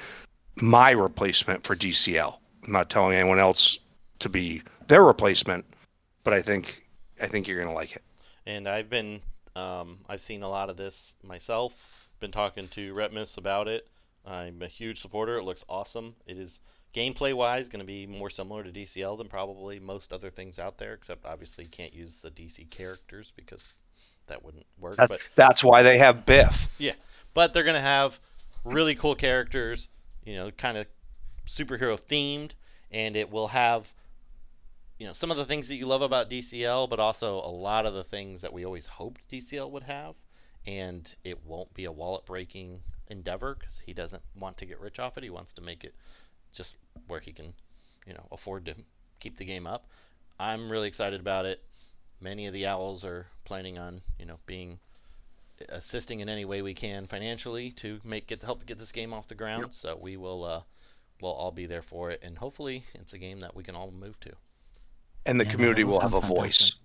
my 0.62 0.92
replacement 0.92 1.66
for 1.66 1.76
DCL. 1.76 2.36
I'm 2.64 2.72
not 2.72 2.92
telling 2.92 3.18
anyone 3.18 3.40
else 3.40 3.80
to 4.20 4.30
be 4.30 4.62
their 4.88 5.04
replacement, 5.04 5.66
but 6.24 6.34
I 6.34 6.44
think 6.44 6.84
I 7.20 7.26
think 7.26 7.48
you're 7.48 7.58
going 7.58 7.70
to 7.70 7.74
like 7.74 7.96
it. 7.96 8.04
And 8.46 8.68
I've 8.68 8.90
been, 8.90 9.22
um, 9.56 10.00
I've 10.08 10.22
seen 10.22 10.44
a 10.44 10.50
lot 10.50 10.70
of 10.70 10.78
this 10.78 11.16
myself. 11.24 12.10
Been 12.20 12.32
talking 12.32 12.68
to 12.70 12.94
Retmus 12.94 13.38
about 13.38 13.68
it. 13.68 13.88
I'm 14.26 14.62
a 14.62 14.68
huge 14.68 15.02
supporter. 15.02 15.38
It 15.38 15.44
looks 15.44 15.64
awesome. 15.70 16.16
It 16.26 16.38
is 16.38 16.60
gameplay 16.94 17.34
wise 17.34 17.68
going 17.68 17.82
to 17.82 17.86
be 17.86 18.08
more 18.08 18.30
similar 18.30 18.64
to 18.64 18.72
DCL 18.72 19.18
than 19.18 19.28
probably 19.28 19.80
most 19.80 20.14
other 20.14 20.30
things 20.30 20.58
out 20.58 20.78
there, 20.78 20.94
except 20.94 21.26
obviously 21.26 21.66
you 21.66 21.70
can't 21.70 21.94
use 21.94 22.22
the 22.22 22.32
DC 22.32 22.70
characters 22.70 23.34
because 23.36 23.74
that 24.28 24.44
wouldn't 24.44 24.66
work. 24.80 24.96
But 24.98 25.20
that's 25.36 25.64
why 25.64 25.84
they 25.84 25.98
have 25.98 26.26
Biff. 26.26 26.70
yeah, 26.80 26.94
but 27.34 27.54
they're 27.54 27.64
gonna 27.64 27.82
have 27.82 28.20
really 28.64 28.96
cool 28.96 29.16
characters, 29.16 29.90
you 30.26 30.36
know, 30.36 30.52
kind 30.52 30.78
of 30.78 30.88
superhero 31.46 32.00
themed, 32.00 32.52
and 32.92 33.16
it 33.16 33.30
will 33.30 33.50
have, 33.50 33.94
you 34.98 35.06
know, 35.06 35.14
some 35.14 35.32
of 35.32 35.38
the 35.38 35.46
things 35.46 35.68
that 35.68 35.76
you 35.76 35.86
love 35.86 36.02
about 36.02 36.30
DCL, 36.30 36.90
but 36.90 37.00
also 37.00 37.36
a 37.36 37.52
lot 37.52 37.86
of 37.86 37.94
the 37.94 38.04
things 38.04 38.42
that 38.42 38.54
we 38.54 38.66
always 38.66 38.86
hoped 38.86 39.30
DCL 39.30 39.70
would 39.72 39.84
have, 39.84 40.16
and 40.66 41.16
it 41.24 41.46
won't 41.46 41.74
be 41.74 41.86
a 41.86 41.92
wallet 41.92 42.26
breaking 42.26 42.82
endeavor 43.08 43.56
because 43.60 43.84
he 43.86 43.94
doesn't 43.94 44.24
want 44.40 44.58
to 44.58 44.66
get 44.66 44.80
rich 44.80 45.00
off 45.00 45.18
it. 45.18 45.24
He 45.24 45.30
wants 45.30 45.54
to 45.54 45.62
make 45.62 45.84
it 45.84 45.94
just 46.54 46.78
where 47.08 47.20
he 47.20 47.34
can, 47.34 47.54
you 48.08 48.14
know, 48.14 48.26
afford 48.32 48.66
to 48.66 48.76
keep 49.20 49.38
the 49.38 49.46
game 49.46 49.68
up. 49.68 49.88
I'm 50.40 50.72
really 50.72 50.88
excited 50.88 51.20
about 51.20 51.46
it. 51.46 51.64
Many 52.22 52.48
of 52.48 52.54
the 52.54 52.66
owls 52.66 53.04
are 53.04 53.28
planning 53.44 53.78
on, 53.78 54.02
you 54.18 54.26
know, 54.26 54.40
being 54.46 54.80
assisting 55.70 56.20
in 56.20 56.30
any 56.30 56.46
way 56.46 56.62
we 56.62 56.74
can 56.74 57.06
financially 57.06 57.72
to 57.72 58.00
make 58.04 58.32
it 58.32 58.44
help 58.44 58.66
get 58.66 58.78
this 58.78 58.92
game 58.92 59.14
off 59.14 59.28
the 59.28 59.36
ground. 59.36 59.74
So 59.74 59.98
we 60.02 60.18
will 60.18 60.44
uh, 60.44 60.62
we'll 61.22 61.32
all 61.34 61.52
be 61.52 61.66
there 61.66 61.82
for 61.82 62.12
it, 62.12 62.22
and 62.24 62.38
hopefully 62.38 62.86
it's 62.94 63.14
a 63.14 63.18
game 63.18 63.42
that 63.42 63.56
we 63.56 63.64
can 63.64 63.76
all 63.76 63.92
move 63.92 64.20
to. 64.22 64.34
And 65.26 65.40
the 65.40 65.46
Yeah, 65.46 65.52
community 65.52 65.84
will 65.84 66.00
have 66.00 66.14
a 66.14 66.22
sounds 66.22 66.28
voice. 66.28 66.58
fantastic. 66.58 66.80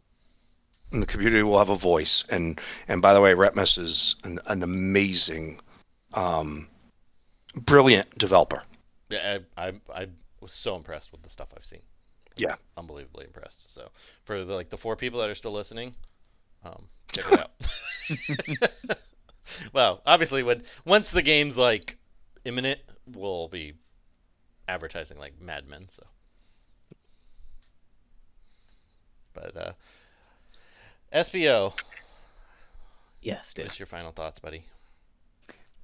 And 0.93 1.03
the 1.03 1.07
community 1.07 1.43
will 1.43 1.59
have 1.59 1.69
a 1.69 1.77
voice. 1.77 2.25
And 2.31 2.61
and 2.89 3.01
by 3.01 3.15
the 3.15 3.21
way, 3.21 3.35
Retmus 3.35 3.79
is 3.79 4.17
an, 4.25 4.41
an 4.47 4.63
amazing, 4.63 5.61
um, 6.15 6.67
brilliant 7.55 8.19
developer. 8.19 8.63
Yeah, 9.09 9.39
I, 9.57 9.67
I 9.69 9.73
I 9.95 10.07
was 10.41 10.53
so 10.53 10.75
impressed 10.77 11.13
with 11.13 11.23
the 11.23 11.31
stuff 11.31 11.49
I've 11.57 11.65
seen. 11.65 11.81
Yeah. 12.37 12.55
unbelievably 12.77 13.27
impressed. 13.27 13.73
So 13.75 13.91
for 14.25 14.45
the 14.45 14.55
like 14.55 14.71
the 14.71 14.79
four 14.79 14.97
people 14.97 15.21
that 15.21 15.29
are 15.29 15.35
still 15.35 15.53
listening, 15.53 15.95
um, 16.65 16.89
check 17.13 17.27
it 17.31 17.39
out. 17.39 18.99
well, 19.73 20.01
obviously, 20.07 20.43
when 20.43 20.63
once 20.85 21.11
the 21.11 21.23
game's 21.23 21.57
like 21.57 21.99
imminent, 22.45 22.81
we'll 23.07 23.49
be 23.49 23.75
advertising 24.69 25.19
like 25.19 25.41
madmen. 25.41 25.89
So, 25.89 26.03
but 29.35 29.57
uh, 29.57 29.73
Espio, 31.13 31.73
Yes, 33.23 33.53
dude. 33.53 33.67
what's 33.67 33.79
your 33.79 33.87
final 33.87 34.13
thoughts, 34.13 34.39
buddy? 34.39 34.65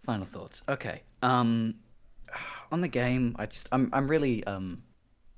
Final 0.05 0.25
thoughts. 0.27 0.63
Okay. 0.69 1.03
Um, 1.23 1.75
on 2.73 2.81
the 2.81 2.89
game, 2.89 3.35
I 3.39 3.47
just 3.47 3.69
I'm 3.73 3.91
I'm 3.93 4.09
really 4.09 4.45
um 4.45 4.83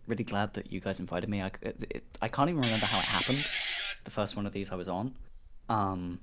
really 0.07 0.25
glad 0.25 0.55
that 0.55 0.71
you 0.73 0.81
guys 0.81 1.01
invited 1.01 1.29
me. 1.29 1.43
I 1.43 1.51
it, 1.63 1.85
it, 1.91 2.05
I 2.23 2.29
can't 2.29 2.51
even 2.51 2.63
remember 2.63 2.87
how 2.87 2.99
it 2.99 3.05
happened. 3.05 3.47
The 4.05 4.11
first 4.11 4.37
one 4.37 4.47
of 4.47 4.53
these 4.53 4.71
I 4.71 4.77
was 4.77 4.89
on. 4.89 5.15
Um, 5.69 6.21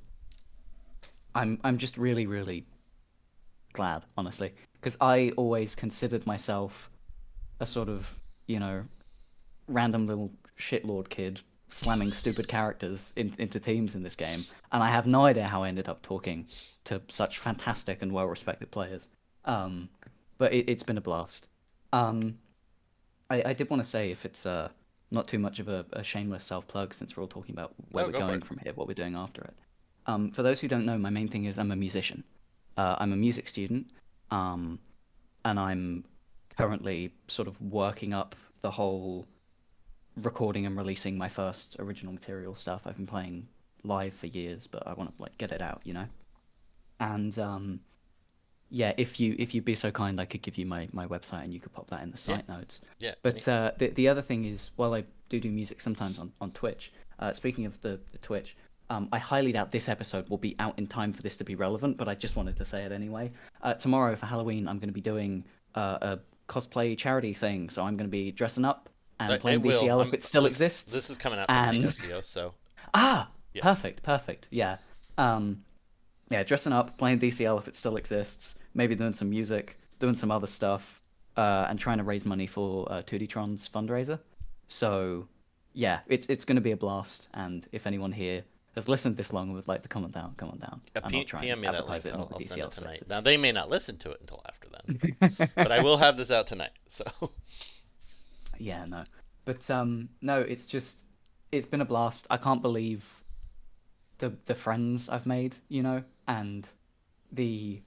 I'm 1.33 1.59
I'm 1.63 1.77
just 1.77 1.97
really 1.97 2.25
really 2.27 2.65
glad, 3.73 4.05
honestly, 4.17 4.53
because 4.73 4.95
I 5.01 5.31
always 5.35 5.75
considered 5.75 6.25
myself 6.25 6.89
a 7.59 7.65
sort 7.65 7.89
of 7.89 8.17
you 8.47 8.59
know 8.59 8.85
random 9.67 10.07
little 10.07 10.31
shitlord 10.57 11.09
kid 11.09 11.41
slamming 11.69 12.11
stupid 12.11 12.47
characters 12.47 13.13
in, 13.15 13.33
into 13.37 13.59
teams 13.59 13.95
in 13.95 14.03
this 14.03 14.15
game, 14.15 14.45
and 14.71 14.83
I 14.83 14.89
have 14.89 15.07
no 15.07 15.25
idea 15.25 15.47
how 15.47 15.63
I 15.63 15.67
ended 15.67 15.89
up 15.89 16.01
talking 16.01 16.47
to 16.85 17.01
such 17.07 17.39
fantastic 17.39 18.01
and 18.01 18.11
well-respected 18.11 18.71
players. 18.71 19.07
Um, 19.45 19.89
but 20.37 20.53
it, 20.53 20.69
it's 20.69 20.83
been 20.83 20.97
a 20.97 21.01
blast. 21.01 21.47
Um, 21.93 22.37
I, 23.29 23.43
I 23.47 23.53
did 23.53 23.69
want 23.69 23.83
to 23.83 23.89
say 23.89 24.11
if 24.11 24.25
it's 24.25 24.45
uh, 24.45 24.69
not 25.11 25.27
too 25.27 25.39
much 25.39 25.59
of 25.59 25.67
a, 25.67 25.85
a 25.93 26.03
shameless 26.03 26.43
self 26.43 26.67
plug, 26.67 26.93
since 26.93 27.15
we're 27.15 27.23
all 27.23 27.27
talking 27.27 27.55
about 27.55 27.73
where 27.91 28.05
we're 28.05 28.11
go 28.11 28.19
going 28.19 28.41
from 28.41 28.57
here, 28.59 28.73
what 28.75 28.87
we're 28.87 28.93
doing 28.93 29.15
after 29.15 29.41
it. 29.41 29.53
Um, 30.07 30.31
for 30.31 30.43
those 30.43 30.59
who 30.59 30.67
don't 30.67 30.85
know, 30.85 30.97
my 30.97 31.09
main 31.09 31.27
thing 31.27 31.45
is 31.45 31.57
I'm 31.57 31.71
a 31.71 31.75
musician. 31.75 32.23
Uh, 32.77 32.95
I'm 32.99 33.13
a 33.13 33.15
music 33.15 33.47
student, 33.47 33.87
um, 34.31 34.79
and 35.43 35.59
I'm 35.59 36.03
currently 36.57 37.13
sort 37.27 37.47
of 37.47 37.59
working 37.61 38.13
up 38.13 38.35
the 38.61 38.71
whole 38.71 39.25
recording 40.21 40.65
and 40.65 40.77
releasing 40.77 41.17
my 41.17 41.29
first 41.29 41.75
original 41.79 42.13
material 42.13 42.55
stuff. 42.55 42.83
I've 42.85 42.97
been 42.97 43.07
playing 43.07 43.47
live 43.83 44.13
for 44.13 44.27
years, 44.27 44.67
but 44.67 44.87
I 44.87 44.93
want 44.93 45.15
to 45.15 45.21
like 45.21 45.37
get 45.37 45.51
it 45.51 45.61
out, 45.61 45.81
you 45.83 45.93
know. 45.93 46.05
And 46.99 47.37
um, 47.39 47.79
yeah, 48.69 48.93
if 48.97 49.19
you 49.19 49.35
if 49.37 49.53
you'd 49.53 49.65
be 49.65 49.75
so 49.75 49.91
kind, 49.91 50.19
I 50.19 50.25
could 50.25 50.41
give 50.41 50.57
you 50.57 50.65
my, 50.65 50.87
my 50.91 51.05
website 51.07 51.43
and 51.43 51.53
you 51.53 51.59
could 51.59 51.73
pop 51.73 51.89
that 51.89 52.01
in 52.03 52.11
the 52.11 52.17
site 52.17 52.47
notes. 52.47 52.81
Yeah. 52.99 53.15
But 53.21 53.47
uh, 53.47 53.71
the 53.77 53.89
the 53.89 54.07
other 54.07 54.21
thing 54.21 54.45
is, 54.45 54.71
while 54.75 54.93
I 54.93 55.03
do 55.29 55.39
do 55.39 55.51
music 55.51 55.81
sometimes 55.81 56.19
on 56.19 56.31
on 56.41 56.51
Twitch, 56.51 56.93
uh, 57.19 57.33
speaking 57.33 57.65
of 57.65 57.79
the, 57.81 57.99
the 58.11 58.17
Twitch, 58.19 58.55
um, 58.89 59.09
I 59.11 59.19
highly 59.19 59.51
doubt 59.51 59.71
this 59.71 59.89
episode 59.89 60.29
will 60.29 60.37
be 60.37 60.55
out 60.59 60.77
in 60.79 60.87
time 60.87 61.13
for 61.13 61.21
this 61.21 61.37
to 61.37 61.43
be 61.43 61.55
relevant. 61.55 61.97
But 61.97 62.07
I 62.07 62.15
just 62.15 62.35
wanted 62.35 62.55
to 62.57 62.65
say 62.65 62.83
it 62.83 62.91
anyway. 62.91 63.31
Uh, 63.61 63.73
tomorrow 63.73 64.15
for 64.15 64.25
Halloween, 64.25 64.67
I'm 64.67 64.79
going 64.79 64.89
to 64.89 64.93
be 64.93 65.01
doing 65.01 65.43
uh, 65.75 65.97
a 66.01 66.19
cosplay 66.47 66.97
charity 66.97 67.33
thing, 67.33 67.69
so 67.69 67.83
I'm 67.83 67.97
going 67.97 68.07
to 68.09 68.11
be 68.11 68.31
dressing 68.31 68.65
up 68.65 68.89
and 69.19 69.39
playing 69.41 69.59
it 69.61 69.65
will. 69.65 70.01
If 70.01 70.07
I'm- 70.07 70.13
it 70.15 70.23
still 70.23 70.43
this- 70.43 70.53
exists. 70.53 70.93
This 70.93 71.09
is 71.09 71.17
coming 71.17 71.39
out 71.39 71.47
from 71.47 71.55
and- 71.55 71.83
Espio, 71.85 72.23
so 72.23 72.53
Ah, 72.93 73.29
Yeah. 73.53 73.61
perfect, 73.63 74.03
perfect. 74.03 74.47
Yeah. 74.51 74.77
Um, 75.17 75.63
yeah, 76.29 76.43
dressing 76.43 76.73
up, 76.73 76.97
playing 76.97 77.19
DCL 77.19 77.57
if 77.59 77.67
it 77.67 77.75
still 77.75 77.97
exists, 77.97 78.57
maybe 78.73 78.95
doing 78.95 79.13
some 79.13 79.29
music, 79.29 79.77
doing 79.99 80.15
some 80.15 80.31
other 80.31 80.47
stuff, 80.47 81.01
uh, 81.37 81.67
and 81.69 81.77
trying 81.79 81.97
to 81.97 82.03
raise 82.03 82.25
money 82.25 82.47
for 82.47 82.89
uh, 82.91 83.01
2D-tron's 83.03 83.67
fundraiser. 83.69 84.19
So, 84.67 85.27
yeah, 85.73 85.99
it's 86.07 86.27
it's 86.27 86.45
going 86.45 86.55
to 86.55 86.61
be 86.61 86.71
a 86.71 86.77
blast. 86.77 87.27
And 87.33 87.67
if 87.71 87.85
anyone 87.85 88.11
here 88.13 88.43
has 88.75 88.87
listened 88.89 89.15
this 89.17 89.31
long 89.31 89.47
and 89.47 89.55
would 89.55 89.67
like 89.67 89.83
to 89.83 89.89
come 89.89 90.03
on 90.03 90.11
down, 90.11 90.33
come 90.37 90.49
on 90.49 90.57
down. 90.59 90.81
uh, 90.95 91.01
I'm 91.03 91.11
P- 91.11 91.17
not 91.19 91.27
trying 91.27 91.43
PM 91.43 91.61
me 91.61 91.67
to 91.67 91.71
that 91.73 91.77
advertise 91.79 92.05
it 92.05 92.13
all 92.13 92.25
the 92.25 92.35
DCL 92.43 92.69
tonight. 92.69 92.95
spaces. 92.95 93.09
Now 93.09 93.21
they 93.21 93.37
may 93.37 93.51
not 93.51 93.69
listen 93.69 93.97
to 93.99 94.11
it 94.11 94.19
until 94.21 94.41
after 94.47 94.67
then, 94.69 95.49
but 95.55 95.71
I 95.71 95.79
will 95.81 95.97
have 95.97 96.17
this 96.17 96.31
out 96.31 96.47
tonight. 96.47 96.71
So 96.89 97.05
Yeah, 98.57 98.85
no. 98.85 99.03
But 99.45 99.69
um 99.69 100.09
no, 100.21 100.41
it's 100.41 100.65
just 100.65 101.05
it's 101.51 101.65
been 101.65 101.81
a 101.81 101.85
blast. 101.85 102.27
I 102.29 102.37
can't 102.37 102.61
believe 102.61 103.23
the 104.17 104.33
the 104.45 104.55
friends 104.55 105.09
I've 105.09 105.25
made, 105.25 105.55
you 105.69 105.83
know, 105.83 106.03
and 106.27 106.67
the 107.31 107.81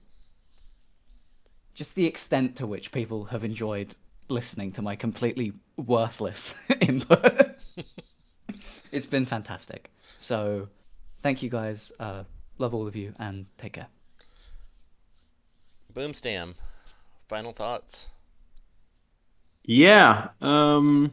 just 1.73 1.95
the 1.95 2.05
extent 2.05 2.55
to 2.57 2.67
which 2.67 2.91
people 2.91 3.25
have 3.25 3.43
enjoyed 3.43 3.95
listening 4.27 4.71
to 4.73 4.81
my 4.81 4.95
completely 4.95 5.53
worthless 5.77 6.55
input. 6.81 7.57
it's 8.91 9.05
been 9.05 9.25
fantastic. 9.25 9.91
So, 10.17 10.67
thank 11.21 11.41
you 11.41 11.49
guys. 11.49 11.91
Uh 11.99 12.23
love 12.57 12.73
all 12.73 12.87
of 12.87 12.95
you 12.95 13.13
and 13.19 13.45
take 13.57 13.73
care. 13.73 13.87
Boom. 15.93 16.11
Boomstam, 16.11 16.55
final 17.27 17.53
thoughts. 17.53 18.09
Yeah. 19.69 20.29
Um, 20.41 21.11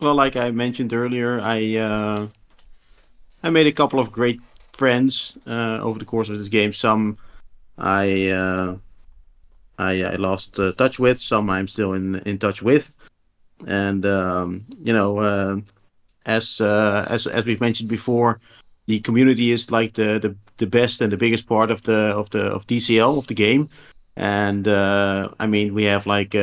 well, 0.00 0.14
like 0.14 0.36
I 0.36 0.50
mentioned 0.50 0.92
earlier, 0.92 1.40
I 1.40 1.76
uh, 1.76 2.26
I 3.42 3.48
made 3.48 3.66
a 3.66 3.72
couple 3.72 3.98
of 3.98 4.12
great 4.12 4.38
friends 4.74 5.38
uh, 5.46 5.78
over 5.80 5.98
the 5.98 6.04
course 6.04 6.28
of 6.28 6.36
this 6.36 6.48
game. 6.48 6.74
Some 6.74 7.16
I 7.78 8.28
uh, 8.28 8.76
I, 9.78 10.02
I 10.02 10.16
lost 10.16 10.58
uh, 10.58 10.72
touch 10.72 10.98
with. 10.98 11.18
Some 11.18 11.48
I'm 11.48 11.66
still 11.66 11.94
in 11.94 12.16
in 12.26 12.38
touch 12.38 12.60
with. 12.60 12.92
And 13.66 14.04
um, 14.04 14.66
you 14.84 14.92
know, 14.92 15.18
uh, 15.18 15.60
as 16.26 16.60
uh, 16.60 17.06
as 17.08 17.26
as 17.26 17.46
we've 17.46 17.62
mentioned 17.62 17.88
before, 17.88 18.40
the 18.88 19.00
community 19.00 19.52
is 19.52 19.70
like 19.70 19.94
the, 19.94 20.18
the 20.18 20.36
the 20.58 20.66
best 20.66 21.00
and 21.00 21.10
the 21.10 21.16
biggest 21.16 21.46
part 21.46 21.70
of 21.70 21.80
the 21.84 22.12
of 22.14 22.28
the 22.28 22.42
of 22.42 22.66
DCL 22.66 23.16
of 23.16 23.26
the 23.26 23.34
game. 23.34 23.70
And 24.16 24.68
I 24.68 25.46
mean, 25.46 25.72
we 25.72 25.84
have 25.84 26.04
like. 26.04 26.34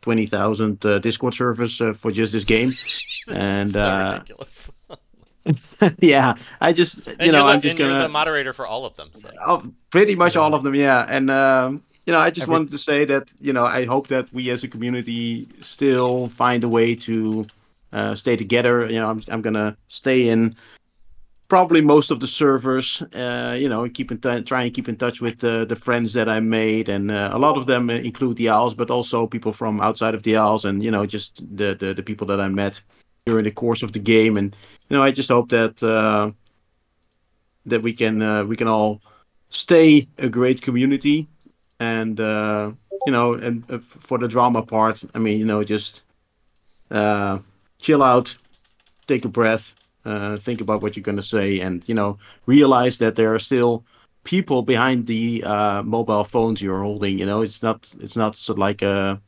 Uh, 0.00 0.04
20,000 0.04 0.84
uh, 0.86 0.98
Discord 1.00 1.34
servers 1.34 1.80
uh, 1.80 1.92
for 1.92 2.10
just 2.10 2.32
this 2.32 2.44
game. 2.44 2.72
And 3.30 3.70
so 3.70 3.80
uh, 3.86 4.12
ridiculous. 4.14 4.70
yeah, 5.98 6.34
I 6.62 6.72
just, 6.72 7.06
you 7.06 7.14
And 7.20 7.32
know, 7.32 7.44
the, 7.44 7.52
I'm 7.52 7.60
just 7.60 7.72
and 7.72 7.78
you're 7.80 7.88
gonna. 7.90 8.02
the 8.04 8.08
moderator 8.08 8.54
for 8.54 8.66
all 8.66 8.86
of 8.86 8.96
them. 8.96 9.10
So. 9.12 9.28
Oh, 9.46 9.70
pretty 9.90 10.14
much 10.14 10.34
all 10.34 10.54
of 10.54 10.62
them, 10.62 10.74
yeah. 10.74 11.06
And 11.10 11.30
um, 11.30 11.82
you 12.06 12.12
know, 12.14 12.18
I 12.18 12.30
just 12.30 12.44
Every- 12.44 12.52
wanted 12.52 12.70
to 12.70 12.78
say 12.78 13.04
that 13.04 13.30
you 13.38 13.52
know 13.52 13.66
I 13.66 13.84
hope 13.84 14.08
that 14.08 14.32
we 14.32 14.48
as 14.48 14.64
a 14.64 14.68
community 14.68 15.46
still 15.60 16.28
find 16.28 16.64
a 16.64 16.68
way 16.70 16.94
to 16.94 17.46
uh, 17.92 18.14
stay 18.14 18.34
together. 18.34 18.86
You 18.86 18.98
know, 19.00 19.10
I'm 19.10 19.22
I'm 19.28 19.42
gonna 19.42 19.76
stay 19.88 20.28
in 20.30 20.56
probably 21.48 21.80
most 21.80 22.10
of 22.10 22.20
the 22.20 22.26
servers. 22.26 23.02
Uh, 23.14 23.56
you 23.58 23.68
know, 23.68 23.84
and 23.84 23.94
keep 23.94 24.10
in 24.10 24.18
t- 24.18 24.42
try 24.42 24.62
and 24.64 24.74
keep 24.74 24.88
in 24.88 24.96
touch 24.96 25.20
with 25.20 25.38
the 25.38 25.64
the 25.66 25.76
friends 25.76 26.12
that 26.12 26.28
I 26.28 26.40
made, 26.40 26.88
and 26.88 27.10
uh, 27.10 27.30
a 27.32 27.38
lot 27.38 27.56
of 27.56 27.66
them 27.66 27.90
include 27.90 28.36
the 28.36 28.48
owls, 28.50 28.74
but 28.74 28.90
also 28.90 29.26
people 29.26 29.52
from 29.52 29.80
outside 29.80 30.14
of 30.14 30.22
the 30.22 30.36
owls, 30.36 30.64
and 30.64 30.82
you 30.82 30.90
know, 30.90 31.06
just 31.06 31.36
the 31.56 31.74
the, 31.74 31.94
the 31.94 32.02
people 32.02 32.26
that 32.28 32.40
I 32.40 32.48
met 32.48 32.80
during 33.26 33.44
the 33.44 33.50
course 33.50 33.82
of 33.82 33.92
the 33.92 33.98
game. 33.98 34.36
And 34.36 34.56
you 34.88 34.96
know, 34.96 35.02
I 35.02 35.10
just 35.10 35.30
hope 35.30 35.48
that. 35.50 35.82
Uh, 35.82 36.32
that 37.68 37.82
we 37.82 37.92
can 37.92 38.22
uh, 38.22 38.44
we 38.44 38.56
can 38.56 38.68
all 38.68 39.00
stay 39.50 40.06
a 40.18 40.28
great 40.28 40.60
community 40.62 41.26
and 41.80 42.20
uh, 42.20 42.70
you 43.06 43.12
know 43.12 43.34
and 43.34 43.64
uh, 43.70 43.78
for 43.78 44.18
the 44.18 44.28
drama 44.28 44.62
part 44.62 45.02
i 45.14 45.18
mean 45.18 45.38
you 45.38 45.44
know 45.44 45.62
just 45.62 46.02
uh, 46.90 47.38
chill 47.80 48.02
out 48.02 48.36
take 49.06 49.24
a 49.24 49.28
breath 49.28 49.74
uh, 50.08 50.36
think 50.46 50.60
about 50.60 50.80
what 50.82 50.96
you're 50.96 51.08
going 51.10 51.22
to 51.24 51.30
say 51.36 51.60
and 51.64 51.82
you 51.88 51.94
know 51.94 52.16
realize 52.46 52.96
that 52.98 53.14
there 53.16 53.32
are 53.34 53.38
still 53.50 53.84
people 54.24 54.62
behind 54.62 55.06
the 55.06 55.42
uh, 55.44 55.82
mobile 55.82 56.24
phones 56.24 56.60
you're 56.62 56.82
holding 56.82 57.18
you 57.18 57.26
know 57.26 57.42
it's 57.42 57.62
not 57.62 57.78
it's 58.00 58.16
not 58.16 58.36
so 58.36 58.54
like 58.54 58.82
a 58.82 59.20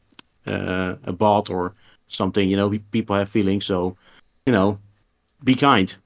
uh, 0.46 0.94
a 1.04 1.12
bot 1.12 1.50
or 1.50 1.72
something 2.08 2.48
you 2.50 2.56
know 2.56 2.70
people 2.90 3.14
have 3.16 3.28
feelings 3.28 3.64
so 3.66 3.96
you 4.46 4.52
know 4.52 4.78
be 5.44 5.54
kind 5.54 5.96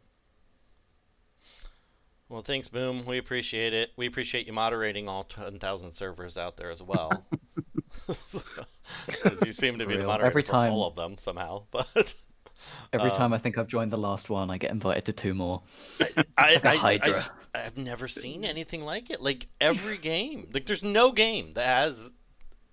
Well, 2.29 2.43
thanks, 2.43 2.69
Boom. 2.69 3.05
We 3.07 3.19
appreciate 3.19 3.73
it. 3.75 3.91
We 3.97 4.07
appreciate 4.07 4.47
you 4.47 4.53
moderating 4.53 5.09
all 5.09 5.23
10,000 5.25 5.93
servers 5.93 6.37
out 6.37 6.57
there 6.57 6.71
as 6.71 6.83
well. 6.83 7.11
Because 9.07 9.41
you 9.47 9.53
seem 9.53 9.79
to 9.79 9.87
be 9.87 9.97
the 9.97 10.05
moderator 10.05 10.27
Every 10.27 10.43
for 10.43 10.53
time- 10.53 10.73
all 10.73 10.87
of 10.87 10.95
them 10.95 11.17
somehow. 11.19 11.63
But 11.71 12.15
Every 12.93 13.11
Um, 13.11 13.16
time 13.16 13.32
I 13.32 13.39
think 13.39 13.59
I've 13.59 13.66
joined 13.66 13.91
the 13.93 13.99
last 13.99 14.31
one, 14.31 14.51
I 14.51 14.59
get 14.59 14.70
invited 14.70 15.05
to 15.07 15.12
two 15.12 15.35
more. 15.35 15.62
I, 16.01 16.05
like 16.16 16.65
a 16.65 16.69
I, 16.69 16.73
I, 16.73 16.77
Hydra. 16.77 17.12
just- 17.12 17.32
I've 17.55 17.77
never 17.77 18.09
seen 18.09 18.45
anything 18.45 18.85
like 18.85 19.11
it. 19.11 19.20
Like 19.20 19.47
every 19.61 19.97
game, 19.99 20.51
like 20.53 20.66
there's 20.66 20.82
no 20.82 21.12
game 21.12 21.53
that 21.53 21.66
has. 21.66 22.11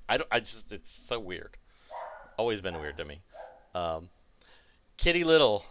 I 0.09 0.17
don't. 0.17 0.27
I 0.31 0.39
just. 0.39 0.71
It's 0.71 0.91
so 0.91 1.19
weird. 1.19 1.55
Always 2.37 2.61
been 2.61 2.79
weird 2.79 2.97
to 2.97 3.05
me. 3.05 3.21
Um, 3.75 4.09
KittiLittl. 4.97 5.63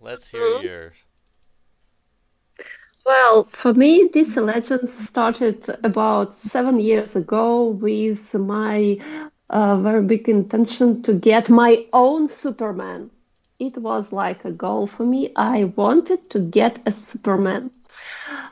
Let's 0.00 0.26
hear 0.26 0.40
Mhm. 0.40 0.62
yours. 0.64 0.94
Well, 3.04 3.48
for 3.52 3.74
me, 3.74 4.08
this 4.12 4.36
Legends 4.36 4.92
started 4.92 5.64
about 5.82 6.36
seven 6.36 6.78
years 6.78 7.16
ago 7.16 7.66
with 7.66 8.32
my 8.34 8.98
uh, 9.52 9.76
very 9.78 10.02
big 10.02 10.28
intention 10.28 11.02
to 11.02 11.14
get 11.14 11.50
my 11.50 11.84
own 11.92 12.28
Superman. 12.28 13.10
It 13.58 13.78
was 13.78 14.12
like 14.12 14.44
a 14.44 14.50
goal 14.52 14.86
for 14.86 15.04
me. 15.04 15.32
I 15.36 15.64
wanted 15.76 16.30
to 16.30 16.40
get 16.40 16.80
a 16.86 16.92
Superman. 16.92 17.70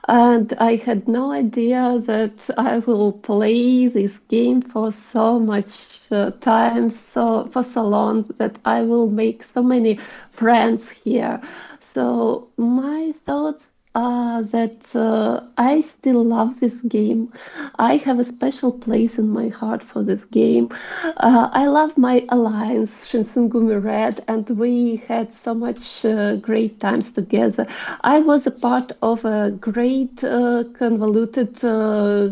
And 0.09 0.52
I 0.59 0.77
had 0.77 1.09
no 1.09 1.32
idea 1.32 1.98
that 2.06 2.51
I 2.59 2.78
will 2.78 3.12
play 3.12 3.86
this 3.89 4.18
game 4.28 4.60
for 4.62 4.93
so 4.93 5.39
much 5.40 6.01
uh, 6.10 6.31
time, 6.40 6.90
so 6.90 7.48
for 7.52 7.62
so 7.62 7.82
long 7.86 8.24
that 8.39 8.59
I 8.64 8.82
will 8.82 9.09
make 9.09 9.44
so 9.44 9.62
many 9.62 9.98
friends 10.32 10.90
here. 10.90 11.40
So 11.81 12.48
my 12.56 13.12
thoughts 13.27 13.64
are 13.95 14.43
that 14.43 14.95
uh, 14.97 15.41
I 15.59 15.81
still 15.83 16.25
love 16.25 16.61
this 16.61 16.75
game. 16.89 17.33
I 17.79 17.97
have 17.97 18.19
a 18.19 18.25
special 18.25 18.73
place 18.73 19.19
in 19.19 19.29
my 19.31 19.49
heart 19.49 19.83
for 19.83 20.03
this 20.03 20.25
game. 20.25 20.69
Uh, 21.03 21.49
I 21.53 21.67
love 21.67 21.97
my 21.99 22.25
alliance, 22.29 23.07
Shinsengumi 23.09 23.83
Red, 23.83 24.25
and 24.29 24.49
we 24.51 24.97
had 25.09 25.33
so 25.35 25.55
much 25.55 26.05
uh, 26.05 26.37
great 26.37 26.81
times 26.81 27.11
together. 27.12 27.67
I 28.03 28.21
was 28.21 28.47
a 28.47 28.51
part 28.53 28.93
of 29.03 29.25
a 29.25 29.51
great 29.61 30.23
uh, 30.25 30.65
convoluted 30.79 31.62
uh, 31.65 32.31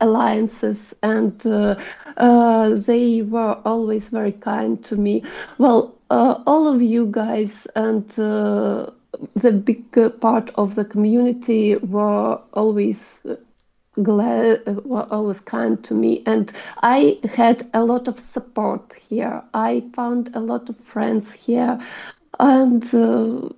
alliances, 0.00 0.94
and 1.02 1.44
uh, 1.46 1.76
uh, 2.16 2.70
they 2.74 3.22
were 3.22 3.58
always 3.64 4.08
very 4.08 4.32
kind 4.32 4.84
to 4.84 4.96
me. 4.96 5.22
Well, 5.58 5.94
uh, 6.10 6.42
all 6.46 6.68
of 6.68 6.82
you 6.82 7.08
guys 7.10 7.66
and 7.74 8.06
uh, 8.18 8.90
the 9.34 9.52
big 9.52 10.20
part 10.20 10.50
of 10.56 10.74
the 10.74 10.84
community 10.84 11.76
were 11.76 12.40
always 12.52 13.20
uh, 13.28 13.36
glad, 14.02 14.62
uh, 14.66 14.72
were 14.84 15.06
always 15.10 15.40
kind 15.40 15.82
to 15.84 15.94
me, 15.94 16.22
and 16.26 16.52
I 16.82 17.18
had 17.34 17.68
a 17.74 17.84
lot 17.84 18.08
of 18.08 18.18
support 18.20 18.92
here. 19.08 19.42
I 19.54 19.84
found 19.94 20.34
a 20.34 20.40
lot 20.40 20.68
of 20.68 20.76
friends 20.78 21.32
here, 21.32 21.78
and 22.38 22.84
uh, 22.94 23.48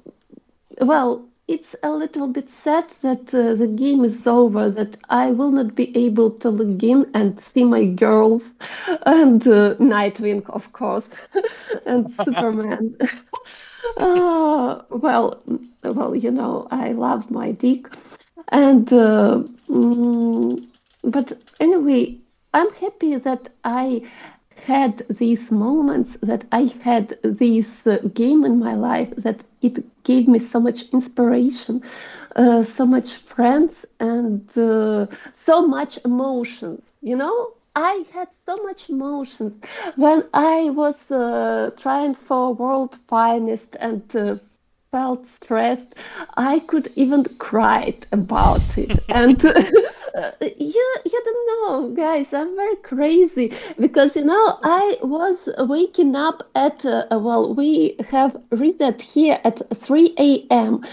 well, 0.80 1.27
it's 1.48 1.74
a 1.82 1.90
little 1.90 2.28
bit 2.28 2.48
sad 2.50 2.90
that 3.02 3.34
uh, 3.34 3.54
the 3.54 3.66
game 3.66 4.04
is 4.04 4.26
over, 4.26 4.70
that 4.70 4.96
I 5.08 5.32
will 5.32 5.50
not 5.50 5.74
be 5.74 5.96
able 5.96 6.30
to 6.40 6.50
log 6.50 6.84
in 6.84 7.10
and 7.14 7.40
see 7.40 7.64
my 7.64 7.86
girls 7.86 8.44
and 9.06 9.46
uh, 9.48 9.74
Nightwing, 9.76 10.48
of 10.50 10.72
course, 10.72 11.08
and 11.86 12.10
Superman. 12.10 12.96
uh, 13.96 14.82
well, 14.90 15.42
well, 15.84 16.14
you 16.14 16.30
know, 16.30 16.68
I 16.70 16.92
love 16.92 17.30
my 17.30 17.52
dick, 17.52 17.86
and 18.48 18.92
uh, 18.92 19.42
mm, 19.68 20.66
but 21.04 21.32
anyway, 21.60 22.18
I'm 22.54 22.72
happy 22.74 23.16
that 23.16 23.50
I 23.64 24.02
had 24.64 24.98
these 25.08 25.50
moments, 25.50 26.16
that 26.22 26.44
I 26.52 26.62
had 26.82 27.18
this 27.22 27.86
uh, 27.86 27.98
game 28.14 28.44
in 28.44 28.58
my 28.58 28.74
life, 28.74 29.12
that 29.18 29.44
it 29.62 29.84
gave 30.04 30.28
me 30.28 30.38
so 30.38 30.60
much 30.60 30.82
inspiration, 30.92 31.82
uh, 32.36 32.64
so 32.64 32.86
much 32.86 33.14
friends, 33.14 33.84
and 34.00 34.42
uh, 34.56 35.06
so 35.34 35.66
much 35.66 35.98
emotions. 36.04 36.82
You 37.02 37.16
know, 37.16 37.52
I 37.76 38.04
had 38.12 38.28
so 38.46 38.56
much 38.64 38.88
emotions 38.90 39.54
when 39.96 40.24
I 40.34 40.70
was 40.70 41.10
uh, 41.10 41.70
trying 41.76 42.14
for 42.14 42.54
world 42.54 42.96
finest 43.08 43.76
and 43.80 44.02
uh, 44.16 44.36
felt 44.90 45.26
stressed. 45.26 45.94
I 46.36 46.60
could 46.60 46.90
even 46.96 47.24
cry 47.38 47.94
about 48.12 48.76
it, 48.78 48.98
and 49.08 49.44
uh, 49.46 50.30
you 50.40 50.86
you 51.04 51.22
don't 51.24 51.46
know, 51.50 51.90
guys. 51.94 52.32
I'm 52.32 52.54
very 52.56 52.76
crazy 52.76 53.52
because 53.78 54.16
you 54.16 54.24
know 54.24 54.58
I 54.62 54.98
was 55.02 55.48
waking 55.58 56.14
up 56.16 56.42
at 56.54 56.84
uh, 56.84 57.06
well, 57.10 57.54
we 57.54 57.96
have 58.10 58.36
reset 58.50 59.00
here 59.02 59.40
at 59.44 59.60
3 59.78 60.46
a.m. 60.50 60.84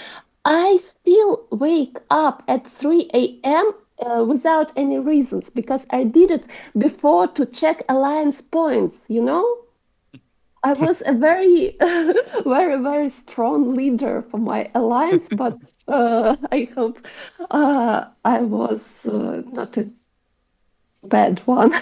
I 0.46 0.78
still 0.78 1.46
wake 1.52 1.98
up 2.10 2.44
at 2.48 2.68
3 2.68 3.40
a.m. 3.44 3.72
Uh, 4.06 4.24
without 4.26 4.72
any 4.76 5.00
reasons 5.00 5.50
because 5.50 5.86
I 5.90 6.04
did 6.04 6.32
it 6.32 6.46
before 6.78 7.28
to 7.28 7.46
check 7.46 7.84
alliance 7.90 8.42
points. 8.42 9.06
You 9.10 9.24
know. 9.24 9.65
I 10.66 10.74
was 10.74 11.02
a 11.06 11.14
very, 11.14 11.78
very, 12.46 12.82
very 12.82 13.10
strong 13.10 13.76
leader 13.76 14.24
for 14.30 14.38
my 14.38 14.70
alliance, 14.76 15.28
but 15.32 15.58
uh, 15.88 16.36
I 16.52 16.68
hope 16.76 17.06
uh, 17.52 18.06
I 18.26 18.42
was 18.42 18.82
uh, 19.06 19.44
not 19.54 19.78
a 19.78 19.90
bad 21.04 21.40
one. 21.46 21.72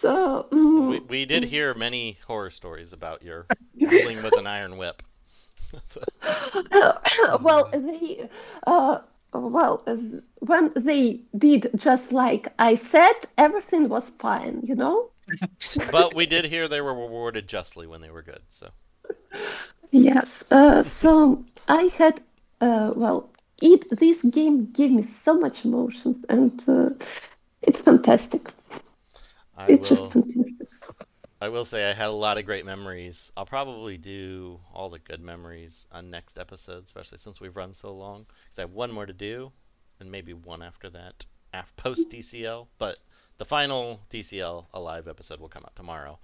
So, 0.00 0.46
mm, 0.50 0.88
We, 0.90 1.00
we 1.00 1.24
did 1.26 1.44
hear 1.44 1.74
many 1.74 2.18
horror 2.26 2.50
stories 2.50 2.92
about 2.92 3.22
your 3.22 3.46
ruling 3.80 4.22
with 4.22 4.36
an 4.36 4.46
iron 4.46 4.76
whip. 4.78 5.02
So- 5.84 6.02
well, 7.42 7.68
they, 7.72 8.28
uh, 8.66 9.00
well, 9.32 9.82
when 10.40 10.72
they 10.76 11.20
did 11.36 11.70
just 11.76 12.12
like 12.12 12.52
I 12.58 12.74
said, 12.76 13.14
everything 13.36 13.88
was 13.88 14.10
fine, 14.10 14.60
you 14.64 14.74
know? 14.74 15.10
But 15.90 16.14
we 16.14 16.26
did 16.26 16.44
hear 16.44 16.68
they 16.68 16.80
were 16.80 16.94
rewarded 16.94 17.48
justly 17.48 17.86
when 17.86 18.00
they 18.00 18.10
were 18.10 18.22
good. 18.22 18.42
So 18.48 18.68
Yes. 19.90 20.44
Uh, 20.50 20.82
so 20.82 21.44
I 21.68 21.84
had, 21.96 22.20
uh, 22.60 22.92
well, 22.94 23.30
it 23.62 23.88
this 23.98 24.20
game 24.22 24.66
gave 24.72 24.90
me 24.90 25.02
so 25.02 25.38
much 25.38 25.64
emotions, 25.64 26.24
and 26.28 26.62
uh, 26.68 26.90
it's 27.62 27.80
fantastic. 27.80 28.50
I 29.56 29.70
It's 29.70 29.88
just 29.88 30.12
fantastic. 30.12 30.68
I 31.40 31.48
will 31.50 31.64
say 31.64 31.88
I 31.88 31.92
had 31.92 32.08
a 32.08 32.12
lot 32.12 32.38
of 32.38 32.46
great 32.46 32.64
memories. 32.64 33.30
I'll 33.36 33.46
probably 33.46 33.98
do 33.98 34.60
all 34.72 34.88
the 34.88 34.98
good 34.98 35.20
memories 35.20 35.86
on 35.92 36.10
next 36.10 36.38
episode, 36.38 36.84
especially 36.84 37.18
since 37.18 37.40
we've 37.40 37.56
run 37.56 37.74
so 37.74 37.92
long. 37.94 38.26
Because 38.44 38.58
I 38.58 38.62
have 38.62 38.72
one 38.72 38.90
more 38.90 39.06
to 39.06 39.12
do, 39.12 39.52
and 40.00 40.10
maybe 40.10 40.32
one 40.32 40.62
after 40.62 40.88
that, 40.90 41.26
af- 41.52 41.76
post 41.76 42.10
DCL. 42.10 42.68
But 42.78 42.98
the 43.38 43.44
final 43.44 44.00
DCL 44.10 44.66
Alive 44.72 45.08
episode 45.08 45.40
will 45.40 45.48
come 45.48 45.64
out 45.64 45.76
tomorrow. 45.76 46.18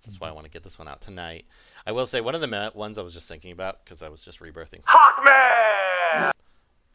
So 0.00 0.10
that's 0.10 0.20
why 0.20 0.28
I 0.28 0.30
mhm. 0.30 0.34
want 0.34 0.44
to 0.46 0.50
get 0.50 0.62
this 0.62 0.78
one 0.78 0.86
out 0.88 1.00
tonight. 1.00 1.44
I 1.86 1.92
will 1.92 2.06
say 2.06 2.20
one 2.20 2.34
of 2.34 2.40
the 2.40 2.46
me- 2.46 2.70
ones 2.74 2.98
I 2.98 3.02
was 3.02 3.14
just 3.14 3.28
thinking 3.28 3.52
about 3.52 3.84
because 3.84 4.02
I 4.02 4.08
was 4.08 4.20
just 4.20 4.40
rebirthing. 4.40 4.82
Hawkman. 4.84 6.30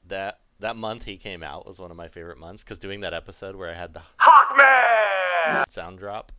That 0.07 0.39
that 0.59 0.75
month 0.75 1.03
he 1.03 1.17
came 1.17 1.43
out 1.43 1.65
was 1.65 1.79
one 1.79 1.91
of 1.91 1.97
my 1.97 2.07
favorite 2.07 2.37
months 2.37 2.63
because 2.63 2.77
doing 2.77 3.01
that 3.01 3.13
episode 3.13 3.55
where 3.55 3.69
I 3.69 3.73
had 3.73 3.93
the 3.93 4.01
Hawkman 4.19 5.69
sound 5.69 5.99
drop 5.99 6.31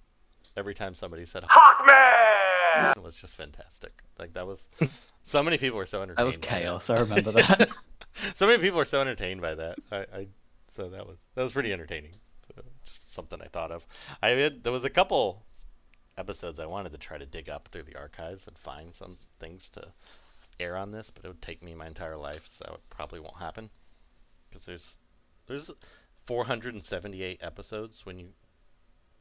every 0.57 0.75
time 0.75 0.95
somebody 0.95 1.27
said 1.27 1.43
Hawkman 1.45 3.03
was 3.03 3.21
just 3.21 3.37
fantastic. 3.37 4.03
Like 4.19 4.33
that 4.35 4.47
was 4.47 4.69
so 5.25 5.43
many 5.43 5.59
people 5.59 5.79
were 5.79 5.87
so 5.87 6.03
entertained. 6.03 6.19
That 6.19 6.27
was 6.27 6.39
by 6.39 6.47
chaos. 6.47 6.91
I 6.91 7.01
remember 7.01 7.33
that. 7.33 7.69
so 8.35 8.47
many 8.47 8.63
people 8.63 8.79
were 8.79 8.85
so 8.85 9.01
entertained 9.01 9.41
by 9.43 9.55
that. 9.55 9.79
I, 9.93 9.99
I 9.99 10.29
so 10.69 10.89
that 10.89 11.07
was 11.07 11.19
that 11.35 11.43
was 11.43 11.53
pretty 11.53 11.73
entertaining. 11.73 12.13
Something 13.15 13.41
I 13.41 13.47
thought 13.47 13.71
of. 13.71 13.87
I 14.21 14.31
had 14.31 14.65
there 14.65 14.73
was 14.73 14.85
a 14.85 14.91
couple 14.91 15.45
episodes 16.19 16.59
I 16.59 16.67
wanted 16.67 16.93
to 16.93 16.99
try 16.99 17.17
to 17.19 17.27
dig 17.27 17.49
up 17.49 17.69
through 17.69 17.85
the 17.85 17.97
archives 17.97 18.47
and 18.47 18.59
find 18.59 18.95
some 18.95 19.19
things 19.39 19.69
to 19.71 19.89
air 20.59 20.77
on 20.77 20.91
this, 20.91 21.11
but 21.11 21.25
it 21.25 21.29
would 21.29 21.43
take 21.43 21.63
me 21.63 21.75
my 21.75 21.87
entire 21.87 22.17
life, 22.17 22.47
so 22.47 22.65
it 22.75 22.81
probably 22.91 23.21
won't 23.21 23.39
happen. 23.39 23.71
Because 24.49 24.67
there's 24.67 24.99
there's 25.47 25.71
478 26.27 27.41
episodes 27.43 28.05
when 28.05 28.19
you 28.19 28.29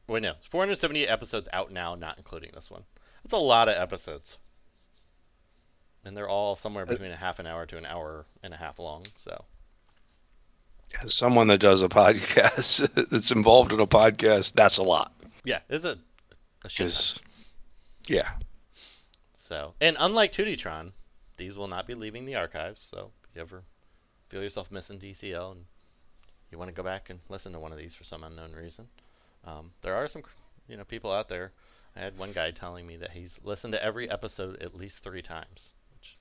wait 0.08 0.22
no 0.22 0.34
478 0.50 1.06
episodes 1.06 1.48
out 1.52 1.70
now, 1.70 1.94
not 1.94 2.18
including 2.18 2.50
this 2.54 2.70
one. 2.70 2.84
That's 3.22 3.32
a 3.32 3.38
lot 3.38 3.68
of 3.68 3.76
episodes, 3.76 4.38
and 6.04 6.16
they're 6.16 6.28
all 6.28 6.56
somewhere 6.56 6.86
between 6.86 7.10
a 7.10 7.16
half 7.16 7.38
an 7.38 7.46
hour 7.46 7.64
to 7.66 7.78
an 7.78 7.86
hour 7.86 8.26
and 8.42 8.52
a 8.52 8.58
half 8.58 8.78
long. 8.78 9.06
So 9.16 9.44
As 11.02 11.14
someone 11.14 11.48
that 11.48 11.58
does 11.58 11.82
a 11.82 11.88
podcast 12.00 13.08
that's 13.10 13.30
involved 13.30 13.72
in 13.72 13.80
a 13.80 13.86
podcast, 13.86 14.52
that's 14.52 14.78
a 14.78 14.82
lot. 14.82 15.12
yeah, 15.44 15.60
it's 15.68 15.84
a, 15.84 15.98
a 16.64 16.68
shit 16.68 17.20
yeah, 18.06 18.32
So, 19.36 19.74
and 19.80 19.96
unlike 19.98 20.32
2D-tron, 20.32 20.92
these 21.36 21.56
will 21.56 21.68
not 21.68 21.86
be 21.86 21.94
leaving 21.94 22.26
the 22.26 22.34
archives. 22.34 22.80
So, 22.80 23.12
if 23.24 23.34
you 23.34 23.40
ever 23.40 23.62
feel 24.28 24.42
yourself 24.42 24.70
missing 24.70 24.98
DCL 24.98 25.52
and 25.52 25.64
you 26.50 26.58
want 26.58 26.68
to 26.68 26.74
go 26.74 26.82
back 26.82 27.08
and 27.08 27.20
listen 27.28 27.52
to 27.52 27.58
one 27.58 27.72
of 27.72 27.78
these 27.78 27.94
for 27.94 28.04
some 28.04 28.24
unknown 28.24 28.52
reason, 28.52 28.88
um, 29.46 29.72
there 29.82 29.94
are 29.94 30.06
some, 30.06 30.22
you 30.68 30.76
know, 30.76 30.84
people 30.84 31.12
out 31.12 31.28
there. 31.28 31.52
I 31.96 32.00
had 32.00 32.18
one 32.18 32.32
guy 32.32 32.50
telling 32.50 32.86
me 32.86 32.96
that 32.96 33.12
he's 33.12 33.40
listened 33.42 33.72
to 33.72 33.82
every 33.82 34.10
episode 34.10 34.60
at 34.60 34.74
least 34.74 35.02
three 35.02 35.22
times, 35.22 35.72
which 35.92 36.18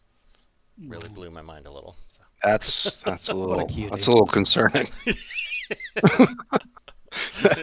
really 0.88 1.10
blew 1.10 1.32
my 1.32 1.42
mind 1.42 1.66
a 1.66 1.72
little. 1.72 1.98
So. 2.08 2.24
That's 2.44 3.02
that's 3.04 3.30
a 3.30 3.36
What 3.36 3.46
a 3.46 3.66
little 3.66 3.90
that's 3.90 4.08
a 4.08 4.12
little 4.12 4.28
concerning. 4.28 4.88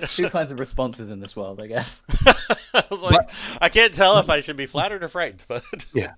Two 0.08 0.30
kinds 0.30 0.52
of 0.52 0.58
responses 0.58 1.10
in 1.10 1.20
this 1.20 1.34
world, 1.36 1.60
I 1.60 1.66
guess. 1.66 2.02
I 2.74 2.84
was 2.90 3.00
like, 3.00 3.30
I 3.60 3.68
can't 3.68 3.92
tell 3.92 4.18
if 4.18 4.30
I 4.30 4.40
should 4.40 4.56
be 4.56 4.66
flattered 4.66 5.02
or 5.02 5.08
frightened, 5.08 5.44
but 5.48 5.64
Yeah. 5.92 6.12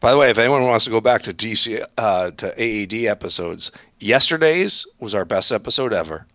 By 0.00 0.12
the 0.12 0.18
way, 0.18 0.30
if 0.30 0.38
anyone 0.38 0.62
wants 0.66 0.84
to 0.84 0.90
go 0.90 1.00
back 1.00 1.22
to 1.22 1.34
DC 1.34 1.84
uh, 1.98 2.30
to 2.32 2.46
AAD 2.60 3.06
episodes, 3.06 3.72
yesterday's 3.98 4.86
was 5.00 5.14
our 5.14 5.24
best 5.24 5.50
episode 5.50 5.92
ever. 5.92 6.26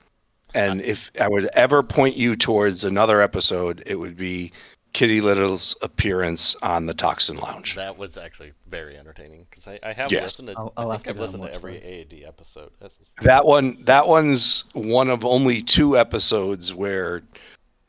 And 0.54 0.82
if 0.82 1.12
I 1.22 1.30
would 1.30 1.46
ever 1.54 1.84
point 1.84 2.18
you 2.18 2.36
towards 2.36 2.84
another 2.84 3.22
episode, 3.22 3.84
it 3.86 3.96
would 3.96 4.18
be 4.18 4.52
KittiLittl's 4.94 5.76
appearance 5.82 6.56
on 6.64 6.86
the 6.86 6.94
Toxin 6.94 7.38
Lounge. 7.38 7.76
that 7.76 7.98
was 7.98 8.18
actually 8.18 8.54
very 8.68 8.98
entertaining 8.98 9.46
because 9.50 9.68
I, 9.68 9.80
I 9.84 9.94
have 9.94 10.12
Yes. 10.12 10.24
listened 10.24 10.48
to. 10.50 10.56
I'll- 10.58 10.74
I'll 10.78 10.92
I 10.92 10.98
think 10.98 11.10
I've 11.10 11.18
listened 11.20 11.44
to 11.44 11.54
every 11.54 11.80
those. 11.80 11.90
AAD 11.90 12.24
episode. 12.28 12.72
This 12.82 12.94
is- 12.94 13.08
That 13.22 13.46
one, 13.46 13.84
that 13.86 14.08
one's 14.08 14.66
one 14.74 15.10
of 15.10 15.24
only 15.24 15.62
two 15.62 15.98
episodes 15.98 16.74
where 16.74 17.22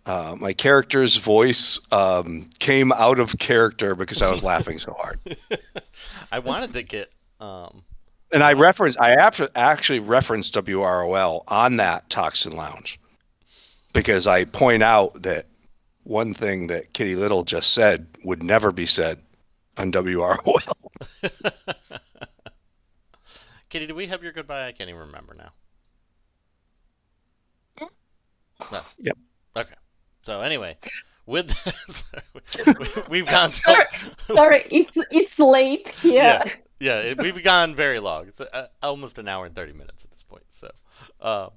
uh, 0.06 0.35
my 0.39 0.52
character's 0.52 1.16
voice 1.16 1.78
um, 1.93 2.48
came 2.59 2.90
out 2.93 3.18
of 3.18 3.39
character 3.39 3.94
because 3.94 4.20
I 4.22 4.31
was 4.31 4.43
laughing 4.43 4.78
so 4.78 4.94
hard. 4.98 5.20
I 6.32 6.39
wanted 6.39 6.72
to 6.74 6.82
get 6.82 7.10
um 7.40 7.85
And 8.32 8.43
I 8.44 8.52
referenced, 8.52 9.01
I 9.01 9.12
after, 9.14 9.48
actually 9.56 9.98
referenced 10.01 10.55
WROL 10.55 11.43
on 11.48 11.77
that 11.78 12.09
Toxin 12.10 12.52
Lounge 12.52 12.98
because 13.93 14.27
I 14.27 14.44
point 14.44 14.82
out 14.82 15.22
that 15.22 15.47
one 16.05 16.35
thing 16.35 16.66
that 16.68 16.93
KittiLittl 16.93 17.44
just 17.44 17.72
said 17.72 18.06
would 18.24 18.43
never 18.43 18.72
be 18.72 18.86
said 18.86 19.20
on 19.77 19.93
WROL. 19.93 20.72
Kitty, 23.68 23.86
do 23.86 23.94
we 23.94 24.09
have 24.09 24.22
your 24.22 24.32
goodbye? 24.32 24.66
I 24.66 24.72
can't 24.72 24.90
even 24.90 25.01
remember 25.02 25.35
now. 25.35 25.52
No. 28.70 28.81
Yep. 28.98 29.18
Okay. 29.56 29.74
So 30.22 30.40
anyway, 30.43 30.77
with 31.27 31.51
we've 33.09 33.27
gone 33.27 33.52
so 33.52 33.72
Sorry, 33.72 33.86
Sorry, 34.27 34.66
it's 34.70 34.98
it's 35.10 35.39
late 35.39 35.89
here. 35.89 36.12
Yeah. 36.14 36.44
yeah, 36.78 37.01
it, 37.01 37.18
we've 37.18 37.43
gone 37.43 37.74
very 37.74 38.01
long. 38.01 38.28
It's 38.28 38.40
uh, 38.40 38.66
almost 38.82 39.18
an 39.18 39.28
hour 39.28 39.47
and 39.47 39.55
thirty 39.55 39.72
minutes 39.72 40.05
at 40.05 40.10
this 40.10 40.22
point. 40.22 40.44
So, 40.51 40.70
um, 41.20 41.51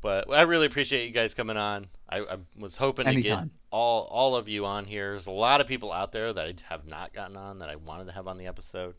but 0.00 0.30
I 0.32 0.42
really 0.42 0.66
appreciate 0.66 1.06
you 1.06 1.12
guys 1.12 1.34
coming 1.34 1.56
on. 1.56 1.88
I, 2.10 2.18
I 2.20 2.36
was 2.58 2.76
hoping 2.76 3.06
to 3.06 3.10
get 3.22 3.38
all 3.70 4.02
all 4.10 4.36
of 4.36 4.48
you 4.48 4.66
on 4.66 4.84
here. 4.84 5.10
There's 5.10 5.26
a 5.26 5.30
lot 5.30 5.60
of 5.60 5.66
people 5.66 5.92
out 5.92 6.12
there 6.12 6.32
that 6.32 6.46
I 6.46 6.54
have 6.68 6.86
not 6.86 7.12
gotten 7.12 7.36
on 7.36 7.58
that 7.60 7.70
I 7.70 7.76
wanted 7.76 8.06
to 8.06 8.12
have 8.12 8.26
on 8.26 8.36
the 8.36 8.46
episode, 8.46 8.94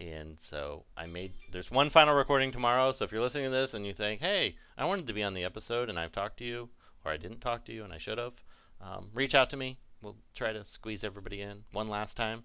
and 0.00 0.40
so 0.40 0.84
I 0.96 1.06
made. 1.06 1.32
There's 1.52 1.70
one 1.70 1.90
final 1.90 2.14
recording 2.14 2.50
tomorrow. 2.50 2.92
So 2.92 3.04
if 3.04 3.12
you're 3.12 3.20
listening 3.20 3.44
to 3.44 3.50
this 3.50 3.74
and 3.74 3.86
you 3.86 3.92
think, 3.92 4.20
"Hey, 4.20 4.56
I 4.76 4.86
wanted 4.86 5.06
to 5.06 5.12
be 5.12 5.22
on 5.22 5.34
the 5.34 5.44
episode 5.44 5.88
and 5.90 5.98
I've 5.98 6.12
talked 6.12 6.38
to 6.38 6.44
you, 6.44 6.70
or 7.04 7.12
I 7.12 7.16
didn't 7.16 7.40
talk 7.40 7.64
to 7.66 7.72
you 7.72 7.84
and 7.84 7.92
I 7.92 7.98
should 7.98 8.18
have," 8.18 8.42
um, 8.80 9.10
reach 9.12 9.34
out 9.34 9.50
to 9.50 9.56
me. 9.56 9.78
We'll 10.00 10.16
try 10.34 10.52
to 10.52 10.64
squeeze 10.64 11.04
everybody 11.04 11.42
in 11.42 11.64
one 11.72 11.88
last 11.88 12.16
time 12.16 12.44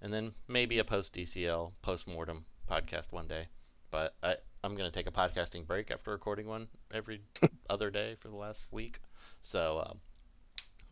and 0.00 0.12
then 0.12 0.32
maybe 0.48 0.78
a 0.78 0.84
post 0.84 1.14
DCL 1.14 1.72
post 1.82 2.06
mortem 2.06 2.44
podcast 2.70 3.12
one 3.12 3.26
day. 3.26 3.48
But 3.90 4.14
I, 4.22 4.36
I'm 4.64 4.74
gonna 4.74 4.90
take 4.90 5.06
a 5.06 5.12
podcasting 5.12 5.66
break 5.66 5.90
after 5.90 6.10
recording 6.10 6.46
one 6.46 6.68
every 6.92 7.22
other 7.70 7.90
day 7.90 8.16
for 8.18 8.28
the 8.28 8.36
last 8.36 8.66
week, 8.70 9.00
so 9.42 9.84
um, 9.86 10.00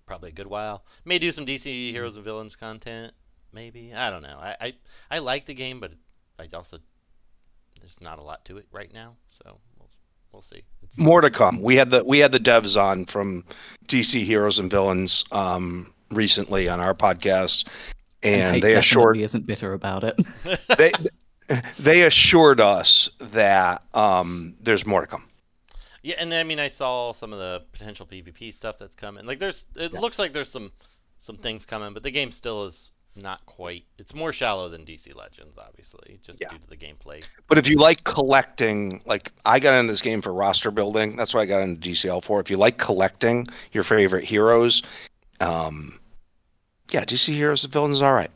probably 0.06 0.30
a 0.30 0.32
good 0.32 0.46
while. 0.46 0.84
May 1.04 1.18
do 1.18 1.32
some 1.32 1.46
DC 1.46 1.90
Heroes 1.90 2.16
and 2.16 2.24
Villains 2.24 2.56
content, 2.56 3.12
maybe. 3.52 3.92
I 3.94 4.10
don't 4.10 4.22
know. 4.22 4.38
I 4.40 4.56
I, 4.60 4.72
I 5.10 5.18
like 5.18 5.46
the 5.46 5.54
game, 5.54 5.80
but 5.80 5.92
I 6.38 6.48
also 6.54 6.78
there's 7.80 8.00
not 8.00 8.18
a 8.18 8.22
lot 8.22 8.44
to 8.46 8.56
it 8.58 8.66
right 8.72 8.92
now, 8.92 9.16
so 9.30 9.58
we'll 9.78 9.90
we'll 10.32 10.42
see. 10.42 10.62
It's, 10.82 10.96
More 10.96 11.20
to 11.20 11.30
come. 11.30 11.60
We 11.60 11.76
had 11.76 11.90
the 11.90 12.04
we 12.04 12.18
had 12.18 12.32
the 12.32 12.40
devs 12.40 12.80
on 12.80 13.06
from 13.06 13.44
DC 13.86 14.24
Heroes 14.24 14.58
and 14.58 14.70
Villains 14.70 15.24
um, 15.32 15.92
recently 16.10 16.68
on 16.68 16.80
our 16.80 16.94
podcast, 16.94 17.68
and 18.22 18.54
Hate 18.54 18.62
they 18.62 18.74
assured 18.76 19.14
definitely 19.14 19.24
isn't 19.24 19.46
bitter 19.46 19.72
about 19.72 20.04
it. 20.04 20.18
they 20.78 20.92
they 21.78 22.02
assured 22.02 22.60
us 22.60 23.10
that 23.18 23.82
um, 23.94 24.54
there's 24.60 24.86
more 24.86 25.00
to 25.02 25.06
come. 25.06 25.24
Yeah, 26.02 26.16
and 26.18 26.32
I 26.34 26.42
mean, 26.42 26.58
I 26.58 26.68
saw 26.68 27.12
some 27.12 27.32
of 27.32 27.38
the 27.38 27.62
potential 27.72 28.06
PvP 28.06 28.52
stuff 28.52 28.76
that's 28.78 28.94
coming. 28.94 29.24
Like, 29.24 29.38
there's, 29.38 29.66
it 29.74 29.94
looks 29.94 30.18
like 30.18 30.32
there's 30.34 30.50
some, 30.50 30.72
some 31.18 31.36
things 31.38 31.64
coming, 31.64 31.94
but 31.94 32.02
the 32.02 32.10
game 32.10 32.30
still 32.30 32.64
is 32.64 32.90
not 33.16 33.46
quite. 33.46 33.84
It's 33.98 34.14
more 34.14 34.32
shallow 34.32 34.68
than 34.68 34.84
DC 34.84 35.14
Legends, 35.16 35.56
obviously, 35.56 36.18
just 36.20 36.40
Yeah. 36.40 36.48
due 36.50 36.58
to 36.58 36.66
the 36.66 36.76
gameplay. 36.76 37.24
But 37.48 37.56
if 37.58 37.66
you 37.68 37.76
like 37.76 38.04
collecting, 38.04 39.00
like 39.06 39.32
I 39.46 39.58
got 39.60 39.78
in 39.78 39.86
this 39.86 40.02
game 40.02 40.20
for 40.20 40.34
roster 40.34 40.70
building, 40.70 41.16
that's 41.16 41.32
what 41.32 41.40
I 41.40 41.46
got 41.46 41.62
into 41.62 41.88
DCL 41.88 42.22
for. 42.22 42.38
If 42.40 42.50
you 42.50 42.56
like 42.58 42.76
collecting 42.76 43.46
your 43.72 43.84
favorite 43.84 44.24
heroes, 44.24 44.82
um, 45.40 45.98
yeah, 46.90 47.04
DC 47.04 47.32
Heroes 47.32 47.64
and 47.64 47.72
Villains 47.72 47.96
is 47.96 48.02
all 48.02 48.12
right. 48.12 48.30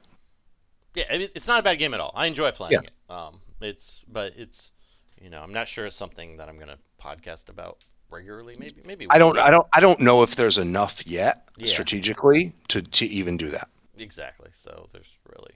Yeah, 0.95 1.05
it's 1.11 1.47
not 1.47 1.61
a 1.61 1.63
bad 1.63 1.79
game 1.79 1.93
at 1.93 2.01
all. 2.01 2.13
I 2.15 2.27
enjoy 2.27 2.51
playing 2.53 2.73
Yeah. 2.73 2.79
it. 2.81 2.91
Um, 3.09 3.41
it's, 3.61 4.05
but 4.09 4.35
it's, 4.37 4.71
you 5.21 5.31
know, 5.31 5.41
I'm 5.43 5.53
not 5.53 5.67
sure 5.69 5.87
it's 5.87 5.97
something 5.97 6.37
that 6.37 6.49
I'm 6.49 6.59
gonna 6.59 6.79
podcast 7.03 7.49
about 7.49 7.85
regularly. 8.11 8.57
Maybe, 8.59 8.83
maybe. 8.85 9.07
I 9.11 9.19
don't, 9.19 9.39
I 9.39 9.51
don't, 9.51 9.67
I 9.73 9.81
don't 9.81 10.01
know 10.01 10.23
if 10.23 10.37
there's 10.37 10.59
enough 10.59 11.07
yet 11.07 11.49
Yeah. 11.57 11.67
strategically 11.67 12.53
to 12.69 12.83
to 12.83 13.07
even 13.07 13.37
do 13.37 13.49
that. 13.49 13.69
Exactly. 13.97 14.51
So 14.53 14.89
there's 14.93 15.17
really, 15.29 15.55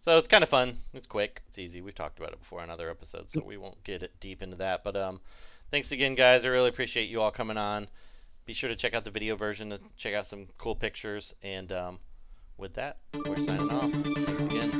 so 0.00 0.16
it's 0.16 0.28
kind 0.28 0.42
of 0.42 0.48
fun. 0.48 0.78
It's 0.94 1.06
quick. 1.06 1.42
It's 1.48 1.58
easy. 1.58 1.80
We've 1.80 1.94
talked 1.94 2.18
about 2.18 2.32
it 2.32 2.38
before 2.38 2.62
in 2.62 2.70
other 2.70 2.88
episodes, 2.90 3.32
so 3.32 3.42
we 3.44 3.56
won't 3.56 3.82
get 3.84 4.02
it 4.02 4.12
deep 4.20 4.42
into 4.42 4.56
that. 4.56 4.84
But 4.84 4.96
um, 4.96 5.20
thanks 5.70 5.90
again, 5.92 6.14
guys. 6.14 6.44
I 6.44 6.48
really 6.48 6.68
appreciate 6.68 7.08
you 7.08 7.20
all 7.20 7.30
coming 7.30 7.56
on. 7.56 7.88
Be 8.46 8.54
sure 8.54 8.68
to 8.70 8.76
check 8.76 8.94
out 8.94 9.04
the 9.04 9.10
video 9.10 9.36
version 9.36 9.70
to 9.70 9.80
check 9.96 10.14
out 10.14 10.26
some 10.26 10.46
cool 10.56 10.74
pictures. 10.74 11.34
And 11.42 11.70
um, 11.72 11.98
with 12.56 12.74
that, 12.74 12.98
we're 13.14 13.36
signing 13.38 13.70
off. 13.70 13.90
Thanks 13.90 14.44
again. 14.44 14.79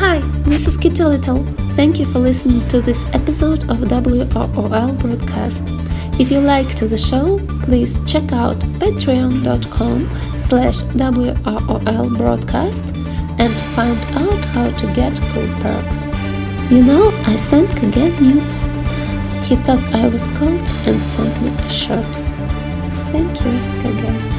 Hi, 0.00 0.18
this 0.48 0.66
is 0.66 0.78
KittiLittl. 0.78 1.44
Thank 1.76 1.98
you 1.98 2.06
for 2.06 2.20
listening 2.20 2.66
to 2.68 2.80
this 2.80 3.04
episode 3.12 3.64
of 3.68 3.80
WROL 3.80 4.98
broadcast. 4.98 5.62
If 6.18 6.30
you 6.30 6.40
liked 6.40 6.78
the 6.78 6.96
show, 6.96 7.38
please 7.64 8.00
check 8.10 8.32
out 8.32 8.56
patreon.com 8.80 10.08
slash 10.38 10.84
WROL 10.96 12.16
broadcast 12.16 12.82
and 13.38 13.52
find 13.76 14.00
out 14.16 14.42
how 14.54 14.70
to 14.70 14.86
get 14.94 15.20
cool 15.34 15.48
perks. 15.60 16.06
You 16.72 16.82
know, 16.82 17.10
I 17.26 17.36
sent 17.36 17.68
Kaged 17.76 18.22
nudes. 18.22 18.62
He 19.46 19.56
thought 19.56 19.84
I 19.92 20.08
was 20.08 20.26
cold 20.38 20.66
and 20.88 20.98
sent 21.02 21.42
me 21.42 21.50
a 21.50 21.68
shirt. 21.68 22.12
Thank 23.12 23.44
you, 23.44 23.52
Kaged. 23.82 24.29